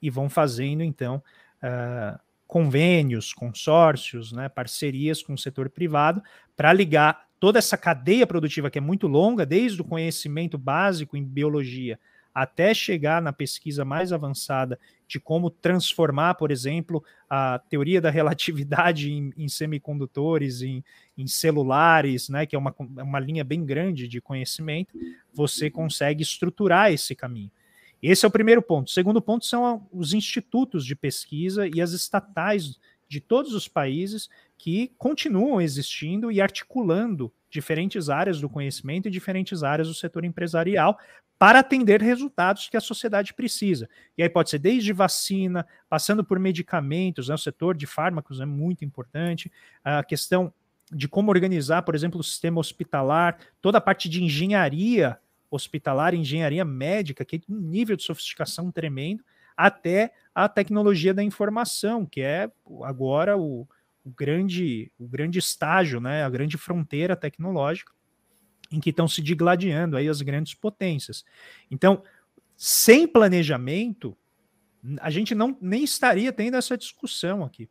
e 0.00 0.10
vão 0.10 0.28
fazendo, 0.28 0.82
então, 0.82 1.22
uh, 1.62 2.18
convênios, 2.46 3.32
consórcios, 3.32 4.32
né, 4.32 4.48
parcerias 4.48 5.22
com 5.22 5.34
o 5.34 5.38
setor 5.38 5.70
privado 5.70 6.22
para 6.56 6.72
ligar 6.72 7.26
toda 7.38 7.58
essa 7.58 7.76
cadeia 7.76 8.26
produtiva 8.26 8.70
que 8.70 8.78
é 8.78 8.80
muito 8.80 9.06
longa, 9.06 9.46
desde 9.46 9.80
o 9.80 9.84
conhecimento 9.84 10.58
básico 10.58 11.16
em 11.16 11.24
biologia 11.24 11.98
até 12.34 12.72
chegar 12.72 13.20
na 13.20 13.32
pesquisa 13.32 13.84
mais 13.84 14.12
avançada 14.12 14.78
de 15.10 15.18
como 15.18 15.50
transformar, 15.50 16.34
por 16.34 16.52
exemplo, 16.52 17.04
a 17.28 17.58
teoria 17.58 18.00
da 18.00 18.10
relatividade 18.10 19.10
em, 19.10 19.32
em 19.36 19.48
semicondutores, 19.48 20.62
em, 20.62 20.84
em, 21.18 21.26
celulares, 21.26 22.28
né, 22.28 22.46
que 22.46 22.54
é 22.54 22.58
uma, 22.58 22.72
é 22.96 23.02
uma 23.02 23.18
linha 23.18 23.42
bem 23.42 23.64
grande 23.64 24.06
de 24.06 24.20
conhecimento, 24.20 24.96
você 25.34 25.68
consegue 25.68 26.22
estruturar 26.22 26.92
esse 26.92 27.16
caminho. 27.16 27.50
Esse 28.00 28.24
é 28.24 28.28
o 28.28 28.30
primeiro 28.30 28.62
ponto. 28.62 28.86
O 28.86 28.92
segundo 28.92 29.20
ponto 29.20 29.44
são 29.44 29.84
os 29.92 30.14
institutos 30.14 30.86
de 30.86 30.94
pesquisa 30.94 31.66
e 31.66 31.80
as 31.80 31.90
estatais 31.90 32.78
de 33.08 33.20
todos 33.20 33.52
os 33.52 33.66
países 33.66 34.28
que 34.56 34.92
continuam 34.96 35.60
existindo 35.60 36.30
e 36.30 36.40
articulando 36.40 37.32
diferentes 37.50 38.08
áreas 38.08 38.40
do 38.40 38.48
conhecimento 38.48 39.08
e 39.08 39.10
diferentes 39.10 39.64
áreas 39.64 39.88
do 39.88 39.94
setor 39.94 40.24
empresarial 40.24 40.96
para 41.40 41.60
atender 41.60 42.02
resultados 42.02 42.68
que 42.68 42.76
a 42.76 42.82
sociedade 42.82 43.32
precisa. 43.32 43.88
E 44.18 44.22
aí 44.22 44.28
pode 44.28 44.50
ser 44.50 44.58
desde 44.58 44.92
vacina, 44.92 45.66
passando 45.88 46.22
por 46.22 46.38
medicamentos, 46.38 47.30
né? 47.30 47.34
o 47.34 47.38
setor 47.38 47.74
de 47.74 47.86
fármacos 47.86 48.42
é 48.42 48.44
muito 48.44 48.84
importante, 48.84 49.50
a 49.82 50.04
questão 50.04 50.52
de 50.92 51.08
como 51.08 51.30
organizar, 51.30 51.80
por 51.80 51.94
exemplo, 51.94 52.20
o 52.20 52.22
sistema 52.22 52.60
hospitalar, 52.60 53.38
toda 53.58 53.78
a 53.78 53.80
parte 53.80 54.06
de 54.06 54.22
engenharia 54.22 55.18
hospitalar, 55.50 56.14
engenharia 56.14 56.62
médica, 56.62 57.24
que 57.24 57.38
tem 57.38 57.56
um 57.56 57.58
nível 57.58 57.96
de 57.96 58.02
sofisticação 58.02 58.70
tremendo, 58.70 59.24
até 59.56 60.12
a 60.34 60.46
tecnologia 60.46 61.14
da 61.14 61.22
informação, 61.22 62.04
que 62.04 62.20
é 62.20 62.50
agora 62.82 63.38
o, 63.38 63.66
o 64.04 64.10
grande, 64.10 64.92
o 64.98 65.08
grande 65.08 65.38
estágio, 65.38 66.02
né, 66.02 66.22
a 66.22 66.28
grande 66.28 66.58
fronteira 66.58 67.16
tecnológica 67.16 67.92
em 68.70 68.78
que 68.80 68.90
estão 68.90 69.08
se 69.08 69.20
digladiando 69.20 69.96
aí 69.96 70.08
as 70.08 70.22
grandes 70.22 70.54
potências. 70.54 71.24
Então, 71.70 72.02
sem 72.56 73.06
planejamento, 73.06 74.16
a 75.00 75.10
gente 75.10 75.34
não 75.34 75.56
nem 75.60 75.82
estaria 75.84 76.32
tendo 76.32 76.56
essa 76.56 76.76
discussão 76.76 77.44
aqui, 77.44 77.68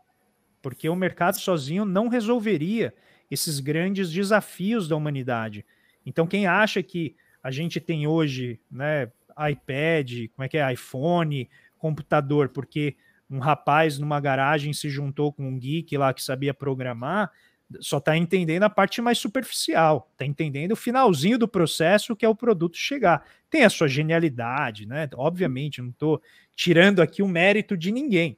porque 0.61 0.89
o 0.89 0.95
mercado 0.95 1.39
sozinho 1.39 1.85
não 1.85 2.07
resolveria 2.07 2.93
esses 3.31 3.59
grandes 3.59 4.11
desafios 4.11 4.87
da 4.87 4.95
humanidade. 4.95 5.65
Então, 6.05 6.27
quem 6.27 6.47
acha 6.47 6.81
que 6.81 7.15
a 7.41 7.51
gente 7.51 7.79
tem 7.79 8.07
hoje, 8.07 8.59
né, 8.69 9.11
iPad, 9.51 10.27
como 10.35 10.45
é 10.45 10.49
que 10.49 10.57
é, 10.57 10.73
iPhone, 10.73 11.49
computador, 11.77 12.49
porque 12.49 12.97
um 13.29 13.39
rapaz 13.39 13.99
numa 13.99 14.19
garagem 14.19 14.73
se 14.73 14.89
juntou 14.89 15.31
com 15.31 15.47
um 15.47 15.57
geek 15.57 15.95
lá 15.97 16.13
que 16.13 16.23
sabia 16.23 16.53
programar, 16.53 17.31
só 17.79 17.97
está 17.97 18.17
entendendo 18.17 18.63
a 18.63 18.69
parte 18.69 19.01
mais 19.01 19.17
superficial, 19.17 20.09
está 20.13 20.25
entendendo 20.25 20.71
o 20.71 20.75
finalzinho 20.75 21.37
do 21.37 21.47
processo 21.47 22.15
que 22.15 22.25
é 22.25 22.29
o 22.29 22.35
produto 22.35 22.77
chegar. 22.77 23.23
Tem 23.49 23.63
a 23.63 23.69
sua 23.69 23.87
genialidade, 23.87 24.85
né? 24.85 25.07
Obviamente, 25.15 25.81
não 25.81 25.89
estou 25.89 26.21
tirando 26.55 27.01
aqui 27.01 27.21
o 27.21 27.27
mérito 27.27 27.77
de 27.77 27.91
ninguém. 27.91 28.37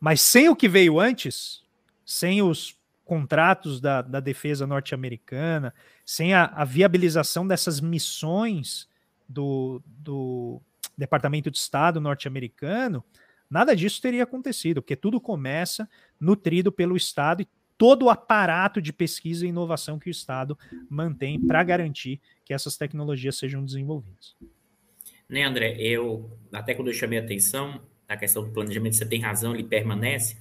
Mas 0.00 0.22
sem 0.22 0.48
o 0.48 0.56
que 0.56 0.68
veio 0.68 0.98
antes, 0.98 1.62
sem 2.04 2.40
os 2.40 2.78
contratos 3.04 3.80
da, 3.80 4.02
da 4.02 4.20
defesa 4.20 4.66
norte-americana, 4.66 5.74
sem 6.04 6.32
a, 6.32 6.44
a, 6.44 6.64
viabilização 6.64 7.46
dessas 7.46 7.80
missões 7.80 8.88
do, 9.28 9.82
do 9.84 10.62
Departamento 10.96 11.50
de 11.50 11.58
Estado 11.58 12.00
norte-americano, 12.00 13.04
nada 13.50 13.74
disso 13.74 14.00
teria 14.00 14.22
acontecido, 14.22 14.80
porque 14.80 14.96
tudo 14.96 15.20
começa 15.20 15.88
nutrido 16.18 16.70
pelo 16.70 16.96
Estado 16.96 17.42
e 17.42 17.48
todo 17.76 18.04
o 18.04 18.10
aparato 18.10 18.80
de 18.80 18.92
pesquisa 18.92 19.44
e 19.44 19.48
inovação 19.48 19.98
que 19.98 20.08
o 20.08 20.10
Estado 20.10 20.56
mantém 20.88 21.40
para 21.40 21.62
garantir 21.64 22.20
que 22.44 22.54
essas 22.54 22.76
tecnologias 22.76 23.36
sejam 23.36 23.64
desenvolvidas. 23.64 24.36
Né, 25.28 25.44
André? 25.44 25.76
Eu, 25.78 26.36
até 26.52 26.74
quando 26.74 26.88
eu 26.88 26.94
chamei 26.94 27.18
a 27.18 27.22
atenção 27.22 27.80
na 28.08 28.16
questão 28.16 28.44
do 28.44 28.50
planejamento, 28.50 28.96
você 28.96 29.06
tem 29.06 29.20
razão, 29.20 29.54
ele 29.54 29.64
permanece, 29.64 30.36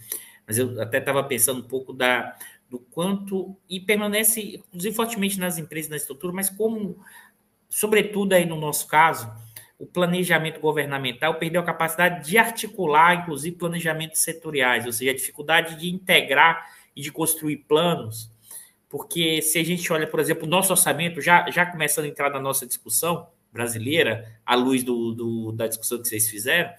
mas 0.45 0.57
eu 0.57 0.81
até 0.81 0.97
estava 0.97 1.23
pensando 1.23 1.59
um 1.59 1.67
pouco 1.67 1.93
da, 1.93 2.35
do 2.69 2.79
quanto, 2.79 3.55
e 3.69 3.79
permanece, 3.79 4.61
inclusive, 4.67 4.95
fortemente 4.95 5.39
nas 5.39 5.57
empresas, 5.57 5.89
na 5.89 5.95
estrutura, 5.95 6.33
mas 6.33 6.49
como, 6.49 6.99
sobretudo 7.69 8.33
aí 8.33 8.45
no 8.45 8.59
nosso 8.59 8.87
caso, 8.87 9.31
o 9.79 9.85
planejamento 9.85 10.59
governamental 10.59 11.35
perdeu 11.35 11.61
a 11.61 11.65
capacidade 11.65 12.29
de 12.29 12.37
articular, 12.37 13.21
inclusive, 13.21 13.55
planejamentos 13.55 14.19
setoriais, 14.19 14.85
ou 14.85 14.91
seja, 14.91 15.11
a 15.11 15.15
dificuldade 15.15 15.77
de 15.77 15.89
integrar 15.89 16.69
e 16.93 17.01
de 17.01 17.09
construir 17.09 17.57
planos, 17.67 18.29
porque 18.89 19.41
se 19.41 19.57
a 19.57 19.63
gente 19.63 19.91
olha, 19.93 20.05
por 20.05 20.19
exemplo, 20.19 20.45
o 20.45 20.49
nosso 20.49 20.73
orçamento, 20.73 21.21
já, 21.21 21.49
já 21.49 21.65
começando 21.65 22.05
a 22.05 22.07
entrar 22.09 22.29
na 22.29 22.41
nossa 22.41 22.67
discussão 22.67 23.27
brasileira, 23.53 24.37
à 24.45 24.53
luz 24.53 24.83
do, 24.83 25.13
do 25.13 25.51
da 25.53 25.65
discussão 25.65 26.01
que 26.01 26.07
vocês 26.07 26.27
fizeram, 26.27 26.71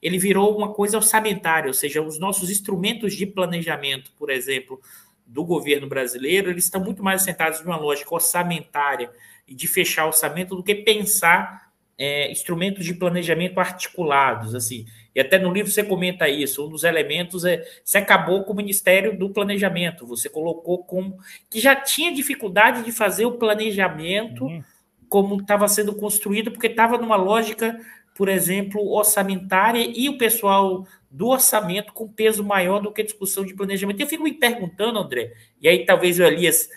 ele 0.00 0.18
virou 0.18 0.56
uma 0.56 0.72
coisa 0.72 0.96
orçamentária, 0.96 1.68
ou 1.68 1.74
seja, 1.74 2.00
os 2.00 2.18
nossos 2.18 2.48
instrumentos 2.48 3.14
de 3.14 3.26
planejamento, 3.26 4.12
por 4.16 4.30
exemplo, 4.30 4.80
do 5.26 5.44
governo 5.44 5.88
brasileiro, 5.88 6.50
eles 6.50 6.64
estão 6.64 6.82
muito 6.82 7.02
mais 7.02 7.22
assentados 7.22 7.60
numa 7.62 7.76
lógica 7.76 8.14
orçamentária 8.14 9.10
e 9.46 9.54
de 9.54 9.66
fechar 9.66 10.06
orçamento 10.06 10.54
do 10.54 10.62
que 10.62 10.74
pensar 10.74 11.65
é, 11.98 12.30
instrumentos 12.30 12.84
de 12.84 12.94
planejamento 12.94 13.58
articulados, 13.58 14.54
assim. 14.54 14.86
E 15.14 15.20
até 15.20 15.38
no 15.38 15.52
livro 15.52 15.70
você 15.70 15.82
comenta 15.82 16.28
isso. 16.28 16.66
Um 16.66 16.68
dos 16.68 16.84
elementos 16.84 17.44
é 17.44 17.64
você 17.82 17.98
acabou 17.98 18.44
com 18.44 18.52
o 18.52 18.56
Ministério 18.56 19.18
do 19.18 19.30
Planejamento. 19.30 20.06
Você 20.06 20.28
colocou 20.28 20.84
como 20.84 21.18
que 21.48 21.58
já 21.58 21.74
tinha 21.74 22.12
dificuldade 22.12 22.84
de 22.84 22.92
fazer 22.92 23.24
o 23.24 23.38
planejamento 23.38 24.44
uhum. 24.44 24.62
como 25.08 25.40
estava 25.40 25.66
sendo 25.68 25.94
construído, 25.94 26.50
porque 26.50 26.66
estava 26.66 26.98
numa 26.98 27.16
lógica 27.16 27.80
por 28.16 28.30
exemplo, 28.30 28.82
orçamentária 28.92 29.92
e 29.94 30.08
o 30.08 30.16
pessoal 30.16 30.86
do 31.10 31.28
orçamento 31.28 31.92
com 31.92 32.08
peso 32.08 32.42
maior 32.42 32.80
do 32.80 32.90
que 32.90 33.02
a 33.02 33.04
discussão 33.04 33.44
de 33.44 33.54
planejamento. 33.54 34.00
Eu 34.00 34.06
fico 34.06 34.24
me 34.24 34.32
perguntando, 34.32 34.98
André, 34.98 35.34
e 35.60 35.68
aí 35.68 35.84
talvez 35.84 36.18
o 36.18 36.22
Elias 36.22 36.68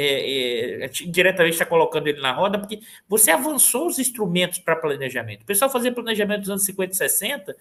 é, 0.00 0.84
é, 0.84 0.88
diretamente 0.88 1.54
está 1.54 1.66
colocando 1.66 2.06
ele 2.06 2.20
na 2.20 2.30
roda, 2.30 2.56
porque 2.56 2.80
você 3.08 3.32
avançou 3.32 3.88
os 3.88 3.98
instrumentos 3.98 4.60
para 4.60 4.76
planejamento. 4.76 5.42
O 5.42 5.44
pessoal 5.44 5.68
fazia 5.68 5.90
planejamento 5.90 6.42
dos 6.42 6.50
anos 6.50 6.64
50 6.64 6.92
e 6.92 6.96
60, 6.96 7.56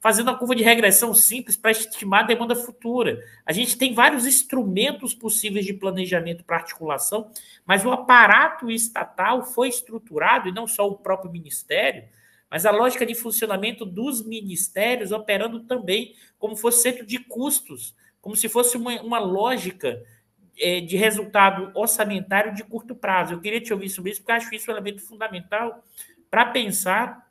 fazendo 0.00 0.30
a 0.30 0.34
curva 0.34 0.56
de 0.56 0.62
regressão 0.62 1.12
simples 1.12 1.54
para 1.54 1.70
estimar 1.70 2.24
a 2.24 2.26
demanda 2.26 2.56
futura. 2.56 3.22
A 3.44 3.52
gente 3.52 3.76
tem 3.76 3.92
vários 3.92 4.26
instrumentos 4.26 5.12
possíveis 5.12 5.66
de 5.66 5.74
planejamento 5.74 6.42
para 6.44 6.56
articulação, 6.56 7.30
mas 7.66 7.84
o 7.84 7.92
aparato 7.92 8.70
estatal 8.70 9.44
foi 9.44 9.68
estruturado, 9.68 10.48
e 10.48 10.52
não 10.52 10.66
só 10.66 10.88
o 10.88 10.96
próprio 10.96 11.30
ministério, 11.30 12.04
mas 12.50 12.64
a 12.64 12.70
lógica 12.70 13.04
de 13.04 13.14
funcionamento 13.14 13.84
dos 13.84 14.24
ministérios 14.24 15.12
operando 15.12 15.60
também 15.60 16.14
como 16.38 16.56
fosse 16.56 16.82
centro 16.82 17.04
de 17.04 17.18
custos, 17.18 17.94
como 18.18 18.34
se 18.34 18.48
fosse 18.48 18.78
uma, 18.78 18.98
uma 19.02 19.18
lógica 19.18 20.02
é, 20.02 20.21
de 20.54 20.96
resultado 20.96 21.70
orçamentário 21.74 22.54
de 22.54 22.62
curto 22.62 22.94
prazo. 22.94 23.34
Eu 23.34 23.40
queria 23.40 23.60
te 23.60 23.72
ouvir 23.72 23.88
sobre 23.88 24.10
isso, 24.10 24.20
porque 24.20 24.32
acho 24.32 24.54
isso 24.54 24.70
um 24.70 24.74
elemento 24.74 25.00
fundamental 25.00 25.82
para 26.30 26.46
pensar 26.46 27.30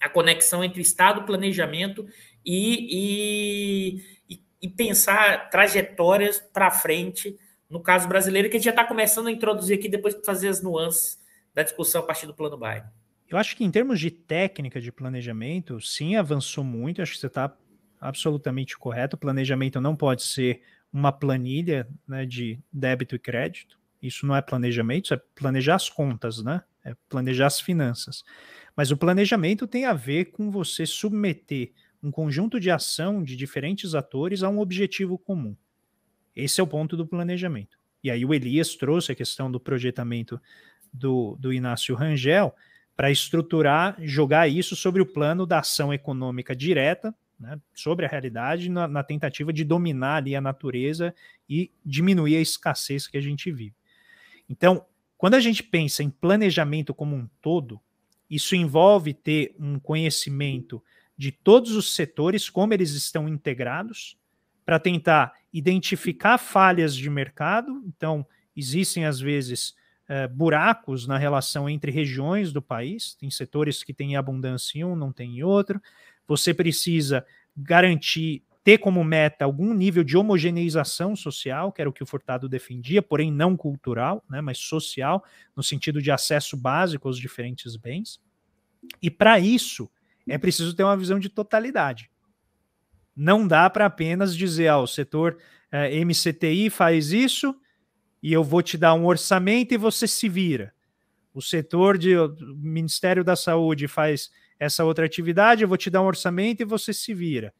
a 0.00 0.08
conexão 0.08 0.62
entre 0.62 0.82
Estado, 0.82 1.24
planejamento 1.24 2.06
e, 2.44 3.98
e, 4.28 4.40
e 4.60 4.68
pensar 4.68 5.50
trajetórias 5.50 6.40
para 6.40 6.70
frente, 6.70 7.38
no 7.70 7.80
caso 7.80 8.06
brasileiro, 8.06 8.48
que 8.48 8.56
a 8.56 8.58
gente 8.58 8.66
já 8.66 8.70
está 8.70 8.84
começando 8.84 9.28
a 9.28 9.32
introduzir 9.32 9.78
aqui 9.78 9.88
depois 9.88 10.14
de 10.14 10.24
fazer 10.24 10.48
as 10.48 10.62
nuances 10.62 11.18
da 11.54 11.62
discussão 11.62 12.02
a 12.02 12.04
partir 12.04 12.26
do 12.26 12.34
plano 12.34 12.58
Biden. 12.58 12.84
Eu 13.28 13.38
acho 13.38 13.56
que 13.56 13.64
em 13.64 13.70
termos 13.70 13.98
de 13.98 14.10
técnica 14.10 14.80
de 14.80 14.92
planejamento, 14.92 15.80
sim, 15.80 16.16
avançou 16.16 16.62
muito. 16.62 17.00
Acho 17.00 17.12
que 17.12 17.18
você 17.18 17.26
está 17.26 17.56
absolutamente 18.00 18.76
correto. 18.76 19.16
O 19.16 19.18
planejamento 19.18 19.80
não 19.80 19.96
pode 19.96 20.22
ser 20.22 20.60
uma 20.94 21.10
planilha 21.10 21.88
né, 22.06 22.24
de 22.24 22.60
débito 22.72 23.16
e 23.16 23.18
crédito. 23.18 23.76
Isso 24.00 24.24
não 24.24 24.36
é 24.36 24.40
planejamento, 24.40 25.06
isso 25.06 25.14
é 25.14 25.20
planejar 25.34 25.74
as 25.74 25.88
contas, 25.88 26.40
né? 26.40 26.62
É 26.84 26.94
planejar 27.08 27.46
as 27.46 27.60
finanças. 27.60 28.22
Mas 28.76 28.92
o 28.92 28.96
planejamento 28.96 29.66
tem 29.66 29.86
a 29.86 29.92
ver 29.92 30.26
com 30.26 30.52
você 30.52 30.86
submeter 30.86 31.72
um 32.00 32.12
conjunto 32.12 32.60
de 32.60 32.70
ação 32.70 33.24
de 33.24 33.34
diferentes 33.34 33.94
atores 33.94 34.44
a 34.44 34.48
um 34.48 34.60
objetivo 34.60 35.18
comum. 35.18 35.56
Esse 36.36 36.60
é 36.60 36.64
o 36.64 36.66
ponto 36.66 36.96
do 36.96 37.06
planejamento. 37.06 37.76
E 38.02 38.10
aí 38.10 38.24
o 38.24 38.32
Elias 38.32 38.76
trouxe 38.76 39.10
a 39.10 39.14
questão 39.14 39.50
do 39.50 39.58
projetamento 39.58 40.40
do, 40.92 41.36
do 41.40 41.52
Inácio 41.52 41.96
Rangel, 41.96 42.54
para 42.96 43.10
estruturar, 43.10 43.96
jogar 44.00 44.46
isso 44.46 44.76
sobre 44.76 45.02
o 45.02 45.06
plano 45.06 45.44
da 45.44 45.58
ação 45.58 45.92
econômica 45.92 46.54
direta, 46.54 47.12
né, 47.44 47.60
sobre 47.74 48.06
a 48.06 48.08
realidade, 48.08 48.70
na, 48.70 48.88
na, 48.88 49.04
tentativa 49.04 49.52
de 49.52 49.64
dominar 49.64 50.16
ali 50.16 50.34
a 50.34 50.40
natureza 50.40 51.14
e 51.48 51.70
diminuir 51.84 52.36
a 52.36 52.40
escassez 52.40 53.06
que 53.06 53.18
a 53.18 53.20
gente 53.20 53.52
vive. 53.52 53.74
Então, 54.48 54.84
quando 55.18 55.34
a 55.34 55.40
gente 55.40 55.62
pensa 55.62 56.02
em 56.02 56.08
planejamento 56.08 56.94
como 56.94 57.14
um 57.14 57.28
todo, 57.42 57.78
isso 58.30 58.56
envolve 58.56 59.12
ter 59.12 59.54
um 59.58 59.78
conhecimento 59.78 60.82
de 61.16 61.30
todos 61.30 61.72
os 61.72 61.94
setores, 61.94 62.48
como 62.48 62.72
eles 62.72 62.92
estão 62.92 63.28
integrados, 63.28 64.18
para 64.64 64.80
tentar 64.80 65.34
identificar 65.52 66.38
falhas 66.38 66.96
de 66.96 67.10
mercado. 67.10 67.84
Então, 67.86 68.26
existem 68.56 69.04
às 69.04 69.20
vezes 69.20 69.74
é, 70.08 70.26
buracos 70.26 71.06
na 71.06 71.18
relação 71.18 71.68
entre 71.68 71.90
regiões 71.90 72.52
do 72.52 72.62
país, 72.62 73.14
tem 73.14 73.30
setores 73.30 73.82
que 73.82 73.94
têm 73.94 74.16
abundância 74.16 74.78
em 74.78 74.84
um, 74.84 74.96
não 74.96 75.12
tem 75.12 75.38
em 75.38 75.42
outro. 75.42 75.80
Você 76.26 76.54
precisa 76.54 77.24
garantir, 77.56 78.42
ter 78.62 78.78
como 78.78 79.04
meta 79.04 79.44
algum 79.44 79.74
nível 79.74 80.02
de 80.02 80.16
homogeneização 80.16 81.14
social, 81.14 81.70
que 81.70 81.80
era 81.80 81.90
o 81.90 81.92
que 81.92 82.02
o 82.02 82.06
Furtado 82.06 82.48
defendia, 82.48 83.02
porém 83.02 83.30
não 83.30 83.56
cultural, 83.56 84.24
né, 84.28 84.40
mas 84.40 84.58
social, 84.58 85.22
no 85.54 85.62
sentido 85.62 86.00
de 86.00 86.10
acesso 86.10 86.56
básico 86.56 87.06
aos 87.06 87.18
diferentes 87.18 87.76
bens. 87.76 88.20
E 89.02 89.10
para 89.10 89.38
isso, 89.38 89.90
é 90.26 90.38
preciso 90.38 90.74
ter 90.74 90.82
uma 90.82 90.96
visão 90.96 91.18
de 91.18 91.28
totalidade. 91.28 92.10
Não 93.14 93.46
dá 93.46 93.68
para 93.68 93.86
apenas 93.86 94.36
dizer, 94.36 94.68
ah, 94.68 94.78
o 94.78 94.86
setor 94.86 95.38
é, 95.70 96.04
MCTI 96.04 96.70
faz 96.70 97.12
isso, 97.12 97.54
e 98.22 98.32
eu 98.32 98.42
vou 98.42 98.62
te 98.62 98.78
dar 98.78 98.94
um 98.94 99.04
orçamento 99.04 99.74
e 99.74 99.76
você 99.76 100.08
se 100.08 100.30
vira. 100.30 100.72
O 101.34 101.42
setor 101.42 101.98
de 101.98 102.16
o 102.16 102.34
Ministério 102.56 103.22
da 103.22 103.36
Saúde 103.36 103.86
faz 103.86 104.30
essa 104.58 104.84
outra 104.84 105.04
atividade, 105.04 105.62
eu 105.62 105.68
vou 105.68 105.76
te 105.76 105.90
dar 105.90 106.02
um 106.02 106.06
orçamento 106.06 106.60
e 106.62 106.64
você 106.64 106.92
se 106.92 107.12
vira. 107.12 107.52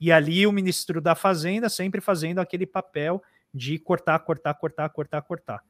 E 0.00 0.12
ali 0.12 0.46
o 0.46 0.52
ministro 0.52 1.00
da 1.00 1.14
Fazenda 1.14 1.68
sempre 1.68 2.00
fazendo 2.00 2.38
aquele 2.38 2.66
papel 2.66 3.22
de 3.52 3.78
cortar, 3.78 4.18
cortar, 4.20 4.54
cortar, 4.54 4.88
cortar, 4.90 5.22
cortar. 5.22 5.64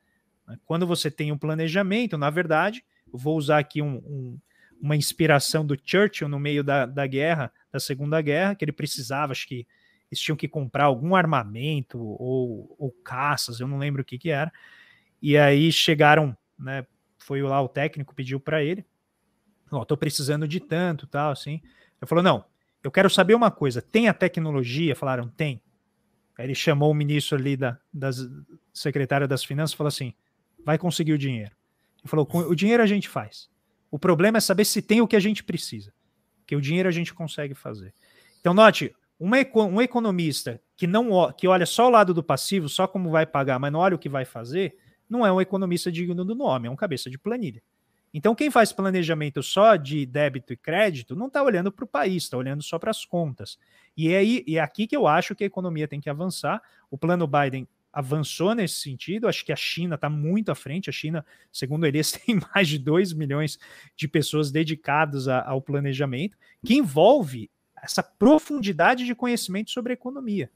Quando 0.64 0.86
você 0.86 1.10
tem 1.10 1.32
um 1.32 1.38
planejamento, 1.38 2.16
na 2.16 2.30
verdade, 2.30 2.84
vou 3.12 3.36
usar 3.36 3.58
aqui 3.58 3.82
um, 3.82 3.96
um, 3.96 4.38
uma 4.80 4.96
inspiração 4.96 5.64
do 5.64 5.76
Churchill 5.82 6.28
no 6.28 6.38
meio 6.38 6.64
da, 6.64 6.86
da 6.86 7.06
guerra, 7.06 7.52
da 7.70 7.78
Segunda 7.78 8.20
Guerra, 8.20 8.54
que 8.54 8.64
ele 8.64 8.72
precisava, 8.72 9.32
acho 9.32 9.46
que 9.46 9.66
eles 10.10 10.20
tinham 10.20 10.36
que 10.36 10.48
comprar 10.48 10.84
algum 10.84 11.14
armamento 11.14 11.98
ou, 12.00 12.74
ou 12.78 12.90
caças, 13.04 13.60
eu 13.60 13.68
não 13.68 13.78
lembro 13.78 14.02
o 14.02 14.04
que 14.04 14.18
que 14.18 14.30
era. 14.30 14.50
E 15.20 15.36
aí 15.36 15.70
chegaram, 15.70 16.36
né? 16.58 16.86
Foi 17.18 17.42
lá 17.42 17.60
o 17.60 17.68
técnico 17.68 18.14
pediu 18.14 18.40
para 18.40 18.62
ele, 18.62 18.86
ó, 19.70 19.84
tô 19.84 19.96
precisando 19.96 20.46
de 20.46 20.60
tanto, 20.60 21.06
tal, 21.06 21.32
assim. 21.32 21.60
Ele 22.00 22.06
falou 22.06 22.22
não, 22.22 22.44
eu 22.82 22.90
quero 22.90 23.10
saber 23.10 23.34
uma 23.34 23.50
coisa. 23.50 23.82
Tem 23.82 24.08
a 24.08 24.14
tecnologia? 24.14 24.94
Falaram 24.94 25.28
tem. 25.28 25.60
Aí 26.36 26.46
ele 26.46 26.54
chamou 26.54 26.90
o 26.90 26.94
ministro 26.94 27.36
ali 27.36 27.56
da 27.56 27.78
das 27.92 28.28
secretária 28.72 29.26
das 29.26 29.44
finanças, 29.44 29.74
e 29.74 29.76
falou 29.76 29.88
assim, 29.88 30.14
vai 30.64 30.78
conseguir 30.78 31.12
o 31.12 31.18
dinheiro. 31.18 31.50
Ele 31.98 32.08
falou, 32.08 32.28
o 32.32 32.54
dinheiro 32.54 32.82
a 32.82 32.86
gente 32.86 33.08
faz. 33.08 33.50
O 33.90 33.98
problema 33.98 34.38
é 34.38 34.40
saber 34.40 34.64
se 34.64 34.80
tem 34.80 35.00
o 35.00 35.08
que 35.08 35.16
a 35.16 35.20
gente 35.20 35.42
precisa. 35.42 35.92
Que 36.46 36.54
o 36.54 36.60
dinheiro 36.60 36.88
a 36.88 36.92
gente 36.92 37.12
consegue 37.12 37.54
fazer. 37.54 37.92
Então 38.40 38.54
note, 38.54 38.94
uma, 39.18 39.36
um 39.66 39.82
economista 39.82 40.60
que 40.76 40.86
não 40.86 41.32
que 41.32 41.48
olha 41.48 41.66
só 41.66 41.88
o 41.88 41.90
lado 41.90 42.14
do 42.14 42.22
passivo, 42.22 42.68
só 42.68 42.86
como 42.86 43.10
vai 43.10 43.26
pagar, 43.26 43.58
mas 43.58 43.72
não 43.72 43.80
olha 43.80 43.96
o 43.96 43.98
que 43.98 44.08
vai 44.08 44.24
fazer, 44.24 44.76
não 45.10 45.26
é 45.26 45.32
um 45.32 45.40
economista 45.40 45.90
digno 45.90 46.24
do 46.24 46.34
nome, 46.34 46.68
é 46.68 46.70
um 46.70 46.76
cabeça 46.76 47.10
de 47.10 47.18
planilha. 47.18 47.62
Então, 48.18 48.34
quem 48.34 48.50
faz 48.50 48.72
planejamento 48.72 49.44
só 49.44 49.76
de 49.76 50.04
débito 50.04 50.52
e 50.52 50.56
crédito 50.56 51.14
não 51.14 51.28
está 51.28 51.40
olhando 51.40 51.70
para 51.70 51.84
o 51.84 51.86
país, 51.86 52.24
está 52.24 52.36
olhando 52.36 52.64
só 52.64 52.76
para 52.76 52.90
as 52.90 53.04
contas. 53.04 53.56
E 53.96 54.12
é, 54.12 54.16
aí, 54.16 54.44
é 54.48 54.58
aqui 54.58 54.88
que 54.88 54.96
eu 54.96 55.06
acho 55.06 55.36
que 55.36 55.44
a 55.44 55.46
economia 55.46 55.86
tem 55.86 56.00
que 56.00 56.10
avançar. 56.10 56.60
O 56.90 56.98
plano 56.98 57.28
Biden 57.28 57.68
avançou 57.92 58.56
nesse 58.56 58.80
sentido. 58.80 59.28
Acho 59.28 59.44
que 59.44 59.52
a 59.52 59.56
China 59.56 59.94
está 59.94 60.10
muito 60.10 60.50
à 60.50 60.56
frente. 60.56 60.90
A 60.90 60.92
China, 60.92 61.24
segundo 61.52 61.86
eles, 61.86 62.10
tem 62.10 62.40
mais 62.52 62.66
de 62.66 62.76
2 62.76 63.12
milhões 63.12 63.56
de 63.94 64.08
pessoas 64.08 64.50
dedicadas 64.50 65.28
a, 65.28 65.48
ao 65.48 65.62
planejamento, 65.62 66.36
que 66.66 66.74
envolve 66.74 67.48
essa 67.80 68.02
profundidade 68.02 69.06
de 69.06 69.14
conhecimento 69.14 69.70
sobre 69.70 69.92
economia. 69.92 70.50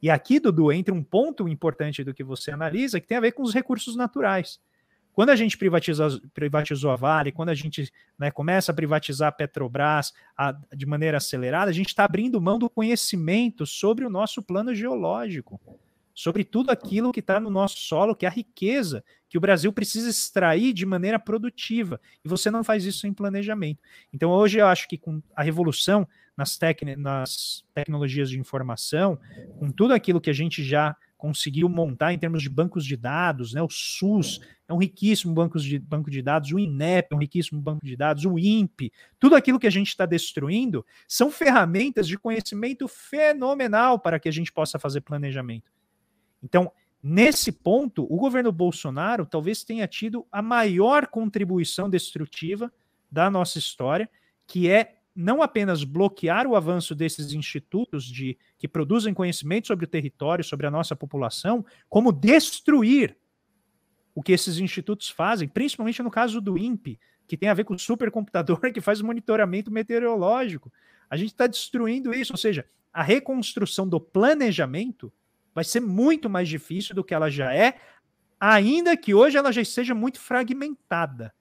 E 0.00 0.08
aqui, 0.08 0.38
Dudu, 0.38 0.70
entra 0.70 0.94
um 0.94 1.02
ponto 1.02 1.48
importante 1.48 2.04
do 2.04 2.14
que 2.14 2.22
você 2.22 2.52
analisa, 2.52 3.00
que 3.00 3.08
tem 3.08 3.18
a 3.18 3.20
ver 3.20 3.32
com 3.32 3.42
os 3.42 3.52
recursos 3.52 3.96
naturais. 3.96 4.60
Quando 5.12 5.30
a 5.30 5.36
gente 5.36 5.58
privatiza, 5.58 6.20
privatizou 6.32 6.90
a 6.90 6.96
Vale, 6.96 7.32
quando 7.32 7.50
a 7.50 7.54
gente 7.54 7.92
né, 8.18 8.30
começa 8.30 8.72
a 8.72 8.74
privatizar 8.74 9.28
a 9.28 9.32
Petrobras 9.32 10.12
a, 10.36 10.56
de 10.74 10.86
maneira 10.86 11.18
acelerada, 11.18 11.70
a 11.70 11.74
gente 11.74 11.88
está 11.88 12.04
abrindo 12.04 12.40
mão 12.40 12.58
do 12.58 12.70
conhecimento 12.70 13.66
sobre 13.66 14.04
o 14.04 14.10
nosso 14.10 14.42
plano 14.42 14.74
geológico 14.74 15.60
sobre 16.20 16.44
tudo 16.44 16.70
aquilo 16.70 17.12
que 17.12 17.20
está 17.20 17.40
no 17.40 17.48
nosso 17.48 17.78
solo, 17.78 18.14
que 18.14 18.26
é 18.26 18.28
a 18.28 18.32
riqueza 18.32 19.02
que 19.26 19.38
o 19.38 19.40
Brasil 19.40 19.72
precisa 19.72 20.10
extrair 20.10 20.74
de 20.74 20.84
maneira 20.84 21.18
produtiva. 21.18 21.98
E 22.22 22.28
você 22.28 22.50
não 22.50 22.62
faz 22.62 22.84
isso 22.84 22.98
sem 22.98 23.12
planejamento. 23.12 23.80
Então, 24.12 24.30
hoje 24.30 24.58
eu 24.58 24.66
acho 24.66 24.86
que 24.86 24.98
com 24.98 25.22
a 25.34 25.42
revolução 25.42 26.06
nas, 26.36 26.58
nas 26.98 27.64
tecnologias 27.72 28.28
de 28.28 28.38
informação, 28.38 29.18
com 29.58 29.70
tudo 29.70 29.94
aquilo 29.94 30.20
que 30.20 30.28
a 30.28 30.34
gente 30.34 30.62
já 30.62 30.94
conseguiu 31.16 31.68
montar 31.68 32.12
em 32.12 32.18
termos 32.18 32.42
de 32.42 32.50
bancos 32.50 32.84
de 32.84 32.96
dados, 32.96 33.54
né? 33.54 33.62
O 33.62 33.68
SUS 33.70 34.40
é 34.70 34.72
um 34.72 34.78
riquíssimo 34.78 35.34
banco 35.34 35.58
de, 35.58 35.80
banco 35.80 36.08
de 36.08 36.22
dados, 36.22 36.52
o 36.52 36.58
INEP 36.58 37.08
é 37.10 37.16
um 37.16 37.18
riquíssimo 37.18 37.60
banco 37.60 37.84
de 37.84 37.96
dados, 37.96 38.24
o 38.24 38.38
INPE, 38.38 38.92
tudo 39.18 39.34
aquilo 39.34 39.58
que 39.58 39.66
a 39.66 39.70
gente 39.70 39.88
está 39.88 40.06
destruindo 40.06 40.86
são 41.08 41.28
ferramentas 41.28 42.06
de 42.06 42.16
conhecimento 42.16 42.86
fenomenal 42.86 43.98
para 43.98 44.20
que 44.20 44.28
a 44.28 44.32
gente 44.32 44.52
possa 44.52 44.78
fazer 44.78 45.00
planejamento. 45.00 45.72
Então, 46.40 46.70
nesse 47.02 47.50
ponto, 47.50 48.06
o 48.08 48.16
governo 48.16 48.52
Bolsonaro 48.52 49.26
talvez 49.26 49.64
tenha 49.64 49.88
tido 49.88 50.24
a 50.30 50.40
maior 50.40 51.08
contribuição 51.08 51.90
destrutiva 51.90 52.72
da 53.10 53.28
nossa 53.28 53.58
história, 53.58 54.08
que 54.46 54.70
é 54.70 54.98
não 55.16 55.42
apenas 55.42 55.82
bloquear 55.82 56.46
o 56.46 56.54
avanço 56.54 56.94
desses 56.94 57.32
institutos 57.32 58.04
de 58.04 58.38
que 58.56 58.68
produzem 58.68 59.12
conhecimento 59.12 59.66
sobre 59.66 59.84
o 59.84 59.88
território, 59.88 60.44
sobre 60.44 60.68
a 60.68 60.70
nossa 60.70 60.94
população, 60.94 61.66
como 61.88 62.12
destruir 62.12 63.16
o 64.20 64.22
que 64.22 64.32
esses 64.32 64.58
institutos 64.58 65.08
fazem, 65.08 65.48
principalmente 65.48 66.02
no 66.02 66.10
caso 66.10 66.42
do 66.42 66.58
INPE, 66.58 67.00
que 67.26 67.38
tem 67.38 67.48
a 67.48 67.54
ver 67.54 67.64
com 67.64 67.72
o 67.72 67.78
supercomputador 67.78 68.60
que 68.70 68.80
faz 68.82 69.00
o 69.00 69.06
monitoramento 69.06 69.70
meteorológico. 69.70 70.70
A 71.08 71.16
gente 71.16 71.30
está 71.30 71.46
destruindo 71.46 72.12
isso, 72.12 72.34
ou 72.34 72.36
seja, 72.36 72.66
a 72.92 73.02
reconstrução 73.02 73.88
do 73.88 73.98
planejamento 73.98 75.10
vai 75.54 75.64
ser 75.64 75.80
muito 75.80 76.28
mais 76.28 76.50
difícil 76.50 76.94
do 76.94 77.02
que 77.02 77.14
ela 77.14 77.30
já 77.30 77.54
é, 77.54 77.80
ainda 78.38 78.94
que 78.94 79.14
hoje 79.14 79.38
ela 79.38 79.50
já 79.50 79.62
esteja 79.62 79.94
muito 79.94 80.20
fragmentada. 80.20 81.32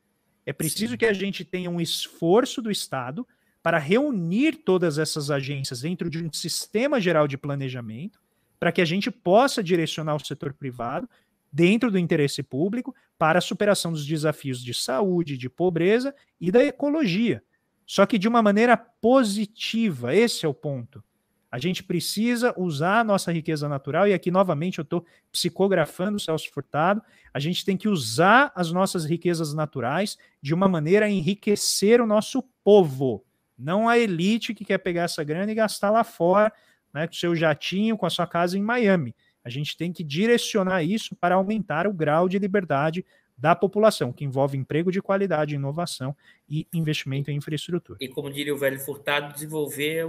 É 0.45 0.53
preciso 0.53 0.93
Sim. 0.93 0.97
que 0.99 1.05
a 1.05 1.11
gente 1.11 1.43
tenha 1.43 1.69
um 1.69 1.81
esforço 1.81 2.61
do 2.61 2.71
Estado 2.71 3.27
para 3.61 3.77
reunir 3.77 4.55
todas 4.63 4.97
essas 4.97 5.29
agências 5.29 5.81
dentro 5.81 6.09
de 6.09 6.23
um 6.23 6.31
sistema 6.31 7.01
geral 7.01 7.27
de 7.27 7.37
planejamento, 7.37 8.21
para 8.57 8.71
que 8.71 8.79
a 8.79 8.85
gente 8.85 9.11
possa 9.11 9.61
direcionar 9.61 10.15
o 10.15 10.25
setor 10.25 10.53
privado 10.53 11.09
dentro 11.51 11.91
do 11.91 11.97
interesse 11.97 12.43
público 12.43 12.95
para 13.17 13.39
a 13.39 13.41
superação 13.41 13.91
dos 13.91 14.05
desafios 14.05 14.63
de 14.63 14.73
saúde, 14.73 15.37
de 15.37 15.49
pobreza 15.49 16.13
e 16.39 16.51
da 16.51 16.63
ecologia. 16.63 17.43
Só 17.85 18.05
que 18.05 18.19
de 18.19 18.27
uma 18.27 18.41
maneira 18.41 18.77
positiva, 18.77 20.13
esse 20.13 20.45
é 20.45 20.49
o 20.49 20.53
ponto. 20.53 21.03
A 21.51 21.57
gente 21.57 21.83
precisa 21.83 22.53
usar 22.55 22.99
a 22.99 23.03
nossa 23.03 23.31
riqueza 23.31 23.67
natural, 23.67 24.07
e 24.07 24.13
aqui 24.13 24.29
novamente 24.29 24.77
eu 24.77 24.83
estou 24.83 25.03
psicografando 25.31 26.17
o 26.17 26.19
Celso 26.19 26.51
Furtado. 26.51 27.01
A 27.33 27.39
gente 27.39 27.65
tem 27.65 27.75
que 27.75 27.89
usar 27.89 28.51
as 28.55 28.71
nossas 28.71 29.03
riquezas 29.03 29.53
naturais 29.53 30.15
de 30.39 30.53
uma 30.53 30.67
maneira 30.67 31.07
a 31.07 31.09
enriquecer 31.09 31.99
o 31.99 32.05
nosso 32.05 32.43
povo, 32.63 33.25
não 33.57 33.89
a 33.89 33.97
elite 33.97 34.53
que 34.53 34.63
quer 34.63 34.77
pegar 34.77 35.03
essa 35.03 35.23
grana 35.23 35.51
e 35.51 35.55
gastar 35.55 35.89
lá 35.89 36.03
fora, 36.03 36.53
né, 36.93 37.07
com 37.07 37.13
o 37.13 37.17
seu 37.17 37.35
jatinho, 37.35 37.97
com 37.97 38.05
a 38.05 38.09
sua 38.09 38.27
casa 38.27 38.57
em 38.57 38.61
Miami. 38.61 39.15
A 39.49 39.51
gente 39.51 39.75
tem 39.75 39.91
que 39.91 40.03
direcionar 40.03 40.83
isso 40.83 41.15
para 41.15 41.33
aumentar 41.33 41.87
o 41.87 41.93
grau 41.93 42.29
de 42.29 42.37
liberdade 42.37 43.03
da 43.35 43.55
população, 43.55 44.13
que 44.13 44.23
envolve 44.23 44.55
emprego 44.55 44.91
de 44.91 45.01
qualidade, 45.01 45.55
inovação 45.55 46.15
e 46.47 46.67
investimento 46.71 47.31
em 47.31 47.37
infraestrutura. 47.37 47.97
E 47.99 48.07
como 48.07 48.31
diria 48.31 48.53
o 48.53 48.57
velho 48.57 48.79
Furtado, 48.79 49.33
desenvolver 49.33 50.05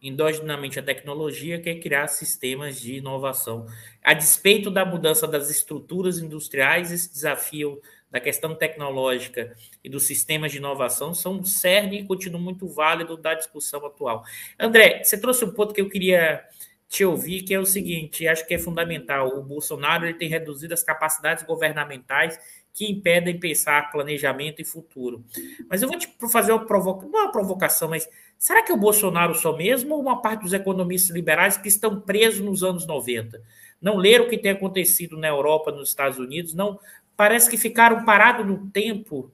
endogenamente 0.00 0.78
a 0.78 0.82
tecnologia, 0.82 1.60
que 1.60 1.68
é 1.68 1.74
criar 1.74 2.06
sistemas 2.06 2.80
de 2.80 2.94
inovação. 2.94 3.66
A 4.00 4.14
despeito 4.14 4.70
da 4.70 4.84
mudança 4.84 5.26
das 5.26 5.50
estruturas 5.50 6.18
industriais, 6.20 6.92
esse 6.92 7.12
desafio 7.12 7.80
da 8.08 8.20
questão 8.20 8.54
tecnológica 8.54 9.56
e 9.82 9.88
dos 9.88 10.04
sistemas 10.04 10.52
de 10.52 10.58
inovação 10.58 11.12
são 11.12 11.38
um 11.38 11.44
cerne 11.44 12.00
e 12.00 12.06
continua 12.06 12.40
muito 12.40 12.68
válido 12.68 13.16
da 13.16 13.34
discussão 13.34 13.84
atual. 13.84 14.24
André, 14.56 15.02
você 15.02 15.20
trouxe 15.20 15.44
um 15.44 15.50
ponto 15.50 15.74
que 15.74 15.80
eu 15.80 15.88
queria 15.88 16.44
te 16.88 17.04
ouvir, 17.04 17.42
que 17.42 17.52
é 17.52 17.60
o 17.60 17.66
seguinte, 17.66 18.26
acho 18.26 18.46
que 18.46 18.54
é 18.54 18.58
fundamental. 18.58 19.28
O 19.38 19.42
Bolsonaro 19.42 20.06
ele 20.06 20.14
tem 20.14 20.28
reduzido 20.28 20.72
as 20.72 20.82
capacidades 20.82 21.44
governamentais 21.44 22.38
que 22.72 22.90
impedem 22.90 23.38
pensar 23.38 23.90
planejamento 23.90 24.62
e 24.62 24.64
futuro. 24.64 25.24
Mas 25.68 25.82
eu 25.82 25.88
vou 25.88 25.98
te 25.98 26.08
fazer 26.30 26.52
uma 26.52 26.64
provocação, 26.64 27.10
não 27.10 27.18
é 27.18 27.22
uma 27.24 27.32
provocação, 27.32 27.88
mas 27.88 28.08
será 28.38 28.62
que 28.62 28.72
é 28.72 28.74
o 28.74 28.78
Bolsonaro 28.78 29.34
só 29.34 29.54
mesmo 29.56 29.94
ou 29.94 30.00
uma 30.00 30.22
parte 30.22 30.42
dos 30.42 30.52
economistas 30.52 31.14
liberais 31.14 31.56
que 31.56 31.68
estão 31.68 32.00
presos 32.00 32.40
nos 32.40 32.62
anos 32.62 32.86
90? 32.86 33.42
Não 33.82 33.96
leram 33.96 34.24
o 34.24 34.28
que 34.28 34.38
tem 34.38 34.52
acontecido 34.52 35.18
na 35.18 35.28
Europa, 35.28 35.70
nos 35.70 35.88
Estados 35.88 36.18
Unidos, 36.18 36.54
não 36.54 36.80
parece 37.16 37.50
que 37.50 37.58
ficaram 37.58 38.04
parados 38.04 38.46
no 38.46 38.70
tempo, 38.70 39.30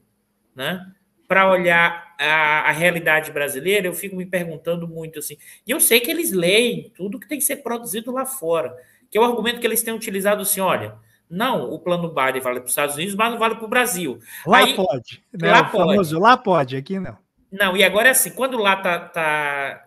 né? 0.55 0.91
Para 1.27 1.49
olhar 1.49 2.15
a, 2.19 2.69
a, 2.69 2.71
realidade 2.71 3.31
brasileira, 3.31 3.87
eu 3.87 3.93
fico 3.93 4.15
me 4.15 4.25
perguntando 4.25 4.87
muito 4.87 5.19
assim. 5.19 5.37
E 5.65 5.71
eu 5.71 5.79
sei 5.79 5.99
que 5.99 6.11
eles 6.11 6.31
leem 6.31 6.91
tudo 6.95 7.19
que 7.19 7.27
tem 7.27 7.39
que 7.39 7.43
ser 7.43 7.57
produzido 7.57 8.11
lá 8.11 8.25
fora, 8.25 8.75
que 9.09 9.17
é 9.17 9.21
o 9.21 9.23
argumento 9.23 9.59
que 9.59 9.65
eles 9.65 9.81
têm 9.81 9.93
utilizado 9.93 10.43
assim: 10.43 10.61
olha, 10.61 10.95
não, 11.29 11.71
o 11.71 11.79
plano 11.79 12.09
Biden 12.09 12.41
vale 12.41 12.59
para 12.59 12.65
os 12.65 12.71
Estados 12.71 12.95
Unidos, 12.95 13.15
mas 13.15 13.31
não 13.31 13.39
vale 13.39 13.55
para 13.55 13.65
o 13.65 13.69
Brasil. 13.69 14.19
Lá 14.45 14.59
Aí, 14.59 14.75
pode. 14.75 15.23
Né? 15.33 15.51
Lá 15.51 15.63
pode. 15.63 15.89
Famoso, 15.89 16.19
lá 16.19 16.37
pode, 16.37 16.77
aqui 16.77 16.99
não. 16.99 17.17
Não, 17.51 17.75
e 17.75 17.83
agora 17.83 18.09
é 18.09 18.11
assim, 18.11 18.31
quando 18.31 18.57
lá 18.57 18.75
tá, 18.75 18.99
tá 18.99 19.85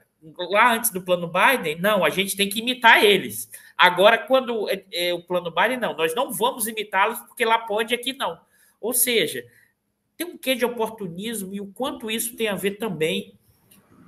lá 0.51 0.74
antes 0.74 0.90
do 0.90 1.02
plano 1.02 1.31
Biden, 1.31 1.78
não, 1.81 2.05
a 2.05 2.10
gente 2.10 2.36
tem 2.36 2.48
que 2.48 2.60
imitar 2.60 3.05
eles. 3.05 3.48
Agora, 3.77 4.19
quando 4.19 4.69
é, 4.69 4.85
é 4.93 5.15
o 5.15 5.23
plano 5.23 5.51
Biden, 5.51 5.78
não, 5.78 5.94
nós 5.94 6.15
não 6.15 6.32
vamos 6.32 6.66
imitá-los 6.66 7.20
porque 7.20 7.44
lá 7.44 7.59
pode, 7.59 7.94
aqui 7.94 8.12
não. 8.12 8.40
Ou 8.81 8.93
seja, 8.93 9.44
tem 10.19 10.27
um 10.27 10.36
quê 10.36 10.57
de 10.57 10.65
oportunismo 10.65 11.55
e 11.55 11.61
o 11.61 11.69
quanto 11.69 12.11
isso 12.11 12.36
tem 12.36 12.49
a 12.49 12.57
ver 12.57 12.73
também 12.73 13.35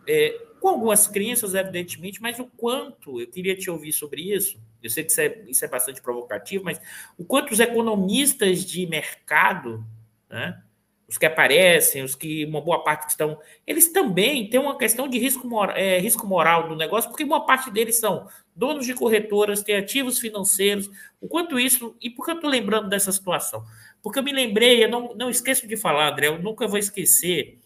é, 0.07 0.37
com 0.61 0.69
algumas 0.69 1.07
crenças, 1.07 1.55
evidentemente, 1.55 2.20
mas 2.20 2.39
o 2.41 2.47
quanto, 2.57 3.20
eu 3.20 3.28
queria 3.28 3.57
te 3.57 3.70
ouvir 3.70 3.93
sobre 3.93 4.35
isso, 4.35 4.61
eu 4.82 4.91
sei 4.91 5.05
que 5.05 5.12
isso 5.12 5.20
é, 5.20 5.43
isso 5.47 5.65
é 5.65 5.69
bastante 5.69 6.03
provocativo, 6.03 6.65
mas 6.65 6.81
o 7.16 7.24
quanto 7.24 7.53
os 7.53 7.61
economistas 7.61 8.65
de 8.65 8.87
mercado, 8.87 9.85
né, 10.28 10.61
os 11.09 11.16
que 11.19 11.27
aparecem, 11.27 12.03
os 12.03 12.15
que 12.15 12.45
uma 12.45 12.61
boa 12.61 12.85
parte 12.85 13.07
que 13.07 13.11
estão, 13.12 13.39
eles 13.66 13.93
também 13.93 14.49
têm 14.49 14.61
uma 14.61 14.78
questão 14.78 15.09
de 15.09 15.19
risco, 15.19 15.47
moral, 15.47 15.77
é, 15.77 15.99
risco 15.99 16.27
moral 16.27 16.69
do 16.69 16.77
negócio, 16.77 17.11
porque 17.11 17.24
uma 17.24 17.45
parte 17.45 17.70
deles 17.70 17.99
são 17.99 18.28
donos 18.55 18.87
de 18.87 18.95
corretoras, 18.95 19.62
têm 19.62 19.77
ativos 19.77 20.19
financeiros, 20.19 20.91
o 21.20 21.27
quanto 21.28 21.59
isso, 21.59 21.97
e 22.01 22.11
por 22.11 22.24
que 22.24 22.32
eu 22.32 22.37
estou 22.37 22.51
lembrando 22.51 22.89
dessa 22.89 23.11
situação? 23.11 23.65
Porque 24.02 24.18
eu 24.18 24.22
me 24.22 24.32
lembrei, 24.32 24.85
eu 24.85 24.89
não, 24.89 25.14
não 25.14 25.31
esqueço 25.31 25.66
de 25.66 25.77
falar, 25.77 26.12
André, 26.12 26.28
eu 26.28 26.40
nunca 26.40 26.66
vou 26.66 26.78
esquecer, 26.78 27.59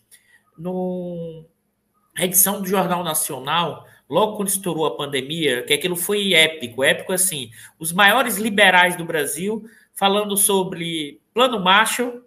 no 0.57 1.45
edição 2.19 2.61
do 2.61 2.69
Jornal 2.69 3.03
Nacional, 3.03 3.87
logo 4.09 4.37
quando 4.37 4.49
estourou 4.49 4.87
a 4.87 4.97
pandemia, 4.97 5.65
que 5.65 5.73
aquilo 5.73 5.97
foi 5.97 6.33
épico, 6.33 6.85
épico 6.85 7.13
assim, 7.13 7.51
os 7.79 7.93
maiores 7.93 8.37
liberais 8.37 8.97
do 8.97 9.05
Brasil 9.05 9.65
falando 9.93 10.37
sobre 10.37 11.21
plano 11.33 11.61
Marshall, 11.61 12.23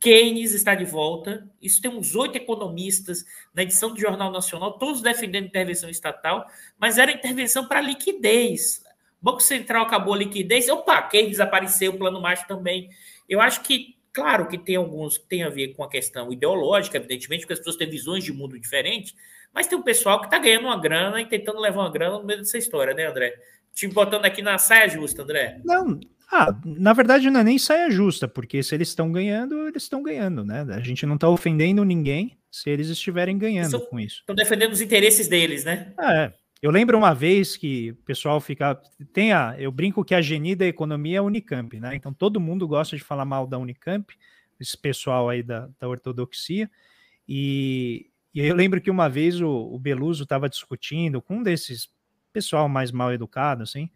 Keynes 0.00 0.52
está 0.52 0.74
de 0.74 0.84
volta. 0.84 1.48
Isso 1.60 1.80
tem 1.80 1.88
uns 1.88 2.16
oito 2.16 2.36
economistas 2.36 3.24
na 3.54 3.62
edição 3.62 3.94
do 3.94 4.00
Jornal 4.00 4.32
Nacional, 4.32 4.76
todos 4.76 5.00
defendendo 5.00 5.46
intervenção 5.46 5.88
estatal, 5.88 6.44
mas 6.76 6.98
era 6.98 7.12
intervenção 7.12 7.68
para 7.68 7.80
liquidez. 7.80 8.81
Banco 9.22 9.40
Central 9.40 9.84
acabou 9.84 10.14
a 10.14 10.18
liquidez, 10.18 10.68
opa, 10.68 11.00
Keynes 11.02 11.32
desapareceu, 11.32 11.92
o 11.92 11.98
plano 11.98 12.20
Marshall 12.20 12.48
também. 12.48 12.88
Eu 13.28 13.40
acho 13.40 13.62
que 13.62 13.96
Claro 14.12 14.46
que 14.46 14.58
tem 14.58 14.76
alguns 14.76 15.16
que 15.16 15.26
têm 15.26 15.42
a 15.42 15.48
ver 15.48 15.68
com 15.68 15.82
a 15.82 15.88
questão 15.88 16.30
ideológica, 16.30 16.98
evidentemente, 16.98 17.40
porque 17.40 17.54
as 17.54 17.58
pessoas 17.58 17.76
têm 17.76 17.88
visões 17.88 18.22
de 18.22 18.32
mundo 18.32 18.58
diferentes, 18.58 19.14
Mas 19.54 19.66
tem 19.66 19.76
um 19.76 19.82
pessoal 19.82 20.18
que 20.18 20.26
está 20.26 20.38
ganhando 20.38 20.64
uma 20.64 20.80
grana 20.80 21.20
e 21.20 21.26
tentando 21.26 21.60
levar 21.60 21.80
uma 21.80 21.90
grana 21.90 22.18
no 22.18 22.24
meio 22.24 22.38
dessa 22.38 22.56
história, 22.56 22.94
né, 22.94 23.06
André? 23.06 23.34
Te 23.74 23.86
botando 23.86 24.24
aqui 24.24 24.40
na 24.40 24.56
saia 24.56 24.88
justa, 24.88 25.22
André. 25.22 25.60
Não, 25.62 26.00
ah, 26.30 26.58
na 26.64 26.94
verdade 26.94 27.28
não 27.28 27.40
é 27.40 27.44
nem 27.44 27.58
saia 27.58 27.90
justa, 27.90 28.26
porque 28.26 28.62
se 28.62 28.74
eles 28.74 28.88
estão 28.88 29.12
ganhando, 29.12 29.68
eles 29.68 29.82
estão 29.82 30.02
ganhando, 30.02 30.42
né? 30.42 30.64
A 30.70 30.80
gente 30.80 31.04
não 31.04 31.16
está 31.16 31.28
ofendendo 31.28 31.84
ninguém 31.84 32.38
se 32.50 32.70
eles 32.70 32.88
estiverem 32.88 33.36
ganhando 33.36 33.78
com 33.86 34.00
isso. 34.00 34.20
Estão 34.20 34.34
defendendo 34.34 34.72
os 34.72 34.80
interesses 34.80 35.28
deles, 35.28 35.64
né? 35.64 35.92
É. 36.00 36.32
Eu 36.62 36.70
lembro 36.70 36.96
uma 36.96 37.12
vez 37.12 37.56
que 37.56 37.90
o 37.90 37.96
pessoal 38.04 38.40
fica. 38.40 38.80
Tem 39.12 39.32
a, 39.32 39.56
eu 39.58 39.72
brinco 39.72 40.04
que 40.04 40.14
a 40.14 40.22
geni 40.22 40.54
da 40.54 40.64
economia 40.64 41.16
é 41.16 41.18
a 41.18 41.22
Unicamp, 41.22 41.80
né? 41.80 41.96
Então 41.96 42.14
todo 42.14 42.40
mundo 42.40 42.68
gosta 42.68 42.96
de 42.96 43.02
falar 43.02 43.24
mal 43.24 43.48
da 43.48 43.58
Unicamp, 43.58 44.16
esse 44.60 44.78
pessoal 44.78 45.28
aí 45.28 45.42
da, 45.42 45.68
da 45.80 45.88
ortodoxia. 45.88 46.70
E, 47.28 48.08
e 48.32 48.40
eu 48.40 48.54
lembro 48.54 48.80
que 48.80 48.92
uma 48.92 49.08
vez 49.08 49.40
o, 49.40 49.50
o 49.50 49.76
Beluso 49.76 50.22
estava 50.22 50.48
discutindo 50.48 51.20
com 51.20 51.38
um 51.38 51.42
desses 51.42 51.90
pessoal 52.32 52.68
mais 52.68 52.92
mal 52.92 53.12
educado, 53.12 53.64
assim, 53.64 53.90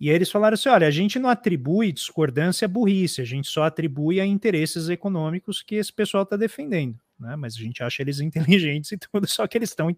e 0.00 0.08
eles 0.08 0.30
falaram 0.30 0.54
assim: 0.54 0.70
olha, 0.70 0.86
a 0.86 0.90
gente 0.90 1.18
não 1.18 1.28
atribui 1.28 1.92
discordância 1.92 2.64
a 2.64 2.68
burrice, 2.68 3.20
a 3.20 3.24
gente 3.24 3.48
só 3.48 3.64
atribui 3.64 4.20
a 4.20 4.24
interesses 4.24 4.88
econômicos 4.88 5.62
que 5.62 5.74
esse 5.74 5.92
pessoal 5.92 6.22
está 6.22 6.36
defendendo. 6.36 6.98
Né? 7.20 7.36
Mas 7.36 7.54
a 7.54 7.58
gente 7.58 7.82
acha 7.82 8.02
eles 8.02 8.18
inteligentes 8.20 8.90
e 8.92 8.96
tudo, 8.96 9.26
só 9.26 9.46
que 9.46 9.58
eles 9.58 9.68
estão 9.68 9.88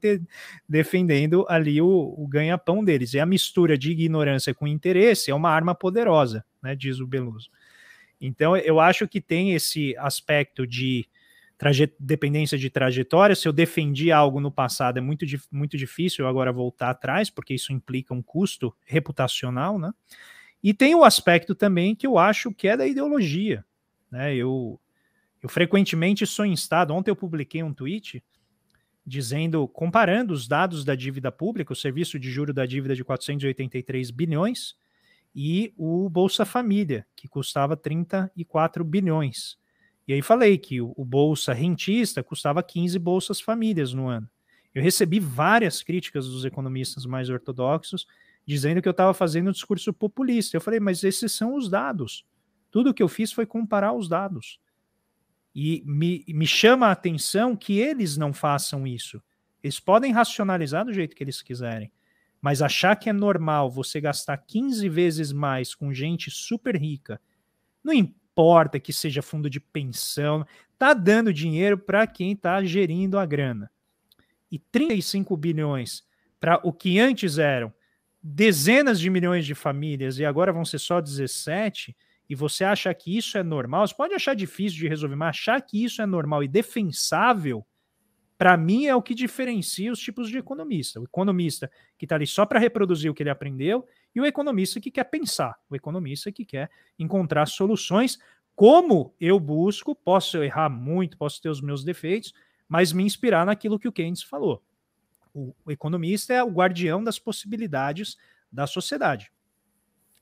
defendendo 0.69 1.47
ali 1.49 1.81
o, 1.81 2.15
o 2.19 2.27
ganha-pão 2.27 2.85
deles. 2.85 3.15
E 3.15 3.21
a 3.21 3.27
mistura 3.27 3.79
de 3.79 3.93
ignorância 3.93 4.53
com 4.53 4.67
interesse 4.67 5.31
é 5.31 5.35
uma 5.35 5.51
arma 5.51 5.75
poderosa, 5.75 6.45
né? 6.63 6.75
diz 6.75 6.99
o 7.01 7.07
Beluso. 7.07 7.49
Então 8.21 8.57
eu 8.57 8.79
acho 8.79 9.09
que 9.09 9.21
tem 9.21 9.53
esse 9.53 9.97
aspecto 9.97 10.67
de 10.67 11.09
dependência 11.99 12.59
de 12.59 12.69
trajetória. 12.69 13.37
Se 13.37 13.47
eu 13.47 13.53
defendi 13.53 14.11
algo 14.11 14.41
no 14.41 14.51
passado, 14.51 14.99
é 14.99 15.01
muito, 15.01 15.25
muito 15.51 15.77
difícil 15.77 16.27
agora 16.27 16.53
voltar 16.53 16.91
atrás, 16.91 17.31
porque 17.31 17.55
isso 17.55 17.73
implica 17.73 18.13
um 18.13 18.23
custo 18.23 18.75
reputacional, 18.85 19.79
né? 19.79 19.93
E 20.63 20.73
tem 20.73 20.95
o 20.95 21.05
aspecto 21.05 21.55
também 21.55 21.95
que 21.95 22.07
eu 22.07 22.19
acho 22.19 22.53
que 22.53 22.69
é 22.69 22.77
da 22.77 22.87
ideologia. 22.87 23.65
Né? 24.11 24.37
Eu, 24.37 24.81
eu 25.43 25.49
frequentemente 25.49 26.25
sou 26.27 26.47
instado. 26.47 26.95
Ontem 26.95 27.11
eu 27.11 27.17
publiquei 27.17 27.63
um 27.63 27.75
tweet 27.75 28.23
dizendo, 29.05 29.67
comparando 29.67 30.33
os 30.33 30.47
dados 30.47 30.85
da 30.85 30.95
dívida 30.95 31.33
pública, 31.33 31.73
o 31.73 31.77
serviço 31.77 32.19
de 32.19 32.31
juro 32.31 32.55
da 32.55 32.65
dívida 32.65 32.95
de 32.95 33.03
483 33.03 34.11
bilhões 34.13 34.77
e 35.35 35.75
o 35.77 36.09
Bolsa 36.09 36.45
Família, 36.45 37.05
que 37.17 37.27
custava 37.27 37.77
34 37.77 38.85
bilhões. 38.85 39.59
E 40.07 40.13
aí 40.13 40.23
falei 40.23 40.57
que 40.57 40.81
o, 40.81 40.93
o 40.97 41.05
Bolsa 41.05 41.53
Rentista 41.53 42.23
custava 42.23 42.63
15 42.63 42.99
Bolsas 42.99 43.41
Famílias 43.41 43.93
no 43.93 44.07
ano. 44.07 44.29
Eu 44.73 44.83
recebi 44.83 45.19
várias 45.19 45.83
críticas 45.83 46.29
dos 46.29 46.45
economistas 46.45 47.05
mais 47.05 47.29
ortodoxos 47.29 48.07
dizendo 48.47 48.81
que 48.81 48.89
eu 48.89 48.93
estava 48.93 49.15
fazendo 49.15 49.49
um 49.49 49.53
discurso 49.53 49.93
populista. 49.93 50.57
Eu 50.57 50.61
falei, 50.61 50.81
mas 50.81 51.05
esses 51.05 51.33
são 51.33 51.55
os 51.57 51.69
dados. 51.69 52.25
Tudo 52.71 52.95
que 52.95 53.03
eu 53.03 53.09
fiz 53.09 53.33
foi 53.33 53.47
comparar 53.47 53.93
os 53.93 54.09
dados. 54.09 54.59
E 55.55 55.83
me, 55.85 56.25
me 56.29 56.47
chama 56.47 56.87
a 56.87 56.93
atenção 56.93 57.55
que 57.55 57.79
eles 57.79 58.17
não 58.17 58.33
façam 58.33 58.87
isso. 58.87 59.23
Eles 59.63 59.79
podem 59.79 60.13
racionalizar 60.13 60.85
do 60.85 60.93
jeito 60.93 61.15
que 61.15 61.23
eles 61.23 61.43
quiserem, 61.43 61.93
mas 62.41 62.63
achar 62.63 62.97
que 62.97 63.09
é 63.09 63.13
normal 63.13 63.71
você 63.71 64.01
gastar 64.01 64.37
15 64.39 64.89
vezes 64.89 65.33
mais 65.33 65.75
com 65.75 65.93
gente 65.93 66.31
super 66.31 66.77
rica, 66.77 67.21
não 67.85 67.93
importa 67.93 68.81
que 68.81 68.93
seja 68.93 69.23
fundo 69.23 69.49
de 69.49 69.61
pensão, 69.61 70.45
tá 70.79 70.95
dando 70.95 71.33
dinheiro 71.33 71.79
para 71.79 72.07
quem 72.07 72.33
está 72.33 72.63
gerindo 72.65 73.19
a 73.19 73.27
grana. 73.27 73.71
E 74.51 74.59
35 74.59 75.37
bilhões 75.37 76.03
para 76.41 76.61
o 76.65 76.73
que 76.73 76.99
antes 76.99 77.39
eram 77.39 77.73
dezenas 78.23 79.01
de 79.01 79.11
milhões 79.11 79.45
de 79.45 79.55
famílias 79.55 80.19
e 80.19 80.25
agora 80.25 80.53
vão 80.53 80.65
ser 80.65 80.79
só 80.79 81.01
17, 81.01 81.97
e 82.33 82.35
você 82.35 82.65
acha 82.65 82.95
que 82.95 83.15
isso 83.15 83.37
é 83.37 83.43
normal, 83.43 83.87
você 83.87 83.95
pode 83.95 84.15
achar 84.15 84.35
difícil 84.35 84.79
de 84.79 84.89
resolver, 84.89 85.15
mas 85.15 85.29
achar 85.29 85.61
que 85.61 85.85
isso 85.85 86.01
é 86.01 86.07
normal 86.07 86.43
e 86.43 86.49
defensável, 86.49 87.63
para 88.39 88.57
mim 88.57 88.87
é 88.87 88.97
o 88.97 89.03
que 89.03 89.15
diferencia 89.15 89.93
os 89.93 89.99
tipos 89.99 90.31
de 90.31 90.39
economista. 90.39 90.99
O 90.99 91.05
economista 91.05 91.71
que 91.99 92.07
está 92.07 92.15
ali 92.15 92.27
só 92.27 92.47
para 92.47 92.59
reproduzir 92.59 93.11
o 93.11 93.15
que 93.15 93.23
ele 93.23 93.29
aprendeu 93.29 93.87
e 94.15 94.21
o 94.23 94.25
economista 94.25 94.81
que 94.81 94.91
quer 94.91 95.05
pensar, 95.05 95.55
o 95.69 95.77
economista 95.77 96.33
que 96.33 96.47
quer 96.47 96.71
encontrar 96.99 97.45
soluções, 97.45 98.19
como 98.57 99.15
eu 99.21 99.39
busco, 99.39 99.95
posso 99.95 100.43
errar 100.43 100.71
muito, 100.71 101.19
posso 101.19 101.39
ter 101.43 101.51
os 101.51 101.61
meus 101.61 101.85
defeitos, 101.85 102.33
mas 102.67 102.95
me 102.95 103.05
inspirar 103.05 103.45
naquilo 103.45 103.79
que 103.79 103.89
o 103.89 103.93
Keynes 103.93 104.23
falou. 104.23 104.63
O, 105.35 105.55
o 105.67 105.71
economista 105.71 106.33
é 106.33 106.43
o 106.43 106.51
guardião 106.51 107.05
das 107.05 107.19
possibilidades 107.19 108.17
da 108.51 108.67
sociedade. 108.67 109.31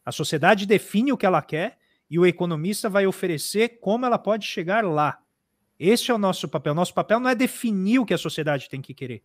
A 0.05 0.11
sociedade 0.11 0.67
define 0.67 1.13
o 1.13 1.17
que 1.17 1.25
ela 1.25 1.41
quer 1.41 1.79
e 2.11 2.19
o 2.19 2.27
economista 2.27 2.89
vai 2.89 3.07
oferecer 3.07 3.79
como 3.81 4.05
ela 4.05 4.19
pode 4.19 4.45
chegar 4.45 4.85
lá. 4.85 5.23
Este 5.79 6.11
é 6.11 6.15
o 6.15 6.19
nosso 6.19 6.49
papel. 6.49 6.75
Nosso 6.75 6.93
papel 6.93 7.21
não 7.21 7.31
é 7.31 7.35
definir 7.35 8.01
o 8.01 8.05
que 8.05 8.13
a 8.13 8.19
sociedade 8.19 8.69
tem 8.69 8.83
que 8.83 8.93
querer. 8.93 9.23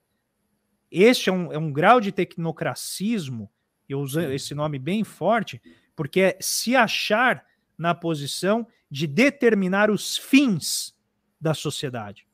Este 0.91 1.29
é 1.29 1.33
um, 1.33 1.51
é 1.51 1.57
um 1.57 1.71
grau 1.71 1.99
de 1.99 2.11
tecnocracismo 2.11 3.49
eu 3.87 3.99
uso 3.99 4.19
esse 4.19 4.55
nome 4.55 4.79
bem 4.79 5.03
forte, 5.03 5.61
porque 5.95 6.19
é 6.19 6.37
se 6.41 6.75
achar 6.75 7.45
na 7.77 7.93
posição 7.93 8.67
de 8.89 9.07
determinar 9.07 9.91
os 9.91 10.17
fins 10.17 10.95
da 11.39 11.53
sociedade. 11.53 12.27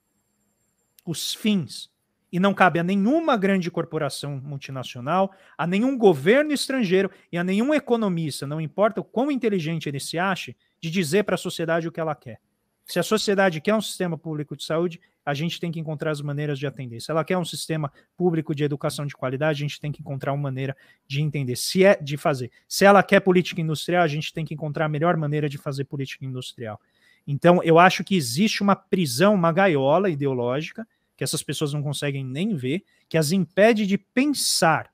Os 1.05 1.33
fins. 1.33 1.90
E 2.31 2.39
não 2.39 2.53
cabe 2.53 2.79
a 2.79 2.83
nenhuma 2.83 3.35
grande 3.35 3.69
corporação 3.69 4.39
multinacional, 4.43 5.31
a 5.57 5.67
nenhum 5.67 5.97
governo 5.97 6.53
estrangeiro 6.53 7.11
e 7.31 7.37
a 7.37 7.43
nenhum 7.43 7.73
economista, 7.73 8.47
não 8.47 8.61
importa 8.61 9.01
o 9.01 9.03
quão 9.03 9.29
inteligente 9.29 9.89
ele 9.89 9.99
se 9.99 10.17
ache, 10.17 10.55
de 10.79 10.89
dizer 10.89 11.23
para 11.23 11.35
a 11.35 11.37
sociedade 11.37 11.87
o 11.87 11.91
que 11.91 11.99
ela 11.99 12.15
quer. 12.15 12.39
Se 12.85 12.99
a 12.99 13.03
sociedade 13.03 13.61
quer 13.61 13.75
um 13.75 13.81
sistema 13.81 14.17
público 14.17 14.55
de 14.55 14.63
saúde, 14.63 14.99
a 15.25 15.33
gente 15.33 15.59
tem 15.59 15.71
que 15.71 15.79
encontrar 15.79 16.11
as 16.11 16.21
maneiras 16.21 16.57
de 16.57 16.65
atender. 16.65 16.99
Se 16.99 17.11
ela 17.11 17.23
quer 17.23 17.37
um 17.37 17.45
sistema 17.45 17.91
público 18.17 18.55
de 18.55 18.63
educação 18.63 19.05
de 19.05 19.15
qualidade, 19.15 19.63
a 19.63 19.67
gente 19.67 19.79
tem 19.79 19.91
que 19.91 20.01
encontrar 20.01 20.33
uma 20.33 20.41
maneira 20.41 20.75
de 21.07 21.21
entender, 21.21 21.55
se 21.55 21.85
é 21.85 21.95
de 21.95 22.17
fazer. 22.17 22.51
Se 22.67 22.83
ela 22.83 23.03
quer 23.03 23.19
política 23.19 23.61
industrial, 23.61 24.03
a 24.03 24.07
gente 24.07 24.33
tem 24.33 24.43
que 24.43 24.53
encontrar 24.53 24.85
a 24.85 24.89
melhor 24.89 25.15
maneira 25.15 25.47
de 25.47 25.57
fazer 25.57 25.85
política 25.85 26.25
industrial. 26.25 26.81
Então, 27.25 27.61
eu 27.63 27.77
acho 27.77 28.03
que 28.03 28.15
existe 28.15 28.63
uma 28.63 28.75
prisão, 28.75 29.35
uma 29.35 29.51
gaiola 29.51 30.09
ideológica, 30.09 30.87
que 31.21 31.23
essas 31.23 31.43
pessoas 31.43 31.71
não 31.71 31.83
conseguem 31.83 32.25
nem 32.25 32.55
ver, 32.55 32.83
que 33.07 33.15
as 33.15 33.31
impede 33.31 33.85
de 33.85 33.95
pensar. 33.95 34.91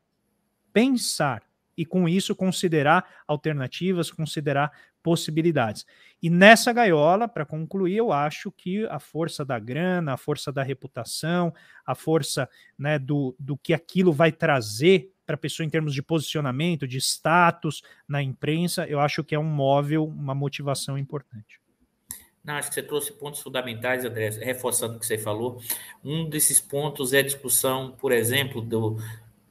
Pensar. 0.74 1.42
E 1.78 1.86
com 1.86 2.10
isso 2.10 2.36
considerar 2.36 3.24
alternativas, 3.26 4.12
considerar 4.12 4.70
possibilidades. 5.02 5.86
E 6.22 6.30
nessa 6.30 6.74
gaiola, 6.74 7.30
para 7.30 7.46
concluir, 7.46 7.96
eu 7.96 8.12
acho 8.12 8.52
que 8.52 8.86
a 8.88 9.00
força 9.00 9.46
da 9.46 9.58
grana, 9.58 10.16
a 10.16 10.18
força 10.18 10.52
da 10.52 10.62
reputação, 10.62 11.54
a 11.86 11.96
força 11.96 12.50
né, 12.78 13.00
do, 13.00 13.34
do 13.40 13.56
que 13.56 13.74
aquilo 13.74 14.12
vai 14.12 14.30
trazer 14.30 15.10
para 15.26 15.36
a 15.36 15.40
pessoa 15.40 15.66
em 15.66 15.70
termos 15.70 15.94
de 15.94 16.04
posicionamento, 16.04 16.86
de 16.86 16.98
status 16.98 17.82
na 18.06 18.22
imprensa, 18.22 18.86
eu 18.86 19.00
acho 19.00 19.24
que 19.24 19.34
é 19.34 19.40
um 19.40 19.46
móvel, 19.46 20.04
uma 20.06 20.36
motivação 20.36 20.98
importante. 20.98 21.62
Não, 22.48 22.56
acho 22.56 22.70
que 22.70 22.76
você 22.76 22.82
trouxe 22.82 23.12
pontos 23.12 23.42
fundamentais, 23.42 24.06
André, 24.06 24.30
reforçando 24.30 24.96
o 24.96 25.00
que 25.02 25.06
você 25.06 25.18
falou. 25.18 25.62
Um 26.02 26.30
desses 26.30 26.62
pontos 26.62 27.12
é 27.12 27.20
a 27.20 27.22
discussão, 27.22 27.92
por 28.00 28.14
exemplo, 28.14 28.62
do, 28.62 28.98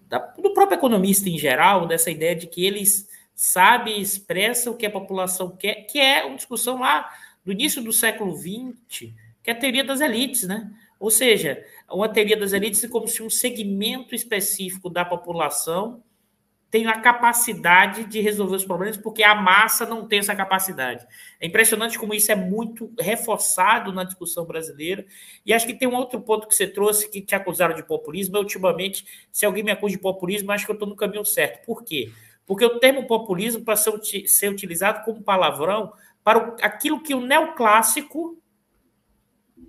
da, 0.09 0.19
do 0.19 0.55
próprio 0.55 0.79
economista 0.79 1.29
em 1.29 1.37
geral, 1.37 1.87
dessa 1.87 2.11
ideia 2.11 2.35
de 2.35 2.47
que 2.47 2.65
eles 2.65 3.07
sabe 3.35 3.91
e 3.91 4.01
expressa 4.01 4.71
o 4.71 4.77
que 4.79 4.87
a 4.87 4.91
população 4.91 5.55
quer, 5.55 5.83
que 5.83 5.99
é 5.99 6.25
uma 6.25 6.37
discussão 6.37 6.81
lá 6.81 7.13
do 7.45 7.53
início 7.53 7.85
do 7.85 7.93
século 7.93 8.35
XX, 8.35 9.13
que 9.43 9.51
é 9.51 9.53
a 9.53 9.55
teoria 9.55 9.85
das 9.85 10.01
elites, 10.01 10.45
né? 10.45 10.73
Ou 10.99 11.11
seja, 11.11 11.63
uma 11.91 12.09
teoria 12.09 12.35
das 12.35 12.55
elites 12.55 12.83
é 12.83 12.89
como 12.89 13.07
se 13.07 13.23
um 13.23 13.29
segmento 13.29 14.15
específico 14.15 14.89
da 14.89 15.05
população 15.05 16.03
tem 16.71 16.87
a 16.87 17.01
capacidade 17.01 18.05
de 18.05 18.21
resolver 18.21 18.57
os 18.57 18.65
problemas, 18.65 18.97
porque 18.97 19.23
a 19.23 19.35
massa 19.35 19.87
não 19.87 20.07
tem 20.07 20.19
essa 20.19 20.35
capacidade. 20.35 21.07
É 21.41 21.47
impressionante 21.47 21.99
como 21.99 22.13
isso 22.13 22.31
é 22.33 22.35
muito 22.35 22.93
reforçado 22.99 23.93
na 23.93 24.05
discussão 24.05 24.45
brasileira. 24.45 25.07
E 25.45 25.53
acho 25.53 25.67
que 25.67 25.75
tem 25.75 25.89
um 25.89 25.95
outro 25.95 26.21
ponto 26.21 26.49
que 26.49 26.55
você 26.55 26.67
trouxe 26.67 27.09
que 27.09 27.23
te 27.23 27.35
acusaram 27.35 27.75
de 27.75 27.85
populismo. 27.85 28.39
ultimamente, 28.39 29.07
se 29.31 29.47
alguém 29.47 29.63
me 29.63 29.71
acusa 29.71 29.93
de 29.93 30.03
populismo, 30.03 30.51
acho 30.51 30.67
que 30.67 30.71
eu 30.73 30.75
estou 30.75 30.89
no 30.89 30.97
caminho 30.97 31.25
certo. 31.25 31.65
Por 31.65 31.85
quê? 31.85 32.11
Porque 32.45 32.65
o 32.65 32.79
termo 32.79 33.07
populismo 33.07 33.65
para 33.65 33.77
ser, 33.77 33.93
ser 34.27 34.51
utilizado 34.51 35.05
como 35.05 35.23
palavrão 35.23 35.93
para 36.23 36.57
aquilo 36.63 37.01
que 37.01 37.15
o 37.15 37.21
neoclássico 37.21 38.43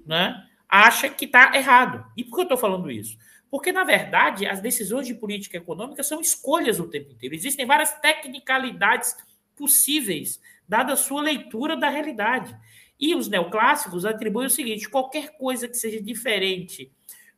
né, 0.05 0.43
acha 0.67 1.09
que 1.09 1.25
está 1.25 1.55
errado. 1.55 2.03
E 2.17 2.23
por 2.23 2.35
que 2.35 2.41
eu 2.41 2.43
estou 2.43 2.57
falando 2.57 2.89
isso? 2.89 3.17
Porque, 3.49 3.71
na 3.71 3.83
verdade, 3.83 4.45
as 4.45 4.59
decisões 4.59 5.07
de 5.07 5.13
política 5.13 5.57
econômica 5.57 6.03
são 6.03 6.19
escolhas 6.19 6.79
o 6.79 6.87
tempo 6.87 7.13
inteiro. 7.13 7.35
Existem 7.35 7.65
várias 7.65 7.93
tecnicalidades 7.99 9.15
possíveis, 9.55 10.41
dada 10.67 10.93
a 10.93 10.97
sua 10.97 11.21
leitura 11.21 11.75
da 11.75 11.89
realidade. 11.89 12.55
E 12.99 13.15
os 13.15 13.27
neoclássicos 13.27 14.05
atribuem 14.05 14.47
o 14.47 14.51
seguinte: 14.51 14.89
qualquer 14.89 15.37
coisa 15.37 15.67
que 15.67 15.77
seja 15.77 16.01
diferente 16.01 16.91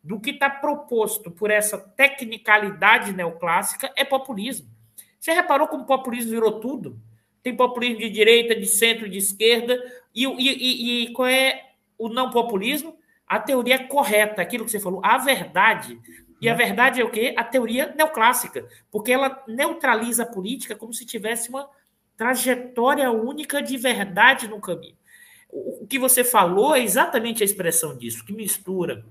do 0.04 0.20
que 0.20 0.32
está 0.32 0.50
proposto 0.50 1.30
por 1.30 1.52
essa 1.52 1.78
tecnicalidade 1.78 3.14
neoclássica 3.14 3.92
é 3.96 4.06
populismo. 4.06 4.70
Você 5.20 5.34
reparou 5.34 5.68
como 5.68 5.84
o 5.84 5.88
populismo 5.88 6.32
virou 6.32 6.60
tudo? 6.60 7.00
Tem 7.44 7.56
populismo 7.56 8.00
de 8.00 8.10
direita, 8.10 8.56
de 8.56 8.66
centro, 8.66 9.10
de 9.10 9.18
esquerda. 9.18 9.78
E, 10.16 10.26
e, 10.26 11.04
e, 11.04 11.14
qual 11.14 11.28
é 11.28 11.72
o 11.98 12.10
não 12.10 12.30
populismo? 12.30 12.98
A 13.30 13.40
teoria 13.40 13.88
correta, 13.88 14.42
aquilo 14.42 14.66
que 14.66 14.72
você 14.72 14.80
falou, 14.80 15.00
a 15.06 15.18
verdade. 15.20 16.00
E 16.42 16.50
a 16.50 16.54
verdade 16.56 17.00
é 17.00 17.06
o 17.06 17.12
quê? 17.12 17.36
A 17.38 17.44
teoria 17.44 17.94
neoclássica, 17.96 18.68
porque 18.90 19.12
ela 19.12 19.44
neutraliza 19.48 20.24
a 20.24 20.26
política 20.26 20.76
como 20.76 20.94
se 20.94 21.06
tivesse 21.06 21.50
uma 21.50 21.70
trajetória 22.18 23.12
única 23.12 23.62
de 23.62 23.78
verdade 23.78 24.48
no 24.48 24.60
caminho. 24.60 24.98
O 25.50 25.88
que 25.88 25.98
você 25.98 26.24
falou 26.24 26.76
é 26.76 26.82
exatamente 26.82 27.42
a 27.42 27.46
expressão 27.46 27.98
disso, 27.98 28.26
que 28.26 28.34
mistura 28.34 29.06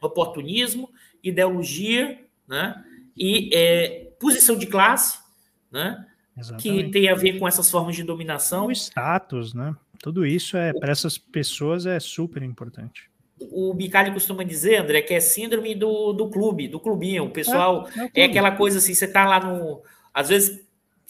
oportunismo, 0.00 0.90
ideologia 1.22 2.20
né, 2.48 2.82
e 3.16 3.50
é, 3.52 4.10
posição 4.18 4.56
de 4.56 4.66
classe, 4.66 5.18
né, 5.70 6.06
que 6.58 6.90
tem 6.90 7.08
a 7.08 7.14
ver 7.14 7.38
com 7.38 7.46
essas 7.46 7.70
formas 7.70 7.96
de 7.96 8.02
dominação. 8.02 8.66
O 8.66 8.72
status, 8.72 9.52
né? 9.52 9.74
Tudo 9.98 10.24
isso 10.24 10.56
é 10.56 10.72
para 10.72 10.90
essas 10.90 11.18
pessoas 11.18 11.84
é 11.84 12.00
super 12.00 12.42
importante. 12.42 13.09
O 13.52 13.72
Bicalho 13.74 14.12
costuma 14.12 14.44
dizer, 14.44 14.76
André, 14.76 15.02
que 15.02 15.14
é 15.14 15.20
síndrome 15.20 15.74
do, 15.74 16.12
do 16.12 16.28
clube, 16.28 16.68
do 16.68 16.78
clubinho. 16.78 17.24
O 17.24 17.30
pessoal 17.30 17.88
é, 17.96 18.20
é, 18.20 18.22
é 18.22 18.24
aquela 18.24 18.50
coisa 18.52 18.78
assim, 18.78 18.94
você 18.94 19.06
está 19.06 19.24
lá 19.24 19.40
no. 19.40 19.82
Às 20.12 20.28
vezes 20.28 20.60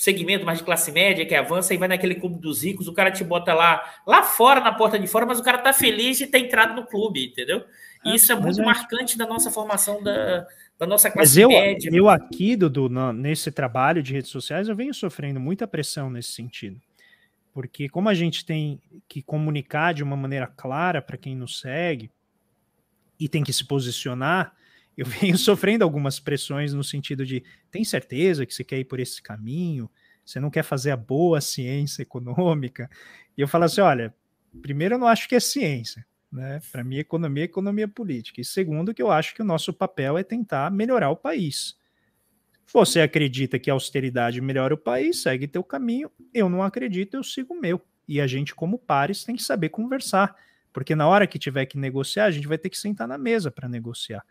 segmento 0.01 0.47
mais 0.47 0.59
de 0.59 0.65
classe 0.65 0.90
média 0.90 1.27
que 1.27 1.35
avança 1.35 1.74
e 1.74 1.77
vai 1.77 1.86
naquele 1.86 2.15
clube 2.15 2.40
dos 2.40 2.65
ricos, 2.65 2.89
o 2.89 2.93
cara 2.94 3.11
te 3.11 3.23
bota 3.23 3.52
lá, 3.52 3.82
lá 4.07 4.23
fora, 4.23 4.59
na 4.59 4.73
porta 4.73 4.98
de 4.98 5.07
fora, 5.07 5.27
mas 5.27 5.39
o 5.39 5.43
cara 5.43 5.59
tá 5.59 5.74
feliz 5.74 6.16
de 6.16 6.27
ter 6.27 6.39
entrado 6.39 6.74
no 6.74 6.86
clube, 6.86 7.27
entendeu? 7.27 7.62
E 8.02 8.15
isso 8.15 8.32
é 8.32 8.35
muito 8.35 8.62
é... 8.62 8.65
marcante 8.65 9.19
da 9.19 9.27
nossa 9.27 9.51
formação 9.51 10.02
da, 10.02 10.47
da 10.78 10.86
nossa 10.86 11.11
classe 11.11 11.32
mas 11.32 11.36
eu, 11.36 11.51
média. 11.51 11.90
Eu 11.93 12.09
aqui, 12.09 12.57
Dudu, 12.57 12.89
nesse 13.12 13.52
trabalho 13.52 14.02
de 14.02 14.15
redes 14.15 14.31
sociais, 14.31 14.70
eu 14.70 14.74
venho 14.74 14.94
sofrendo 14.94 15.39
muita 15.39 15.69
pressão 15.69 16.09
nesse 16.09 16.32
sentido. 16.32 16.81
Porque 17.52 17.86
como 17.86 18.09
a 18.09 18.15
gente 18.15 18.47
tem 18.47 18.81
que 19.07 19.20
comunicar 19.20 19.93
de 19.93 20.02
uma 20.02 20.16
maneira 20.16 20.47
clara 20.47 21.02
para 21.02 21.19
quem 21.19 21.36
nos 21.36 21.61
segue 21.61 22.11
e 23.20 23.28
tem 23.28 23.44
que 23.44 23.52
se 23.52 23.64
posicionar, 23.64 24.56
eu 24.97 25.05
venho 25.06 25.36
sofrendo 25.38 25.84
algumas 25.84 26.18
pressões 26.18 26.72
no 26.72 26.82
sentido 26.82 27.24
de 27.24 27.44
tem 27.70 27.84
certeza 27.84 28.47
que 28.47 28.55
você 28.55 28.64
quer 28.64 28.78
ir 28.78 28.84
por 28.84 28.98
esse 28.98 29.22
caminho? 29.22 29.88
Você 30.24 30.40
não 30.40 30.51
quer 30.51 30.62
fazer 30.62 30.90
a 30.90 30.97
boa 30.97 31.40
ciência 31.40 32.02
econômica? 32.02 32.90
E 33.36 33.40
eu 33.40 33.48
falo 33.48 33.64
assim: 33.64 33.80
olha, 33.80 34.14
primeiro, 34.62 34.94
eu 34.94 34.98
não 34.98 35.06
acho 35.06 35.28
que 35.28 35.34
é 35.34 35.40
ciência. 35.40 36.05
Né? 36.30 36.60
Para 36.70 36.84
mim, 36.84 36.98
economia 36.98 37.42
é 37.42 37.47
economia 37.47 37.88
política. 37.88 38.40
E 38.40 38.44
segundo, 38.44 38.94
que 38.94 39.02
eu 39.02 39.10
acho 39.10 39.34
que 39.34 39.42
o 39.42 39.44
nosso 39.44 39.72
papel 39.72 40.16
é 40.16 40.22
tentar 40.22 40.70
melhorar 40.70 41.10
o 41.10 41.16
país. 41.16 41.76
Você 42.72 43.01
acredita 43.01 43.59
que 43.59 43.68
a 43.68 43.72
austeridade 43.72 44.40
melhora 44.40 44.74
o 44.74 44.78
país, 44.78 45.22
segue 45.22 45.48
teu 45.48 45.64
caminho. 45.64 46.09
Eu 46.32 46.48
não 46.48 46.62
acredito, 46.62 47.16
eu 47.16 47.24
sigo 47.24 47.55
o 47.55 47.60
meu. 47.60 47.80
E 48.06 48.20
a 48.20 48.26
gente, 48.28 48.55
como 48.55 48.78
pares, 48.78 49.24
tem 49.24 49.34
que 49.34 49.42
saber 49.42 49.70
conversar. 49.70 50.36
Porque 50.72 50.94
na 50.94 51.09
hora 51.09 51.26
que 51.26 51.38
tiver 51.38 51.66
que 51.66 51.78
negociar, 51.78 52.26
a 52.26 52.30
gente 52.30 52.47
vai 52.47 52.59
ter 52.59 52.70
que 52.70 52.78
sentar 52.78 53.09
na 53.09 53.18
mesa 53.18 53.51
para 53.51 53.68
negociar. 53.68 54.24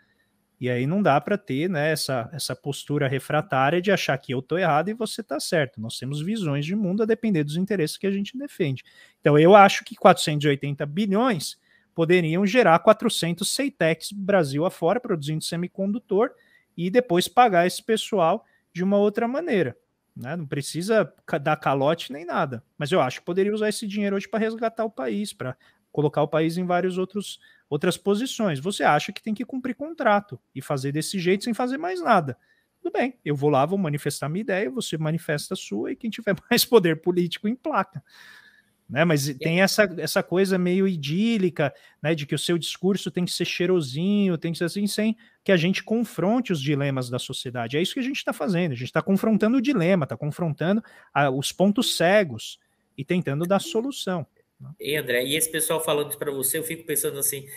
E 0.60 0.70
aí 0.70 0.86
não 0.86 1.02
dá 1.02 1.20
para 1.22 1.38
ter 1.38 1.70
né, 1.70 1.92
essa, 1.92 2.30
essa 2.34 2.54
postura 2.54 3.08
refratária 3.08 3.82
de 3.82 3.92
achar 3.92 4.18
que 4.18 4.34
eu 4.34 4.40
estou 4.40 4.58
errado 4.58 4.90
e 4.90 4.94
você 4.94 5.22
está 5.22 5.40
certo. 5.40 5.80
Nós 5.80 5.98
temos 5.98 6.22
visões 6.22 6.66
de 6.66 6.76
mundo 6.76 7.04
a 7.04 7.06
depender 7.06 7.46
dos 7.46 7.56
interesses 7.56 7.98
que 7.98 8.06
a 8.06 8.12
gente 8.12 8.38
defende. 8.38 8.84
Então 9.22 9.40
eu 9.40 9.56
acho 9.56 9.86
que 9.86 9.96
480 9.96 10.86
bilhões 10.86 11.58
poderiam 11.96 12.46
gerar 12.46 12.78
400 12.80 13.50
CEITECs 13.50 14.12
Brasil 14.12 14.66
afora, 14.66 15.00
produzindo 15.00 15.44
semicondutor, 15.44 16.32
e 16.76 16.90
depois 16.90 17.28
pagar 17.28 17.66
esse 17.66 17.84
pessoal 17.84 18.46
de 18.74 18.84
uma 18.84 18.98
outra 18.98 19.28
maneira. 19.28 19.78
Né? 20.16 20.36
Não 20.36 20.46
precisa 20.46 21.14
dar 21.42 21.56
calote 21.56 22.12
nem 22.12 22.26
nada. 22.26 22.64
Mas 22.78 22.92
eu 22.92 23.00
acho 23.00 23.20
que 23.20 23.26
poderia 23.26 23.54
usar 23.54 23.70
esse 23.70 23.88
dinheiro 23.88 24.16
hoje 24.16 24.28
para 24.28 24.40
resgatar 24.40 24.84
o 24.84 24.90
país, 24.90 25.32
para 25.32 25.56
colocar 25.92 26.22
o 26.22 26.28
país 26.28 26.58
em 26.58 26.66
vários 26.66 26.98
outros 26.98 27.40
outras 27.70 27.98
posições. 27.98 28.60
Você 28.60 28.84
acha 28.84 29.14
que 29.14 29.22
tem 29.22 29.34
que 29.34 29.46
cumprir 29.46 29.76
contrato 29.76 30.40
e 30.56 30.62
fazer 30.62 30.92
desse 30.92 31.20
jeito 31.20 31.44
sem 31.44 31.54
fazer 31.54 31.78
mais 31.78 32.02
nada. 32.02 32.36
Tudo 32.82 32.94
bem, 32.94 33.16
eu 33.24 33.36
vou 33.36 33.50
lá, 33.50 33.66
vou 33.66 33.78
manifestar 33.78 34.28
minha 34.30 34.42
ideia, 34.42 34.72
você 34.72 34.98
manifesta 34.98 35.54
a 35.54 35.58
sua 35.58 35.92
e 35.92 35.96
quem 35.96 36.10
tiver 36.10 36.36
mais 36.50 36.66
poder 36.66 37.02
político 37.02 37.48
em 37.48 37.56
placa. 37.56 38.04
Né? 38.90 39.06
Mas 39.06 39.32
tem 39.38 39.62
essa, 39.62 39.84
essa 40.00 40.24
coisa 40.24 40.58
meio 40.58 40.88
idílica, 40.88 41.72
né, 42.02 42.16
de 42.16 42.26
que 42.26 42.34
o 42.34 42.40
seu 42.40 42.58
discurso 42.58 43.12
tem 43.12 43.24
que 43.24 43.32
ser 43.32 43.46
cheirosinho, 43.46 44.38
tem 44.38 44.52
que 44.52 44.58
ser 44.58 44.64
assim, 44.64 44.88
sem 44.88 45.16
que 45.44 45.52
a 45.52 45.58
gente 45.58 45.84
confronte 45.84 46.52
os 46.52 46.60
dilemas 46.60 47.08
da 47.08 47.20
sociedade. 47.20 47.78
É 47.78 47.82
isso 47.82 47.94
que 47.94 48.00
a 48.00 48.04
gente 48.04 48.18
está 48.18 48.34
fazendo, 48.34 48.72
a 48.72 48.76
gente 48.76 48.88
está 48.88 49.02
confrontando 49.02 49.58
o 49.58 49.62
dilema, 49.62 50.06
está 50.06 50.18
confrontando 50.18 50.84
a, 51.14 51.30
os 51.30 51.52
pontos 51.52 51.96
cegos 51.96 52.58
e 52.98 53.06
tentando 53.06 53.46
dar 53.46 53.60
solução. 53.60 54.26
E 54.80 54.96
André, 54.96 55.24
e 55.24 55.36
esse 55.36 55.50
pessoal 55.50 55.84
falando 55.84 56.18
para 56.18 56.32
você, 56.32 56.58
eu 56.58 56.64
fico 56.64 56.86
pensando 56.86 57.18
assim, 57.18 57.48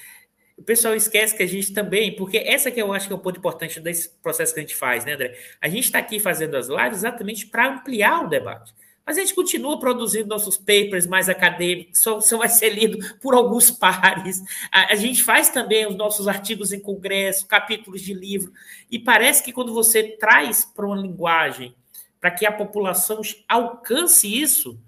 o 0.57 0.63
pessoal 0.63 0.95
esquece 0.95 1.37
que 1.37 1.43
a 1.43 1.47
gente 1.47 1.73
também, 1.73 2.15
porque 2.15 2.39
essa 2.39 2.71
que 2.71 2.81
eu 2.81 2.93
acho 2.93 3.07
que 3.07 3.13
é 3.13 3.17
o 3.17 3.19
ponto 3.19 3.39
importante 3.39 3.81
desse 3.81 4.11
processo 4.23 4.55
que 4.55 4.61
a 4.61 4.63
gente 4.63 4.77
faz, 4.77 5.05
né, 5.05 5.15
André? 5.15 5.37
A 5.61 5.69
gente 5.69 5.85
está 5.85 5.99
aqui 5.99 6.21
fazendo 6.21 6.57
as 6.57 6.69
lives 6.69 6.99
exatamente 6.99 7.47
para 7.47 7.75
ampliar 7.75 8.25
o 8.25 8.29
debate. 8.29 8.73
Mas 9.05 9.19
a 9.19 9.21
gente 9.21 9.35
continua 9.35 9.81
produzindo 9.81 10.29
nossos 10.29 10.57
papers 10.57 11.07
mais 11.07 11.29
acadêmicos, 11.29 12.01
só, 12.01 12.21
só 12.21 12.39
vai 12.39 12.49
ser 12.49 12.71
lido 12.71 12.99
por 13.21 13.35
alguns 13.35 13.71
pares. 13.73 14.41
A, 14.71 14.93
a, 14.93 14.95
gente 14.95 15.25
faz 15.25 15.49
também 15.49 15.87
os 15.87 15.97
nossos 15.97 16.29
artigos 16.29 16.73
em 16.73 16.79
congresso, 16.79 17.47
capítulos 17.47 18.01
de 18.01 18.15
livro, 18.15 18.53
e 18.91 18.99
parece 18.99 19.43
que 19.43 19.53
quando 19.53 19.75
você 19.75 20.17
traz 20.17 20.65
para 20.65 20.87
uma 20.87 20.97
linguagem 20.97 21.75
para 22.21 22.31
que 22.31 22.47
a 22.47 22.53
população 22.53 23.21
alcance 23.49 24.33
isso, 24.33 24.79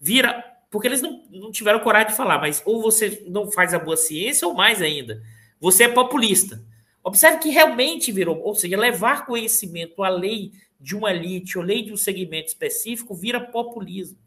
vira 0.00 0.49
porque 0.70 0.86
eles 0.86 1.02
não, 1.02 1.24
não 1.30 1.50
tiveram 1.50 1.80
coragem 1.80 2.08
de 2.10 2.16
falar, 2.16 2.38
mas 2.38 2.62
ou 2.64 2.80
você 2.80 3.24
não 3.26 3.50
faz 3.50 3.74
a 3.74 3.78
boa 3.78 3.96
ciência, 3.96 4.46
ou 4.46 4.54
mais 4.54 4.80
ainda, 4.80 5.22
você 5.60 5.84
é 5.84 5.88
populista. 5.88 6.64
Observe 7.02 7.38
que 7.38 7.50
realmente 7.50 8.12
virou, 8.12 8.40
ou 8.40 8.54
seja, 8.54 8.78
levar 8.78 9.26
conhecimento 9.26 10.02
além 10.02 10.52
de 10.80 10.96
uma 10.96 11.10
elite 11.10 11.58
ou 11.58 11.64
lei 11.64 11.82
de 11.82 11.92
um 11.92 11.96
segmento 11.96 12.48
específico 12.48 13.14
vira 13.14 13.40
populismo. 13.40 14.18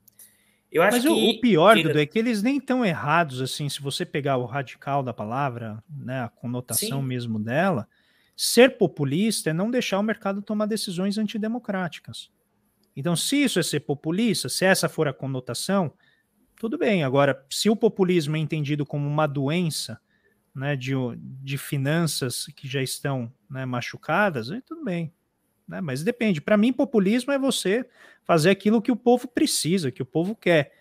Eu 0.72 0.82
acho 0.82 0.98
Mas 0.98 1.04
que, 1.04 1.10
o 1.10 1.40
pior, 1.40 1.76
Dudu, 1.76 2.00
é 2.00 2.06
que 2.06 2.18
eles 2.18 2.42
nem 2.42 2.60
tão 2.60 2.84
errados 2.84 3.42
assim, 3.42 3.70
se 3.70 3.80
você 3.80 4.04
pegar 4.04 4.38
o 4.38 4.46
radical 4.46 5.04
da 5.04 5.14
palavra, 5.14 5.84
né, 5.88 6.24
a 6.24 6.30
conotação 6.30 7.00
Sim. 7.00 7.08
mesmo 7.08 7.38
dela, 7.38 7.88
ser 8.36 8.76
populista 8.78 9.52
é 9.52 9.54
não 9.54 9.70
deixar 9.70 10.00
o 10.00 10.04
mercado 10.04 10.42
tomar 10.42 10.66
decisões 10.66 11.20
antidemocráticas. 11.20 12.32
Então, 12.96 13.16
se 13.16 13.44
isso 13.44 13.60
é 13.60 13.64
ser 13.64 13.82
populista, 13.82 14.50
se 14.50 14.66
essa 14.66 14.90
for 14.90 15.08
a 15.08 15.14
conotação, 15.14 15.94
tudo 16.64 16.78
bem. 16.78 17.04
Agora, 17.04 17.46
se 17.50 17.70
o 17.70 17.76
populismo 17.76 18.38
é 18.38 18.40
entendido 18.40 18.86
como 18.86 19.06
uma 19.06 19.28
doença 19.28 20.00
né, 20.56 20.78
de, 20.78 20.94
de 21.18 21.58
finanças 21.58 22.46
que 22.56 22.70
já 22.70 22.82
estão 22.82 23.30
né, 23.50 23.66
machucadas, 23.66 24.50
aí 24.50 24.62
tudo 24.62 24.82
bem. 24.82 25.14
Né? 25.68 25.82
Mas 25.82 26.06
depende. 26.06 26.40
Para 26.40 26.56
mim, 26.56 26.72
populismo 26.72 27.34
é 27.34 27.38
você 27.38 27.86
fazer 28.24 28.50
aquilo 28.50 28.82
que 28.82 28.94
o 28.94 28.96
povo 28.96 29.28
precisa, 29.28 29.92
que 29.92 30.02
o 30.02 30.06
povo 30.06 30.38
quer. 30.38 30.72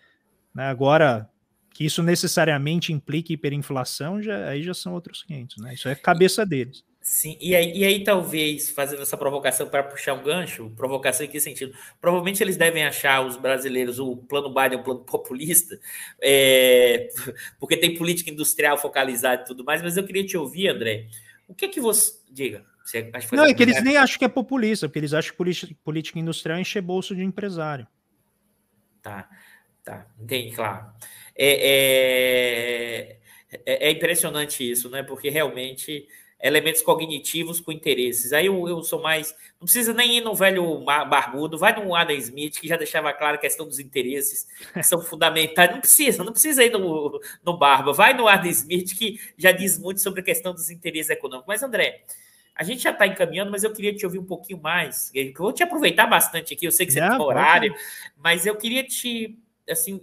Né? 0.54 0.68
Agora, 0.68 1.28
que 1.70 1.84
isso 1.84 2.00
necessariamente 2.00 2.92
implique 2.92 3.32
hiperinflação, 3.32 4.22
já, 4.22 4.50
aí 4.50 4.62
já 4.62 4.74
são 4.74 4.92
outros 4.92 5.24
500. 5.24 5.56
Né? 5.64 5.74
Isso 5.74 5.88
é 5.88 5.96
cabeça 5.96 6.46
deles. 6.46 6.84
Sim, 7.02 7.36
e 7.40 7.56
aí, 7.56 7.76
e 7.76 7.84
aí 7.84 8.04
talvez, 8.04 8.70
fazendo 8.70 9.02
essa 9.02 9.16
provocação 9.16 9.68
para 9.68 9.82
puxar 9.82 10.14
um 10.14 10.22
gancho, 10.22 10.70
provocação 10.76 11.26
em 11.26 11.28
que 11.28 11.40
sentido? 11.40 11.74
Provavelmente 12.00 12.40
eles 12.40 12.56
devem 12.56 12.84
achar, 12.84 13.26
os 13.26 13.36
brasileiros, 13.36 13.98
o 13.98 14.16
plano 14.16 14.54
Biden 14.54 14.78
um 14.78 14.82
plano 14.84 15.00
populista, 15.00 15.80
é, 16.20 17.08
porque 17.58 17.76
tem 17.76 17.96
política 17.96 18.30
industrial 18.30 18.78
focalizada 18.78 19.42
e 19.42 19.44
tudo 19.46 19.64
mais, 19.64 19.82
mas 19.82 19.96
eu 19.96 20.04
queria 20.04 20.24
te 20.24 20.36
ouvir, 20.36 20.68
André, 20.68 21.08
o 21.48 21.54
que 21.54 21.64
é 21.64 21.68
que 21.68 21.80
você... 21.80 22.22
Diga. 22.30 22.64
Você, 22.84 23.10
Não, 23.32 23.44
é 23.44 23.54
que 23.54 23.62
eles 23.62 23.82
nem 23.82 23.96
acham 23.96 24.18
que 24.18 24.24
é 24.24 24.28
populista, 24.28 24.88
porque 24.88 24.98
eles 24.98 25.12
acham 25.12 25.32
que 25.32 25.36
política, 25.36 25.74
política 25.84 26.18
industrial 26.18 26.58
é 26.58 26.60
encher 26.62 26.82
bolso 26.82 27.14
de 27.14 27.22
empresário. 27.22 27.86
Tá, 29.00 29.28
tá, 29.84 30.06
entendi, 30.20 30.54
claro. 30.54 30.86
É, 31.36 33.18
é, 33.50 33.60
é, 33.66 33.88
é 33.88 33.90
impressionante 33.90 34.68
isso, 34.68 34.88
né? 34.90 35.02
Porque 35.02 35.30
realmente 35.30 36.08
elementos 36.43 36.82
cognitivos 36.82 37.60
com 37.60 37.70
interesses. 37.70 38.32
Aí 38.32 38.47
eu, 38.47 38.69
eu 38.69 38.82
sou 38.82 39.01
mais. 39.01 39.32
Não 39.60 39.64
precisa 39.64 39.94
nem 39.94 40.19
ir 40.19 40.20
no 40.20 40.35
velho 40.35 40.81
barbudo, 40.81 41.56
vai 41.56 41.73
no 41.73 41.94
Adam 41.94 42.16
Smith, 42.16 42.59
que 42.59 42.66
já 42.66 42.77
deixava 42.77 43.12
claro 43.12 43.36
a 43.36 43.40
questão 43.40 43.66
dos 43.66 43.78
interesses, 43.78 44.48
que 44.74 44.82
são 44.82 45.01
fundamentais. 45.02 45.70
Não 45.70 45.81
precisa, 45.81 46.24
não 46.24 46.32
precisa 46.32 46.64
ir 46.64 46.73
no, 46.73 47.20
no 47.44 47.56
Barba, 47.56 47.93
vai 47.93 48.12
no 48.12 48.27
Adam 48.27 48.51
Smith, 48.51 48.93
que 48.98 49.20
já 49.39 49.52
diz 49.52 49.78
muito 49.78 50.01
sobre 50.01 50.20
a 50.20 50.24
questão 50.24 50.52
dos 50.52 50.69
interesses 50.69 51.10
econômicos. 51.10 51.47
Mas, 51.47 51.62
André, 51.62 52.02
a 52.56 52.64
gente 52.64 52.82
já 52.82 52.90
está 52.90 53.06
encaminhando, 53.06 53.52
mas 53.52 53.62
eu 53.62 53.73
queria 53.73 53.94
te 53.94 54.05
ouvir 54.05 54.19
um 54.19 54.27
pouquinho 54.27 54.60
mais. 54.60 55.12
Eu 55.14 55.32
vou 55.36 55.52
te 55.52 55.62
aproveitar 55.62 56.06
bastante 56.06 56.52
aqui, 56.55 56.66
eu 56.66 56.73
sei 56.73 56.86
que 56.86 56.93
você 56.93 57.01
tem 57.01 57.20
horário, 57.20 57.73
mas 58.16 58.47
eu 58.47 58.56
queria 58.56 58.82
te, 58.82 59.39
assim, 59.70 60.01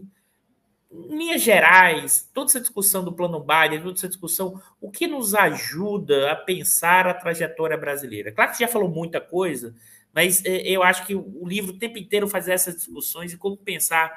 em 0.91 1.07
linhas 1.07 1.41
gerais, 1.41 2.29
toda 2.33 2.49
essa 2.49 2.59
discussão 2.59 3.03
do 3.03 3.13
plano 3.13 3.39
Biden, 3.39 3.81
toda 3.81 3.93
essa 3.93 4.07
discussão, 4.07 4.61
o 4.81 4.89
que 4.89 5.05
nos 5.07 5.35
ajuda 5.35 6.31
a 6.31 6.35
pensar 6.35 7.07
a 7.07 7.13
trajetória 7.13 7.77
brasileira? 7.77 8.31
Claro 8.31 8.51
que 8.51 8.59
já 8.59 8.67
falou 8.67 8.89
muita 8.89 9.21
coisa, 9.21 9.75
mas 10.13 10.43
é, 10.43 10.61
eu 10.61 10.81
acho 10.81 11.05
que 11.05 11.13
o 11.13 11.47
livro 11.47 11.73
o 11.73 11.77
tempo 11.77 11.97
inteiro 11.97 12.27
faz 12.27 12.47
essas 12.47 12.75
discussões 12.75 13.33
e 13.33 13.37
como 13.37 13.55
pensar 13.55 14.11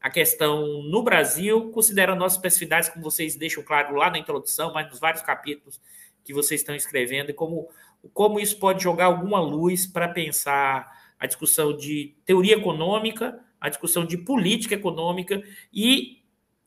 a 0.00 0.10
questão 0.10 0.82
no 0.82 1.02
Brasil, 1.02 1.70
considerando 1.70 2.18
nossas 2.18 2.36
especificidades, 2.36 2.88
como 2.88 3.02
vocês 3.02 3.36
deixam 3.36 3.62
claro 3.62 3.94
lá 3.96 4.10
na 4.10 4.18
introdução, 4.18 4.72
mas 4.72 4.88
nos 4.88 5.00
vários 5.00 5.22
capítulos 5.22 5.80
que 6.22 6.32
vocês 6.32 6.60
estão 6.60 6.74
escrevendo, 6.74 7.30
e 7.30 7.34
como, 7.34 7.68
como 8.12 8.40
isso 8.40 8.58
pode 8.58 8.82
jogar 8.82 9.06
alguma 9.06 9.40
luz 9.40 9.86
para 9.86 10.08
pensar 10.08 10.90
a 11.18 11.26
discussão 11.26 11.76
de 11.76 12.14
teoria 12.24 12.56
econômica, 12.56 13.38
a 13.64 13.70
discussão 13.70 14.04
de 14.04 14.18
política 14.18 14.74
econômica 14.74 15.42
e, 15.72 16.18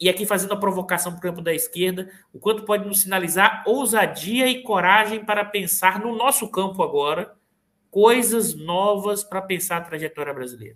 e 0.02 0.10
aqui 0.10 0.26
fazendo 0.26 0.56
a 0.56 0.58
provocação 0.58 1.12
para 1.12 1.20
o 1.20 1.22
campo 1.22 1.42
da 1.44 1.54
esquerda, 1.54 2.10
o 2.34 2.40
quanto 2.40 2.64
pode 2.64 2.88
nos 2.88 3.02
sinalizar 3.02 3.64
ousadia 3.68 4.48
e 4.48 4.64
coragem 4.64 5.24
para 5.24 5.46
pensar 5.46 6.00
no 6.00 6.16
nosso 6.16 6.50
campo 6.50 6.82
agora 6.82 7.36
coisas 7.92 8.56
novas 8.56 9.24
para 9.24 9.44
pensar 9.44 9.78
a 9.78 9.82
trajetória 9.82 10.34
brasileira. 10.34 10.76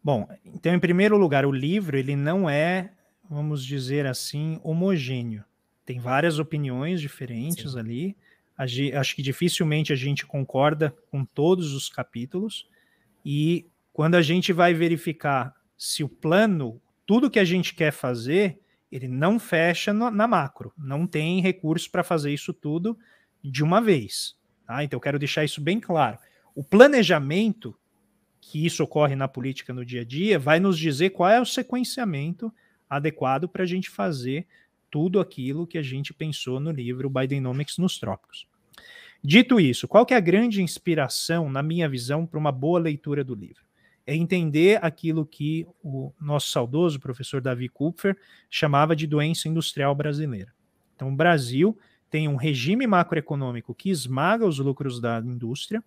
Bom, 0.00 0.28
então, 0.44 0.72
em 0.72 0.78
primeiro 0.78 1.16
lugar, 1.16 1.44
o 1.44 1.50
livro 1.50 1.98
ele 1.98 2.14
não 2.14 2.48
é, 2.48 2.92
vamos 3.28 3.64
dizer 3.64 4.06
assim, 4.06 4.60
homogêneo. 4.62 5.44
Tem 5.84 5.98
várias 5.98 6.38
opiniões 6.38 7.00
diferentes 7.00 7.72
Sim. 7.72 7.78
ali. 7.80 8.16
Acho 8.56 9.16
que 9.16 9.22
dificilmente 9.22 9.92
a 9.92 9.96
gente 9.96 10.24
concorda 10.24 10.94
com 11.10 11.24
todos 11.24 11.74
os 11.74 11.88
capítulos. 11.88 12.68
E 13.24 13.66
quando 13.96 14.14
a 14.14 14.20
gente 14.20 14.52
vai 14.52 14.74
verificar 14.74 15.54
se 15.74 16.04
o 16.04 16.08
plano, 16.08 16.78
tudo 17.06 17.30
que 17.30 17.38
a 17.38 17.44
gente 17.46 17.74
quer 17.74 17.90
fazer, 17.90 18.60
ele 18.92 19.08
não 19.08 19.38
fecha 19.38 19.90
no, 19.90 20.10
na 20.10 20.28
macro. 20.28 20.70
Não 20.76 21.06
tem 21.06 21.40
recurso 21.40 21.90
para 21.90 22.04
fazer 22.04 22.30
isso 22.30 22.52
tudo 22.52 22.98
de 23.42 23.64
uma 23.64 23.80
vez. 23.80 24.36
Tá? 24.66 24.84
Então, 24.84 24.98
eu 24.98 25.00
quero 25.00 25.18
deixar 25.18 25.46
isso 25.46 25.62
bem 25.62 25.80
claro. 25.80 26.18
O 26.54 26.62
planejamento 26.62 27.74
que 28.38 28.66
isso 28.66 28.84
ocorre 28.84 29.16
na 29.16 29.26
política 29.26 29.72
no 29.72 29.82
dia 29.82 30.02
a 30.02 30.04
dia, 30.04 30.38
vai 30.38 30.60
nos 30.60 30.78
dizer 30.78 31.08
qual 31.08 31.30
é 31.30 31.40
o 31.40 31.46
sequenciamento 31.46 32.52
adequado 32.90 33.48
para 33.48 33.62
a 33.62 33.66
gente 33.66 33.88
fazer 33.88 34.46
tudo 34.90 35.20
aquilo 35.20 35.66
que 35.66 35.78
a 35.78 35.82
gente 35.82 36.12
pensou 36.12 36.60
no 36.60 36.70
livro 36.70 37.08
Bidenomics 37.08 37.78
nos 37.78 37.98
Trópicos. 37.98 38.46
Dito 39.24 39.58
isso, 39.58 39.88
qual 39.88 40.06
é 40.10 40.14
a 40.14 40.20
grande 40.20 40.62
inspiração, 40.62 41.48
na 41.48 41.62
minha 41.62 41.88
visão, 41.88 42.26
para 42.26 42.38
uma 42.38 42.52
boa 42.52 42.78
leitura 42.78 43.24
do 43.24 43.34
livro? 43.34 43.65
É 44.06 44.14
entender 44.14 44.78
aquilo 44.84 45.26
que 45.26 45.66
o 45.82 46.12
nosso 46.20 46.50
saudoso 46.50 47.00
professor 47.00 47.40
Davi 47.40 47.68
Kupfer 47.68 48.16
chamava 48.48 48.94
de 48.94 49.06
doença 49.06 49.48
industrial 49.48 49.94
brasileira. 49.94 50.52
Então, 50.94 51.08
o 51.12 51.16
Brasil 51.16 51.76
tem 52.08 52.28
um 52.28 52.36
regime 52.36 52.86
macroeconômico 52.86 53.74
que 53.74 53.90
esmaga 53.90 54.46
os 54.46 54.58
lucros 54.58 55.00
da 55.00 55.18
indústria, 55.18 55.82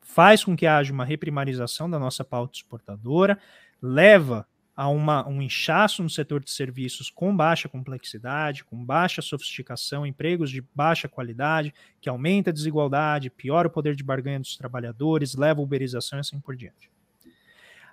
faz 0.00 0.44
com 0.44 0.56
que 0.56 0.66
haja 0.66 0.92
uma 0.92 1.04
reprimarização 1.04 1.90
da 1.90 1.98
nossa 1.98 2.24
pauta 2.24 2.56
exportadora, 2.56 3.38
leva 3.82 4.46
a 4.80 4.88
uma, 4.88 5.28
um 5.28 5.42
inchaço 5.42 6.02
no 6.02 6.08
setor 6.08 6.42
de 6.42 6.50
serviços 6.50 7.10
com 7.10 7.36
baixa 7.36 7.68
complexidade, 7.68 8.64
com 8.64 8.82
baixa 8.82 9.20
sofisticação, 9.20 10.06
empregos 10.06 10.50
de 10.50 10.64
baixa 10.74 11.06
qualidade, 11.06 11.74
que 12.00 12.08
aumenta 12.08 12.48
a 12.48 12.52
desigualdade, 12.52 13.28
piora 13.28 13.68
o 13.68 13.70
poder 13.70 13.94
de 13.94 14.02
barganha 14.02 14.40
dos 14.40 14.56
trabalhadores, 14.56 15.34
leva 15.34 15.60
a 15.60 15.62
uberização 15.62 16.18
e 16.18 16.20
assim 16.20 16.40
por 16.40 16.56
diante. 16.56 16.90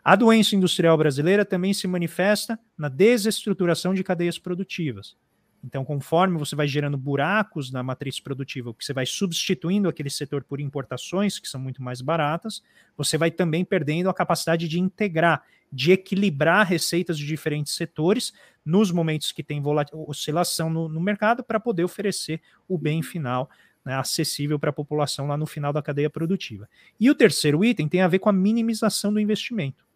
A 0.07 0.15
doença 0.15 0.55
industrial 0.55 0.97
brasileira 0.97 1.43
também 1.43 1.73
se 1.73 1.85
manifesta 1.85 2.57
na 2.77 2.87
desestruturação 2.87 3.93
de 3.93 4.05
cadeias 4.05 4.39
produtivas. 4.39 5.17
Então, 5.61 5.83
conforme 5.83 6.37
você 6.37 6.55
vai 6.55 6.65
gerando 6.65 6.97
buracos 6.97 7.73
na 7.73 7.83
matriz 7.83 8.17
produtiva, 8.17 8.73
você 8.79 8.93
vai 8.93 9.05
substituindo 9.05 9.89
aquele 9.89 10.09
setor 10.09 10.45
por 10.45 10.61
importações, 10.61 11.39
que 11.39 11.49
são 11.49 11.59
muito 11.59 11.83
mais 11.83 11.99
baratas, 11.99 12.63
você 12.95 13.17
vai 13.17 13.29
também 13.29 13.65
perdendo 13.65 14.09
a 14.09 14.13
capacidade 14.13 14.69
de 14.69 14.79
integrar, 14.79 15.43
de 15.69 15.91
equilibrar 15.91 16.65
receitas 16.65 17.17
de 17.17 17.25
diferentes 17.25 17.73
setores 17.73 18.31
nos 18.63 18.93
momentos 18.93 19.33
que 19.33 19.43
tem 19.43 19.61
oscilação 19.91 20.69
no, 20.69 20.87
no 20.87 21.01
mercado 21.01 21.43
para 21.43 21.59
poder 21.59 21.83
oferecer 21.83 22.39
o 22.65 22.77
bem 22.77 23.03
final 23.03 23.49
né, 23.87 23.95
acessível 23.95 24.57
para 24.57 24.69
a 24.69 24.73
população 24.73 25.27
lá 25.27 25.35
no 25.35 25.45
final 25.45 25.73
da 25.73 25.81
cadeia 25.81 26.09
produtiva. 26.09 26.69
E 26.97 27.09
o 27.09 27.15
terceiro 27.15 27.63
item 27.63 27.89
tem 27.89 28.01
a 28.01 28.07
ver 28.07 28.19
com 28.19 28.29
a 28.29 28.33
minimização 28.33 29.11
do 29.11 29.19
investimento. 29.19 29.86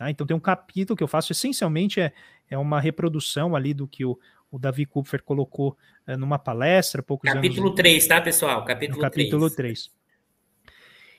Tá? 0.00 0.10
Então 0.10 0.26
tem 0.26 0.34
um 0.34 0.40
capítulo 0.40 0.96
que 0.96 1.02
eu 1.02 1.08
faço 1.08 1.30
essencialmente 1.30 2.00
é, 2.00 2.10
é 2.48 2.56
uma 2.56 2.80
reprodução 2.80 3.54
ali 3.54 3.74
do 3.74 3.86
que 3.86 4.02
o, 4.02 4.18
o 4.50 4.58
Davi 4.58 4.86
Kupfer 4.86 5.22
colocou 5.22 5.76
uh, 6.08 6.16
numa 6.16 6.38
palestra 6.38 7.02
poucos 7.02 7.30
capítulo 7.30 7.66
anos... 7.66 7.76
3, 7.76 8.06
tá, 8.06 8.18
pessoal? 8.18 8.64
Capítulo, 8.64 8.98
capítulo 8.98 9.50
3. 9.50 9.56
3. 9.56 9.90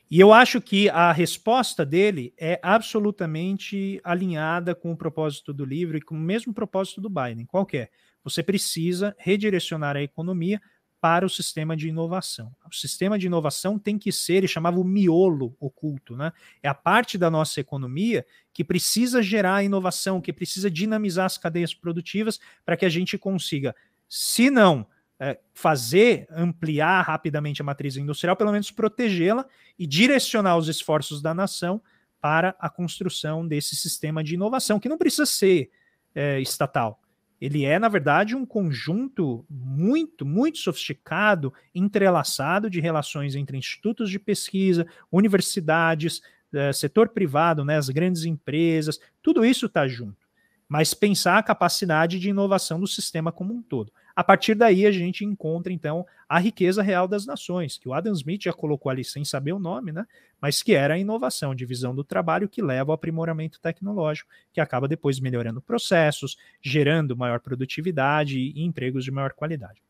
E 0.09 0.19
eu 0.19 0.33
acho 0.33 0.59
que 0.59 0.89
a 0.89 1.11
resposta 1.11 1.85
dele 1.85 2.33
é 2.35 2.59
absolutamente 2.63 4.01
alinhada 4.03 4.73
com 4.73 4.91
o 4.91 4.97
propósito 4.97 5.53
do 5.53 5.63
livro 5.63 5.95
e 5.95 6.01
com 6.01 6.15
o 6.15 6.19
mesmo 6.19 6.51
propósito 6.51 6.99
do 6.99 7.07
Biden. 7.07 7.45
Qual 7.45 7.67
é? 7.73 7.87
Você 8.23 8.41
precisa 8.41 9.15
redirecionar 9.19 9.95
a 9.95 10.01
economia 10.01 10.59
para 11.01 11.25
o 11.25 11.29
sistema 11.29 11.75
de 11.75 11.89
inovação. 11.89 12.55
O 12.69 12.75
sistema 12.75 13.17
de 13.17 13.25
inovação 13.25 13.79
tem 13.79 13.97
que 13.97 14.11
ser, 14.11 14.35
ele 14.35 14.47
chamava 14.47 14.79
o 14.79 14.83
miolo 14.83 15.57
oculto, 15.59 16.15
né? 16.15 16.31
É 16.61 16.69
a 16.69 16.75
parte 16.75 17.17
da 17.17 17.29
nossa 17.29 17.59
economia 17.59 18.23
que 18.53 18.63
precisa 18.63 19.21
gerar 19.23 19.63
inovação, 19.63 20.21
que 20.21 20.31
precisa 20.31 20.69
dinamizar 20.69 21.25
as 21.25 21.39
cadeias 21.39 21.73
produtivas 21.73 22.39
para 22.63 22.77
que 22.77 22.85
a 22.85 22.89
gente 22.89 23.17
consiga, 23.17 23.75
se 24.07 24.51
não 24.51 24.85
é, 25.19 25.39
fazer 25.55 26.27
ampliar 26.29 27.01
rapidamente 27.01 27.63
a 27.63 27.65
matriz 27.65 27.97
industrial, 27.97 28.35
pelo 28.35 28.51
menos 28.51 28.69
protegê-la 28.69 29.47
e 29.79 29.87
direcionar 29.87 30.55
os 30.55 30.67
esforços 30.67 31.19
da 31.19 31.33
nação 31.33 31.81
para 32.21 32.55
a 32.59 32.69
construção 32.69 33.47
desse 33.47 33.75
sistema 33.75 34.23
de 34.23 34.35
inovação, 34.35 34.79
que 34.79 34.87
não 34.87 34.99
precisa 34.99 35.25
ser 35.25 35.71
é, 36.13 36.39
estatal 36.39 37.00
ele 37.41 37.65
é, 37.65 37.79
na 37.79 37.89
verdade, 37.89 38.35
um 38.35 38.45
conjunto 38.45 39.43
muito, 39.49 40.23
muito 40.23 40.59
sofisticado, 40.59 41.51
entrelaçado 41.73 42.69
de 42.69 42.79
relações 42.79 43.33
entre 43.33 43.57
institutos 43.57 44.11
de 44.11 44.19
pesquisa, 44.19 44.85
universidades, 45.11 46.21
eh, 46.53 46.71
setor 46.71 47.09
privado, 47.09 47.65
né, 47.65 47.77
as 47.77 47.89
grandes 47.89 48.25
empresas, 48.25 48.99
tudo 49.23 49.43
isso 49.43 49.65
está 49.65 49.87
junto. 49.87 50.29
Mas 50.69 50.93
pensar 50.93 51.39
a 51.39 51.43
capacidade 51.43 52.19
de 52.19 52.29
inovação 52.29 52.79
do 52.79 52.87
sistema 52.87 53.31
como 53.31 53.55
um 53.55 53.61
todo. 53.61 53.91
A 54.15 54.23
partir 54.23 54.55
daí, 54.55 54.85
a 54.85 54.91
gente 54.91 55.23
encontra, 55.23 55.71
então, 55.71 56.05
a 56.27 56.39
riqueza 56.39 56.81
real 56.81 57.07
das 57.07 57.25
nações, 57.25 57.77
que 57.77 57.87
o 57.87 57.93
Adam 57.93 58.13
Smith 58.13 58.43
já 58.43 58.53
colocou 58.53 58.89
ali 58.89 59.03
sem 59.03 59.23
saber 59.23 59.53
o 59.53 59.59
nome, 59.59 59.91
né? 59.91 60.05
mas 60.41 60.63
que 60.63 60.73
era 60.73 60.95
a 60.95 60.97
inovação, 60.97 61.53
divisão 61.53 61.93
do 61.93 62.03
trabalho 62.03 62.49
que 62.49 62.61
leva 62.61 62.91
ao 62.91 62.95
aprimoramento 62.95 63.59
tecnológico, 63.61 64.29
que 64.51 64.59
acaba 64.59 64.87
depois 64.87 65.19
melhorando 65.19 65.61
processos, 65.61 66.35
gerando 66.61 67.15
maior 67.15 67.39
produtividade 67.39 68.39
e 68.39 68.61
empregos 68.63 69.05
de 69.05 69.11
maior 69.11 69.33
qualidade. 69.33 69.81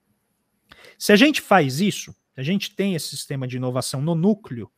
Se 0.97 1.11
a 1.13 1.15
gente 1.15 1.41
faz 1.41 1.79
isso, 1.79 2.15
a 2.35 2.43
gente 2.43 2.75
tem 2.75 2.95
esse 2.95 3.09
sistema 3.09 3.47
de 3.47 3.57
inovação 3.57 4.01
no 4.01 4.13
núcleo, 4.13 4.69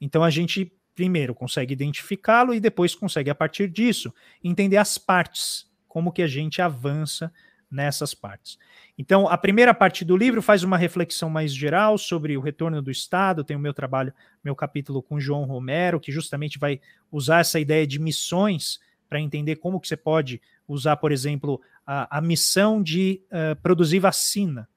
então 0.00 0.24
a 0.24 0.30
gente 0.30 0.72
primeiro 0.94 1.34
consegue 1.34 1.72
identificá-lo 1.72 2.52
e 2.52 2.60
depois 2.60 2.94
consegue, 2.94 3.30
a 3.30 3.34
partir 3.34 3.68
disso, 3.68 4.12
entender 4.42 4.78
as 4.78 4.98
partes, 4.98 5.70
como 5.86 6.10
que 6.10 6.22
a 6.22 6.26
gente 6.26 6.60
avança 6.60 7.32
nessas 7.70 8.14
partes. 8.14 8.58
Então, 8.96 9.28
a 9.28 9.38
primeira 9.38 9.72
parte 9.72 10.04
do 10.04 10.16
livro 10.16 10.42
faz 10.42 10.62
uma 10.62 10.76
reflexão 10.76 11.30
mais 11.30 11.54
geral 11.54 11.96
sobre 11.96 12.36
o 12.36 12.40
retorno 12.40 12.82
do 12.82 12.90
Estado. 12.90 13.44
Tem 13.44 13.56
o 13.56 13.60
meu 13.60 13.72
trabalho, 13.72 14.12
meu 14.42 14.56
capítulo 14.56 15.02
com 15.02 15.20
João 15.20 15.44
Romero, 15.44 16.00
que 16.00 16.10
justamente 16.10 16.58
vai 16.58 16.80
usar 17.12 17.40
essa 17.40 17.60
ideia 17.60 17.86
de 17.86 17.98
missões 17.98 18.80
para 19.08 19.20
entender 19.20 19.56
como 19.56 19.80
que 19.80 19.88
você 19.88 19.96
pode 19.96 20.40
usar, 20.66 20.96
por 20.96 21.12
exemplo, 21.12 21.60
a, 21.86 22.18
a 22.18 22.20
missão 22.20 22.82
de 22.82 23.22
uh, 23.26 23.56
produzir 23.62 23.98
vacina. 23.98 24.68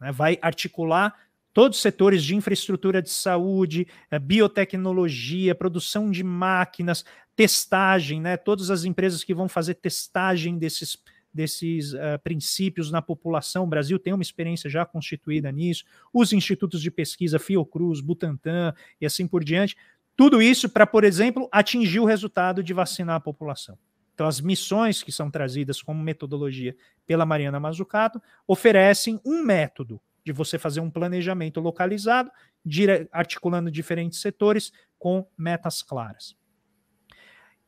Né? 0.00 0.12
Vai 0.12 0.38
articular 0.40 1.14
todos 1.52 1.78
os 1.78 1.82
setores 1.82 2.24
de 2.24 2.34
infraestrutura 2.34 3.02
de 3.02 3.10
saúde, 3.10 3.86
uh, 4.12 4.18
biotecnologia, 4.18 5.54
produção 5.54 6.10
de 6.10 6.22
máquinas, 6.22 7.04
testagem, 7.36 8.20
né? 8.20 8.36
todas 8.36 8.70
as 8.70 8.84
empresas 8.84 9.24
que 9.24 9.34
vão 9.34 9.48
fazer 9.48 9.74
testagem 9.74 10.56
desses 10.56 10.96
desses 11.34 11.92
uh, 11.92 12.18
princípios 12.22 12.90
na 12.90 13.02
população. 13.02 13.64
O 13.64 13.66
Brasil 13.66 13.98
tem 13.98 14.12
uma 14.12 14.22
experiência 14.22 14.70
já 14.70 14.86
constituída 14.86 15.50
nisso, 15.50 15.84
os 16.12 16.32
institutos 16.32 16.80
de 16.80 16.90
pesquisa 16.90 17.38
Fiocruz, 17.38 18.00
Butantan 18.00 18.72
e 19.00 19.04
assim 19.04 19.26
por 19.26 19.42
diante. 19.42 19.76
Tudo 20.16 20.40
isso 20.40 20.68
para, 20.68 20.86
por 20.86 21.02
exemplo, 21.02 21.48
atingir 21.50 21.98
o 21.98 22.04
resultado 22.04 22.62
de 22.62 22.72
vacinar 22.72 23.16
a 23.16 23.20
população. 23.20 23.76
Então, 24.14 24.28
as 24.28 24.40
missões 24.40 25.02
que 25.02 25.10
são 25.10 25.28
trazidas 25.28 25.82
como 25.82 26.00
metodologia 26.00 26.76
pela 27.04 27.26
Mariana 27.26 27.58
Mazzucato 27.58 28.22
oferecem 28.46 29.20
um 29.24 29.42
método 29.42 30.00
de 30.24 30.32
você 30.32 30.56
fazer 30.56 30.80
um 30.80 30.90
planejamento 30.90 31.60
localizado, 31.60 32.30
articulando 33.10 33.70
diferentes 33.70 34.20
setores 34.20 34.72
com 34.98 35.26
metas 35.36 35.82
claras. 35.82 36.36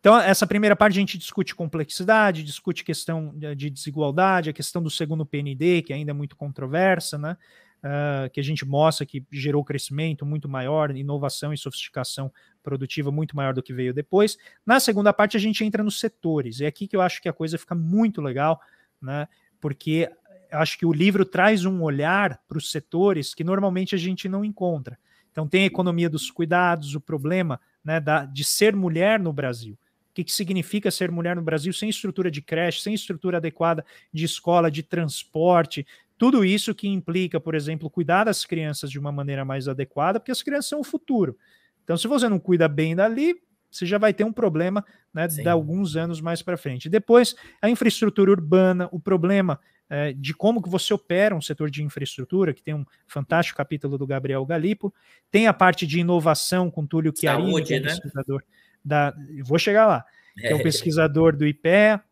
Então, 0.01 0.19
essa 0.19 0.47
primeira 0.47 0.77
parte 0.77 0.95
a 0.95 1.01
gente 1.01 1.19
discute 1.19 1.55
complexidade, 1.55 2.45
discute 2.45 2.85
questão 2.85 3.35
de 3.57 3.71
desigualdade, 3.71 4.51
a 4.51 4.53
questão 4.53 4.83
do 4.83 4.91
segundo 4.91 5.27
PND, 5.27 5.83
que 5.83 5.93
ainda 5.93 6.13
é 6.13 6.15
muito 6.15 6.37
controversa, 6.37 7.19
né? 7.19 7.37
Uh, 7.79 8.31
que 8.31 8.41
a 8.41 8.43
gente 8.43 8.65
mostra 8.65 9.07
que 9.07 9.25
gerou 9.31 9.63
crescimento 9.63 10.27
muito 10.27 10.49
maior, 10.49 10.97
inovação 10.97 11.53
e 11.53 11.59
sofisticação 11.59 12.33
produtiva 12.63 13.13
muito 13.13 13.37
maior 13.37 13.53
do 13.53 13.63
que 13.63 13.73
veio 13.73 13.93
depois. 13.93 14.37
Na 14.65 14.81
segunda 14.81 15.13
parte, 15.13 15.37
a 15.37 15.41
gente 15.41 15.65
entra 15.65 15.85
nos 15.85 16.01
setores, 16.01 16.61
é 16.61 16.67
aqui 16.67 16.89
que 16.89 16.97
eu 16.97 17.01
acho 17.01 17.21
que 17.21 17.29
a 17.29 17.33
coisa 17.33 17.59
fica 17.59 17.75
muito 17.75 18.21
legal, 18.21 18.61
né? 19.01 19.29
Porque 19.61 20.11
acho 20.51 20.79
que 20.79 20.87
o 20.87 20.93
livro 20.93 21.25
traz 21.25 21.65
um 21.65 21.83
olhar 21.83 22.41
para 22.49 22.59
os 22.59 22.71
setores 22.71 23.35
que 23.35 23.45
normalmente 23.45 23.95
a 23.95 23.99
gente 23.99 24.29
não 24.29 24.45
encontra. 24.45 24.99
Então, 25.31 25.47
tem 25.47 25.65
a 25.65 25.67
economia 25.67 26.09
dos 26.09 26.31
cuidados, 26.31 26.95
o 26.95 27.01
problema 27.01 27.61
né, 27.85 28.01
da, 28.01 28.25
de 28.25 28.43
ser 28.43 28.75
mulher 28.75 29.21
no 29.21 29.33
Brasil 29.33 29.79
que, 30.17 30.25
que 30.25 30.33
significa 30.33 30.91
ser 30.91 31.11
mulher 31.11 31.37
no 31.37 31.43
Brasil 31.43 31.71
sem 31.75 31.91
estrutura 31.91 32.31
de 32.31 32.41
creche, 32.41 32.81
sem 32.81 32.95
estrutura 32.95 33.37
adequada 33.37 33.85
de 34.11 34.25
escola, 34.25 34.71
de 34.71 34.83
transporte, 34.83 35.87
tudo 36.17 36.43
isso 36.43 36.75
que 36.75 36.89
implica, 36.89 37.39
por 37.39 37.55
exemplo, 37.55 37.91
cuidar 37.91 38.25
das 38.25 38.47
crianças 38.47 38.91
de 38.91 38.99
uma 38.99 39.13
maneira 39.13 39.45
mais 39.45 39.69
adequada, 39.69 40.19
porque 40.19 40.33
as 40.33 40.43
crianças 40.43 40.71
são 40.71 40.81
o 40.81 40.85
futuro. 40.85 41.37
Então, 41.85 41.99
se 41.99 42.09
você 42.09 42.31
não 42.31 42.39
cuida 42.39 42.67
bem 42.67 42.97
dali, 42.97 43.35
você 43.71 43.85
já 43.85 43.99
vai 43.99 44.15
ter 44.15 44.25
um 44.25 44.33
problema 44.33 44.83
né, 45.13 45.29
de 45.29 45.47
alguns 45.47 45.97
anos 45.97 46.19
mais 46.19 46.41
para 46.41 46.57
frente. 46.57 46.89
Depois, 46.89 47.37
a 47.61 47.69
infraestrutura 47.69 48.31
urbana, 48.31 48.89
o 48.93 48.99
problema 48.99 49.61
é, 49.91 50.15
de 50.15 50.33
como 50.33 50.63
que 50.63 50.71
você 50.71 50.95
opera 50.95 51.37
um 51.37 51.43
setor 51.43 51.71
de 51.71 51.83
infraestrutura, 51.83 52.55
que 52.55 52.63
tem 52.63 52.73
um 52.73 52.87
fantástico 53.07 53.59
capítulo 53.59 53.99
do 53.99 54.07
Gabriel 54.07 54.47
Galipo, 54.47 54.95
tem 55.31 55.47
a 55.47 55.53
parte 55.53 55.87
de 55.87 56.01
inovação 56.01 56.71
com 56.71 56.87
Túlio 56.87 57.13
Chiarini, 57.15 57.63
que 57.63 57.75
é 57.75 57.81
né? 57.81 57.89
pesquisador 57.89 58.43
da. 58.87 59.13
Vou 59.45 59.59
chegar 59.59 59.87
lá. 59.87 60.05
Que 60.39 60.47
é 60.47 60.55
um 60.55 60.63
pesquisador 60.63 61.35
do 61.35 61.47
IPEA, 61.47 62.03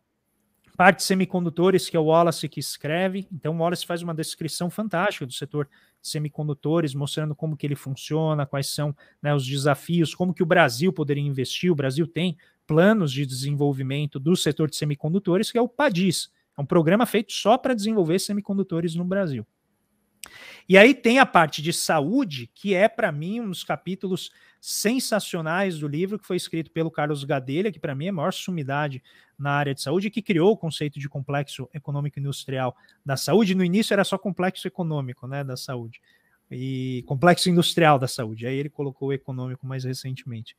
parte 0.75 0.97
de 0.97 1.03
semicondutores, 1.03 1.87
que 1.87 1.95
é 1.95 1.99
o 1.99 2.05
Wallace 2.05 2.49
que 2.49 2.59
escreve. 2.59 3.27
Então, 3.31 3.55
o 3.55 3.59
Wallace 3.59 3.85
faz 3.85 4.01
uma 4.01 4.15
descrição 4.15 4.69
fantástica 4.69 5.25
do 5.25 5.31
setor 5.31 5.69
de 6.01 6.07
semicondutores, 6.07 6.93
mostrando 6.95 7.35
como 7.35 7.55
que 7.55 7.65
ele 7.65 7.75
funciona, 7.75 8.45
quais 8.45 8.67
são 8.67 8.95
né, 9.21 9.33
os 9.33 9.45
desafios, 9.45 10.13
como 10.13 10.33
que 10.33 10.43
o 10.43 10.45
Brasil 10.45 10.91
poderia 10.91 11.23
investir. 11.23 11.71
O 11.71 11.75
Brasil 11.75 12.07
tem 12.07 12.35
planos 12.65 13.11
de 13.11 13.25
desenvolvimento 13.25 14.19
do 14.19 14.35
setor 14.35 14.69
de 14.69 14.75
semicondutores, 14.75 15.51
que 15.51 15.57
é 15.57 15.61
o 15.61 15.69
PADIS. 15.69 16.31
É 16.57 16.61
um 16.61 16.65
programa 16.65 17.05
feito 17.05 17.31
só 17.31 17.57
para 17.57 17.75
desenvolver 17.75 18.19
semicondutores 18.19 18.95
no 18.95 19.05
Brasil. 19.05 19.45
E 20.67 20.77
aí 20.77 20.93
tem 20.93 21.19
a 21.19 21.25
parte 21.25 21.61
de 21.61 21.71
saúde, 21.71 22.49
que 22.53 22.73
é, 22.73 22.87
para 22.87 23.11
mim, 23.11 23.41
um 23.41 23.49
dos 23.49 23.63
capítulos 23.63 24.31
sensacionais 24.59 25.77
do 25.77 25.87
livro, 25.87 26.17
que 26.17 26.25
foi 26.25 26.37
escrito 26.37 26.71
pelo 26.71 26.89
Carlos 26.89 27.23
Gadelha, 27.23 27.71
que 27.71 27.79
para 27.79 27.93
mim 27.93 28.07
é 28.07 28.09
a 28.09 28.13
maior 28.13 28.33
sumidade 28.33 29.03
na 29.37 29.51
área 29.51 29.75
de 29.75 29.81
saúde, 29.81 30.09
que 30.09 30.23
criou 30.23 30.51
o 30.51 30.57
conceito 30.57 30.99
de 30.99 31.07
complexo 31.07 31.69
econômico 31.73 32.19
industrial 32.19 32.75
da 33.05 33.15
saúde. 33.15 33.53
No 33.53 33.63
início 33.63 33.93
era 33.93 34.03
só 34.03 34.17
complexo 34.17 34.67
econômico 34.67 35.27
né, 35.27 35.43
da 35.43 35.55
saúde, 35.55 36.01
e 36.49 37.03
complexo 37.05 37.49
industrial 37.49 37.99
da 37.99 38.07
saúde. 38.07 38.47
Aí 38.47 38.55
ele 38.55 38.69
colocou 38.69 39.09
o 39.09 39.13
econômico 39.13 39.67
mais 39.67 39.83
recentemente. 39.83 40.55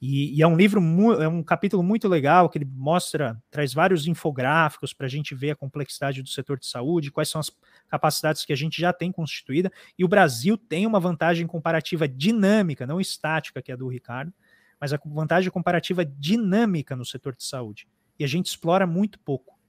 E, 0.00 0.34
e, 0.34 0.42
é 0.42 0.46
um 0.46 0.56
livro, 0.56 0.80
é 1.20 1.28
um 1.28 1.42
capítulo 1.42 1.82
muito 1.82 2.08
legal 2.08 2.48
que 2.48 2.56
ele 2.56 2.64
mostra, 2.64 3.40
traz 3.50 3.74
vários 3.74 4.06
infográficos 4.06 4.94
para 4.94 5.06
a 5.06 5.10
gente 5.10 5.34
ver 5.34 5.50
a 5.50 5.56
complexidade 5.56 6.22
do 6.22 6.28
setor 6.28 6.58
de 6.58 6.66
saúde, 6.66 7.10
quais 7.10 7.28
são 7.28 7.38
as 7.38 7.50
capacidades 7.86 8.46
que 8.46 8.52
a 8.52 8.56
gente 8.56 8.80
já 8.80 8.94
tem 8.94 9.12
constituída. 9.12 9.70
E 9.98 10.04
o 10.04 10.08
Brasil 10.08 10.56
tem 10.56 10.86
uma 10.86 10.98
vantagem 10.98 11.46
comparativa 11.46 12.08
dinâmica, 12.08 12.86
não 12.86 12.98
estática, 12.98 13.60
que 13.60 13.70
é 13.70 13.74
a 13.74 13.76
do 13.76 13.88
Ricardo, 13.88 14.32
mas 14.80 14.94
a 14.94 15.00
vantagem 15.04 15.50
comparativa 15.50 16.02
dinâmica 16.02 16.96
no 16.96 17.04
setor 17.04 17.36
de 17.36 17.44
saúde. 17.44 17.86
E 18.18 18.24
a 18.24 18.26
gente 18.26 18.46
explora 18.46 18.86
muito 18.86 19.18
pouco. 19.18 19.60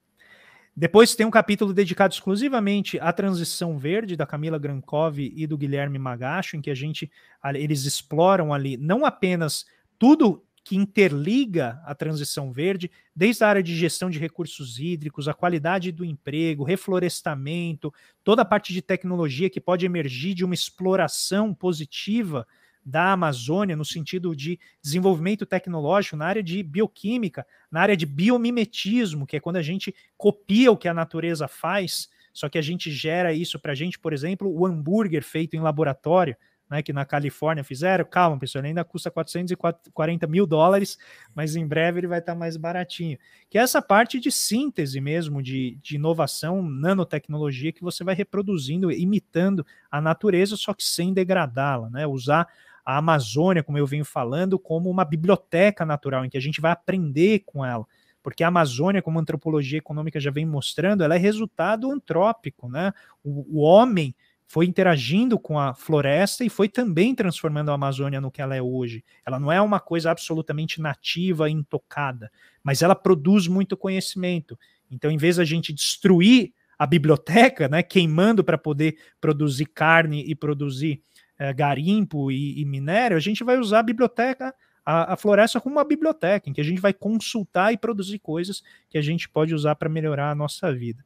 Depois 0.73 1.13
tem 1.13 1.25
um 1.25 1.31
capítulo 1.31 1.73
dedicado 1.73 2.13
exclusivamente 2.13 2.97
à 2.99 3.11
transição 3.11 3.77
verde 3.77 4.15
da 4.15 4.25
Camila 4.25 4.57
Grankov 4.57 5.19
e 5.19 5.45
do 5.45 5.57
Guilherme 5.57 5.99
Magacho, 5.99 6.55
em 6.55 6.61
que 6.61 6.71
a 6.71 6.75
gente 6.75 7.11
eles 7.53 7.83
exploram 7.83 8.53
ali 8.53 8.77
não 8.77 9.05
apenas 9.05 9.65
tudo 10.01 10.43
que 10.63 10.75
interliga 10.75 11.79
a 11.85 11.93
transição 11.93 12.51
verde, 12.51 12.89
desde 13.15 13.43
a 13.43 13.47
área 13.47 13.61
de 13.61 13.77
gestão 13.77 14.09
de 14.09 14.17
recursos 14.17 14.79
hídricos, 14.79 15.27
a 15.27 15.33
qualidade 15.33 15.91
do 15.91 16.03
emprego, 16.03 16.63
reflorestamento, 16.63 17.93
toda 18.23 18.41
a 18.41 18.45
parte 18.45 18.73
de 18.73 18.81
tecnologia 18.81 19.47
que 19.47 19.61
pode 19.61 19.85
emergir 19.85 20.33
de 20.33 20.43
uma 20.43 20.55
exploração 20.55 21.53
positiva 21.53 22.47
da 22.83 23.11
Amazônia 23.11 23.75
no 23.75 23.85
sentido 23.85 24.35
de 24.35 24.59
desenvolvimento 24.81 25.45
tecnológico 25.45 26.17
na 26.17 26.25
área 26.25 26.41
de 26.41 26.63
bioquímica, 26.63 27.45
na 27.69 27.81
área 27.81 27.95
de 27.95 28.07
biomimetismo, 28.07 29.27
que 29.27 29.37
é 29.37 29.39
quando 29.39 29.57
a 29.57 29.61
gente 29.61 29.93
copia 30.17 30.71
o 30.71 30.77
que 30.77 30.87
a 30.87 30.95
natureza 30.95 31.47
faz, 31.47 32.09
só 32.33 32.49
que 32.49 32.57
a 32.57 32.63
gente 32.63 32.89
gera 32.89 33.33
isso 33.33 33.59
para 33.59 33.73
a 33.73 33.75
gente, 33.75 33.99
por 33.99 34.13
exemplo, 34.13 34.51
o 34.51 34.65
hambúrguer 34.65 35.23
feito 35.23 35.55
em 35.55 35.59
laboratório 35.59 36.35
né, 36.71 36.81
que 36.81 36.93
na 36.93 37.03
Califórnia 37.03 37.65
fizeram. 37.65 38.05
Calma, 38.05 38.39
pessoal, 38.39 38.61
ele 38.61 38.69
ainda 38.69 38.85
custa 38.85 39.11
440 39.11 40.25
mil 40.25 40.47
dólares, 40.47 40.97
mas 41.35 41.57
em 41.57 41.67
breve 41.67 41.99
ele 41.99 42.07
vai 42.07 42.19
estar 42.19 42.33
mais 42.33 42.55
baratinho. 42.55 43.17
Que 43.49 43.57
é 43.57 43.61
essa 43.61 43.81
parte 43.81 44.21
de 44.21 44.31
síntese 44.31 45.01
mesmo, 45.01 45.43
de, 45.43 45.77
de 45.83 45.95
inovação, 45.95 46.61
nanotecnologia, 46.61 47.73
que 47.73 47.83
você 47.83 48.05
vai 48.05 48.15
reproduzindo, 48.15 48.89
imitando 48.89 49.65
a 49.91 49.99
natureza, 49.99 50.55
só 50.55 50.73
que 50.73 50.85
sem 50.85 51.13
degradá-la, 51.13 51.89
né? 51.89 52.07
Usar 52.07 52.47
a 52.85 52.97
Amazônia, 52.97 53.61
como 53.61 53.77
eu 53.77 53.85
venho 53.85 54.05
falando, 54.05 54.57
como 54.57 54.89
uma 54.89 55.03
biblioteca 55.03 55.85
natural, 55.85 56.23
em 56.23 56.29
que 56.29 56.37
a 56.37 56.41
gente 56.41 56.61
vai 56.61 56.71
aprender 56.71 57.43
com 57.45 57.65
ela 57.65 57.85
porque 58.23 58.43
a 58.43 58.49
Amazônia, 58.49 59.01
como 59.01 59.17
a 59.17 59.21
antropologia 59.23 59.79
econômica 59.79 60.19
já 60.19 60.29
vem 60.29 60.45
mostrando, 60.45 61.03
ela 61.03 61.15
é 61.15 61.17
resultado 61.17 61.91
antrópico, 61.91 62.69
né? 62.69 62.93
O, 63.23 63.59
o 63.59 63.61
homem 63.61 64.13
foi 64.51 64.65
interagindo 64.65 65.39
com 65.39 65.57
a 65.57 65.73
floresta 65.73 66.43
e 66.43 66.49
foi 66.49 66.67
também 66.67 67.15
transformando 67.15 67.71
a 67.71 67.73
Amazônia 67.73 68.19
no 68.19 68.29
que 68.29 68.41
ela 68.41 68.53
é 68.53 68.61
hoje. 68.61 69.01
Ela 69.25 69.39
não 69.39 69.49
é 69.49 69.61
uma 69.61 69.79
coisa 69.79 70.11
absolutamente 70.11 70.81
nativa, 70.81 71.49
intocada, 71.49 72.29
mas 72.61 72.81
ela 72.81 72.93
produz 72.93 73.47
muito 73.47 73.77
conhecimento. 73.77 74.59
Então, 74.91 75.09
em 75.09 75.15
vez 75.15 75.37
da 75.37 75.45
gente 75.45 75.71
destruir 75.71 76.51
a 76.77 76.85
biblioteca, 76.85 77.69
né, 77.69 77.81
queimando 77.81 78.43
para 78.43 78.57
poder 78.57 78.97
produzir 79.21 79.67
carne 79.67 80.21
e 80.27 80.35
produzir 80.35 81.01
é, 81.39 81.53
garimpo 81.53 82.29
e, 82.29 82.59
e, 82.59 82.65
minério, 82.65 83.15
a 83.15 83.21
gente 83.21 83.45
vai 83.45 83.57
usar 83.57 83.79
a 83.79 83.83
biblioteca, 83.83 84.53
a, 84.85 85.13
a 85.13 85.15
floresta 85.15 85.61
como 85.61 85.77
uma 85.77 85.85
biblioteca, 85.85 86.49
em 86.49 86.53
que 86.53 86.59
a 86.59 86.65
gente 86.65 86.81
vai 86.81 86.91
consultar 86.91 87.71
e 87.71 87.77
produzir 87.77 88.19
coisas 88.19 88.61
que 88.89 88.97
a 88.97 89.01
gente 89.01 89.29
pode 89.29 89.55
usar 89.55 89.75
para 89.75 89.87
melhorar 89.87 90.29
a 90.29 90.35
nossa 90.35 90.73
vida. 90.73 91.05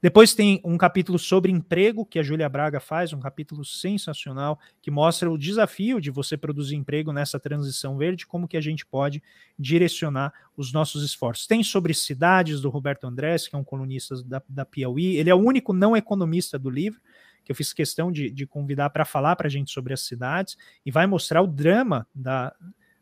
Depois 0.00 0.32
tem 0.32 0.60
um 0.64 0.78
capítulo 0.78 1.18
sobre 1.18 1.50
emprego, 1.50 2.06
que 2.06 2.20
a 2.20 2.22
Júlia 2.22 2.48
Braga 2.48 2.78
faz, 2.78 3.12
um 3.12 3.18
capítulo 3.18 3.64
sensacional, 3.64 4.58
que 4.80 4.92
mostra 4.92 5.28
o 5.28 5.36
desafio 5.36 6.00
de 6.00 6.08
você 6.08 6.36
produzir 6.36 6.76
emprego 6.76 7.12
nessa 7.12 7.40
transição 7.40 7.96
verde, 7.96 8.24
como 8.24 8.46
que 8.46 8.56
a 8.56 8.60
gente 8.60 8.86
pode 8.86 9.20
direcionar 9.58 10.32
os 10.56 10.72
nossos 10.72 11.02
esforços. 11.02 11.48
Tem 11.48 11.64
sobre 11.64 11.92
cidades, 11.94 12.60
do 12.60 12.70
Roberto 12.70 13.08
Andrés, 13.08 13.48
que 13.48 13.56
é 13.56 13.58
um 13.58 13.64
colunista 13.64 14.22
da, 14.22 14.40
da 14.48 14.64
Piauí, 14.64 15.16
ele 15.16 15.30
é 15.30 15.34
o 15.34 15.38
único 15.38 15.72
não 15.72 15.96
economista 15.96 16.58
do 16.58 16.70
livro, 16.70 17.00
que 17.44 17.50
eu 17.50 17.56
fiz 17.56 17.72
questão 17.72 18.12
de, 18.12 18.30
de 18.30 18.46
convidar 18.46 18.90
para 18.90 19.04
falar 19.04 19.34
para 19.34 19.48
a 19.48 19.50
gente 19.50 19.72
sobre 19.72 19.92
as 19.92 20.02
cidades, 20.02 20.56
e 20.86 20.92
vai 20.92 21.08
mostrar 21.08 21.42
o 21.42 21.46
drama 21.46 22.06
da, 22.14 22.54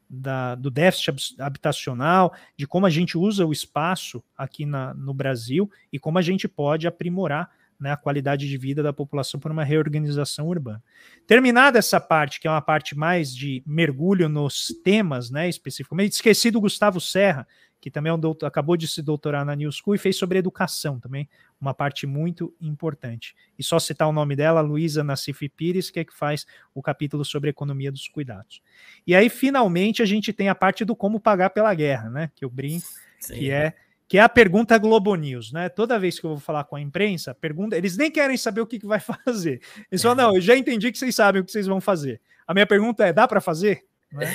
da, 0.08 0.54
do 0.54 0.70
déficit 0.70 1.34
habitacional, 1.40 2.34
de 2.56 2.66
como 2.66 2.86
a 2.86 2.90
gente 2.90 3.18
usa 3.18 3.44
o 3.44 3.52
espaço 3.52 4.22
aqui 4.36 4.64
na, 4.64 4.94
no 4.94 5.12
Brasil 5.12 5.70
e 5.92 5.98
como 5.98 6.18
a 6.18 6.22
gente 6.22 6.46
pode 6.46 6.86
aprimorar 6.86 7.50
né, 7.78 7.92
a 7.92 7.96
qualidade 7.96 8.48
de 8.48 8.56
vida 8.56 8.82
da 8.82 8.92
população 8.92 9.38
por 9.38 9.50
uma 9.50 9.64
reorganização 9.64 10.48
urbana. 10.48 10.82
Terminada 11.26 11.78
essa 11.78 12.00
parte, 12.00 12.40
que 12.40 12.48
é 12.48 12.50
uma 12.50 12.62
parte 12.62 12.96
mais 12.96 13.34
de 13.34 13.62
mergulho 13.66 14.28
nos 14.28 14.68
temas, 14.82 15.30
né, 15.30 15.48
especificamente, 15.48 16.12
esqueci 16.12 16.50
do 16.50 16.60
Gustavo 16.60 17.00
Serra, 17.00 17.46
que 17.80 17.90
também 17.90 18.10
é 18.10 18.14
um 18.14 18.18
doutor, 18.18 18.46
acabou 18.46 18.76
de 18.76 18.88
se 18.88 19.02
doutorar 19.02 19.44
na 19.44 19.54
New 19.54 19.70
School 19.70 19.94
e 19.94 19.98
fez 19.98 20.16
sobre 20.16 20.38
educação 20.38 20.98
também, 20.98 21.28
uma 21.60 21.74
parte 21.74 22.06
muito 22.06 22.54
importante. 22.60 23.34
E 23.58 23.62
só 23.62 23.78
citar 23.78 24.08
o 24.08 24.12
nome 24.12 24.34
dela, 24.34 24.60
Luísa 24.60 25.04
Nassif 25.04 25.48
Pires, 25.48 25.90
que 25.90 26.00
é 26.00 26.04
que 26.04 26.14
faz 26.14 26.46
o 26.74 26.82
capítulo 26.82 27.24
sobre 27.24 27.50
economia 27.50 27.92
dos 27.92 28.08
cuidados. 28.08 28.62
E 29.06 29.14
aí, 29.14 29.28
finalmente, 29.28 30.02
a 30.02 30.06
gente 30.06 30.32
tem 30.32 30.48
a 30.48 30.54
parte 30.54 30.84
do 30.84 30.96
como 30.96 31.20
pagar 31.20 31.50
pela 31.50 31.72
guerra, 31.74 32.10
né? 32.10 32.30
Que 32.34 32.44
eu 32.44 32.50
brinco, 32.50 32.86
Sim. 33.20 33.34
que 33.34 33.50
é 33.50 33.74
que 34.08 34.18
é 34.18 34.20
a 34.20 34.28
pergunta 34.28 34.78
Globo 34.78 35.14
News, 35.16 35.52
né? 35.52 35.68
Toda 35.68 35.98
vez 35.98 36.20
que 36.20 36.26
eu 36.26 36.30
vou 36.30 36.38
falar 36.38 36.64
com 36.64 36.76
a 36.76 36.80
imprensa, 36.80 37.34
pergunta, 37.34 37.76
eles 37.76 37.96
nem 37.96 38.10
querem 38.10 38.36
saber 38.36 38.60
o 38.60 38.66
que, 38.66 38.78
que 38.78 38.86
vai 38.86 39.00
fazer. 39.24 39.60
Eles 39.90 40.00
falam, 40.00 40.16
não, 40.16 40.36
eu 40.36 40.40
já 40.40 40.56
entendi 40.56 40.92
que 40.92 40.98
vocês 40.98 41.14
sabem 41.14 41.42
o 41.42 41.44
que 41.44 41.50
vocês 41.50 41.66
vão 41.66 41.80
fazer. 41.80 42.20
A 42.46 42.54
minha 42.54 42.66
pergunta 42.66 43.04
é, 43.04 43.12
dá 43.12 43.26
para 43.26 43.40
fazer? 43.40 43.84
Né? 44.16 44.26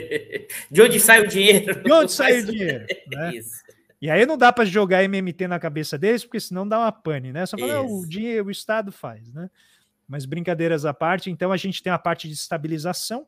De 0.70 0.82
onde 0.82 1.00
sai 1.00 1.20
o 1.20 1.28
dinheiro? 1.28 1.82
De 1.82 1.92
onde 1.92 2.12
sai 2.12 2.40
o 2.40 2.46
dinheiro? 2.46 2.86
Né? 3.10 3.32
E 4.00 4.10
aí 4.10 4.26
não 4.26 4.36
dá 4.36 4.52
para 4.52 4.64
jogar 4.64 5.02
MMT 5.02 5.48
na 5.48 5.58
cabeça 5.58 5.96
deles, 5.96 6.24
porque 6.24 6.38
senão 6.38 6.68
dá 6.68 6.78
uma 6.78 6.92
pane, 6.92 7.32
né? 7.32 7.46
Só 7.46 7.56
falar, 7.56 7.80
o 7.80 8.06
dinheiro, 8.06 8.48
o 8.48 8.50
Estado 8.50 8.92
faz, 8.92 9.32
né? 9.32 9.48
Mas 10.06 10.26
brincadeiras 10.26 10.84
à 10.84 10.92
parte, 10.92 11.30
então 11.30 11.50
a 11.50 11.56
gente 11.56 11.82
tem 11.82 11.90
a 11.90 11.98
parte 11.98 12.28
de 12.28 12.34
estabilização, 12.34 13.26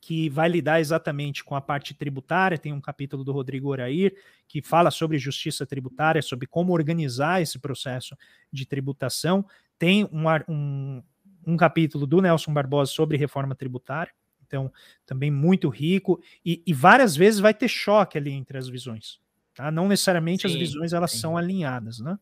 que 0.00 0.30
vai 0.30 0.48
lidar 0.48 0.80
exatamente 0.80 1.44
com 1.44 1.54
a 1.54 1.60
parte 1.60 1.94
tributária. 1.94 2.58
Tem 2.58 2.72
um 2.72 2.80
capítulo 2.80 3.22
do 3.22 3.32
Rodrigo 3.32 3.68
Orair 3.68 4.14
que 4.48 4.62
fala 4.62 4.90
sobre 4.90 5.18
justiça 5.18 5.66
tributária, 5.66 6.22
sobre 6.22 6.46
como 6.46 6.72
organizar 6.72 7.42
esse 7.42 7.58
processo 7.58 8.16
de 8.50 8.64
tributação. 8.66 9.44
Tem 9.78 10.04
um, 10.06 10.24
um, 10.48 11.02
um 11.46 11.56
capítulo 11.56 12.06
do 12.06 12.20
Nelson 12.22 12.52
Barbosa 12.52 12.90
sobre 12.90 13.18
reforma 13.18 13.54
tributária. 13.54 14.12
Então, 14.50 14.72
também 15.06 15.30
muito 15.30 15.68
rico, 15.68 16.20
e, 16.44 16.60
e 16.66 16.72
várias 16.72 17.14
vezes 17.14 17.38
vai 17.38 17.54
ter 17.54 17.68
choque 17.68 18.18
ali 18.18 18.32
entre 18.32 18.58
as 18.58 18.68
visões. 18.68 19.20
Tá? 19.54 19.70
Não 19.70 19.86
necessariamente 19.86 20.42
sim, 20.42 20.48
as 20.48 20.58
visões 20.58 20.92
elas 20.92 21.12
sim. 21.12 21.18
são 21.18 21.36
alinhadas. 21.36 22.00
Né? 22.00 22.18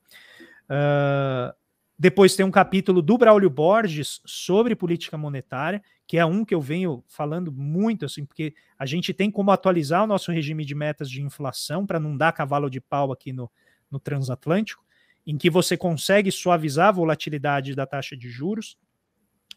Uh, 0.69 1.57
depois 1.99 2.37
tem 2.37 2.45
um 2.45 2.51
capítulo 2.51 3.01
do 3.01 3.17
Braulio 3.17 3.49
Borges 3.49 4.21
sobre 4.27 4.77
política 4.77 5.17
monetária, 5.17 5.83
que 6.07 6.19
é 6.19 6.25
um 6.27 6.45
que 6.45 6.55
eu 6.55 6.61
venho 6.61 7.03
falando 7.09 7.51
muito, 7.51 8.05
assim, 8.05 8.27
porque 8.27 8.55
a 8.79 8.85
gente 8.85 9.15
tem 9.15 9.31
como 9.31 9.51
atualizar 9.51 10.05
o 10.05 10.07
nosso 10.07 10.31
regime 10.31 10.67
de 10.67 10.75
metas 10.75 11.11
de 11.11 11.23
inflação 11.23 11.87
para 11.87 11.99
não 11.99 12.15
dar 12.15 12.33
cavalo 12.33 12.69
de 12.69 12.81
pau 12.81 13.11
aqui 13.11 13.33
no, 13.33 13.51
no 13.91 13.99
transatlântico, 13.99 14.85
em 15.27 15.39
que 15.39 15.49
você 15.49 15.77
consegue 15.77 16.31
suavizar 16.31 16.89
a 16.89 16.93
volatilidade 16.93 17.75
da 17.75 17.87
taxa 17.87 18.15
de 18.15 18.29
juros, 18.29 18.77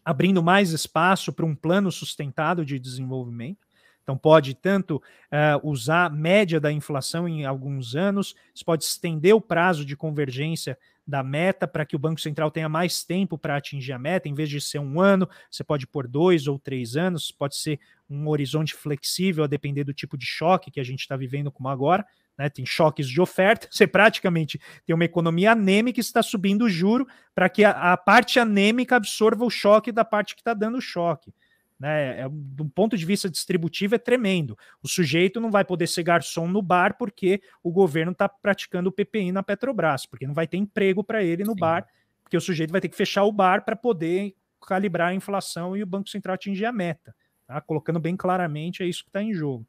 abrindo 0.04 0.42
mais 0.42 0.72
espaço 0.72 1.32
para 1.32 1.46
um 1.46 1.56
plano 1.56 1.92
sustentado 1.92 2.66
de 2.66 2.80
desenvolvimento. 2.80 3.68
Então, 4.04 4.18
pode 4.18 4.56
tanto 4.56 4.96
uh, 4.96 5.70
usar 5.70 6.06
a 6.06 6.10
média 6.10 6.60
da 6.60 6.72
inflação 6.72 7.30
em 7.30 7.46
alguns 7.46 7.96
anos, 7.96 8.36
você 8.54 8.66
pode 8.66 8.84
estender 8.84 9.36
o 9.36 9.42
prazo 9.42 9.86
de 9.86 9.96
convergência 9.96 10.78
da 11.06 11.24
meta 11.24 11.68
para 11.68 11.86
que 11.86 11.96
o 11.96 12.00
Banco 12.00 12.22
Central 12.22 12.52
tenha 12.52 12.70
mais 12.70 13.04
tempo 13.04 13.38
para 13.38 13.58
atingir 13.58 13.92
a 13.92 14.00
meta, 14.00 14.30
em 14.30 14.34
vez 14.34 14.50
de 14.50 14.62
ser 14.62 14.80
um 14.80 15.00
ano, 15.00 15.28
você 15.50 15.64
pode 15.64 15.86
pôr 15.88 16.08
dois 16.08 16.48
ou 16.48 16.58
três 16.58 16.96
anos, 16.96 17.32
pode 17.32 17.56
ser 17.56 17.80
um 18.10 18.28
horizonte 18.28 18.74
flexível, 18.74 19.44
a 19.44 19.48
depender 19.48 19.84
do 19.84 19.94
tipo 19.94 20.18
de 20.18 20.26
choque 20.26 20.72
que 20.72 20.80
a 20.80 20.84
gente 20.84 21.02
está 21.02 21.16
vivendo 21.16 21.52
como 21.52 21.70
agora. 21.70 22.06
Né, 22.42 22.50
tem 22.50 22.66
choques 22.66 23.08
de 23.08 23.22
oferta, 23.22 23.68
você 23.70 23.86
praticamente 23.86 24.60
tem 24.84 24.96
uma 24.96 25.06
economia 25.06 25.52
anêmica 25.52 25.94
que 25.94 26.00
está 26.00 26.24
subindo 26.24 26.64
o 26.64 26.70
juro 26.70 27.08
para 27.36 27.48
que 27.48 27.64
a, 27.64 27.94
a, 27.94 27.96
parte 27.96 28.40
anêmica 28.40 28.96
absorva 28.96 29.46
o 29.46 29.50
choque 29.50 29.92
da 29.92 30.04
parte 30.04 30.34
que 30.34 30.42
está 30.42 30.56
dando 30.56 30.80
o 30.80 30.82
choque. 30.82 31.32
Né? 31.80 32.22
É, 32.22 32.30
do 32.32 32.66
ponto 32.66 32.98
de 32.98 33.06
vista 33.06 33.30
distributivo, 33.30 33.94
é 33.94 34.00
tremendo. 34.00 34.58
O 34.82 34.88
sujeito 34.88 35.40
não 35.40 35.52
vai 35.52 35.64
poder 35.64 35.86
ser 35.86 36.02
garçom 36.02 36.48
no 36.48 36.64
bar 36.64 36.98
porque 36.98 37.44
o 37.62 37.72
governo 37.72 38.12
está 38.12 38.28
praticando 38.28 38.90
o 38.90 38.92
PPI 38.92 39.32
na 39.32 39.44
Petrobras, 39.44 40.08
porque 40.08 40.26
não 40.26 40.34
vai 40.34 40.48
ter 40.48 40.58
emprego 40.58 41.04
para 41.04 41.24
ele 41.24 41.44
no 41.44 41.54
Sim. 41.54 41.60
bar, 41.60 41.88
porque 42.24 42.36
o 42.36 42.42
sujeito 42.42 42.72
vai 42.72 42.82
ter 42.82 42.90
que 42.90 42.98
fechar 42.98 43.24
o 43.24 43.32
bar 43.32 43.64
para 43.64 43.76
poder 43.76 44.34
calibrar 44.66 45.10
a 45.10 45.14
inflação 45.14 45.78
e 45.78 45.84
o 45.84 45.86
Banco 45.86 46.10
Central 46.10 46.34
atingir 46.34 46.66
a 46.66 46.72
meta. 46.72 47.14
Tá? 47.46 47.62
Colocando 47.62 48.00
bem 48.00 48.18
claramente, 48.18 48.82
é 48.82 48.88
isso 48.88 49.04
que 49.04 49.10
está 49.10 49.22
em 49.22 49.32
jogo. 49.32 49.64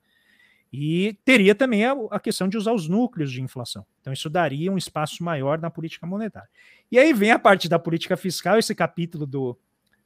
E 0.73 1.19
teria 1.23 1.55
também 1.55 1.85
a, 1.85 1.93
a, 2.11 2.19
questão 2.19 2.49
de 2.49 2.57
usar 2.57 2.73
os 2.73 2.89
núcleos 2.89 3.31
de 3.31 3.43
inflação. 3.43 3.85
Então, 4.01 4.11
isso 4.13 4.31
daria 4.31 4.73
um 4.73 4.79
espaço 4.79 5.23
maior 5.23 5.59
na 5.59 5.71
política 5.71 6.07
monetária. 6.07 6.49
E 6.91 6.99
aí 6.99 7.13
vem 7.13 7.31
a 7.31 7.39
parte 7.39 7.69
da 7.69 7.79
política 7.79 8.17
fiscal, 8.17 8.59
esse 8.59 8.75
capítulo 8.75 9.27
do, 9.27 9.59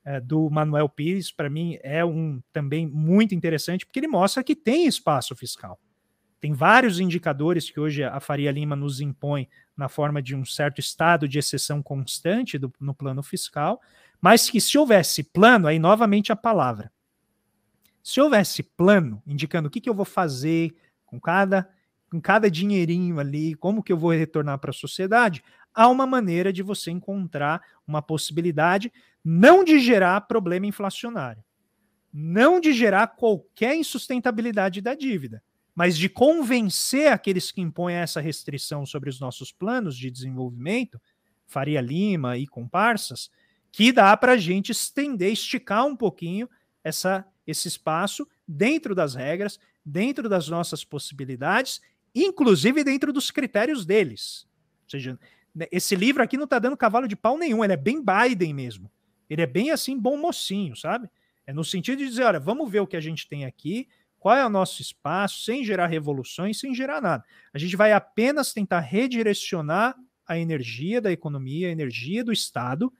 é, 0.04 0.20
do 0.20 0.50
Manuel 0.50 0.88
Pires, 0.88 1.30
para 1.30 1.48
mim, 1.48 1.78
é 1.82 2.04
um 2.04 2.42
também 2.52 2.84
muito 2.84 3.32
interessante, 3.32 3.86
porque 3.86 4.00
ele 4.00 4.08
mostra 4.08 4.42
que 4.42 4.56
tem 4.56 4.86
espaço 4.86 5.36
fiscal. 5.36 5.78
Tem 6.40 6.52
vários 6.52 6.98
indicadores 6.98 7.70
que 7.70 7.78
hoje 7.78 8.02
a 8.02 8.18
Faria 8.18 8.50
Lima 8.50 8.74
nos 8.74 9.00
impõe 9.00 9.48
na 9.76 9.88
forma 9.88 10.20
de 10.20 10.34
um 10.34 10.44
certo 10.44 10.80
estado 10.80 11.28
de 11.28 11.38
exceção 11.38 11.80
constante 11.80 12.58
do, 12.58 12.72
no 12.80 12.94
plano 12.94 13.22
fiscal, 13.22 13.80
mas 14.20 14.50
que 14.50 14.60
se 14.60 14.76
houvesse 14.76 15.22
plano, 15.22 15.68
aí 15.68 15.78
novamente 15.78 16.32
a 16.32 16.36
palavra, 16.36 16.90
se 18.06 18.20
houvesse 18.20 18.62
plano 18.62 19.20
indicando 19.26 19.66
o 19.66 19.70
que, 19.70 19.80
que 19.80 19.90
eu 19.90 19.94
vou 19.94 20.04
fazer 20.04 20.72
com 21.04 21.18
cada, 21.18 21.68
com 22.08 22.20
cada 22.20 22.48
dinheirinho 22.48 23.18
ali, 23.18 23.56
como 23.56 23.82
que 23.82 23.92
eu 23.92 23.98
vou 23.98 24.12
retornar 24.12 24.60
para 24.60 24.70
a 24.70 24.72
sociedade, 24.72 25.42
há 25.74 25.88
uma 25.88 26.06
maneira 26.06 26.52
de 26.52 26.62
você 26.62 26.92
encontrar 26.92 27.60
uma 27.84 28.00
possibilidade 28.00 28.92
não 29.24 29.64
de 29.64 29.80
gerar 29.80 30.20
problema 30.20 30.66
inflacionário, 30.66 31.42
não 32.12 32.60
de 32.60 32.72
gerar 32.72 33.08
qualquer 33.08 33.74
insustentabilidade 33.74 34.80
da 34.80 34.94
dívida, 34.94 35.42
mas 35.74 35.98
de 35.98 36.08
convencer 36.08 37.12
aqueles 37.12 37.50
que 37.50 37.60
impõem 37.60 37.96
essa 37.96 38.20
restrição 38.20 38.86
sobre 38.86 39.10
os 39.10 39.18
nossos 39.18 39.50
planos 39.50 39.96
de 39.96 40.12
desenvolvimento, 40.12 41.02
Faria 41.44 41.80
Lima 41.80 42.38
e 42.38 42.46
comparsas, 42.46 43.32
que 43.72 43.90
dá 43.90 44.16
para 44.16 44.32
a 44.32 44.36
gente 44.36 44.70
estender, 44.70 45.32
esticar 45.32 45.84
um 45.84 45.96
pouquinho 45.96 46.48
essa 46.84 47.26
esse 47.46 47.68
espaço 47.68 48.26
dentro 48.46 48.94
das 48.94 49.14
regras, 49.14 49.58
dentro 49.84 50.28
das 50.28 50.48
nossas 50.48 50.84
possibilidades, 50.84 51.80
inclusive 52.14 52.82
dentro 52.82 53.12
dos 53.12 53.30
critérios 53.30 53.84
deles. 53.84 54.46
Ou 54.84 54.90
seja, 54.90 55.18
né, 55.54 55.66
esse 55.70 55.94
livro 55.94 56.22
aqui 56.22 56.36
não 56.36 56.44
está 56.44 56.58
dando 56.58 56.76
cavalo 56.76 57.06
de 57.06 57.16
pau 57.16 57.38
nenhum, 57.38 57.62
ele 57.62 57.72
é 57.72 57.76
bem 57.76 58.02
Biden 58.02 58.52
mesmo. 58.52 58.90
Ele 59.28 59.42
é 59.42 59.46
bem 59.46 59.70
assim, 59.70 59.98
bom 59.98 60.16
mocinho, 60.16 60.76
sabe? 60.76 61.08
É 61.46 61.52
no 61.52 61.64
sentido 61.64 61.98
de 61.98 62.08
dizer, 62.08 62.24
olha, 62.24 62.40
vamos 62.40 62.70
ver 62.70 62.80
o 62.80 62.86
que 62.86 62.96
a 62.96 63.00
gente 63.00 63.28
tem 63.28 63.44
aqui, 63.44 63.88
qual 64.18 64.36
é 64.36 64.44
o 64.44 64.50
nosso 64.50 64.82
espaço, 64.82 65.44
sem 65.44 65.64
gerar 65.64 65.86
revoluções, 65.86 66.58
sem 66.58 66.74
gerar 66.74 67.00
nada. 67.00 67.24
A 67.52 67.58
gente 67.58 67.76
vai 67.76 67.92
apenas 67.92 68.52
tentar 68.52 68.80
redirecionar 68.80 69.96
a 70.26 70.38
energia 70.38 71.00
da 71.00 71.12
economia, 71.12 71.68
a 71.68 71.70
energia 71.70 72.24
do 72.24 72.32
Estado, 72.32 72.92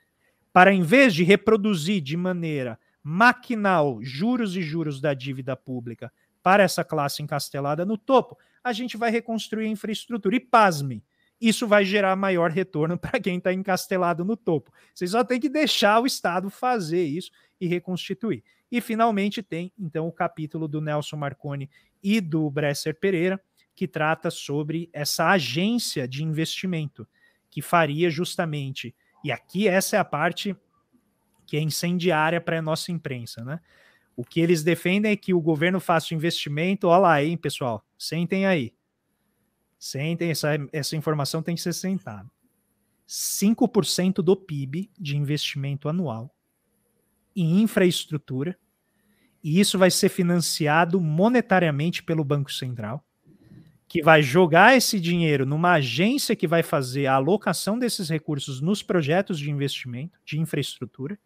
para 0.52 0.72
em 0.72 0.82
vez 0.82 1.14
de 1.14 1.24
reproduzir 1.24 2.00
de 2.00 2.16
maneira 2.16 2.78
maquinal 3.08 4.02
juros 4.02 4.56
e 4.56 4.62
juros 4.62 5.00
da 5.00 5.14
dívida 5.14 5.54
pública 5.54 6.12
para 6.42 6.64
essa 6.64 6.82
classe 6.82 7.22
encastelada 7.22 7.84
no 7.84 7.96
topo, 7.96 8.36
a 8.64 8.72
gente 8.72 8.96
vai 8.96 9.12
reconstruir 9.12 9.66
a 9.66 9.68
infraestrutura. 9.68 10.34
E 10.34 10.40
pasme, 10.40 11.04
isso 11.40 11.68
vai 11.68 11.84
gerar 11.84 12.16
maior 12.16 12.50
retorno 12.50 12.98
para 12.98 13.20
quem 13.20 13.38
está 13.38 13.52
encastelado 13.52 14.24
no 14.24 14.36
topo. 14.36 14.72
Você 14.92 15.06
só 15.06 15.22
tem 15.22 15.38
que 15.38 15.48
deixar 15.48 16.00
o 16.00 16.06
Estado 16.06 16.50
fazer 16.50 17.04
isso 17.04 17.30
e 17.60 17.68
reconstituir. 17.68 18.42
E 18.72 18.80
finalmente 18.80 19.40
tem, 19.40 19.72
então, 19.78 20.08
o 20.08 20.12
capítulo 20.12 20.66
do 20.66 20.80
Nelson 20.80 21.16
Marconi 21.16 21.70
e 22.02 22.20
do 22.20 22.50
Bresser 22.50 22.98
Pereira, 22.98 23.40
que 23.72 23.86
trata 23.86 24.32
sobre 24.32 24.90
essa 24.92 25.30
agência 25.30 26.08
de 26.08 26.24
investimento, 26.24 27.06
que 27.52 27.62
faria 27.62 28.10
justamente, 28.10 28.92
e 29.22 29.30
aqui 29.30 29.68
essa 29.68 29.94
é 29.94 29.98
a 30.00 30.04
parte 30.04 30.56
que 31.46 31.56
é 31.56 31.60
incendiária 31.60 32.40
para 32.40 32.58
a 32.58 32.62
nossa 32.62 32.90
imprensa, 32.92 33.44
né? 33.44 33.60
O 34.16 34.24
que 34.24 34.40
eles 34.40 34.62
defendem 34.62 35.12
é 35.12 35.16
que 35.16 35.34
o 35.34 35.40
governo 35.40 35.78
faça 35.78 36.12
o 36.12 36.16
investimento, 36.16 36.88
olha 36.88 36.98
lá, 36.98 37.22
hein, 37.22 37.36
pessoal, 37.36 37.84
sentem 37.98 38.46
aí. 38.46 38.74
Sentem, 39.78 40.30
essa, 40.30 40.48
essa 40.72 40.96
informação 40.96 41.42
tem 41.42 41.54
que 41.54 41.60
ser 41.60 41.74
sentada. 41.74 42.30
5% 43.06 44.14
do 44.16 44.34
PIB 44.34 44.90
de 44.98 45.16
investimento 45.16 45.88
anual 45.88 46.34
em 47.36 47.60
infraestrutura, 47.60 48.58
e 49.44 49.60
isso 49.60 49.78
vai 49.78 49.90
ser 49.90 50.08
financiado 50.08 50.98
monetariamente 50.98 52.02
pelo 52.02 52.24
Banco 52.24 52.50
Central, 52.50 53.04
que 53.86 54.02
vai 54.02 54.22
jogar 54.22 54.76
esse 54.76 54.98
dinheiro 54.98 55.46
numa 55.46 55.74
agência 55.74 56.34
que 56.34 56.48
vai 56.48 56.62
fazer 56.62 57.06
a 57.06 57.14
alocação 57.14 57.78
desses 57.78 58.08
recursos 58.08 58.60
nos 58.60 58.82
projetos 58.82 59.38
de 59.38 59.50
investimento, 59.50 60.18
de 60.24 60.40
infraestrutura, 60.40 61.18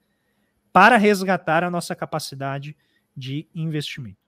para 0.73 0.97
resgatar 0.97 1.65
a 1.65 1.71
nossa 1.71 1.95
capacidade 1.95 2.77
de 3.17 3.47
investimento. 3.55 4.19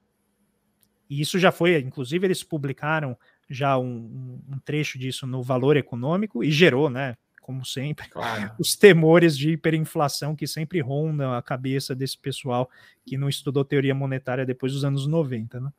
E 1.09 1.21
isso 1.21 1.37
já 1.37 1.51
foi, 1.51 1.77
inclusive, 1.79 2.25
eles 2.25 2.43
publicaram 2.43 3.17
já 3.49 3.77
um, 3.77 4.41
um 4.49 4.59
trecho 4.63 4.97
disso 4.97 5.27
no 5.27 5.43
Valor 5.43 5.77
Econômico 5.77 6.43
e 6.43 6.51
gerou, 6.51 6.89
né, 6.89 7.15
como 7.41 7.65
sempre, 7.65 8.07
claro. 8.07 8.51
os 8.57 8.75
temores 8.75 9.37
de 9.37 9.51
hiperinflação 9.51 10.35
que 10.35 10.47
sempre 10.47 10.79
rondam 10.79 11.33
a 11.33 11.41
cabeça 11.41 11.93
desse 11.93 12.17
pessoal 12.17 12.69
que 13.05 13.17
não 13.17 13.27
estudou 13.27 13.65
teoria 13.65 13.93
monetária 13.93 14.45
depois 14.45 14.71
dos 14.71 14.85
anos 14.85 15.05
90. 15.05 15.59
Né? 15.59 15.69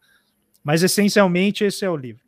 Mas, 0.63 0.83
essencialmente, 0.83 1.65
esse 1.65 1.85
é 1.85 1.91
o 1.91 1.97
livro. 1.97 2.23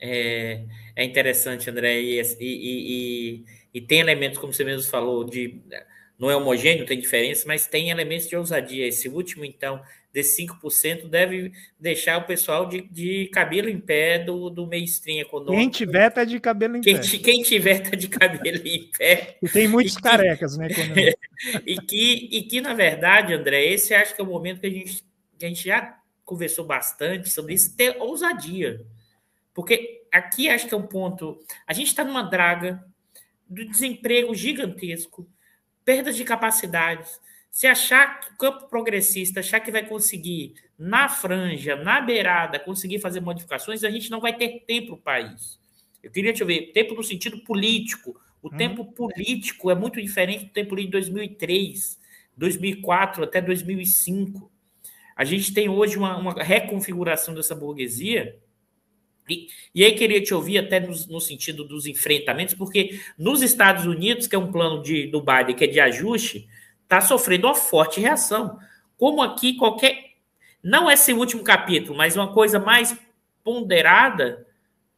É, 0.00 0.64
é 0.94 1.04
interessante, 1.04 1.68
André, 1.68 2.00
e, 2.00 2.20
e, 2.20 2.34
e, 2.40 3.44
e, 3.74 3.80
tem 3.80 3.98
elementos, 3.98 4.38
como 4.38 4.52
você 4.52 4.62
mesmo 4.62 4.88
falou, 4.88 5.24
de 5.24 5.60
não 6.18 6.30
é 6.30 6.36
homogêneo, 6.36 6.84
tem 6.84 6.98
diferença, 6.98 7.44
mas 7.46 7.66
tem 7.66 7.90
elementos 7.90 8.26
de 8.26 8.36
ousadia. 8.36 8.86
Esse 8.86 9.08
último, 9.08 9.44
então, 9.44 9.80
desse 10.12 10.44
5%, 10.44 11.08
deve 11.08 11.52
deixar 11.78 12.18
o 12.18 12.26
pessoal 12.26 12.66
de, 12.66 12.82
de 12.82 13.26
cabelo 13.28 13.68
em 13.68 13.78
pé 13.78 14.18
do, 14.18 14.50
do 14.50 14.66
mainstream 14.66 15.20
econômico. 15.20 15.56
Quem 15.56 15.68
tiver, 15.68 16.10
tá 16.10 16.24
de 16.24 16.40
cabelo 16.40 16.76
em 16.76 16.80
quem, 16.80 16.96
pé. 16.96 17.02
Quem 17.02 17.42
tiver, 17.42 17.88
tá 17.88 17.96
de 17.96 18.08
cabelo 18.08 18.66
em 18.66 18.90
pé. 18.98 19.38
E 19.40 19.48
tem 19.48 19.68
muitos 19.68 19.94
e 19.94 20.02
carecas, 20.02 20.56
que, 20.56 20.58
né? 20.58 21.12
e, 21.64 21.76
que, 21.76 22.28
e 22.32 22.42
que, 22.42 22.60
na 22.60 22.74
verdade, 22.74 23.32
André, 23.32 23.66
esse 23.66 23.94
acho 23.94 24.16
que 24.16 24.20
é 24.20 24.24
o 24.24 24.28
momento 24.28 24.60
que 24.60 24.66
a 24.66 24.70
gente, 24.70 25.04
que 25.38 25.44
a 25.44 25.48
gente 25.48 25.64
já 25.64 25.98
conversou 26.24 26.64
bastante 26.64 27.30
sobre 27.30 27.54
isso, 27.54 27.76
ter 27.76 27.96
ousadia. 28.00 28.84
Porque 29.54 30.02
aqui 30.12 30.48
acho 30.48 30.66
que 30.66 30.74
é 30.74 30.76
um 30.76 30.86
ponto. 30.86 31.38
A 31.64 31.72
gente 31.72 31.86
está 31.86 32.02
numa 32.02 32.22
draga 32.22 32.84
do 33.48 33.64
desemprego 33.64 34.34
gigantesco 34.34 35.28
perdas 35.88 36.18
de 36.18 36.22
capacidades, 36.22 37.18
Se 37.50 37.66
achar 37.66 38.20
que 38.20 38.34
o 38.34 38.36
campo 38.36 38.68
progressista 38.68 39.40
achar 39.40 39.58
que 39.58 39.70
vai 39.72 39.82
conseguir, 39.82 40.52
na 40.78 41.08
franja, 41.08 41.76
na 41.76 41.98
beirada, 41.98 42.60
conseguir 42.60 42.98
fazer 43.00 43.20
modificações, 43.20 43.82
a 43.82 43.90
gente 43.90 44.10
não 44.10 44.20
vai 44.20 44.36
ter 44.36 44.64
tempo 44.66 44.98
para 44.98 45.20
isso. 45.20 45.58
Eu 46.02 46.10
queria 46.10 46.30
te 46.34 46.44
ver, 46.44 46.72
tempo 46.72 46.94
no 46.94 47.02
sentido 47.02 47.38
político. 47.38 48.20
O 48.42 48.48
hum. 48.48 48.56
tempo 48.56 48.84
político 48.92 49.70
é 49.70 49.74
muito 49.74 50.00
diferente 50.00 50.44
do 50.44 50.50
tempo 50.50 50.76
de 50.76 50.86
2003, 50.88 51.98
2004 52.36 53.24
até 53.24 53.40
2005. 53.40 54.52
A 55.16 55.24
gente 55.24 55.54
tem 55.54 55.70
hoje 55.70 55.96
uma, 55.96 56.18
uma 56.18 56.34
reconfiguração 56.34 57.32
dessa 57.32 57.54
burguesia 57.54 58.38
e, 59.28 59.48
e, 59.74 59.84
aí 59.84 59.92
queria 59.92 60.22
te 60.22 60.32
ouvir 60.32 60.58
até 60.58 60.80
no, 60.80 60.92
no, 61.08 61.20
sentido 61.20 61.64
dos 61.64 61.86
enfrentamentos, 61.86 62.54
porque 62.54 63.00
nos 63.16 63.42
Estados 63.42 63.86
Unidos, 63.86 64.26
que 64.26 64.34
é 64.34 64.38
um 64.38 64.50
plano 64.50 64.82
de, 64.82 65.06
do 65.06 65.20
Biden 65.20 65.54
que 65.54 65.64
é 65.64 65.66
de 65.66 65.80
ajuste, 65.80 66.48
está 66.82 67.00
sofrendo 67.00 67.46
uma 67.46 67.54
forte 67.54 68.00
reação. 68.00 68.58
Como 68.96 69.22
aqui 69.22 69.54
qualquer. 69.54 70.08
Não 70.62 70.90
esse 70.90 71.12
último 71.12 71.44
capítulo, 71.44 71.96
mas 71.96 72.16
uma 72.16 72.32
coisa 72.32 72.58
mais 72.58 72.98
ponderada, 73.44 74.46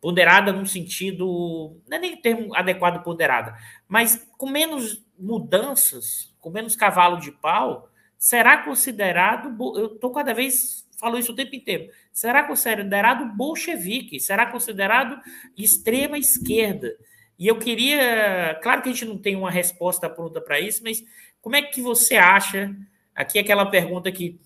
ponderada 0.00 0.52
no 0.52 0.66
sentido. 0.66 1.76
Não 1.88 1.96
é 1.96 2.00
nem 2.00 2.16
termo 2.16 2.54
adequado 2.54 3.02
ponderada, 3.02 3.54
mas 3.86 4.26
com 4.38 4.48
menos 4.48 5.04
mudanças, 5.18 6.32
com 6.40 6.50
menos 6.50 6.74
cavalo 6.74 7.20
de 7.20 7.30
pau, 7.30 7.90
será 8.16 8.58
considerado. 8.58 9.54
Eu 9.76 9.94
estou 9.94 10.10
cada 10.12 10.32
vez 10.32 10.88
falo 11.00 11.18
isso 11.18 11.32
o 11.32 11.34
tempo 11.34 11.56
inteiro. 11.56 11.90
Será 12.12 12.44
considerado 12.44 13.34
bolchevique? 13.34 14.20
Será 14.20 14.46
considerado 14.46 15.18
extrema 15.56 16.18
esquerda? 16.18 16.94
E 17.38 17.46
eu 17.46 17.58
queria, 17.58 18.58
claro 18.62 18.82
que 18.82 18.90
a 18.90 18.92
gente 18.92 19.06
não 19.06 19.16
tem 19.16 19.34
uma 19.34 19.50
resposta 19.50 20.10
pronta 20.10 20.42
para 20.42 20.60
isso, 20.60 20.82
mas 20.84 21.02
como 21.40 21.56
é 21.56 21.62
que 21.62 21.80
você 21.80 22.16
acha? 22.16 22.76
Aqui 23.14 23.38
é 23.38 23.40
aquela 23.40 23.64
pergunta 23.64 24.12
que 24.12 24.38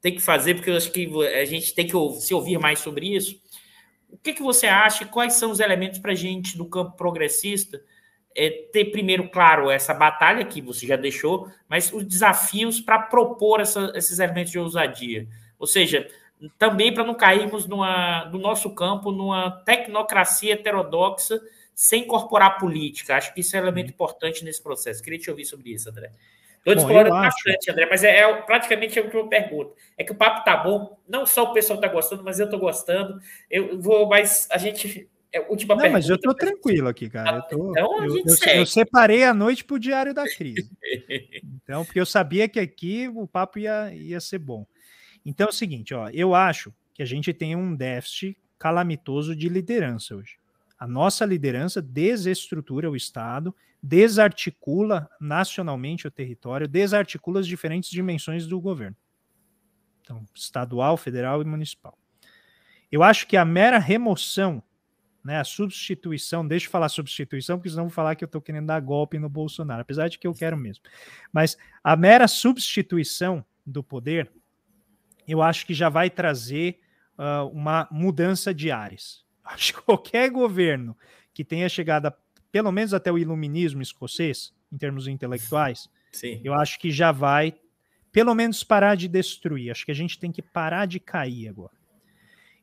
tem 0.00 0.14
que 0.14 0.20
fazer, 0.20 0.54
porque 0.54 0.70
eu 0.70 0.76
acho 0.76 0.92
que 0.92 1.10
a 1.26 1.44
gente 1.44 1.74
tem 1.74 1.84
que 1.84 1.92
se 2.20 2.32
ouvir 2.32 2.58
mais 2.58 2.78
sobre 2.78 3.12
isso. 3.12 3.42
O 4.08 4.16
que, 4.16 4.32
que 4.32 4.42
você 4.42 4.68
acha? 4.68 5.04
Quais 5.04 5.34
são 5.34 5.50
os 5.50 5.58
elementos 5.58 5.98
para 5.98 6.12
a 6.12 6.14
gente 6.14 6.56
do 6.56 6.64
campo 6.66 6.96
progressista 6.96 7.82
é, 8.36 8.50
ter 8.72 8.86
primeiro, 8.86 9.28
claro, 9.28 9.68
essa 9.68 9.92
batalha 9.92 10.44
que 10.44 10.60
você 10.60 10.86
já 10.86 10.94
deixou, 10.94 11.50
mas 11.68 11.92
os 11.92 12.04
desafios 12.04 12.80
para 12.80 13.00
propor 13.00 13.60
essa, 13.60 13.92
esses 13.96 14.20
elementos 14.20 14.52
de 14.52 14.60
ousadia? 14.60 15.26
Ou 15.58 15.66
seja, 15.66 16.08
também 16.58 16.92
para 16.92 17.04
não 17.04 17.14
cairmos 17.14 17.66
numa, 17.66 18.26
no 18.26 18.38
nosso 18.38 18.74
campo 18.74 19.10
numa 19.10 19.50
tecnocracia 19.50 20.54
heterodoxa 20.54 21.40
sem 21.74 22.02
incorporar 22.02 22.58
política. 22.58 23.16
Acho 23.16 23.34
que 23.34 23.40
isso 23.40 23.56
é 23.56 23.60
um 23.60 23.62
elemento 23.62 23.90
importante 23.90 24.44
nesse 24.44 24.62
processo. 24.62 25.02
Queria 25.02 25.18
te 25.18 25.30
ouvir 25.30 25.44
sobre 25.44 25.72
isso, 25.72 25.90
André. 25.90 26.10
Estou 26.58 26.74
explorando 26.74 27.10
bastante, 27.10 27.58
acho. 27.58 27.70
André, 27.70 27.86
mas 27.88 28.02
é, 28.02 28.18
é, 28.18 28.42
praticamente 28.42 28.98
a 28.98 29.02
última 29.02 29.28
pergunta. 29.28 29.72
É 29.96 30.02
que 30.02 30.10
o 30.10 30.16
papo 30.16 30.44
tá 30.44 30.56
bom, 30.56 30.98
não 31.08 31.24
só 31.24 31.44
o 31.44 31.52
pessoal 31.52 31.78
está 31.78 31.86
gostando, 31.86 32.24
mas 32.24 32.40
eu 32.40 32.46
estou 32.46 32.58
gostando. 32.58 33.20
Eu 33.48 33.80
vou, 33.80 34.08
mas 34.08 34.48
a 34.50 34.58
gente. 34.58 35.08
É, 35.32 35.40
última 35.40 35.74
não, 35.74 35.82
pergunta. 35.82 35.98
mas 35.98 36.08
eu 36.08 36.16
estou 36.16 36.34
tranquilo 36.34 36.88
aqui, 36.88 37.08
cara. 37.08 37.36
Eu, 37.36 37.42
tô, 37.42 37.70
então, 37.70 38.04
eu, 38.04 38.16
eu, 38.16 38.54
eu, 38.54 38.66
separei 38.66 39.22
a 39.22 39.34
noite 39.34 39.64
para 39.64 39.76
o 39.76 39.78
Diário 39.78 40.12
da 40.12 40.24
Crise. 40.24 40.70
então, 41.62 41.84
porque 41.84 42.00
eu 42.00 42.06
sabia 42.06 42.48
que 42.48 42.58
aqui 42.58 43.08
o 43.14 43.28
papo 43.28 43.58
ia, 43.58 43.94
ia 43.94 44.18
ser 44.18 44.38
bom. 44.38 44.66
Então 45.28 45.48
é 45.48 45.50
o 45.50 45.52
seguinte, 45.52 45.92
ó, 45.92 46.08
eu 46.10 46.36
acho 46.36 46.72
que 46.94 47.02
a 47.02 47.06
gente 47.06 47.34
tem 47.34 47.56
um 47.56 47.74
déficit 47.74 48.38
calamitoso 48.56 49.34
de 49.34 49.48
liderança 49.48 50.14
hoje. 50.14 50.38
A 50.78 50.86
nossa 50.86 51.24
liderança 51.24 51.82
desestrutura 51.82 52.88
o 52.88 52.94
Estado, 52.94 53.52
desarticula 53.82 55.10
nacionalmente 55.20 56.06
o 56.06 56.10
território, 56.12 56.68
desarticula 56.68 57.40
as 57.40 57.46
diferentes 57.46 57.90
dimensões 57.90 58.46
do 58.46 58.60
governo. 58.60 58.96
Então, 60.00 60.24
estadual, 60.32 60.96
federal 60.96 61.42
e 61.42 61.44
municipal. 61.44 61.98
Eu 62.90 63.02
acho 63.02 63.26
que 63.26 63.36
a 63.36 63.44
mera 63.44 63.78
remoção, 63.78 64.62
né, 65.24 65.40
a 65.40 65.44
substituição, 65.44 66.46
deixa 66.46 66.66
eu 66.66 66.70
falar 66.70 66.88
substituição, 66.88 67.58
porque 67.58 67.70
senão 67.70 67.86
vou 67.86 67.92
falar 67.92 68.14
que 68.14 68.22
eu 68.22 68.26
estou 68.26 68.40
querendo 68.40 68.66
dar 68.66 68.80
golpe 68.80 69.18
no 69.18 69.28
Bolsonaro, 69.28 69.82
apesar 69.82 70.06
de 70.06 70.20
que 70.20 70.26
eu 70.26 70.32
quero 70.32 70.56
mesmo. 70.56 70.84
Mas 71.32 71.56
a 71.82 71.96
mera 71.96 72.28
substituição 72.28 73.44
do 73.66 73.82
poder 73.82 74.30
eu 75.26 75.42
acho 75.42 75.66
que 75.66 75.74
já 75.74 75.88
vai 75.88 76.08
trazer 76.08 76.80
uh, 77.18 77.46
uma 77.48 77.88
mudança 77.90 78.54
de 78.54 78.70
ares. 78.70 79.24
Acho 79.44 79.74
que 79.74 79.82
qualquer 79.82 80.28
governo 80.28 80.96
que 81.32 81.44
tenha 81.44 81.68
chegado, 81.68 82.06
a, 82.06 82.14
pelo 82.50 82.72
menos 82.72 82.92
até 82.92 83.12
o 83.12 83.18
iluminismo 83.18 83.80
escocês, 83.80 84.52
em 84.72 84.76
termos 84.76 85.06
intelectuais, 85.06 85.88
Sim. 86.10 86.40
eu 86.42 86.52
acho 86.52 86.80
que 86.80 86.90
já 86.90 87.12
vai, 87.12 87.54
pelo 88.10 88.34
menos, 88.34 88.64
parar 88.64 88.96
de 88.96 89.06
destruir. 89.06 89.70
Acho 89.70 89.84
que 89.84 89.92
a 89.92 89.94
gente 89.94 90.18
tem 90.18 90.32
que 90.32 90.42
parar 90.42 90.86
de 90.86 90.98
cair 90.98 91.48
agora. 91.48 91.74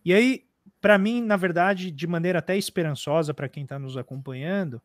E 0.04 0.14
aí, 0.14 0.44
para 0.82 0.98
mim, 0.98 1.22
na 1.22 1.38
verdade, 1.38 1.90
de 1.90 2.06
maneira 2.06 2.40
até 2.40 2.58
esperançosa 2.58 3.34
para 3.34 3.48
quem 3.48 3.64
está 3.64 3.80
nos 3.80 3.96
acompanhando, 3.96 4.82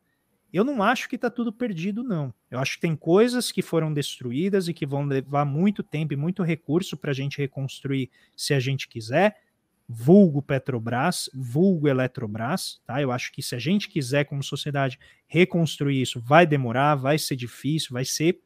eu 0.51 0.63
não 0.63 0.81
acho 0.81 1.07
que 1.07 1.15
está 1.15 1.29
tudo 1.29 1.53
perdido, 1.53 2.03
não. 2.03 2.33
Eu 2.49 2.59
acho 2.59 2.75
que 2.75 2.81
tem 2.81 2.95
coisas 2.95 3.51
que 3.51 3.61
foram 3.61 3.93
destruídas 3.93 4.67
e 4.67 4.73
que 4.73 4.85
vão 4.85 5.05
levar 5.05 5.45
muito 5.45 5.83
tempo 5.83 6.13
e 6.13 6.17
muito 6.17 6.41
recurso 6.41 6.97
para 6.97 7.11
a 7.11 7.13
gente 7.13 7.37
reconstruir 7.37 8.09
se 8.35 8.53
a 8.53 8.59
gente 8.59 8.87
quiser. 8.87 9.41
Vulgo 9.87 10.41
Petrobras, 10.41 11.29
vulgo 11.33 11.87
Eletrobras, 11.87 12.81
tá? 12.85 13.01
Eu 13.01 13.11
acho 13.11 13.31
que 13.31 13.41
se 13.41 13.55
a 13.55 13.59
gente 13.59 13.89
quiser, 13.89 14.23
como 14.25 14.43
sociedade, 14.43 14.99
reconstruir 15.27 16.01
isso, 16.01 16.19
vai 16.19 16.45
demorar, 16.45 16.95
vai 16.95 17.17
ser 17.17 17.35
difícil, 17.35 17.93
vai 17.93 18.05
ser 18.05 18.39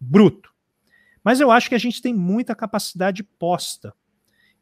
bruto. 0.00 0.50
Mas 1.22 1.40
eu 1.40 1.50
acho 1.50 1.68
que 1.68 1.74
a 1.74 1.78
gente 1.78 2.00
tem 2.00 2.14
muita 2.14 2.54
capacidade 2.54 3.22
posta 3.22 3.94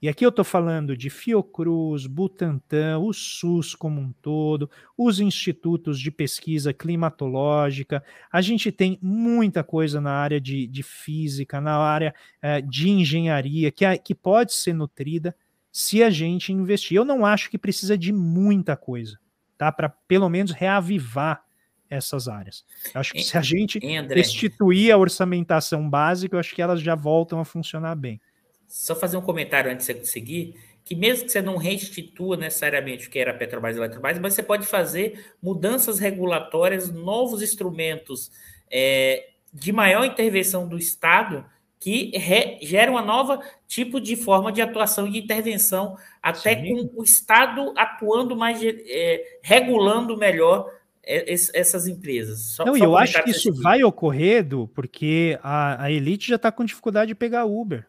e 0.00 0.08
aqui 0.08 0.24
eu 0.24 0.28
estou 0.28 0.44
falando 0.44 0.96
de 0.96 1.08
Fiocruz, 1.08 2.06
Butantan, 2.06 2.98
o 2.98 3.12
SUS 3.12 3.74
como 3.74 4.00
um 4.00 4.12
todo, 4.12 4.70
os 4.96 5.20
institutos 5.20 5.98
de 5.98 6.10
pesquisa 6.10 6.72
climatológica. 6.72 8.04
A 8.30 8.42
gente 8.42 8.70
tem 8.70 8.98
muita 9.00 9.64
coisa 9.64 10.00
na 10.00 10.12
área 10.12 10.40
de, 10.40 10.66
de 10.66 10.82
física, 10.82 11.60
na 11.60 11.76
área 11.78 12.14
é, 12.42 12.60
de 12.60 12.90
engenharia, 12.90 13.72
que, 13.72 13.84
que 13.98 14.14
pode 14.14 14.52
ser 14.52 14.74
nutrida 14.74 15.34
se 15.72 16.02
a 16.02 16.10
gente 16.10 16.52
investir. 16.52 16.96
Eu 16.96 17.04
não 17.04 17.24
acho 17.24 17.50
que 17.50 17.56
precisa 17.56 17.96
de 17.96 18.12
muita 18.12 18.76
coisa, 18.76 19.18
tá? 19.56 19.72
Para 19.72 19.88
pelo 19.88 20.28
menos 20.28 20.52
reavivar 20.52 21.42
essas 21.88 22.28
áreas. 22.28 22.64
Eu 22.94 23.00
acho 23.00 23.12
que 23.12 23.22
se 23.22 23.38
a 23.38 23.42
gente 23.42 23.78
restituir 24.10 24.92
a 24.92 24.98
orçamentação 24.98 25.88
básica, 25.88 26.36
eu 26.36 26.40
acho 26.40 26.54
que 26.54 26.60
elas 26.60 26.80
já 26.80 26.94
voltam 26.94 27.40
a 27.40 27.44
funcionar 27.44 27.94
bem. 27.94 28.20
Só 28.68 28.94
fazer 28.94 29.16
um 29.16 29.22
comentário 29.22 29.70
antes 29.70 29.86
de 29.86 30.06
seguir, 30.06 30.54
que 30.86 30.94
mesmo 30.94 31.26
que 31.26 31.32
você 31.32 31.42
não 31.42 31.56
restitua 31.56 32.36
necessariamente 32.36 33.08
o 33.08 33.10
que 33.10 33.18
era 33.18 33.34
Petrobras 33.34 33.76
e 33.76 33.80
Eletrobras, 33.80 34.20
mas 34.20 34.34
você 34.34 34.42
pode 34.42 34.66
fazer 34.66 35.34
mudanças 35.42 35.98
regulatórias, 35.98 36.92
novos 36.92 37.42
instrumentos 37.42 38.30
é, 38.70 39.30
de 39.52 39.72
maior 39.72 40.04
intervenção 40.04 40.68
do 40.68 40.78
Estado 40.78 41.44
que 41.80 42.16
re, 42.16 42.58
gera 42.62 42.90
uma 42.90 43.02
nova 43.02 43.40
tipo 43.66 44.00
de 44.00 44.14
forma 44.14 44.52
de 44.52 44.62
atuação 44.62 45.08
e 45.08 45.10
de 45.10 45.18
intervenção, 45.18 45.96
até 46.22 46.54
Sim. 46.54 46.88
com 46.88 47.00
o 47.00 47.04
Estado 47.04 47.74
atuando 47.76 48.36
mais, 48.36 48.60
é, 48.62 49.38
regulando 49.42 50.16
melhor 50.16 50.70
é, 51.02 51.32
essas 51.32 51.88
empresas. 51.88 52.40
Só, 52.54 52.64
Não, 52.64 52.76
só 52.76 52.84
eu 52.84 52.96
acho 52.96 53.22
que 53.24 53.30
isso 53.30 53.52
vai 53.54 53.82
ocorrer, 53.82 54.38
Edu, 54.38 54.70
porque 54.74 55.36
a, 55.42 55.84
a 55.84 55.90
elite 55.90 56.28
já 56.28 56.36
está 56.36 56.52
com 56.52 56.64
dificuldade 56.64 57.08
de 57.08 57.14
pegar 57.16 57.44
Uber 57.44 57.86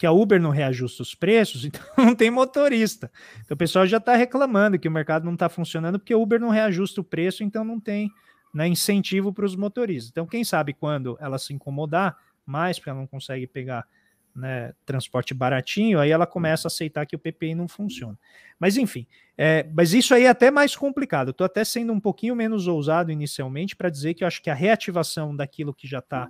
que 0.00 0.06
a 0.06 0.12
Uber 0.12 0.40
não 0.40 0.48
reajusta 0.48 1.02
os 1.02 1.14
preços, 1.14 1.62
então 1.66 1.82
não 1.98 2.14
tem 2.14 2.30
motorista. 2.30 3.12
Então 3.44 3.54
o 3.54 3.58
pessoal 3.58 3.86
já 3.86 3.98
está 3.98 4.16
reclamando 4.16 4.78
que 4.78 4.88
o 4.88 4.90
mercado 4.90 5.26
não 5.26 5.34
está 5.34 5.46
funcionando 5.46 5.98
porque 5.98 6.14
o 6.14 6.22
Uber 6.22 6.40
não 6.40 6.48
reajusta 6.48 7.02
o 7.02 7.04
preço, 7.04 7.44
então 7.44 7.62
não 7.62 7.78
tem 7.78 8.10
né, 8.54 8.66
incentivo 8.66 9.30
para 9.30 9.44
os 9.44 9.54
motoristas. 9.54 10.10
Então, 10.10 10.26
quem 10.26 10.42
sabe 10.42 10.72
quando 10.72 11.18
ela 11.20 11.38
se 11.38 11.52
incomodar 11.52 12.16
mais, 12.46 12.78
porque 12.78 12.88
ela 12.88 12.98
não 12.98 13.06
consegue 13.06 13.46
pegar 13.46 13.86
né, 14.34 14.72
transporte 14.86 15.34
baratinho, 15.34 16.00
aí 16.00 16.10
ela 16.10 16.26
começa 16.26 16.66
a 16.66 16.70
aceitar 16.70 17.04
que 17.04 17.14
o 17.14 17.18
PPI 17.18 17.54
não 17.54 17.68
funciona. 17.68 18.18
Mas 18.58 18.78
enfim, 18.78 19.06
é, 19.36 19.68
mas 19.74 19.92
isso 19.92 20.14
aí 20.14 20.24
é 20.24 20.30
até 20.30 20.50
mais 20.50 20.74
complicado. 20.74 21.30
Estou 21.30 21.44
até 21.44 21.62
sendo 21.62 21.92
um 21.92 22.00
pouquinho 22.00 22.34
menos 22.34 22.66
ousado 22.66 23.12
inicialmente 23.12 23.76
para 23.76 23.90
dizer 23.90 24.14
que 24.14 24.24
eu 24.24 24.28
acho 24.28 24.40
que 24.40 24.48
a 24.48 24.54
reativação 24.54 25.36
daquilo 25.36 25.74
que 25.74 25.86
já 25.86 25.98
está 25.98 26.26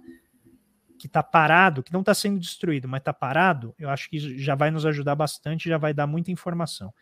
que 1.00 1.06
está 1.06 1.22
parado, 1.22 1.82
que 1.82 1.94
não 1.94 2.00
está 2.00 2.12
sendo 2.12 2.38
destruído, 2.38 2.86
mas 2.86 3.00
está 3.00 3.12
parado, 3.12 3.74
eu 3.78 3.88
acho 3.88 4.10
que 4.10 4.18
já 4.38 4.54
vai 4.54 4.70
nos 4.70 4.84
ajudar 4.84 5.14
bastante, 5.14 5.66
já 5.66 5.78
vai 5.78 5.94
dar 5.94 6.06
muita 6.06 6.30
informação. 6.30 6.92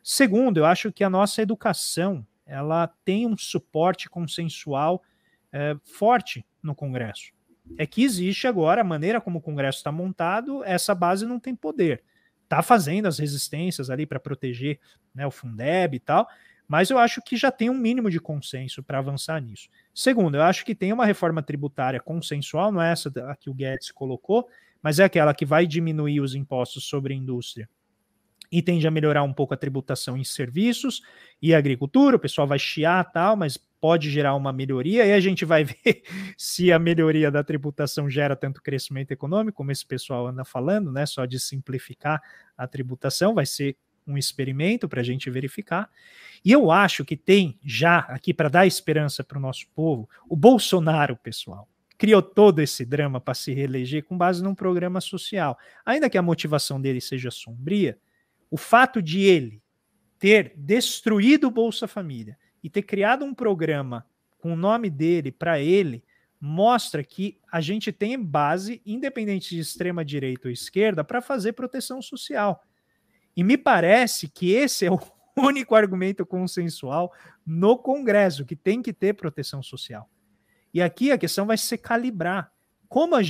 Segundo, 0.00 0.58
eu 0.58 0.64
acho 0.64 0.92
que 0.92 1.02
a 1.02 1.10
nossa 1.10 1.42
educação 1.42 2.24
ela 2.46 2.86
tem 3.04 3.26
um 3.26 3.36
suporte 3.36 4.08
consensual 4.08 5.02
é, 5.52 5.76
forte 5.82 6.46
no 6.62 6.72
Congresso. 6.72 7.32
É 7.76 7.84
que 7.84 8.04
existe 8.04 8.46
agora 8.46 8.82
a 8.82 8.84
maneira 8.84 9.20
como 9.20 9.40
o 9.40 9.42
Congresso 9.42 9.78
está 9.78 9.90
montado, 9.90 10.62
essa 10.62 10.94
base 10.94 11.26
não 11.26 11.40
tem 11.40 11.54
poder. 11.54 12.04
Está 12.44 12.62
fazendo 12.62 13.06
as 13.06 13.18
resistências 13.18 13.90
ali 13.90 14.06
para 14.06 14.20
proteger 14.20 14.78
né, 15.12 15.26
o 15.26 15.32
Fundeb 15.32 15.96
e 15.96 16.00
tal, 16.00 16.28
Mas 16.68 16.90
eu 16.90 16.98
acho 16.98 17.22
que 17.22 17.36
já 17.36 17.50
tem 17.50 17.70
um 17.70 17.78
mínimo 17.78 18.10
de 18.10 18.20
consenso 18.20 18.82
para 18.82 18.98
avançar 18.98 19.40
nisso. 19.40 19.68
Segundo, 19.94 20.36
eu 20.36 20.42
acho 20.42 20.64
que 20.66 20.74
tem 20.74 20.92
uma 20.92 21.06
reforma 21.06 21.42
tributária 21.42 21.98
consensual, 21.98 22.70
não 22.70 22.82
é 22.82 22.92
essa 22.92 23.10
que 23.40 23.48
o 23.48 23.54
Guedes 23.54 23.90
colocou, 23.90 24.46
mas 24.82 25.00
é 25.00 25.04
aquela 25.04 25.32
que 25.32 25.46
vai 25.46 25.66
diminuir 25.66 26.20
os 26.20 26.34
impostos 26.34 26.84
sobre 26.84 27.14
a 27.14 27.16
indústria 27.16 27.68
e 28.50 28.62
tende 28.62 28.86
a 28.86 28.90
melhorar 28.90 29.22
um 29.22 29.32
pouco 29.32 29.54
a 29.54 29.56
tributação 29.56 30.16
em 30.16 30.24
serviços 30.24 31.02
e 31.40 31.54
agricultura. 31.54 32.16
O 32.16 32.20
pessoal 32.20 32.46
vai 32.46 32.58
chiar 32.58 33.04
tal, 33.12 33.36
mas 33.36 33.56
pode 33.80 34.10
gerar 34.10 34.34
uma 34.34 34.52
melhoria, 34.52 35.06
e 35.06 35.12
a 35.12 35.20
gente 35.20 35.44
vai 35.44 35.64
ver 35.64 36.02
se 36.36 36.72
a 36.72 36.78
melhoria 36.78 37.30
da 37.30 37.44
tributação 37.44 38.10
gera 38.10 38.34
tanto 38.34 38.62
crescimento 38.62 39.12
econômico, 39.12 39.56
como 39.56 39.70
esse 39.70 39.86
pessoal 39.86 40.26
anda 40.26 40.44
falando, 40.44 40.90
né? 40.90 41.06
Só 41.06 41.24
de 41.24 41.38
simplificar 41.38 42.20
a 42.56 42.66
tributação, 42.66 43.34
vai 43.34 43.46
ser 43.46 43.76
um 44.08 44.18
experimento 44.18 44.88
para 44.88 45.00
a 45.00 45.04
gente 45.04 45.30
verificar. 45.30 45.90
E 46.44 46.50
eu 46.50 46.70
acho 46.70 47.04
que 47.04 47.16
tem 47.16 47.58
já 47.62 47.98
aqui 48.00 48.32
para 48.32 48.48
dar 48.48 48.66
esperança 48.66 49.22
para 49.22 49.38
o 49.38 49.40
nosso 49.40 49.66
povo, 49.74 50.08
o 50.28 50.36
Bolsonaro, 50.36 51.16
pessoal, 51.16 51.68
criou 51.96 52.22
todo 52.22 52.60
esse 52.60 52.84
drama 52.84 53.20
para 53.20 53.34
se 53.34 53.52
reeleger 53.52 54.04
com 54.04 54.16
base 54.16 54.42
num 54.42 54.54
programa 54.54 55.00
social. 55.00 55.58
Ainda 55.84 56.08
que 56.08 56.16
a 56.16 56.22
motivação 56.22 56.80
dele 56.80 57.00
seja 57.00 57.30
sombria, 57.30 57.98
o 58.50 58.56
fato 58.56 59.02
de 59.02 59.20
ele 59.20 59.60
ter 60.18 60.52
destruído 60.56 61.48
o 61.48 61.50
Bolsa 61.50 61.86
Família 61.86 62.38
e 62.62 62.70
ter 62.70 62.82
criado 62.82 63.24
um 63.24 63.34
programa 63.34 64.06
com 64.38 64.52
o 64.52 64.56
nome 64.56 64.88
dele 64.88 65.30
para 65.30 65.60
ele 65.60 66.02
mostra 66.40 67.02
que 67.02 67.38
a 67.50 67.60
gente 67.60 67.90
tem 67.90 68.20
base, 68.22 68.80
independente 68.86 69.54
de 69.54 69.60
extrema 69.60 70.04
direita 70.04 70.48
ou 70.48 70.52
esquerda, 70.52 71.02
para 71.02 71.20
fazer 71.20 71.52
proteção 71.52 72.00
social. 72.00 72.62
E 73.38 73.44
me 73.44 73.56
parece 73.56 74.26
que 74.26 74.50
esse 74.50 74.84
é 74.84 74.90
o 74.90 74.98
único 75.38 75.76
argumento 75.76 76.26
consensual 76.26 77.12
no 77.46 77.78
Congresso, 77.78 78.44
que 78.44 78.56
tem 78.56 78.82
que 78.82 78.92
ter 78.92 79.14
proteção 79.14 79.62
social. 79.62 80.10
E 80.74 80.82
aqui 80.82 81.12
a 81.12 81.16
questão 81.16 81.46
vai 81.46 81.56
ser 81.56 81.78
calibrar. 81.78 82.50
Como, 82.88 83.14
a, 83.14 83.20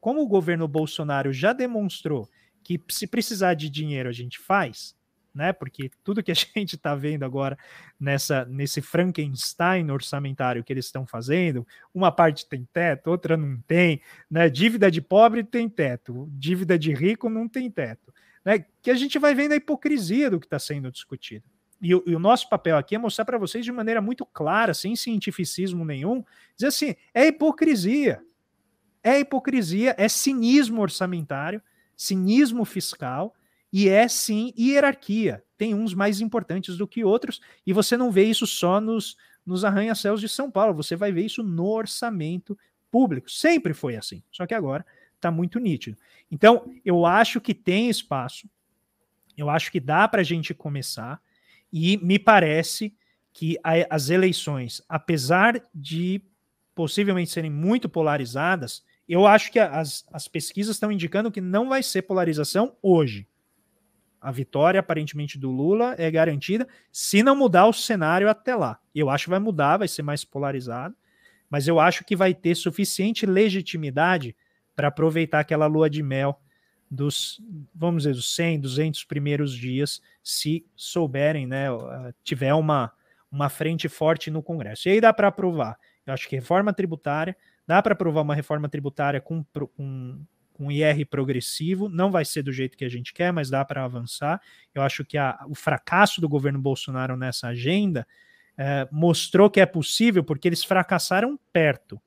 como 0.00 0.22
o 0.22 0.28
governo 0.28 0.68
Bolsonaro 0.68 1.32
já 1.32 1.52
demonstrou 1.52 2.28
que 2.62 2.80
se 2.88 3.08
precisar 3.08 3.54
de 3.54 3.68
dinheiro 3.68 4.08
a 4.08 4.12
gente 4.12 4.38
faz, 4.38 4.94
né? 5.34 5.52
Porque 5.52 5.90
tudo 6.04 6.22
que 6.22 6.30
a 6.30 6.34
gente 6.54 6.76
está 6.76 6.94
vendo 6.94 7.24
agora 7.24 7.58
nessa 7.98 8.44
nesse 8.44 8.80
Frankenstein 8.80 9.90
orçamentário 9.90 10.62
que 10.62 10.72
eles 10.72 10.86
estão 10.86 11.04
fazendo, 11.04 11.66
uma 11.92 12.12
parte 12.12 12.48
tem 12.48 12.64
teto, 12.72 13.10
outra 13.10 13.36
não 13.36 13.60
tem, 13.66 14.00
né? 14.30 14.48
Dívida 14.48 14.92
de 14.92 15.00
pobre 15.00 15.42
tem 15.42 15.68
teto, 15.68 16.28
dívida 16.30 16.78
de 16.78 16.94
rico 16.94 17.28
não 17.28 17.48
tem 17.48 17.68
teto, 17.68 18.14
né? 18.46 18.64
Que 18.80 18.90
a 18.90 18.94
gente 18.94 19.18
vai 19.18 19.34
vendo 19.34 19.52
a 19.52 19.56
hipocrisia 19.56 20.30
do 20.30 20.40
que 20.40 20.46
está 20.46 20.58
sendo 20.58 20.90
discutido. 20.90 21.44
E 21.82 21.94
o, 21.94 22.02
e 22.06 22.14
o, 22.14 22.18
nosso 22.18 22.48
papel 22.48 22.78
aqui 22.78 22.94
é 22.94 22.98
mostrar 22.98 23.26
para 23.26 23.36
vocês 23.36 23.62
de 23.62 23.70
maneira 23.70 24.00
muito 24.00 24.24
clara, 24.24 24.72
sem 24.72 24.96
cientificismo 24.96 25.84
nenhum, 25.84 26.24
dizer 26.54 26.68
assim: 26.68 26.94
é 27.12 27.26
hipocrisia. 27.26 28.22
É 29.02 29.20
hipocrisia, 29.20 29.94
é 29.98 30.08
cinismo 30.08 30.80
orçamentário 30.80 31.60
cinismo 31.96 32.64
fiscal 32.64 33.34
e 33.72 33.88
é 33.88 34.06
sim 34.06 34.52
hierarquia. 34.56 35.42
Tem 35.56 35.74
uns 35.74 35.94
mais 35.94 36.20
importantes 36.20 36.76
do 36.76 36.86
que 36.86 37.02
outros, 37.02 37.40
e 37.66 37.72
você 37.72 37.96
não 37.96 38.12
vê 38.12 38.24
isso 38.24 38.46
só 38.46 38.80
nos, 38.80 39.16
nos 39.44 39.64
arranha-céus 39.64 40.20
de 40.20 40.28
São 40.28 40.50
Paulo, 40.50 40.74
você 40.74 40.94
vai 40.94 41.10
ver 41.10 41.24
isso 41.24 41.42
no 41.42 41.66
orçamento 41.66 42.56
público. 42.90 43.30
Sempre 43.30 43.72
foi 43.72 43.96
assim, 43.96 44.22
só 44.30 44.46
que 44.46 44.54
agora 44.54 44.84
está 45.26 45.30
muito 45.30 45.58
nítido. 45.58 45.96
Então, 46.30 46.72
eu 46.84 47.04
acho 47.04 47.40
que 47.40 47.54
tem 47.54 47.88
espaço, 47.88 48.48
eu 49.36 49.50
acho 49.50 49.70
que 49.70 49.80
dá 49.80 50.06
para 50.08 50.20
a 50.20 50.24
gente 50.24 50.54
começar, 50.54 51.20
e 51.72 51.96
me 51.98 52.18
parece 52.18 52.94
que 53.32 53.58
a, 53.62 53.72
as 53.94 54.08
eleições, 54.08 54.82
apesar 54.88 55.60
de 55.74 56.22
possivelmente 56.74 57.30
serem 57.30 57.50
muito 57.50 57.88
polarizadas, 57.88 58.84
eu 59.08 59.26
acho 59.26 59.52
que 59.52 59.58
as, 59.58 60.04
as 60.12 60.26
pesquisas 60.28 60.76
estão 60.76 60.90
indicando 60.90 61.30
que 61.30 61.40
não 61.40 61.68
vai 61.68 61.82
ser 61.82 62.02
polarização 62.02 62.76
hoje. 62.82 63.26
A 64.20 64.32
vitória, 64.32 64.80
aparentemente, 64.80 65.38
do 65.38 65.50
Lula 65.50 65.94
é 65.98 66.10
garantida, 66.10 66.66
se 66.90 67.22
não 67.22 67.36
mudar 67.36 67.66
o 67.66 67.72
cenário 67.72 68.28
até 68.28 68.54
lá. 68.56 68.78
Eu 68.94 69.08
acho 69.08 69.24
que 69.24 69.30
vai 69.30 69.38
mudar, 69.38 69.76
vai 69.76 69.88
ser 69.88 70.02
mais 70.02 70.24
polarizado, 70.24 70.96
mas 71.48 71.68
eu 71.68 71.78
acho 71.78 72.04
que 72.04 72.16
vai 72.16 72.34
ter 72.34 72.54
suficiente 72.54 73.24
legitimidade 73.24 74.34
para 74.76 74.88
aproveitar 74.88 75.40
aquela 75.40 75.66
lua 75.66 75.90
de 75.90 76.02
mel 76.02 76.40
dos, 76.88 77.40
vamos 77.74 78.04
dizer, 78.04 78.14
dos 78.14 78.32
100, 78.34 78.60
200 78.60 79.04
primeiros 79.04 79.52
dias, 79.52 80.00
se 80.22 80.64
souberem, 80.76 81.44
né, 81.46 81.66
tiver 82.22 82.54
uma, 82.54 82.92
uma 83.32 83.48
frente 83.48 83.88
forte 83.88 84.30
no 84.30 84.42
Congresso. 84.42 84.88
E 84.88 84.92
aí 84.92 85.00
dá 85.00 85.12
para 85.12 85.28
aprovar. 85.28 85.76
Eu 86.06 86.14
acho 86.14 86.28
que 86.28 86.36
reforma 86.36 86.72
tributária, 86.72 87.36
Dá 87.66 87.82
para 87.82 87.94
aprovar 87.94 88.22
uma 88.22 88.34
reforma 88.34 88.68
tributária 88.68 89.20
com, 89.20 89.44
com, 89.76 90.24
com 90.52 90.70
IR 90.70 91.04
progressivo, 91.06 91.88
não 91.88 92.12
vai 92.12 92.24
ser 92.24 92.42
do 92.42 92.52
jeito 92.52 92.76
que 92.76 92.84
a 92.84 92.88
gente 92.88 93.12
quer, 93.12 93.32
mas 93.32 93.50
dá 93.50 93.64
para 93.64 93.84
avançar. 93.84 94.40
Eu 94.72 94.82
acho 94.82 95.04
que 95.04 95.18
a, 95.18 95.38
o 95.48 95.54
fracasso 95.54 96.20
do 96.20 96.28
governo 96.28 96.60
Bolsonaro 96.60 97.16
nessa 97.16 97.48
agenda 97.48 98.06
é, 98.56 98.88
mostrou 98.92 99.50
que 99.50 99.60
é 99.60 99.66
possível, 99.66 100.22
porque 100.22 100.46
eles 100.46 100.62
fracassaram 100.62 101.38
perto 101.52 102.00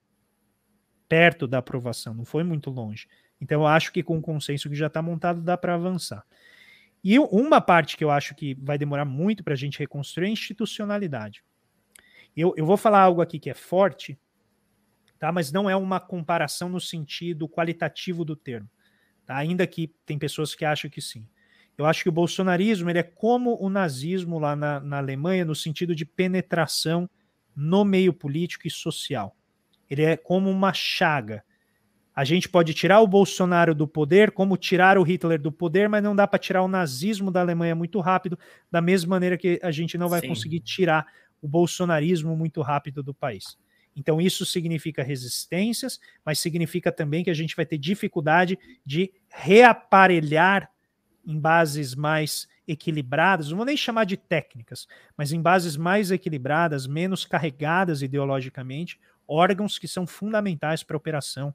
perto 1.09 1.47
da 1.47 1.57
aprovação, 1.57 2.13
não 2.13 2.23
foi 2.23 2.43
muito 2.43 2.69
longe. 2.69 3.07
Então 3.41 3.61
eu 3.61 3.67
acho 3.67 3.91
que 3.91 4.03
com 4.03 4.17
o 4.17 4.21
consenso 4.21 4.69
que 4.69 4.75
já 4.75 4.87
está 4.87 5.01
montado 5.01 5.41
dá 5.41 5.57
para 5.57 5.73
avançar. 5.73 6.23
E 7.03 7.17
uma 7.17 7.59
parte 7.59 7.97
que 7.97 8.03
eu 8.03 8.11
acho 8.11 8.35
que 8.35 8.53
vai 8.55 8.77
demorar 8.77 9.05
muito 9.05 9.43
para 9.43 9.53
a 9.53 9.57
gente 9.57 9.79
reconstruir 9.79 10.27
é 10.27 10.29
a 10.29 10.33
institucionalidade. 10.33 11.43
Eu, 12.35 12.53
eu 12.55 12.65
vou 12.65 12.77
falar 12.77 13.01
algo 13.01 13.21
aqui 13.21 13.39
que 13.39 13.49
é 13.49 13.53
forte, 13.53 14.19
tá? 15.17 15.31
mas 15.31 15.51
não 15.51 15.69
é 15.69 15.75
uma 15.75 15.99
comparação 15.99 16.69
no 16.69 16.79
sentido 16.79 17.49
qualitativo 17.49 18.23
do 18.23 18.35
termo, 18.35 18.69
tá? 19.25 19.35
ainda 19.35 19.65
que 19.65 19.93
tem 20.05 20.19
pessoas 20.19 20.53
que 20.53 20.65
acham 20.65 20.89
que 20.89 21.01
sim. 21.01 21.25
Eu 21.77 21.85
acho 21.85 22.03
que 22.03 22.09
o 22.09 22.11
bolsonarismo 22.13 22.89
ele 22.89 22.99
é 22.99 23.03
como 23.03 23.57
o 23.61 23.69
nazismo 23.69 24.37
lá 24.37 24.53
na, 24.53 24.81
na 24.81 24.97
Alemanha, 24.97 25.45
no 25.45 25.55
sentido 25.55 25.95
de 25.95 26.05
penetração 26.05 27.09
no 27.55 27.85
meio 27.85 28.13
político 28.13 28.67
e 28.67 28.69
social. 28.69 29.35
Ele 29.89 30.03
é 30.03 30.15
como 30.17 30.49
uma 30.49 30.73
chaga. 30.73 31.43
A 32.15 32.23
gente 32.25 32.49
pode 32.49 32.73
tirar 32.73 32.99
o 32.99 33.07
Bolsonaro 33.07 33.73
do 33.73 33.87
poder, 33.87 34.31
como 34.31 34.57
tirar 34.57 34.97
o 34.97 35.03
Hitler 35.03 35.41
do 35.41 35.51
poder, 35.51 35.87
mas 35.87 36.03
não 36.03 36.15
dá 36.15 36.27
para 36.27 36.37
tirar 36.37 36.61
o 36.63 36.67
nazismo 36.67 37.31
da 37.31 37.39
Alemanha 37.39 37.75
muito 37.75 37.99
rápido, 37.99 38.37
da 38.69 38.81
mesma 38.81 39.11
maneira 39.11 39.37
que 39.37 39.59
a 39.63 39.71
gente 39.71 39.97
não 39.97 40.09
vai 40.09 40.19
Sim. 40.21 40.27
conseguir 40.27 40.59
tirar 40.59 41.05
o 41.41 41.47
bolsonarismo 41.47 42.35
muito 42.35 42.61
rápido 42.61 43.01
do 43.01 43.13
país. 43.13 43.57
Então, 43.95 44.19
isso 44.21 44.45
significa 44.45 45.03
resistências, 45.03 45.99
mas 46.25 46.39
significa 46.39 46.91
também 46.91 47.23
que 47.23 47.29
a 47.29 47.33
gente 47.33 47.55
vai 47.55 47.65
ter 47.65 47.77
dificuldade 47.77 48.57
de 48.85 49.11
reaparelhar 49.29 50.69
em 51.25 51.39
bases 51.39 51.95
mais 51.95 52.47
equilibradas, 52.67 53.49
não 53.49 53.57
vou 53.57 53.65
nem 53.65 53.75
chamar 53.75 54.03
de 54.03 54.15
técnicas, 54.15 54.87
mas 55.17 55.31
em 55.31 55.41
bases 55.41 55.75
mais 55.75 56.11
equilibradas, 56.11 56.85
menos 56.85 57.25
carregadas 57.25 58.01
ideologicamente, 58.01 58.99
órgãos 59.29 59.77
que 59.77 59.87
são 59.87 60.07
fundamentais 60.07 60.83
para 60.83 60.95
a 60.95 60.97
operação 60.97 61.53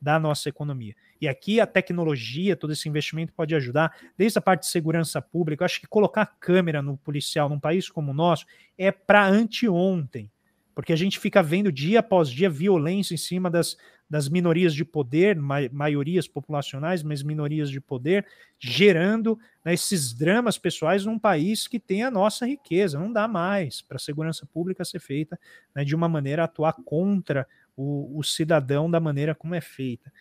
da 0.00 0.18
nossa 0.20 0.48
economia. 0.48 0.94
E 1.20 1.26
aqui 1.26 1.58
a 1.58 1.66
tecnologia, 1.66 2.54
todo 2.54 2.72
esse 2.72 2.88
investimento 2.88 3.32
pode 3.32 3.54
ajudar, 3.54 3.96
desde 4.16 4.38
a 4.38 4.42
parte 4.42 4.60
de 4.60 4.68
segurança 4.68 5.20
pública. 5.20 5.64
Acho 5.64 5.80
que 5.80 5.86
colocar 5.86 6.36
câmera 6.38 6.82
no 6.82 6.96
policial 6.98 7.48
num 7.48 7.58
país 7.58 7.88
como 7.88 8.10
o 8.10 8.14
nosso 8.14 8.46
é 8.76 8.92
para 8.92 9.26
anteontem 9.26 10.30
porque 10.76 10.92
a 10.92 10.96
gente 10.96 11.18
fica 11.18 11.42
vendo 11.42 11.72
dia 11.72 12.00
após 12.00 12.28
dia 12.28 12.50
violência 12.50 13.14
em 13.14 13.16
cima 13.16 13.50
das, 13.50 13.78
das 14.08 14.28
minorias 14.28 14.72
de 14.72 14.84
poder, 14.84 15.36
ma 15.36 15.56
maiorias 15.72 16.28
populacionais, 16.28 17.02
mas 17.02 17.22
minorias 17.22 17.68
de 17.68 17.80
poder, 17.80 18.24
gerando 18.58 19.38
né, 19.64 19.74
esses 19.74 20.12
dramas 20.12 20.56
pessoais 20.56 21.04
num 21.04 21.18
país 21.18 21.66
que 21.66 21.80
tem 21.80 22.04
a 22.04 22.10
nossa 22.10 22.46
riqueza. 22.46 22.98
Não 22.98 23.12
dá 23.12 23.26
mais 23.26 23.82
para 23.82 23.96
a 23.96 24.00
segurança 24.00 24.46
pública 24.46 24.84
ser 24.84 25.00
feita 25.00 25.38
né, 25.74 25.84
de 25.84 25.94
uma 25.94 26.08
maneira 26.08 26.42
a 26.42 26.44
atuar 26.44 26.74
contra 26.84 27.46
o, 27.76 28.18
o 28.18 28.22
cidadão 28.22 28.90
da 28.90 29.00
maneira 29.00 29.34
como 29.34 29.54
é 29.54 29.60
feita. 29.60 30.12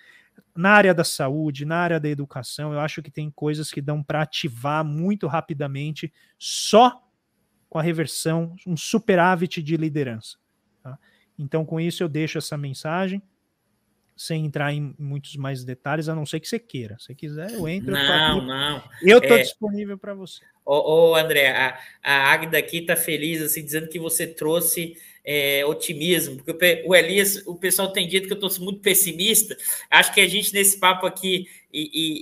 Na 0.55 0.71
área 0.71 0.93
da 0.93 1.03
saúde, 1.03 1.63
na 1.63 1.77
área 1.77 1.99
da 1.99 2.09
educação, 2.09 2.73
eu 2.73 2.79
acho 2.79 3.01
que 3.01 3.11
tem 3.11 3.29
coisas 3.29 3.71
que 3.71 3.81
dão 3.81 4.01
para 4.01 4.21
ativar 4.21 4.83
muito 4.83 5.27
rapidamente 5.27 6.11
só 6.37 7.01
com 7.69 7.79
a 7.79 7.81
reversão, 7.81 8.55
um 8.65 8.77
superávit 8.77 9.61
de 9.61 9.75
liderança. 9.75 10.37
Tá? 10.81 10.97
Então, 11.37 11.65
com 11.65 11.79
isso, 11.79 12.01
eu 12.03 12.09
deixo 12.09 12.37
essa 12.37 12.57
mensagem, 12.57 13.21
sem 14.15 14.45
entrar 14.45 14.73
em 14.73 14.95
muitos 14.97 15.35
mais 15.35 15.63
detalhes, 15.63 16.07
a 16.07 16.15
não 16.15 16.25
ser 16.25 16.39
que 16.39 16.47
você 16.47 16.57
queira. 16.57 16.95
Se 16.99 17.13
quiser, 17.13 17.51
eu 17.51 17.67
entro. 17.67 17.91
Não, 17.91 18.37
eu 18.37 18.43
não. 18.43 18.83
Eu 19.01 19.17
estou 19.17 19.37
é... 19.37 19.41
disponível 19.41 19.97
para 19.97 20.13
você. 20.13 20.41
Ô, 20.65 21.11
ô, 21.11 21.15
André, 21.15 21.49
a, 21.49 21.77
a 22.01 22.31
Agda 22.31 22.57
aqui 22.57 22.79
está 22.79 22.95
feliz, 22.95 23.41
assim, 23.41 23.63
dizendo 23.63 23.87
que 23.87 23.99
você 23.99 24.25
trouxe 24.25 24.97
é, 25.23 25.65
otimismo, 25.65 26.37
porque 26.43 26.83
o 26.85 26.95
Elias, 26.95 27.45
o 27.45 27.55
pessoal 27.55 27.91
tem 27.91 28.07
dito 28.07 28.27
que 28.27 28.33
eu 28.33 28.47
estou 28.47 28.63
muito 28.63 28.79
pessimista. 28.79 29.57
Acho 29.91 30.13
que 30.13 30.21
a 30.21 30.27
gente, 30.27 30.53
nesse 30.53 30.79
papo 30.79 31.05
aqui 31.05 31.47
e, 31.73 31.89
e, 31.93 32.21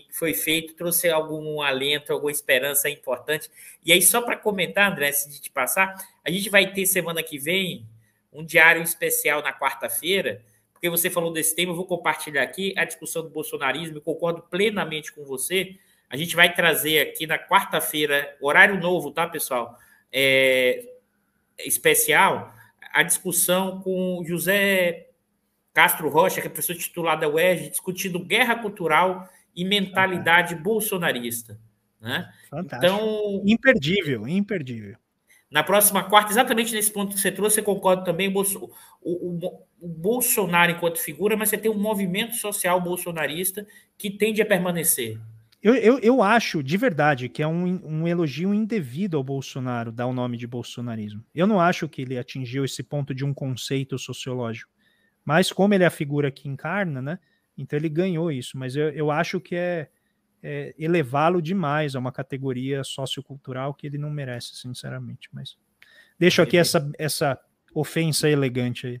e 0.00 0.04
foi 0.10 0.34
feito, 0.34 0.74
trouxe 0.74 1.08
algum 1.08 1.62
alento, 1.62 2.12
alguma 2.12 2.32
esperança 2.32 2.90
importante. 2.90 3.50
E 3.84 3.92
aí, 3.92 4.02
só 4.02 4.20
para 4.20 4.36
comentar, 4.36 4.90
André, 4.90 5.08
antes 5.08 5.28
de 5.30 5.40
te 5.40 5.50
passar, 5.50 5.94
a 6.24 6.30
gente 6.30 6.50
vai 6.50 6.72
ter 6.72 6.84
semana 6.84 7.22
que 7.22 7.38
vem 7.38 7.86
um 8.32 8.44
diário 8.44 8.82
especial 8.82 9.42
na 9.42 9.52
quarta-feira, 9.52 10.42
porque 10.82 10.90
você 10.90 11.08
falou 11.08 11.32
desse 11.32 11.54
tema, 11.54 11.70
eu 11.70 11.76
vou 11.76 11.86
compartilhar 11.86 12.42
aqui 12.42 12.74
a 12.76 12.84
discussão 12.84 13.22
do 13.22 13.30
bolsonarismo, 13.30 13.98
eu 13.98 14.02
concordo 14.02 14.42
plenamente 14.50 15.12
com 15.12 15.24
você. 15.24 15.76
A 16.10 16.16
gente 16.16 16.34
vai 16.34 16.52
trazer 16.52 16.98
aqui 16.98 17.24
na 17.24 17.38
quarta-feira, 17.38 18.36
horário 18.40 18.80
novo, 18.80 19.12
tá, 19.12 19.28
pessoal? 19.28 19.78
É, 20.12 20.84
especial 21.60 22.52
a 22.92 23.04
discussão 23.04 23.80
com 23.80 24.24
José 24.26 25.10
Castro 25.72 26.08
Rocha, 26.08 26.40
que 26.40 26.48
é 26.48 26.50
professor 26.50 26.74
titular 26.74 27.16
da 27.16 27.28
UERJ, 27.28 27.70
discutindo 27.70 28.18
guerra 28.18 28.56
cultural 28.56 29.28
e 29.54 29.64
mentalidade 29.64 30.56
bolsonarista. 30.56 31.60
Né? 32.00 32.28
Então, 32.52 33.40
imperdível, 33.46 34.26
imperdível. 34.26 34.96
Na 35.52 35.62
próxima 35.62 36.02
quarta, 36.02 36.32
exatamente 36.32 36.74
nesse 36.74 36.90
ponto 36.90 37.14
que 37.14 37.20
você 37.20 37.30
trouxe, 37.30 37.56
você 37.56 37.62
concorda 37.62 38.02
também, 38.02 38.26
o, 38.34 38.40
o, 39.02 39.50
o, 39.82 39.86
Bolsonaro 39.86 40.72
enquanto 40.72 40.98
figura, 40.98 41.36
mas 41.36 41.50
você 41.50 41.58
tem 41.58 41.70
um 41.70 41.78
movimento 41.78 42.34
social 42.36 42.80
bolsonarista 42.80 43.66
que 43.98 44.10
tende 44.10 44.40
a 44.40 44.46
permanecer. 44.46 45.20
Eu, 45.62 45.74
eu, 45.74 45.98
eu 45.98 46.22
acho, 46.22 46.62
de 46.62 46.76
verdade, 46.78 47.28
que 47.28 47.42
é 47.42 47.46
um, 47.46 47.78
um 47.84 48.08
elogio 48.08 48.54
indevido 48.54 49.18
ao 49.18 49.22
Bolsonaro 49.22 49.92
dar 49.92 50.06
o 50.06 50.14
nome 50.14 50.38
de 50.38 50.46
bolsonarismo. 50.46 51.22
Eu 51.34 51.46
não 51.46 51.60
acho 51.60 51.86
que 51.86 52.00
ele 52.00 52.18
atingiu 52.18 52.64
esse 52.64 52.82
ponto 52.82 53.14
de 53.14 53.22
um 53.22 53.34
conceito 53.34 53.98
sociológico. 53.98 54.72
Mas 55.22 55.52
como 55.52 55.74
ele 55.74 55.84
é 55.84 55.86
a 55.86 55.90
figura 55.90 56.30
que 56.30 56.48
encarna, 56.48 57.02
né? 57.02 57.18
Então 57.58 57.78
ele 57.78 57.90
ganhou 57.90 58.32
isso. 58.32 58.56
Mas 58.56 58.74
eu, 58.74 58.88
eu 58.88 59.10
acho 59.10 59.38
que 59.38 59.54
é, 59.54 59.88
é 60.42 60.74
elevá-lo 60.78 61.40
demais 61.40 61.94
a 61.94 61.98
uma 61.98 62.10
categoria 62.10 62.82
sociocultural 62.82 63.74
que 63.74 63.86
ele 63.86 63.98
não 63.98 64.10
merece, 64.10 64.56
sinceramente. 64.56 65.28
Mas 65.32 65.56
deixo 66.18 66.42
aqui 66.42 66.56
essa, 66.56 66.90
essa 66.98 67.38
ofensa 67.74 68.28
elegante 68.28 68.86
aí. 68.86 69.00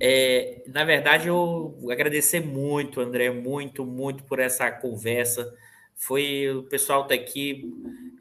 É, 0.00 0.62
na 0.68 0.84
verdade, 0.84 1.28
eu 1.28 1.78
agradecer 1.90 2.40
muito, 2.40 3.00
André, 3.00 3.30
muito, 3.30 3.84
muito 3.84 4.24
por 4.24 4.38
essa 4.38 4.70
conversa. 4.70 5.52
Foi 5.96 6.48
o 6.50 6.62
pessoal 6.64 7.06
tá 7.06 7.14
aqui, 7.14 7.72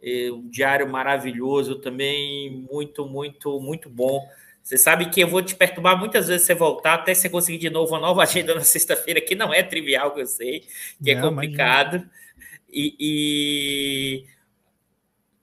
é, 0.04 0.32
um 0.32 0.48
diário 0.50 0.90
maravilhoso 0.90 1.76
também, 1.76 2.66
muito, 2.70 3.06
muito, 3.06 3.60
muito 3.60 3.90
bom. 3.90 4.22
Você 4.64 4.78
sabe 4.78 5.10
que 5.10 5.22
eu 5.22 5.28
vou 5.28 5.42
te 5.42 5.56
perturbar 5.56 5.98
muitas 5.98 6.28
vezes 6.28 6.46
você 6.46 6.54
voltar, 6.54 6.94
até 6.94 7.14
você 7.14 7.28
conseguir 7.28 7.58
de 7.58 7.70
novo 7.70 7.94
uma 7.94 8.00
nova 8.00 8.22
agenda 8.24 8.54
na 8.54 8.62
sexta-feira, 8.62 9.20
que 9.20 9.34
não 9.34 9.54
é 9.54 9.64
trivial, 9.64 10.14
que 10.14 10.22
eu 10.22 10.28
sei, 10.28 10.64
que 11.04 11.12
é 11.12 11.16
não, 11.16 11.28
é 11.28 11.30
complicado. 11.30 12.08
E, 12.72 12.96
e, 13.00 14.26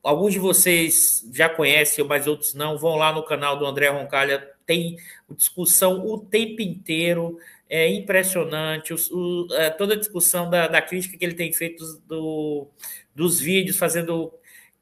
alguns 0.02 0.32
de 0.32 0.38
vocês 0.38 1.28
já 1.32 1.48
conhecem, 1.48 2.04
mas 2.04 2.26
outros 2.26 2.54
não, 2.54 2.78
vão 2.78 2.96
lá 2.96 3.12
no 3.12 3.24
canal 3.24 3.58
do 3.58 3.66
André 3.66 3.88
Roncalha, 3.88 4.48
tem 4.64 4.96
discussão 5.36 6.06
o 6.06 6.18
tempo 6.18 6.60
inteiro 6.60 7.38
é 7.68 7.88
impressionante. 7.92 8.94
O, 8.94 8.96
o, 9.12 9.54
é, 9.54 9.70
toda 9.70 9.94
a 9.94 9.98
discussão 9.98 10.48
da, 10.48 10.68
da, 10.68 10.80
crítica 10.80 11.16
que 11.16 11.24
ele 11.24 11.34
tem 11.34 11.52
feito 11.52 11.84
do, 12.06 12.68
dos 13.14 13.40
vídeos, 13.40 13.76
fazendo 13.76 14.32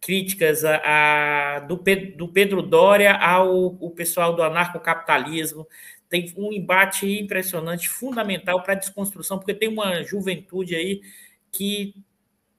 críticas 0.01 0.65
a, 0.65 1.57
a 1.57 1.61
do, 1.61 1.79
Pedro, 1.79 2.17
do, 2.17 2.29
Pedro, 2.29 2.63
Dória 2.63 3.13
ao 3.15 3.77
o 3.81 3.91
pessoal 3.91 4.35
do 4.35 4.43
anarcocapitalismo. 4.43 5.67
Tem 6.09 6.33
um 6.37 6.53
embate 6.53 7.19
impressionante, 7.19 7.89
fundamental 7.89 8.63
para 8.63 8.75
a 8.75 8.77
desconstrução, 8.77 9.39
porque 9.39 9.55
tem 9.55 9.69
uma 9.69 10.05
juventude 10.05 10.77
aí 10.77 11.01
que 11.51 11.95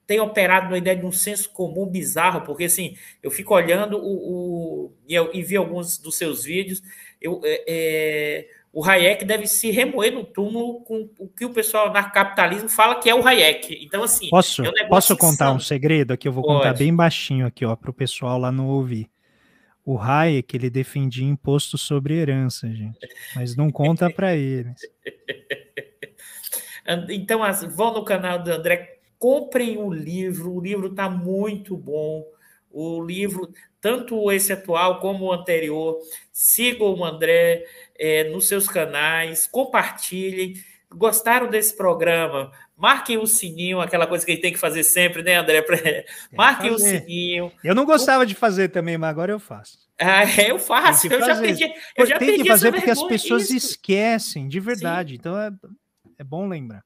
tem 0.08 0.20
operado 0.20 0.70
na 0.70 0.78
ideia 0.78 0.96
de 0.96 1.04
um 1.04 1.12
senso 1.12 1.50
comum 1.50 1.86
bizarro, 1.86 2.40
porque 2.40 2.64
assim, 2.64 2.96
eu 3.22 3.30
fico 3.30 3.54
olhando 3.54 3.98
o, 3.98 4.86
o 4.86 4.92
e, 5.06 5.14
eu, 5.14 5.30
e 5.34 5.42
vi 5.42 5.54
alguns 5.54 5.98
dos 5.98 6.16
seus 6.16 6.44
vídeos, 6.44 6.82
eu, 7.20 7.42
é, 7.44 7.64
é 7.68 8.48
o 8.72 8.82
Hayek 8.82 9.26
deve 9.26 9.46
se 9.46 9.70
remoer 9.70 10.12
no 10.12 10.24
túmulo 10.24 10.80
com 10.80 11.10
o 11.18 11.28
que 11.28 11.44
o 11.44 11.52
pessoal 11.52 11.92
na 11.92 12.08
capitalismo 12.08 12.70
fala 12.70 13.00
que 13.00 13.10
é 13.10 13.14
o 13.14 13.26
Hayek. 13.26 13.84
Então, 13.84 14.02
assim. 14.02 14.30
Posso, 14.30 14.64
é 14.64 14.68
um 14.68 14.88
posso 14.88 15.16
contar 15.16 15.52
um 15.52 15.60
segredo 15.60 16.12
aqui? 16.12 16.26
Eu 16.26 16.32
vou 16.32 16.42
Pode. 16.42 16.58
contar 16.58 16.74
bem 16.74 16.94
baixinho 16.94 17.46
aqui, 17.46 17.66
ó, 17.66 17.76
para 17.76 17.90
o 17.90 17.94
pessoal 17.94 18.38
lá 18.38 18.50
não 18.50 18.68
ouvir. 18.68 19.10
O 19.84 19.98
Hayek, 19.98 20.56
ele 20.56 20.70
defendia 20.70 21.26
imposto 21.26 21.76
sobre 21.76 22.14
herança, 22.14 22.70
gente. 22.72 22.98
Mas 23.34 23.56
não 23.56 23.70
conta 23.70 24.08
para 24.08 24.34
eles. 24.36 24.80
então, 27.10 27.40
vão 27.70 27.92
no 27.92 28.04
canal 28.04 28.42
do 28.42 28.50
André, 28.50 28.97
comprem 29.18 29.78
o 29.78 29.92
livro. 29.92 30.54
O 30.54 30.60
livro 30.60 30.88
está 30.88 31.08
muito 31.08 31.76
bom. 31.76 32.24
O 32.70 33.02
livro, 33.02 33.50
tanto 33.80 34.30
esse 34.30 34.52
atual 34.52 35.00
como 35.00 35.26
o 35.26 35.32
anterior, 35.32 35.98
sigam 36.32 36.94
o 36.94 37.04
André 37.04 37.64
é, 37.98 38.24
nos 38.30 38.46
seus 38.46 38.68
canais, 38.68 39.46
compartilhem. 39.46 40.54
Gostaram 40.90 41.50
desse 41.50 41.76
programa? 41.76 42.50
Marquem 42.76 43.18
o 43.18 43.26
sininho, 43.26 43.80
aquela 43.80 44.06
coisa 44.06 44.24
que 44.24 44.30
a 44.30 44.34
gente 44.34 44.42
tem 44.42 44.52
que 44.52 44.58
fazer 44.58 44.84
sempre, 44.84 45.22
né, 45.22 45.34
André? 45.34 45.64
Marquem 46.32 46.70
o 46.70 46.78
sininho. 46.78 47.52
Eu 47.62 47.74
não 47.74 47.84
gostava 47.84 48.24
de 48.24 48.34
fazer 48.34 48.68
também, 48.68 48.96
mas 48.96 49.10
agora 49.10 49.32
eu 49.32 49.40
faço. 49.40 49.78
Ah, 49.98 50.22
é, 50.24 50.52
eu 50.52 50.58
faço. 50.58 51.08
Eu 51.08 51.20
já 51.20 51.40
pedi. 51.40 51.74
Eu 51.96 52.06
já 52.06 52.18
tem 52.18 52.40
que 52.40 52.48
fazer 52.48 52.72
porque 52.72 52.90
as 52.90 53.02
pessoas 53.02 53.50
isso. 53.50 53.72
esquecem, 53.72 54.46
de 54.48 54.60
verdade. 54.60 55.10
Sim. 55.10 55.16
Então 55.16 55.36
é, 55.36 55.50
é 56.18 56.24
bom 56.24 56.46
lembrar. 56.46 56.84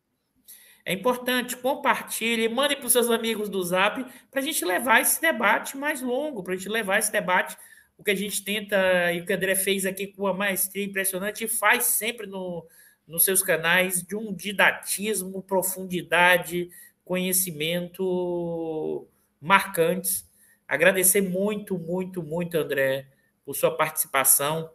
É 0.85 0.93
importante, 0.93 1.57
compartilhe, 1.57 2.49
mande 2.49 2.75
para 2.75 2.87
os 2.87 2.93
seus 2.93 3.09
amigos 3.09 3.49
do 3.49 3.63
Zap 3.63 4.05
para 4.31 4.41
a 4.41 4.43
gente 4.43 4.65
levar 4.65 5.01
esse 5.01 5.21
debate 5.21 5.77
mais 5.77 6.03
longo, 6.03 6.43
para 6.43 6.55
a 6.55 6.57
gente 6.57 6.69
levar 6.69 6.99
esse 6.99 7.13
debate, 7.13 7.57
o 7.97 8.03
que 8.03 8.11
a 8.11 8.17
gente 8.17 8.43
tenta 8.43 9.13
e 9.13 9.21
o 9.21 9.27
que 9.27 9.33
o 9.33 9.37
André 9.37 9.55
fez 9.55 9.87
aqui 9.87 10.09
com 10.09 10.23
uma 10.23 10.35
maestria 10.35 10.85
impressionante 10.85 11.45
e 11.45 11.49
faz 11.49 11.85
sempre 11.85 12.27
no, 12.27 12.67
nos 13.07 13.25
seus 13.25 13.43
canais 13.43 14.03
de 14.03 14.17
um 14.17 14.35
didatismo, 14.35 15.43
profundidade, 15.43 16.69
conhecimento 17.05 19.07
marcantes. 19.41 20.29
Agradecer 20.67 21.21
muito, 21.21 21.79
muito, 21.79 22.23
muito, 22.23 22.57
André, 22.57 23.07
por 23.45 23.55
sua 23.55 23.77
participação. 23.77 24.71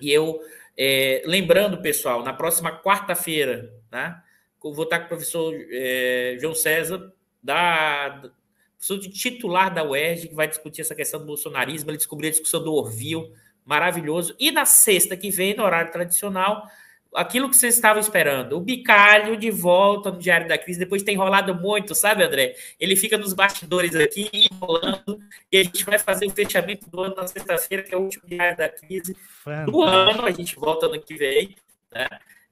E 0.00 0.12
eu, 0.12 0.40
é, 0.78 1.22
lembrando, 1.24 1.80
pessoal, 1.80 2.22
na 2.22 2.32
próxima 2.32 2.80
quarta-feira, 2.80 3.72
tá? 3.90 4.22
Vou 4.62 4.84
estar 4.84 5.00
com 5.00 5.04
o 5.06 5.08
professor 5.08 5.54
é, 5.70 6.36
João 6.40 6.54
César, 6.54 7.12
da, 7.42 8.30
professor 8.76 8.98
de 8.98 9.10
titular 9.10 9.72
da 9.72 9.84
UERJ, 9.84 10.28
que 10.28 10.34
vai 10.34 10.48
discutir 10.48 10.82
essa 10.82 10.94
questão 10.94 11.20
do 11.20 11.26
bolsonarismo. 11.26 11.90
Ele 11.90 11.96
descobriu 11.96 12.28
a 12.28 12.32
discussão 12.32 12.62
do 12.62 12.72
Orville, 12.72 13.32
maravilhoso. 13.64 14.34
E 14.38 14.50
na 14.50 14.64
sexta 14.64 15.16
que 15.16 15.30
vem, 15.30 15.56
no 15.56 15.64
horário 15.64 15.90
tradicional, 15.90 16.66
aquilo 17.14 17.48
que 17.48 17.56
vocês 17.56 17.74
estavam 17.74 18.00
esperando, 18.00 18.56
o 18.56 18.60
bicalho 18.60 19.36
de 19.36 19.50
volta 19.50 20.10
no 20.10 20.18
Diário 20.18 20.46
da 20.46 20.58
Crise, 20.58 20.78
depois 20.78 21.02
tem 21.02 21.14
enrolado 21.14 21.54
muito, 21.54 21.94
sabe, 21.94 22.22
André? 22.22 22.54
Ele 22.78 22.94
fica 22.94 23.16
nos 23.16 23.32
bastidores 23.32 23.94
aqui, 23.96 24.30
enrolando, 24.32 25.18
e 25.50 25.58
a 25.58 25.64
gente 25.64 25.84
vai 25.84 25.98
fazer 25.98 26.26
o 26.26 26.30
fechamento 26.30 26.88
do 26.90 27.00
ano 27.00 27.14
na 27.16 27.26
sexta-feira, 27.26 27.82
que 27.82 27.94
é 27.94 27.96
o 27.96 28.02
último 28.02 28.22
Diário 28.26 28.56
da 28.56 28.68
Crise 28.68 29.16
Fantástico. 29.42 29.70
do 29.70 29.82
ano, 29.82 30.26
a 30.26 30.30
gente 30.30 30.56
volta 30.56 30.88
no 30.88 31.00
que 31.00 31.14
vem, 31.14 31.56
né? 31.92 32.06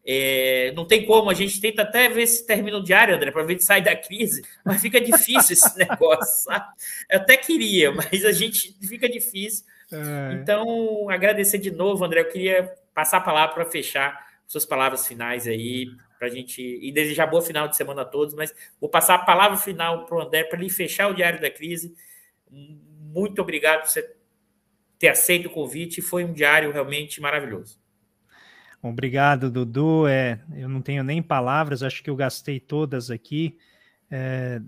É, 0.06 0.70
não 0.76 0.85
tem 0.85 1.06
como, 1.06 1.31
a 1.31 1.35
gente 1.35 1.59
tenta 1.60 1.82
até 1.82 2.09
ver 2.10 2.26
se 2.26 2.47
termina 2.47 2.76
o 2.76 2.82
diário, 2.82 3.14
André, 3.14 3.31
para 3.31 3.43
ver 3.43 3.59
se 3.59 3.66
sai 3.66 3.81
da 3.81 3.97
crise, 3.97 4.43
mas 4.62 4.82
fica 4.82 5.01
difícil 5.01 5.55
esse 5.55 5.76
negócio, 5.78 6.44
sabe? 6.44 6.66
Eu 7.10 7.20
até 7.20 7.36
queria, 7.39 7.90
mas 7.90 8.24
a 8.24 8.32
gente 8.32 8.76
fica 8.86 9.09
difícil. 9.09 9.64
É. 9.90 10.35
Então, 10.35 11.09
agradecer 11.09 11.59
de 11.59 11.70
novo, 11.70 12.05
André. 12.05 12.20
Eu 12.20 12.28
queria 12.28 12.74
passar 12.93 13.18
a 13.18 13.20
palavra 13.22 13.55
para 13.55 13.64
fechar 13.64 14.26
suas 14.47 14.64
palavras 14.66 15.06
finais 15.06 15.47
aí, 15.47 15.86
para 16.18 16.28
a 16.28 16.31
gente. 16.31 16.60
E 16.60 16.93
desejar 16.93 17.26
boa 17.26 17.43
final 17.43 17.66
de 17.66 17.76
semana 17.76 18.02
a 18.02 18.05
todos, 18.05 18.35
mas 18.35 18.55
vou 18.81 18.90
passar 18.90 19.14
a 19.14 19.18
palavra 19.18 19.56
final 19.56 20.05
para 20.05 20.16
o 20.16 20.20
André 20.20 20.44
para 20.44 20.59
ele 20.59 20.68
fechar 20.68 21.09
o 21.09 21.14
Diário 21.14 21.40
da 21.40 21.51
Crise. 21.51 21.94
Muito 22.51 23.40
obrigado 23.40 23.82
por 23.82 23.89
você 23.89 24.14
ter 24.98 25.09
aceito 25.09 25.47
o 25.47 25.51
convite, 25.51 26.01
foi 26.01 26.24
um 26.24 26.32
diário 26.32 26.70
realmente 26.72 27.20
maravilhoso. 27.20 27.78
Obrigado, 28.85 29.51
Dudu. 29.51 30.06
É, 30.06 30.39
eu 30.55 30.69
não 30.69 30.82
tenho 30.82 31.02
nem 31.02 31.23
palavras, 31.23 31.82
acho 31.82 32.02
que 32.02 32.11
eu 32.11 32.15
gastei 32.15 32.61
todas 32.61 33.11
aqui. 33.11 33.56
É, 34.11 34.61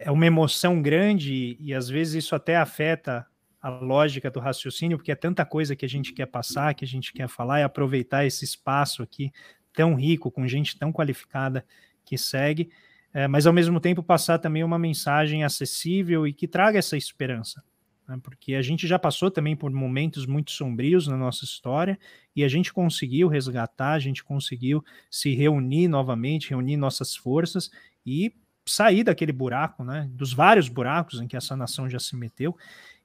é 0.00 0.10
uma 0.10 0.26
emoção 0.26 0.82
grande 0.82 1.56
e, 1.60 1.72
às 1.72 1.88
vezes 1.88 2.24
isso 2.24 2.34
até 2.34 2.56
afeta 2.56 3.24
a 3.62 3.68
lógica 3.68 4.32
do 4.32 4.40
raciocínio, 4.40 4.98
porque 4.98 5.12
é 5.12 5.14
tanta 5.14 5.44
coisa 5.44 5.76
que 5.76 5.84
a 5.84 5.88
gente 5.88 6.12
quer 6.12 6.26
passar, 6.26 6.74
que 6.74 6.84
a 6.84 6.88
gente 6.88 7.12
quer 7.12 7.28
falar 7.28 7.60
e 7.60 7.62
aproveitar 7.62 8.26
esse 8.26 8.44
espaço 8.44 9.00
aqui 9.00 9.30
tão 9.72 9.94
rico, 9.94 10.28
com 10.28 10.44
gente 10.48 10.76
tão 10.76 10.92
qualificada 10.92 11.64
que 12.04 12.18
segue, 12.18 12.68
é, 13.14 13.28
mas 13.28 13.46
ao 13.46 13.52
mesmo 13.52 13.78
tempo 13.78 14.02
passar 14.02 14.40
também 14.40 14.64
uma 14.64 14.78
mensagem 14.78 15.44
acessível 15.44 16.26
e 16.26 16.32
que 16.32 16.48
traga 16.48 16.80
essa 16.80 16.96
esperança. 16.96 17.62
Né? 18.06 18.18
porque 18.22 18.54
a 18.54 18.62
gente 18.62 18.86
já 18.86 18.98
passou 18.98 19.30
também 19.30 19.56
por 19.56 19.70
momentos 19.70 20.26
muito 20.26 20.50
sombrios 20.50 21.06
na 21.06 21.16
nossa 21.16 21.44
história 21.44 21.98
e 22.34 22.44
a 22.44 22.48
gente 22.48 22.72
conseguiu 22.72 23.28
resgatar, 23.28 23.92
a 23.92 23.98
gente 23.98 24.22
conseguiu 24.22 24.84
se 25.10 25.34
reunir 25.34 25.88
novamente, 25.88 26.50
reunir 26.50 26.76
nossas 26.76 27.16
forças 27.16 27.70
e 28.04 28.32
sair 28.64 29.04
daquele 29.04 29.32
buraco, 29.32 29.84
né? 29.84 30.08
dos 30.12 30.32
vários 30.32 30.68
buracos 30.68 31.20
em 31.20 31.26
que 31.26 31.36
essa 31.36 31.56
nação 31.56 31.88
já 31.88 31.98
se 31.98 32.16
meteu. 32.16 32.56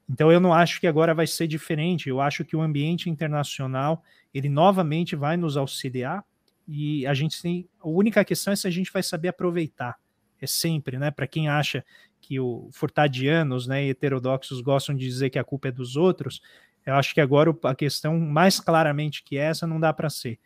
Então 0.10 0.32
eu 0.32 0.40
não 0.40 0.54
acho 0.54 0.80
que 0.80 0.88
agora 0.88 1.14
vai 1.14 1.28
ser 1.28 1.48
diferente. 1.48 2.10
Eu 2.10 2.20
acho 2.20 2.44
que 2.44 2.56
o 2.56 2.62
ambiente 2.62 3.10
internacional 3.10 4.04
ele 4.34 4.50
novamente 4.50 5.16
vai 5.16 5.38
nos 5.38 5.56
auxiliar 5.56 6.24
e 6.68 7.06
a 7.06 7.14
gente 7.14 7.42
tem 7.42 7.68
a 7.80 7.88
única 7.88 8.24
questão 8.24 8.54
é 8.54 8.56
se 8.56 8.68
a 8.68 8.72
gente 8.72 8.92
vai 8.92 9.04
saber 9.04 9.30
aproveitar. 9.30 10.01
É 10.42 10.48
sempre, 10.48 10.98
né? 10.98 11.12
Para 11.12 11.28
quem 11.28 11.48
acha 11.48 11.86
que 12.20 12.40
o 12.40 12.70
furtadianos, 12.72 13.68
né, 13.68 13.88
heterodoxos 13.88 14.62
gostam 14.62 14.96
de 14.96 15.06
dizer 15.06 15.30
que 15.30 15.40
a 15.40 15.44
culpa 15.44 15.68
é 15.70 15.72
dos 15.72 15.96
outros, 15.96 16.42
eu 16.86 16.96
acho 16.96 17.14
que 17.14 17.22
agora 17.22 17.56
a 17.64 17.76
questão 17.76 18.20
mais 18.20 18.60
claramente 18.60 19.24
que 19.24 19.38
essa 19.38 19.68
não 19.68 19.80
dá 19.80 19.94
para 19.94 20.10
ser. 20.10 20.40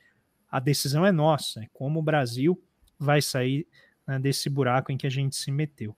A 0.50 0.60
decisão 0.60 1.06
é 1.06 1.12
nossa, 1.12 1.62
é 1.62 1.68
como 1.74 2.00
o 2.00 2.04
Brasil 2.04 2.62
vai 3.00 3.22
sair 3.22 3.68
né, 4.08 4.20
desse 4.20 4.50
buraco 4.50 4.92
em 4.92 4.98
que 4.98 5.08
a 5.08 5.10
gente 5.10 5.36
se 5.36 5.52
meteu. 5.52 5.96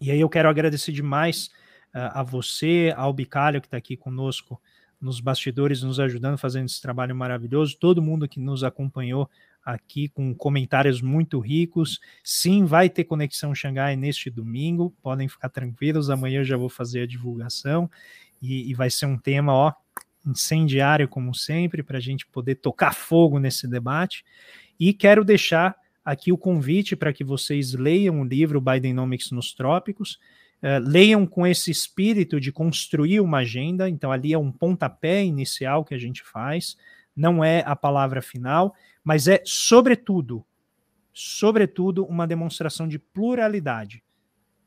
E 0.00 0.10
aí 0.10 0.20
eu 0.20 0.28
quero 0.28 0.48
agradecer 0.48 0.92
demais 0.92 1.46
uh, 1.94 2.10
a 2.14 2.22
você, 2.22 2.92
ao 2.96 3.12
Bicalho 3.12 3.60
que 3.60 3.66
está 3.66 3.76
aqui 3.76 3.96
conosco 3.96 4.60
nos 5.00 5.20
bastidores, 5.20 5.82
nos 5.82 6.00
ajudando, 6.00 6.38
fazendo 6.38 6.66
esse 6.66 6.80
trabalho 6.80 7.14
maravilhoso, 7.14 7.76
todo 7.78 8.02
mundo 8.02 8.28
que 8.28 8.40
nos 8.40 8.64
acompanhou 8.64 9.28
aqui 9.72 10.08
com 10.08 10.34
comentários 10.34 11.02
muito 11.02 11.38
ricos. 11.38 12.00
Sim, 12.24 12.64
vai 12.64 12.88
ter 12.88 13.04
conexão 13.04 13.54
Xangai 13.54 13.96
neste 13.96 14.30
domingo, 14.30 14.94
podem 15.02 15.28
ficar 15.28 15.50
tranquilos, 15.50 16.08
amanhã 16.08 16.40
eu 16.40 16.44
já 16.44 16.56
vou 16.56 16.70
fazer 16.70 17.02
a 17.02 17.06
divulgação 17.06 17.90
e, 18.40 18.70
e 18.70 18.74
vai 18.74 18.88
ser 18.88 19.04
um 19.04 19.18
tema, 19.18 19.52
ó, 19.52 19.72
incendiário 20.26 21.06
como 21.06 21.34
sempre, 21.34 21.82
para 21.82 21.98
a 21.98 22.00
gente 22.00 22.26
poder 22.26 22.54
tocar 22.56 22.94
fogo 22.94 23.38
nesse 23.38 23.68
debate. 23.68 24.24
E 24.80 24.94
quero 24.94 25.22
deixar 25.22 25.76
aqui 26.02 26.32
o 26.32 26.38
convite 26.38 26.96
para 26.96 27.12
que 27.12 27.22
vocês 27.22 27.74
leiam 27.74 28.22
o 28.22 28.24
livro 28.24 28.62
Bidenomics 28.62 29.30
nos 29.30 29.52
Trópicos. 29.52 30.18
Uh, 30.62 30.80
leiam 30.82 31.26
com 31.26 31.46
esse 31.46 31.70
espírito 31.70 32.40
de 32.40 32.50
construir 32.50 33.20
uma 33.20 33.38
agenda, 33.38 33.88
então 33.88 34.10
ali 34.10 34.32
é 34.32 34.38
um 34.38 34.50
pontapé 34.50 35.22
inicial 35.22 35.84
que 35.84 35.94
a 35.94 35.98
gente 35.98 36.24
faz, 36.24 36.76
não 37.14 37.44
é 37.44 37.62
a 37.64 37.76
palavra 37.76 38.20
final, 38.20 38.74
mas 39.08 39.26
é, 39.26 39.42
sobretudo, 39.42 40.44
sobretudo, 41.14 42.04
uma 42.04 42.26
demonstração 42.26 42.86
de 42.86 42.98
pluralidade, 42.98 44.04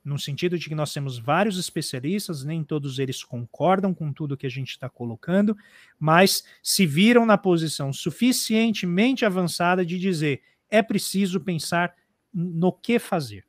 no 0.04 0.18
sentido 0.18 0.58
de 0.58 0.68
que 0.68 0.74
nós 0.74 0.92
temos 0.92 1.20
vários 1.20 1.60
especialistas, 1.60 2.44
nem 2.44 2.64
todos 2.64 2.98
eles 2.98 3.24
concordam 3.24 3.94
com 3.94 4.12
tudo 4.12 4.36
que 4.36 4.48
a 4.48 4.50
gente 4.50 4.72
está 4.72 4.90
colocando, 4.90 5.56
mas 6.00 6.44
se 6.64 6.88
viram 6.88 7.24
na 7.24 7.38
posição 7.38 7.94
suficientemente 7.94 9.26
avançada 9.26 9.86
de 9.86 10.00
dizer 10.00 10.42
é 10.72 10.82
preciso 10.82 11.40
pensar 11.40 11.94
no 12.34 12.74
que 12.74 12.98
fazer 12.98 13.46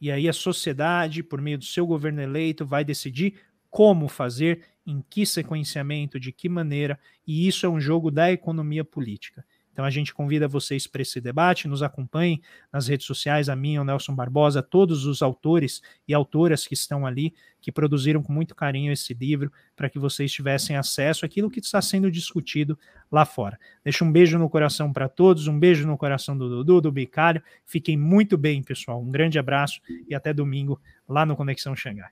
e 0.00 0.10
aí 0.10 0.28
a 0.28 0.32
sociedade, 0.32 1.22
por 1.22 1.40
meio 1.42 1.58
do 1.58 1.64
seu 1.64 1.86
governo 1.86 2.22
eleito, 2.22 2.64
vai 2.64 2.84
decidir 2.84 3.40
como 3.70 4.08
fazer, 4.08 4.62
em 4.86 5.02
que 5.08 5.26
sequenciamento, 5.26 6.20
de 6.20 6.30
que 6.30 6.48
maneira, 6.48 6.98
e 7.26 7.48
isso 7.48 7.66
é 7.66 7.68
um 7.68 7.80
jogo 7.80 8.10
da 8.10 8.30
economia 8.30 8.84
política. 8.84 9.44
Então 9.74 9.84
a 9.84 9.90
gente 9.90 10.14
convida 10.14 10.46
vocês 10.46 10.86
para 10.86 11.02
esse 11.02 11.20
debate, 11.20 11.66
nos 11.66 11.82
acompanhem 11.82 12.40
nas 12.72 12.86
redes 12.86 13.06
sociais, 13.06 13.48
a 13.48 13.56
mim, 13.56 13.76
o 13.76 13.82
Nelson 13.82 14.14
Barbosa, 14.14 14.62
todos 14.62 15.04
os 15.04 15.20
autores 15.20 15.82
e 16.06 16.14
autoras 16.14 16.64
que 16.64 16.74
estão 16.74 17.04
ali, 17.04 17.34
que 17.60 17.72
produziram 17.72 18.22
com 18.22 18.32
muito 18.32 18.54
carinho 18.54 18.92
esse 18.92 19.12
livro, 19.12 19.52
para 19.74 19.90
que 19.90 19.98
vocês 19.98 20.30
tivessem 20.30 20.76
acesso 20.76 21.26
àquilo 21.26 21.50
que 21.50 21.58
está 21.58 21.82
sendo 21.82 22.08
discutido 22.08 22.78
lá 23.10 23.24
fora. 23.24 23.58
Deixo 23.82 24.04
um 24.04 24.12
beijo 24.12 24.38
no 24.38 24.48
coração 24.48 24.92
para 24.92 25.08
todos, 25.08 25.48
um 25.48 25.58
beijo 25.58 25.84
no 25.88 25.98
coração 25.98 26.38
do 26.38 26.48
Dudu, 26.48 26.80
do 26.80 26.92
Bicalho. 26.92 27.42
Fiquem 27.66 27.96
muito 27.96 28.38
bem, 28.38 28.62
pessoal. 28.62 29.02
Um 29.02 29.10
grande 29.10 29.40
abraço 29.40 29.80
e 30.08 30.14
até 30.14 30.32
domingo 30.32 30.80
lá 31.08 31.26
no 31.26 31.34
Conexão 31.34 31.74
Xangai. 31.74 32.10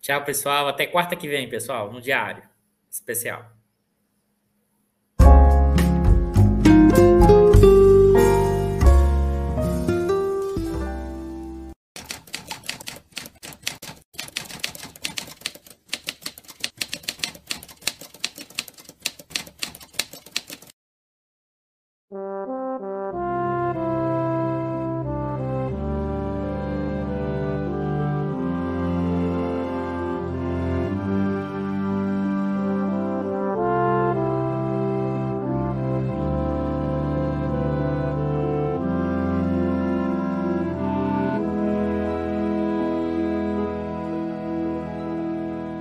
Tchau, 0.00 0.24
pessoal. 0.24 0.68
Até 0.68 0.86
quarta 0.86 1.14
que 1.14 1.28
vem, 1.28 1.50
pessoal, 1.50 1.92
no 1.92 2.00
Diário 2.00 2.42
Especial. 2.90 3.57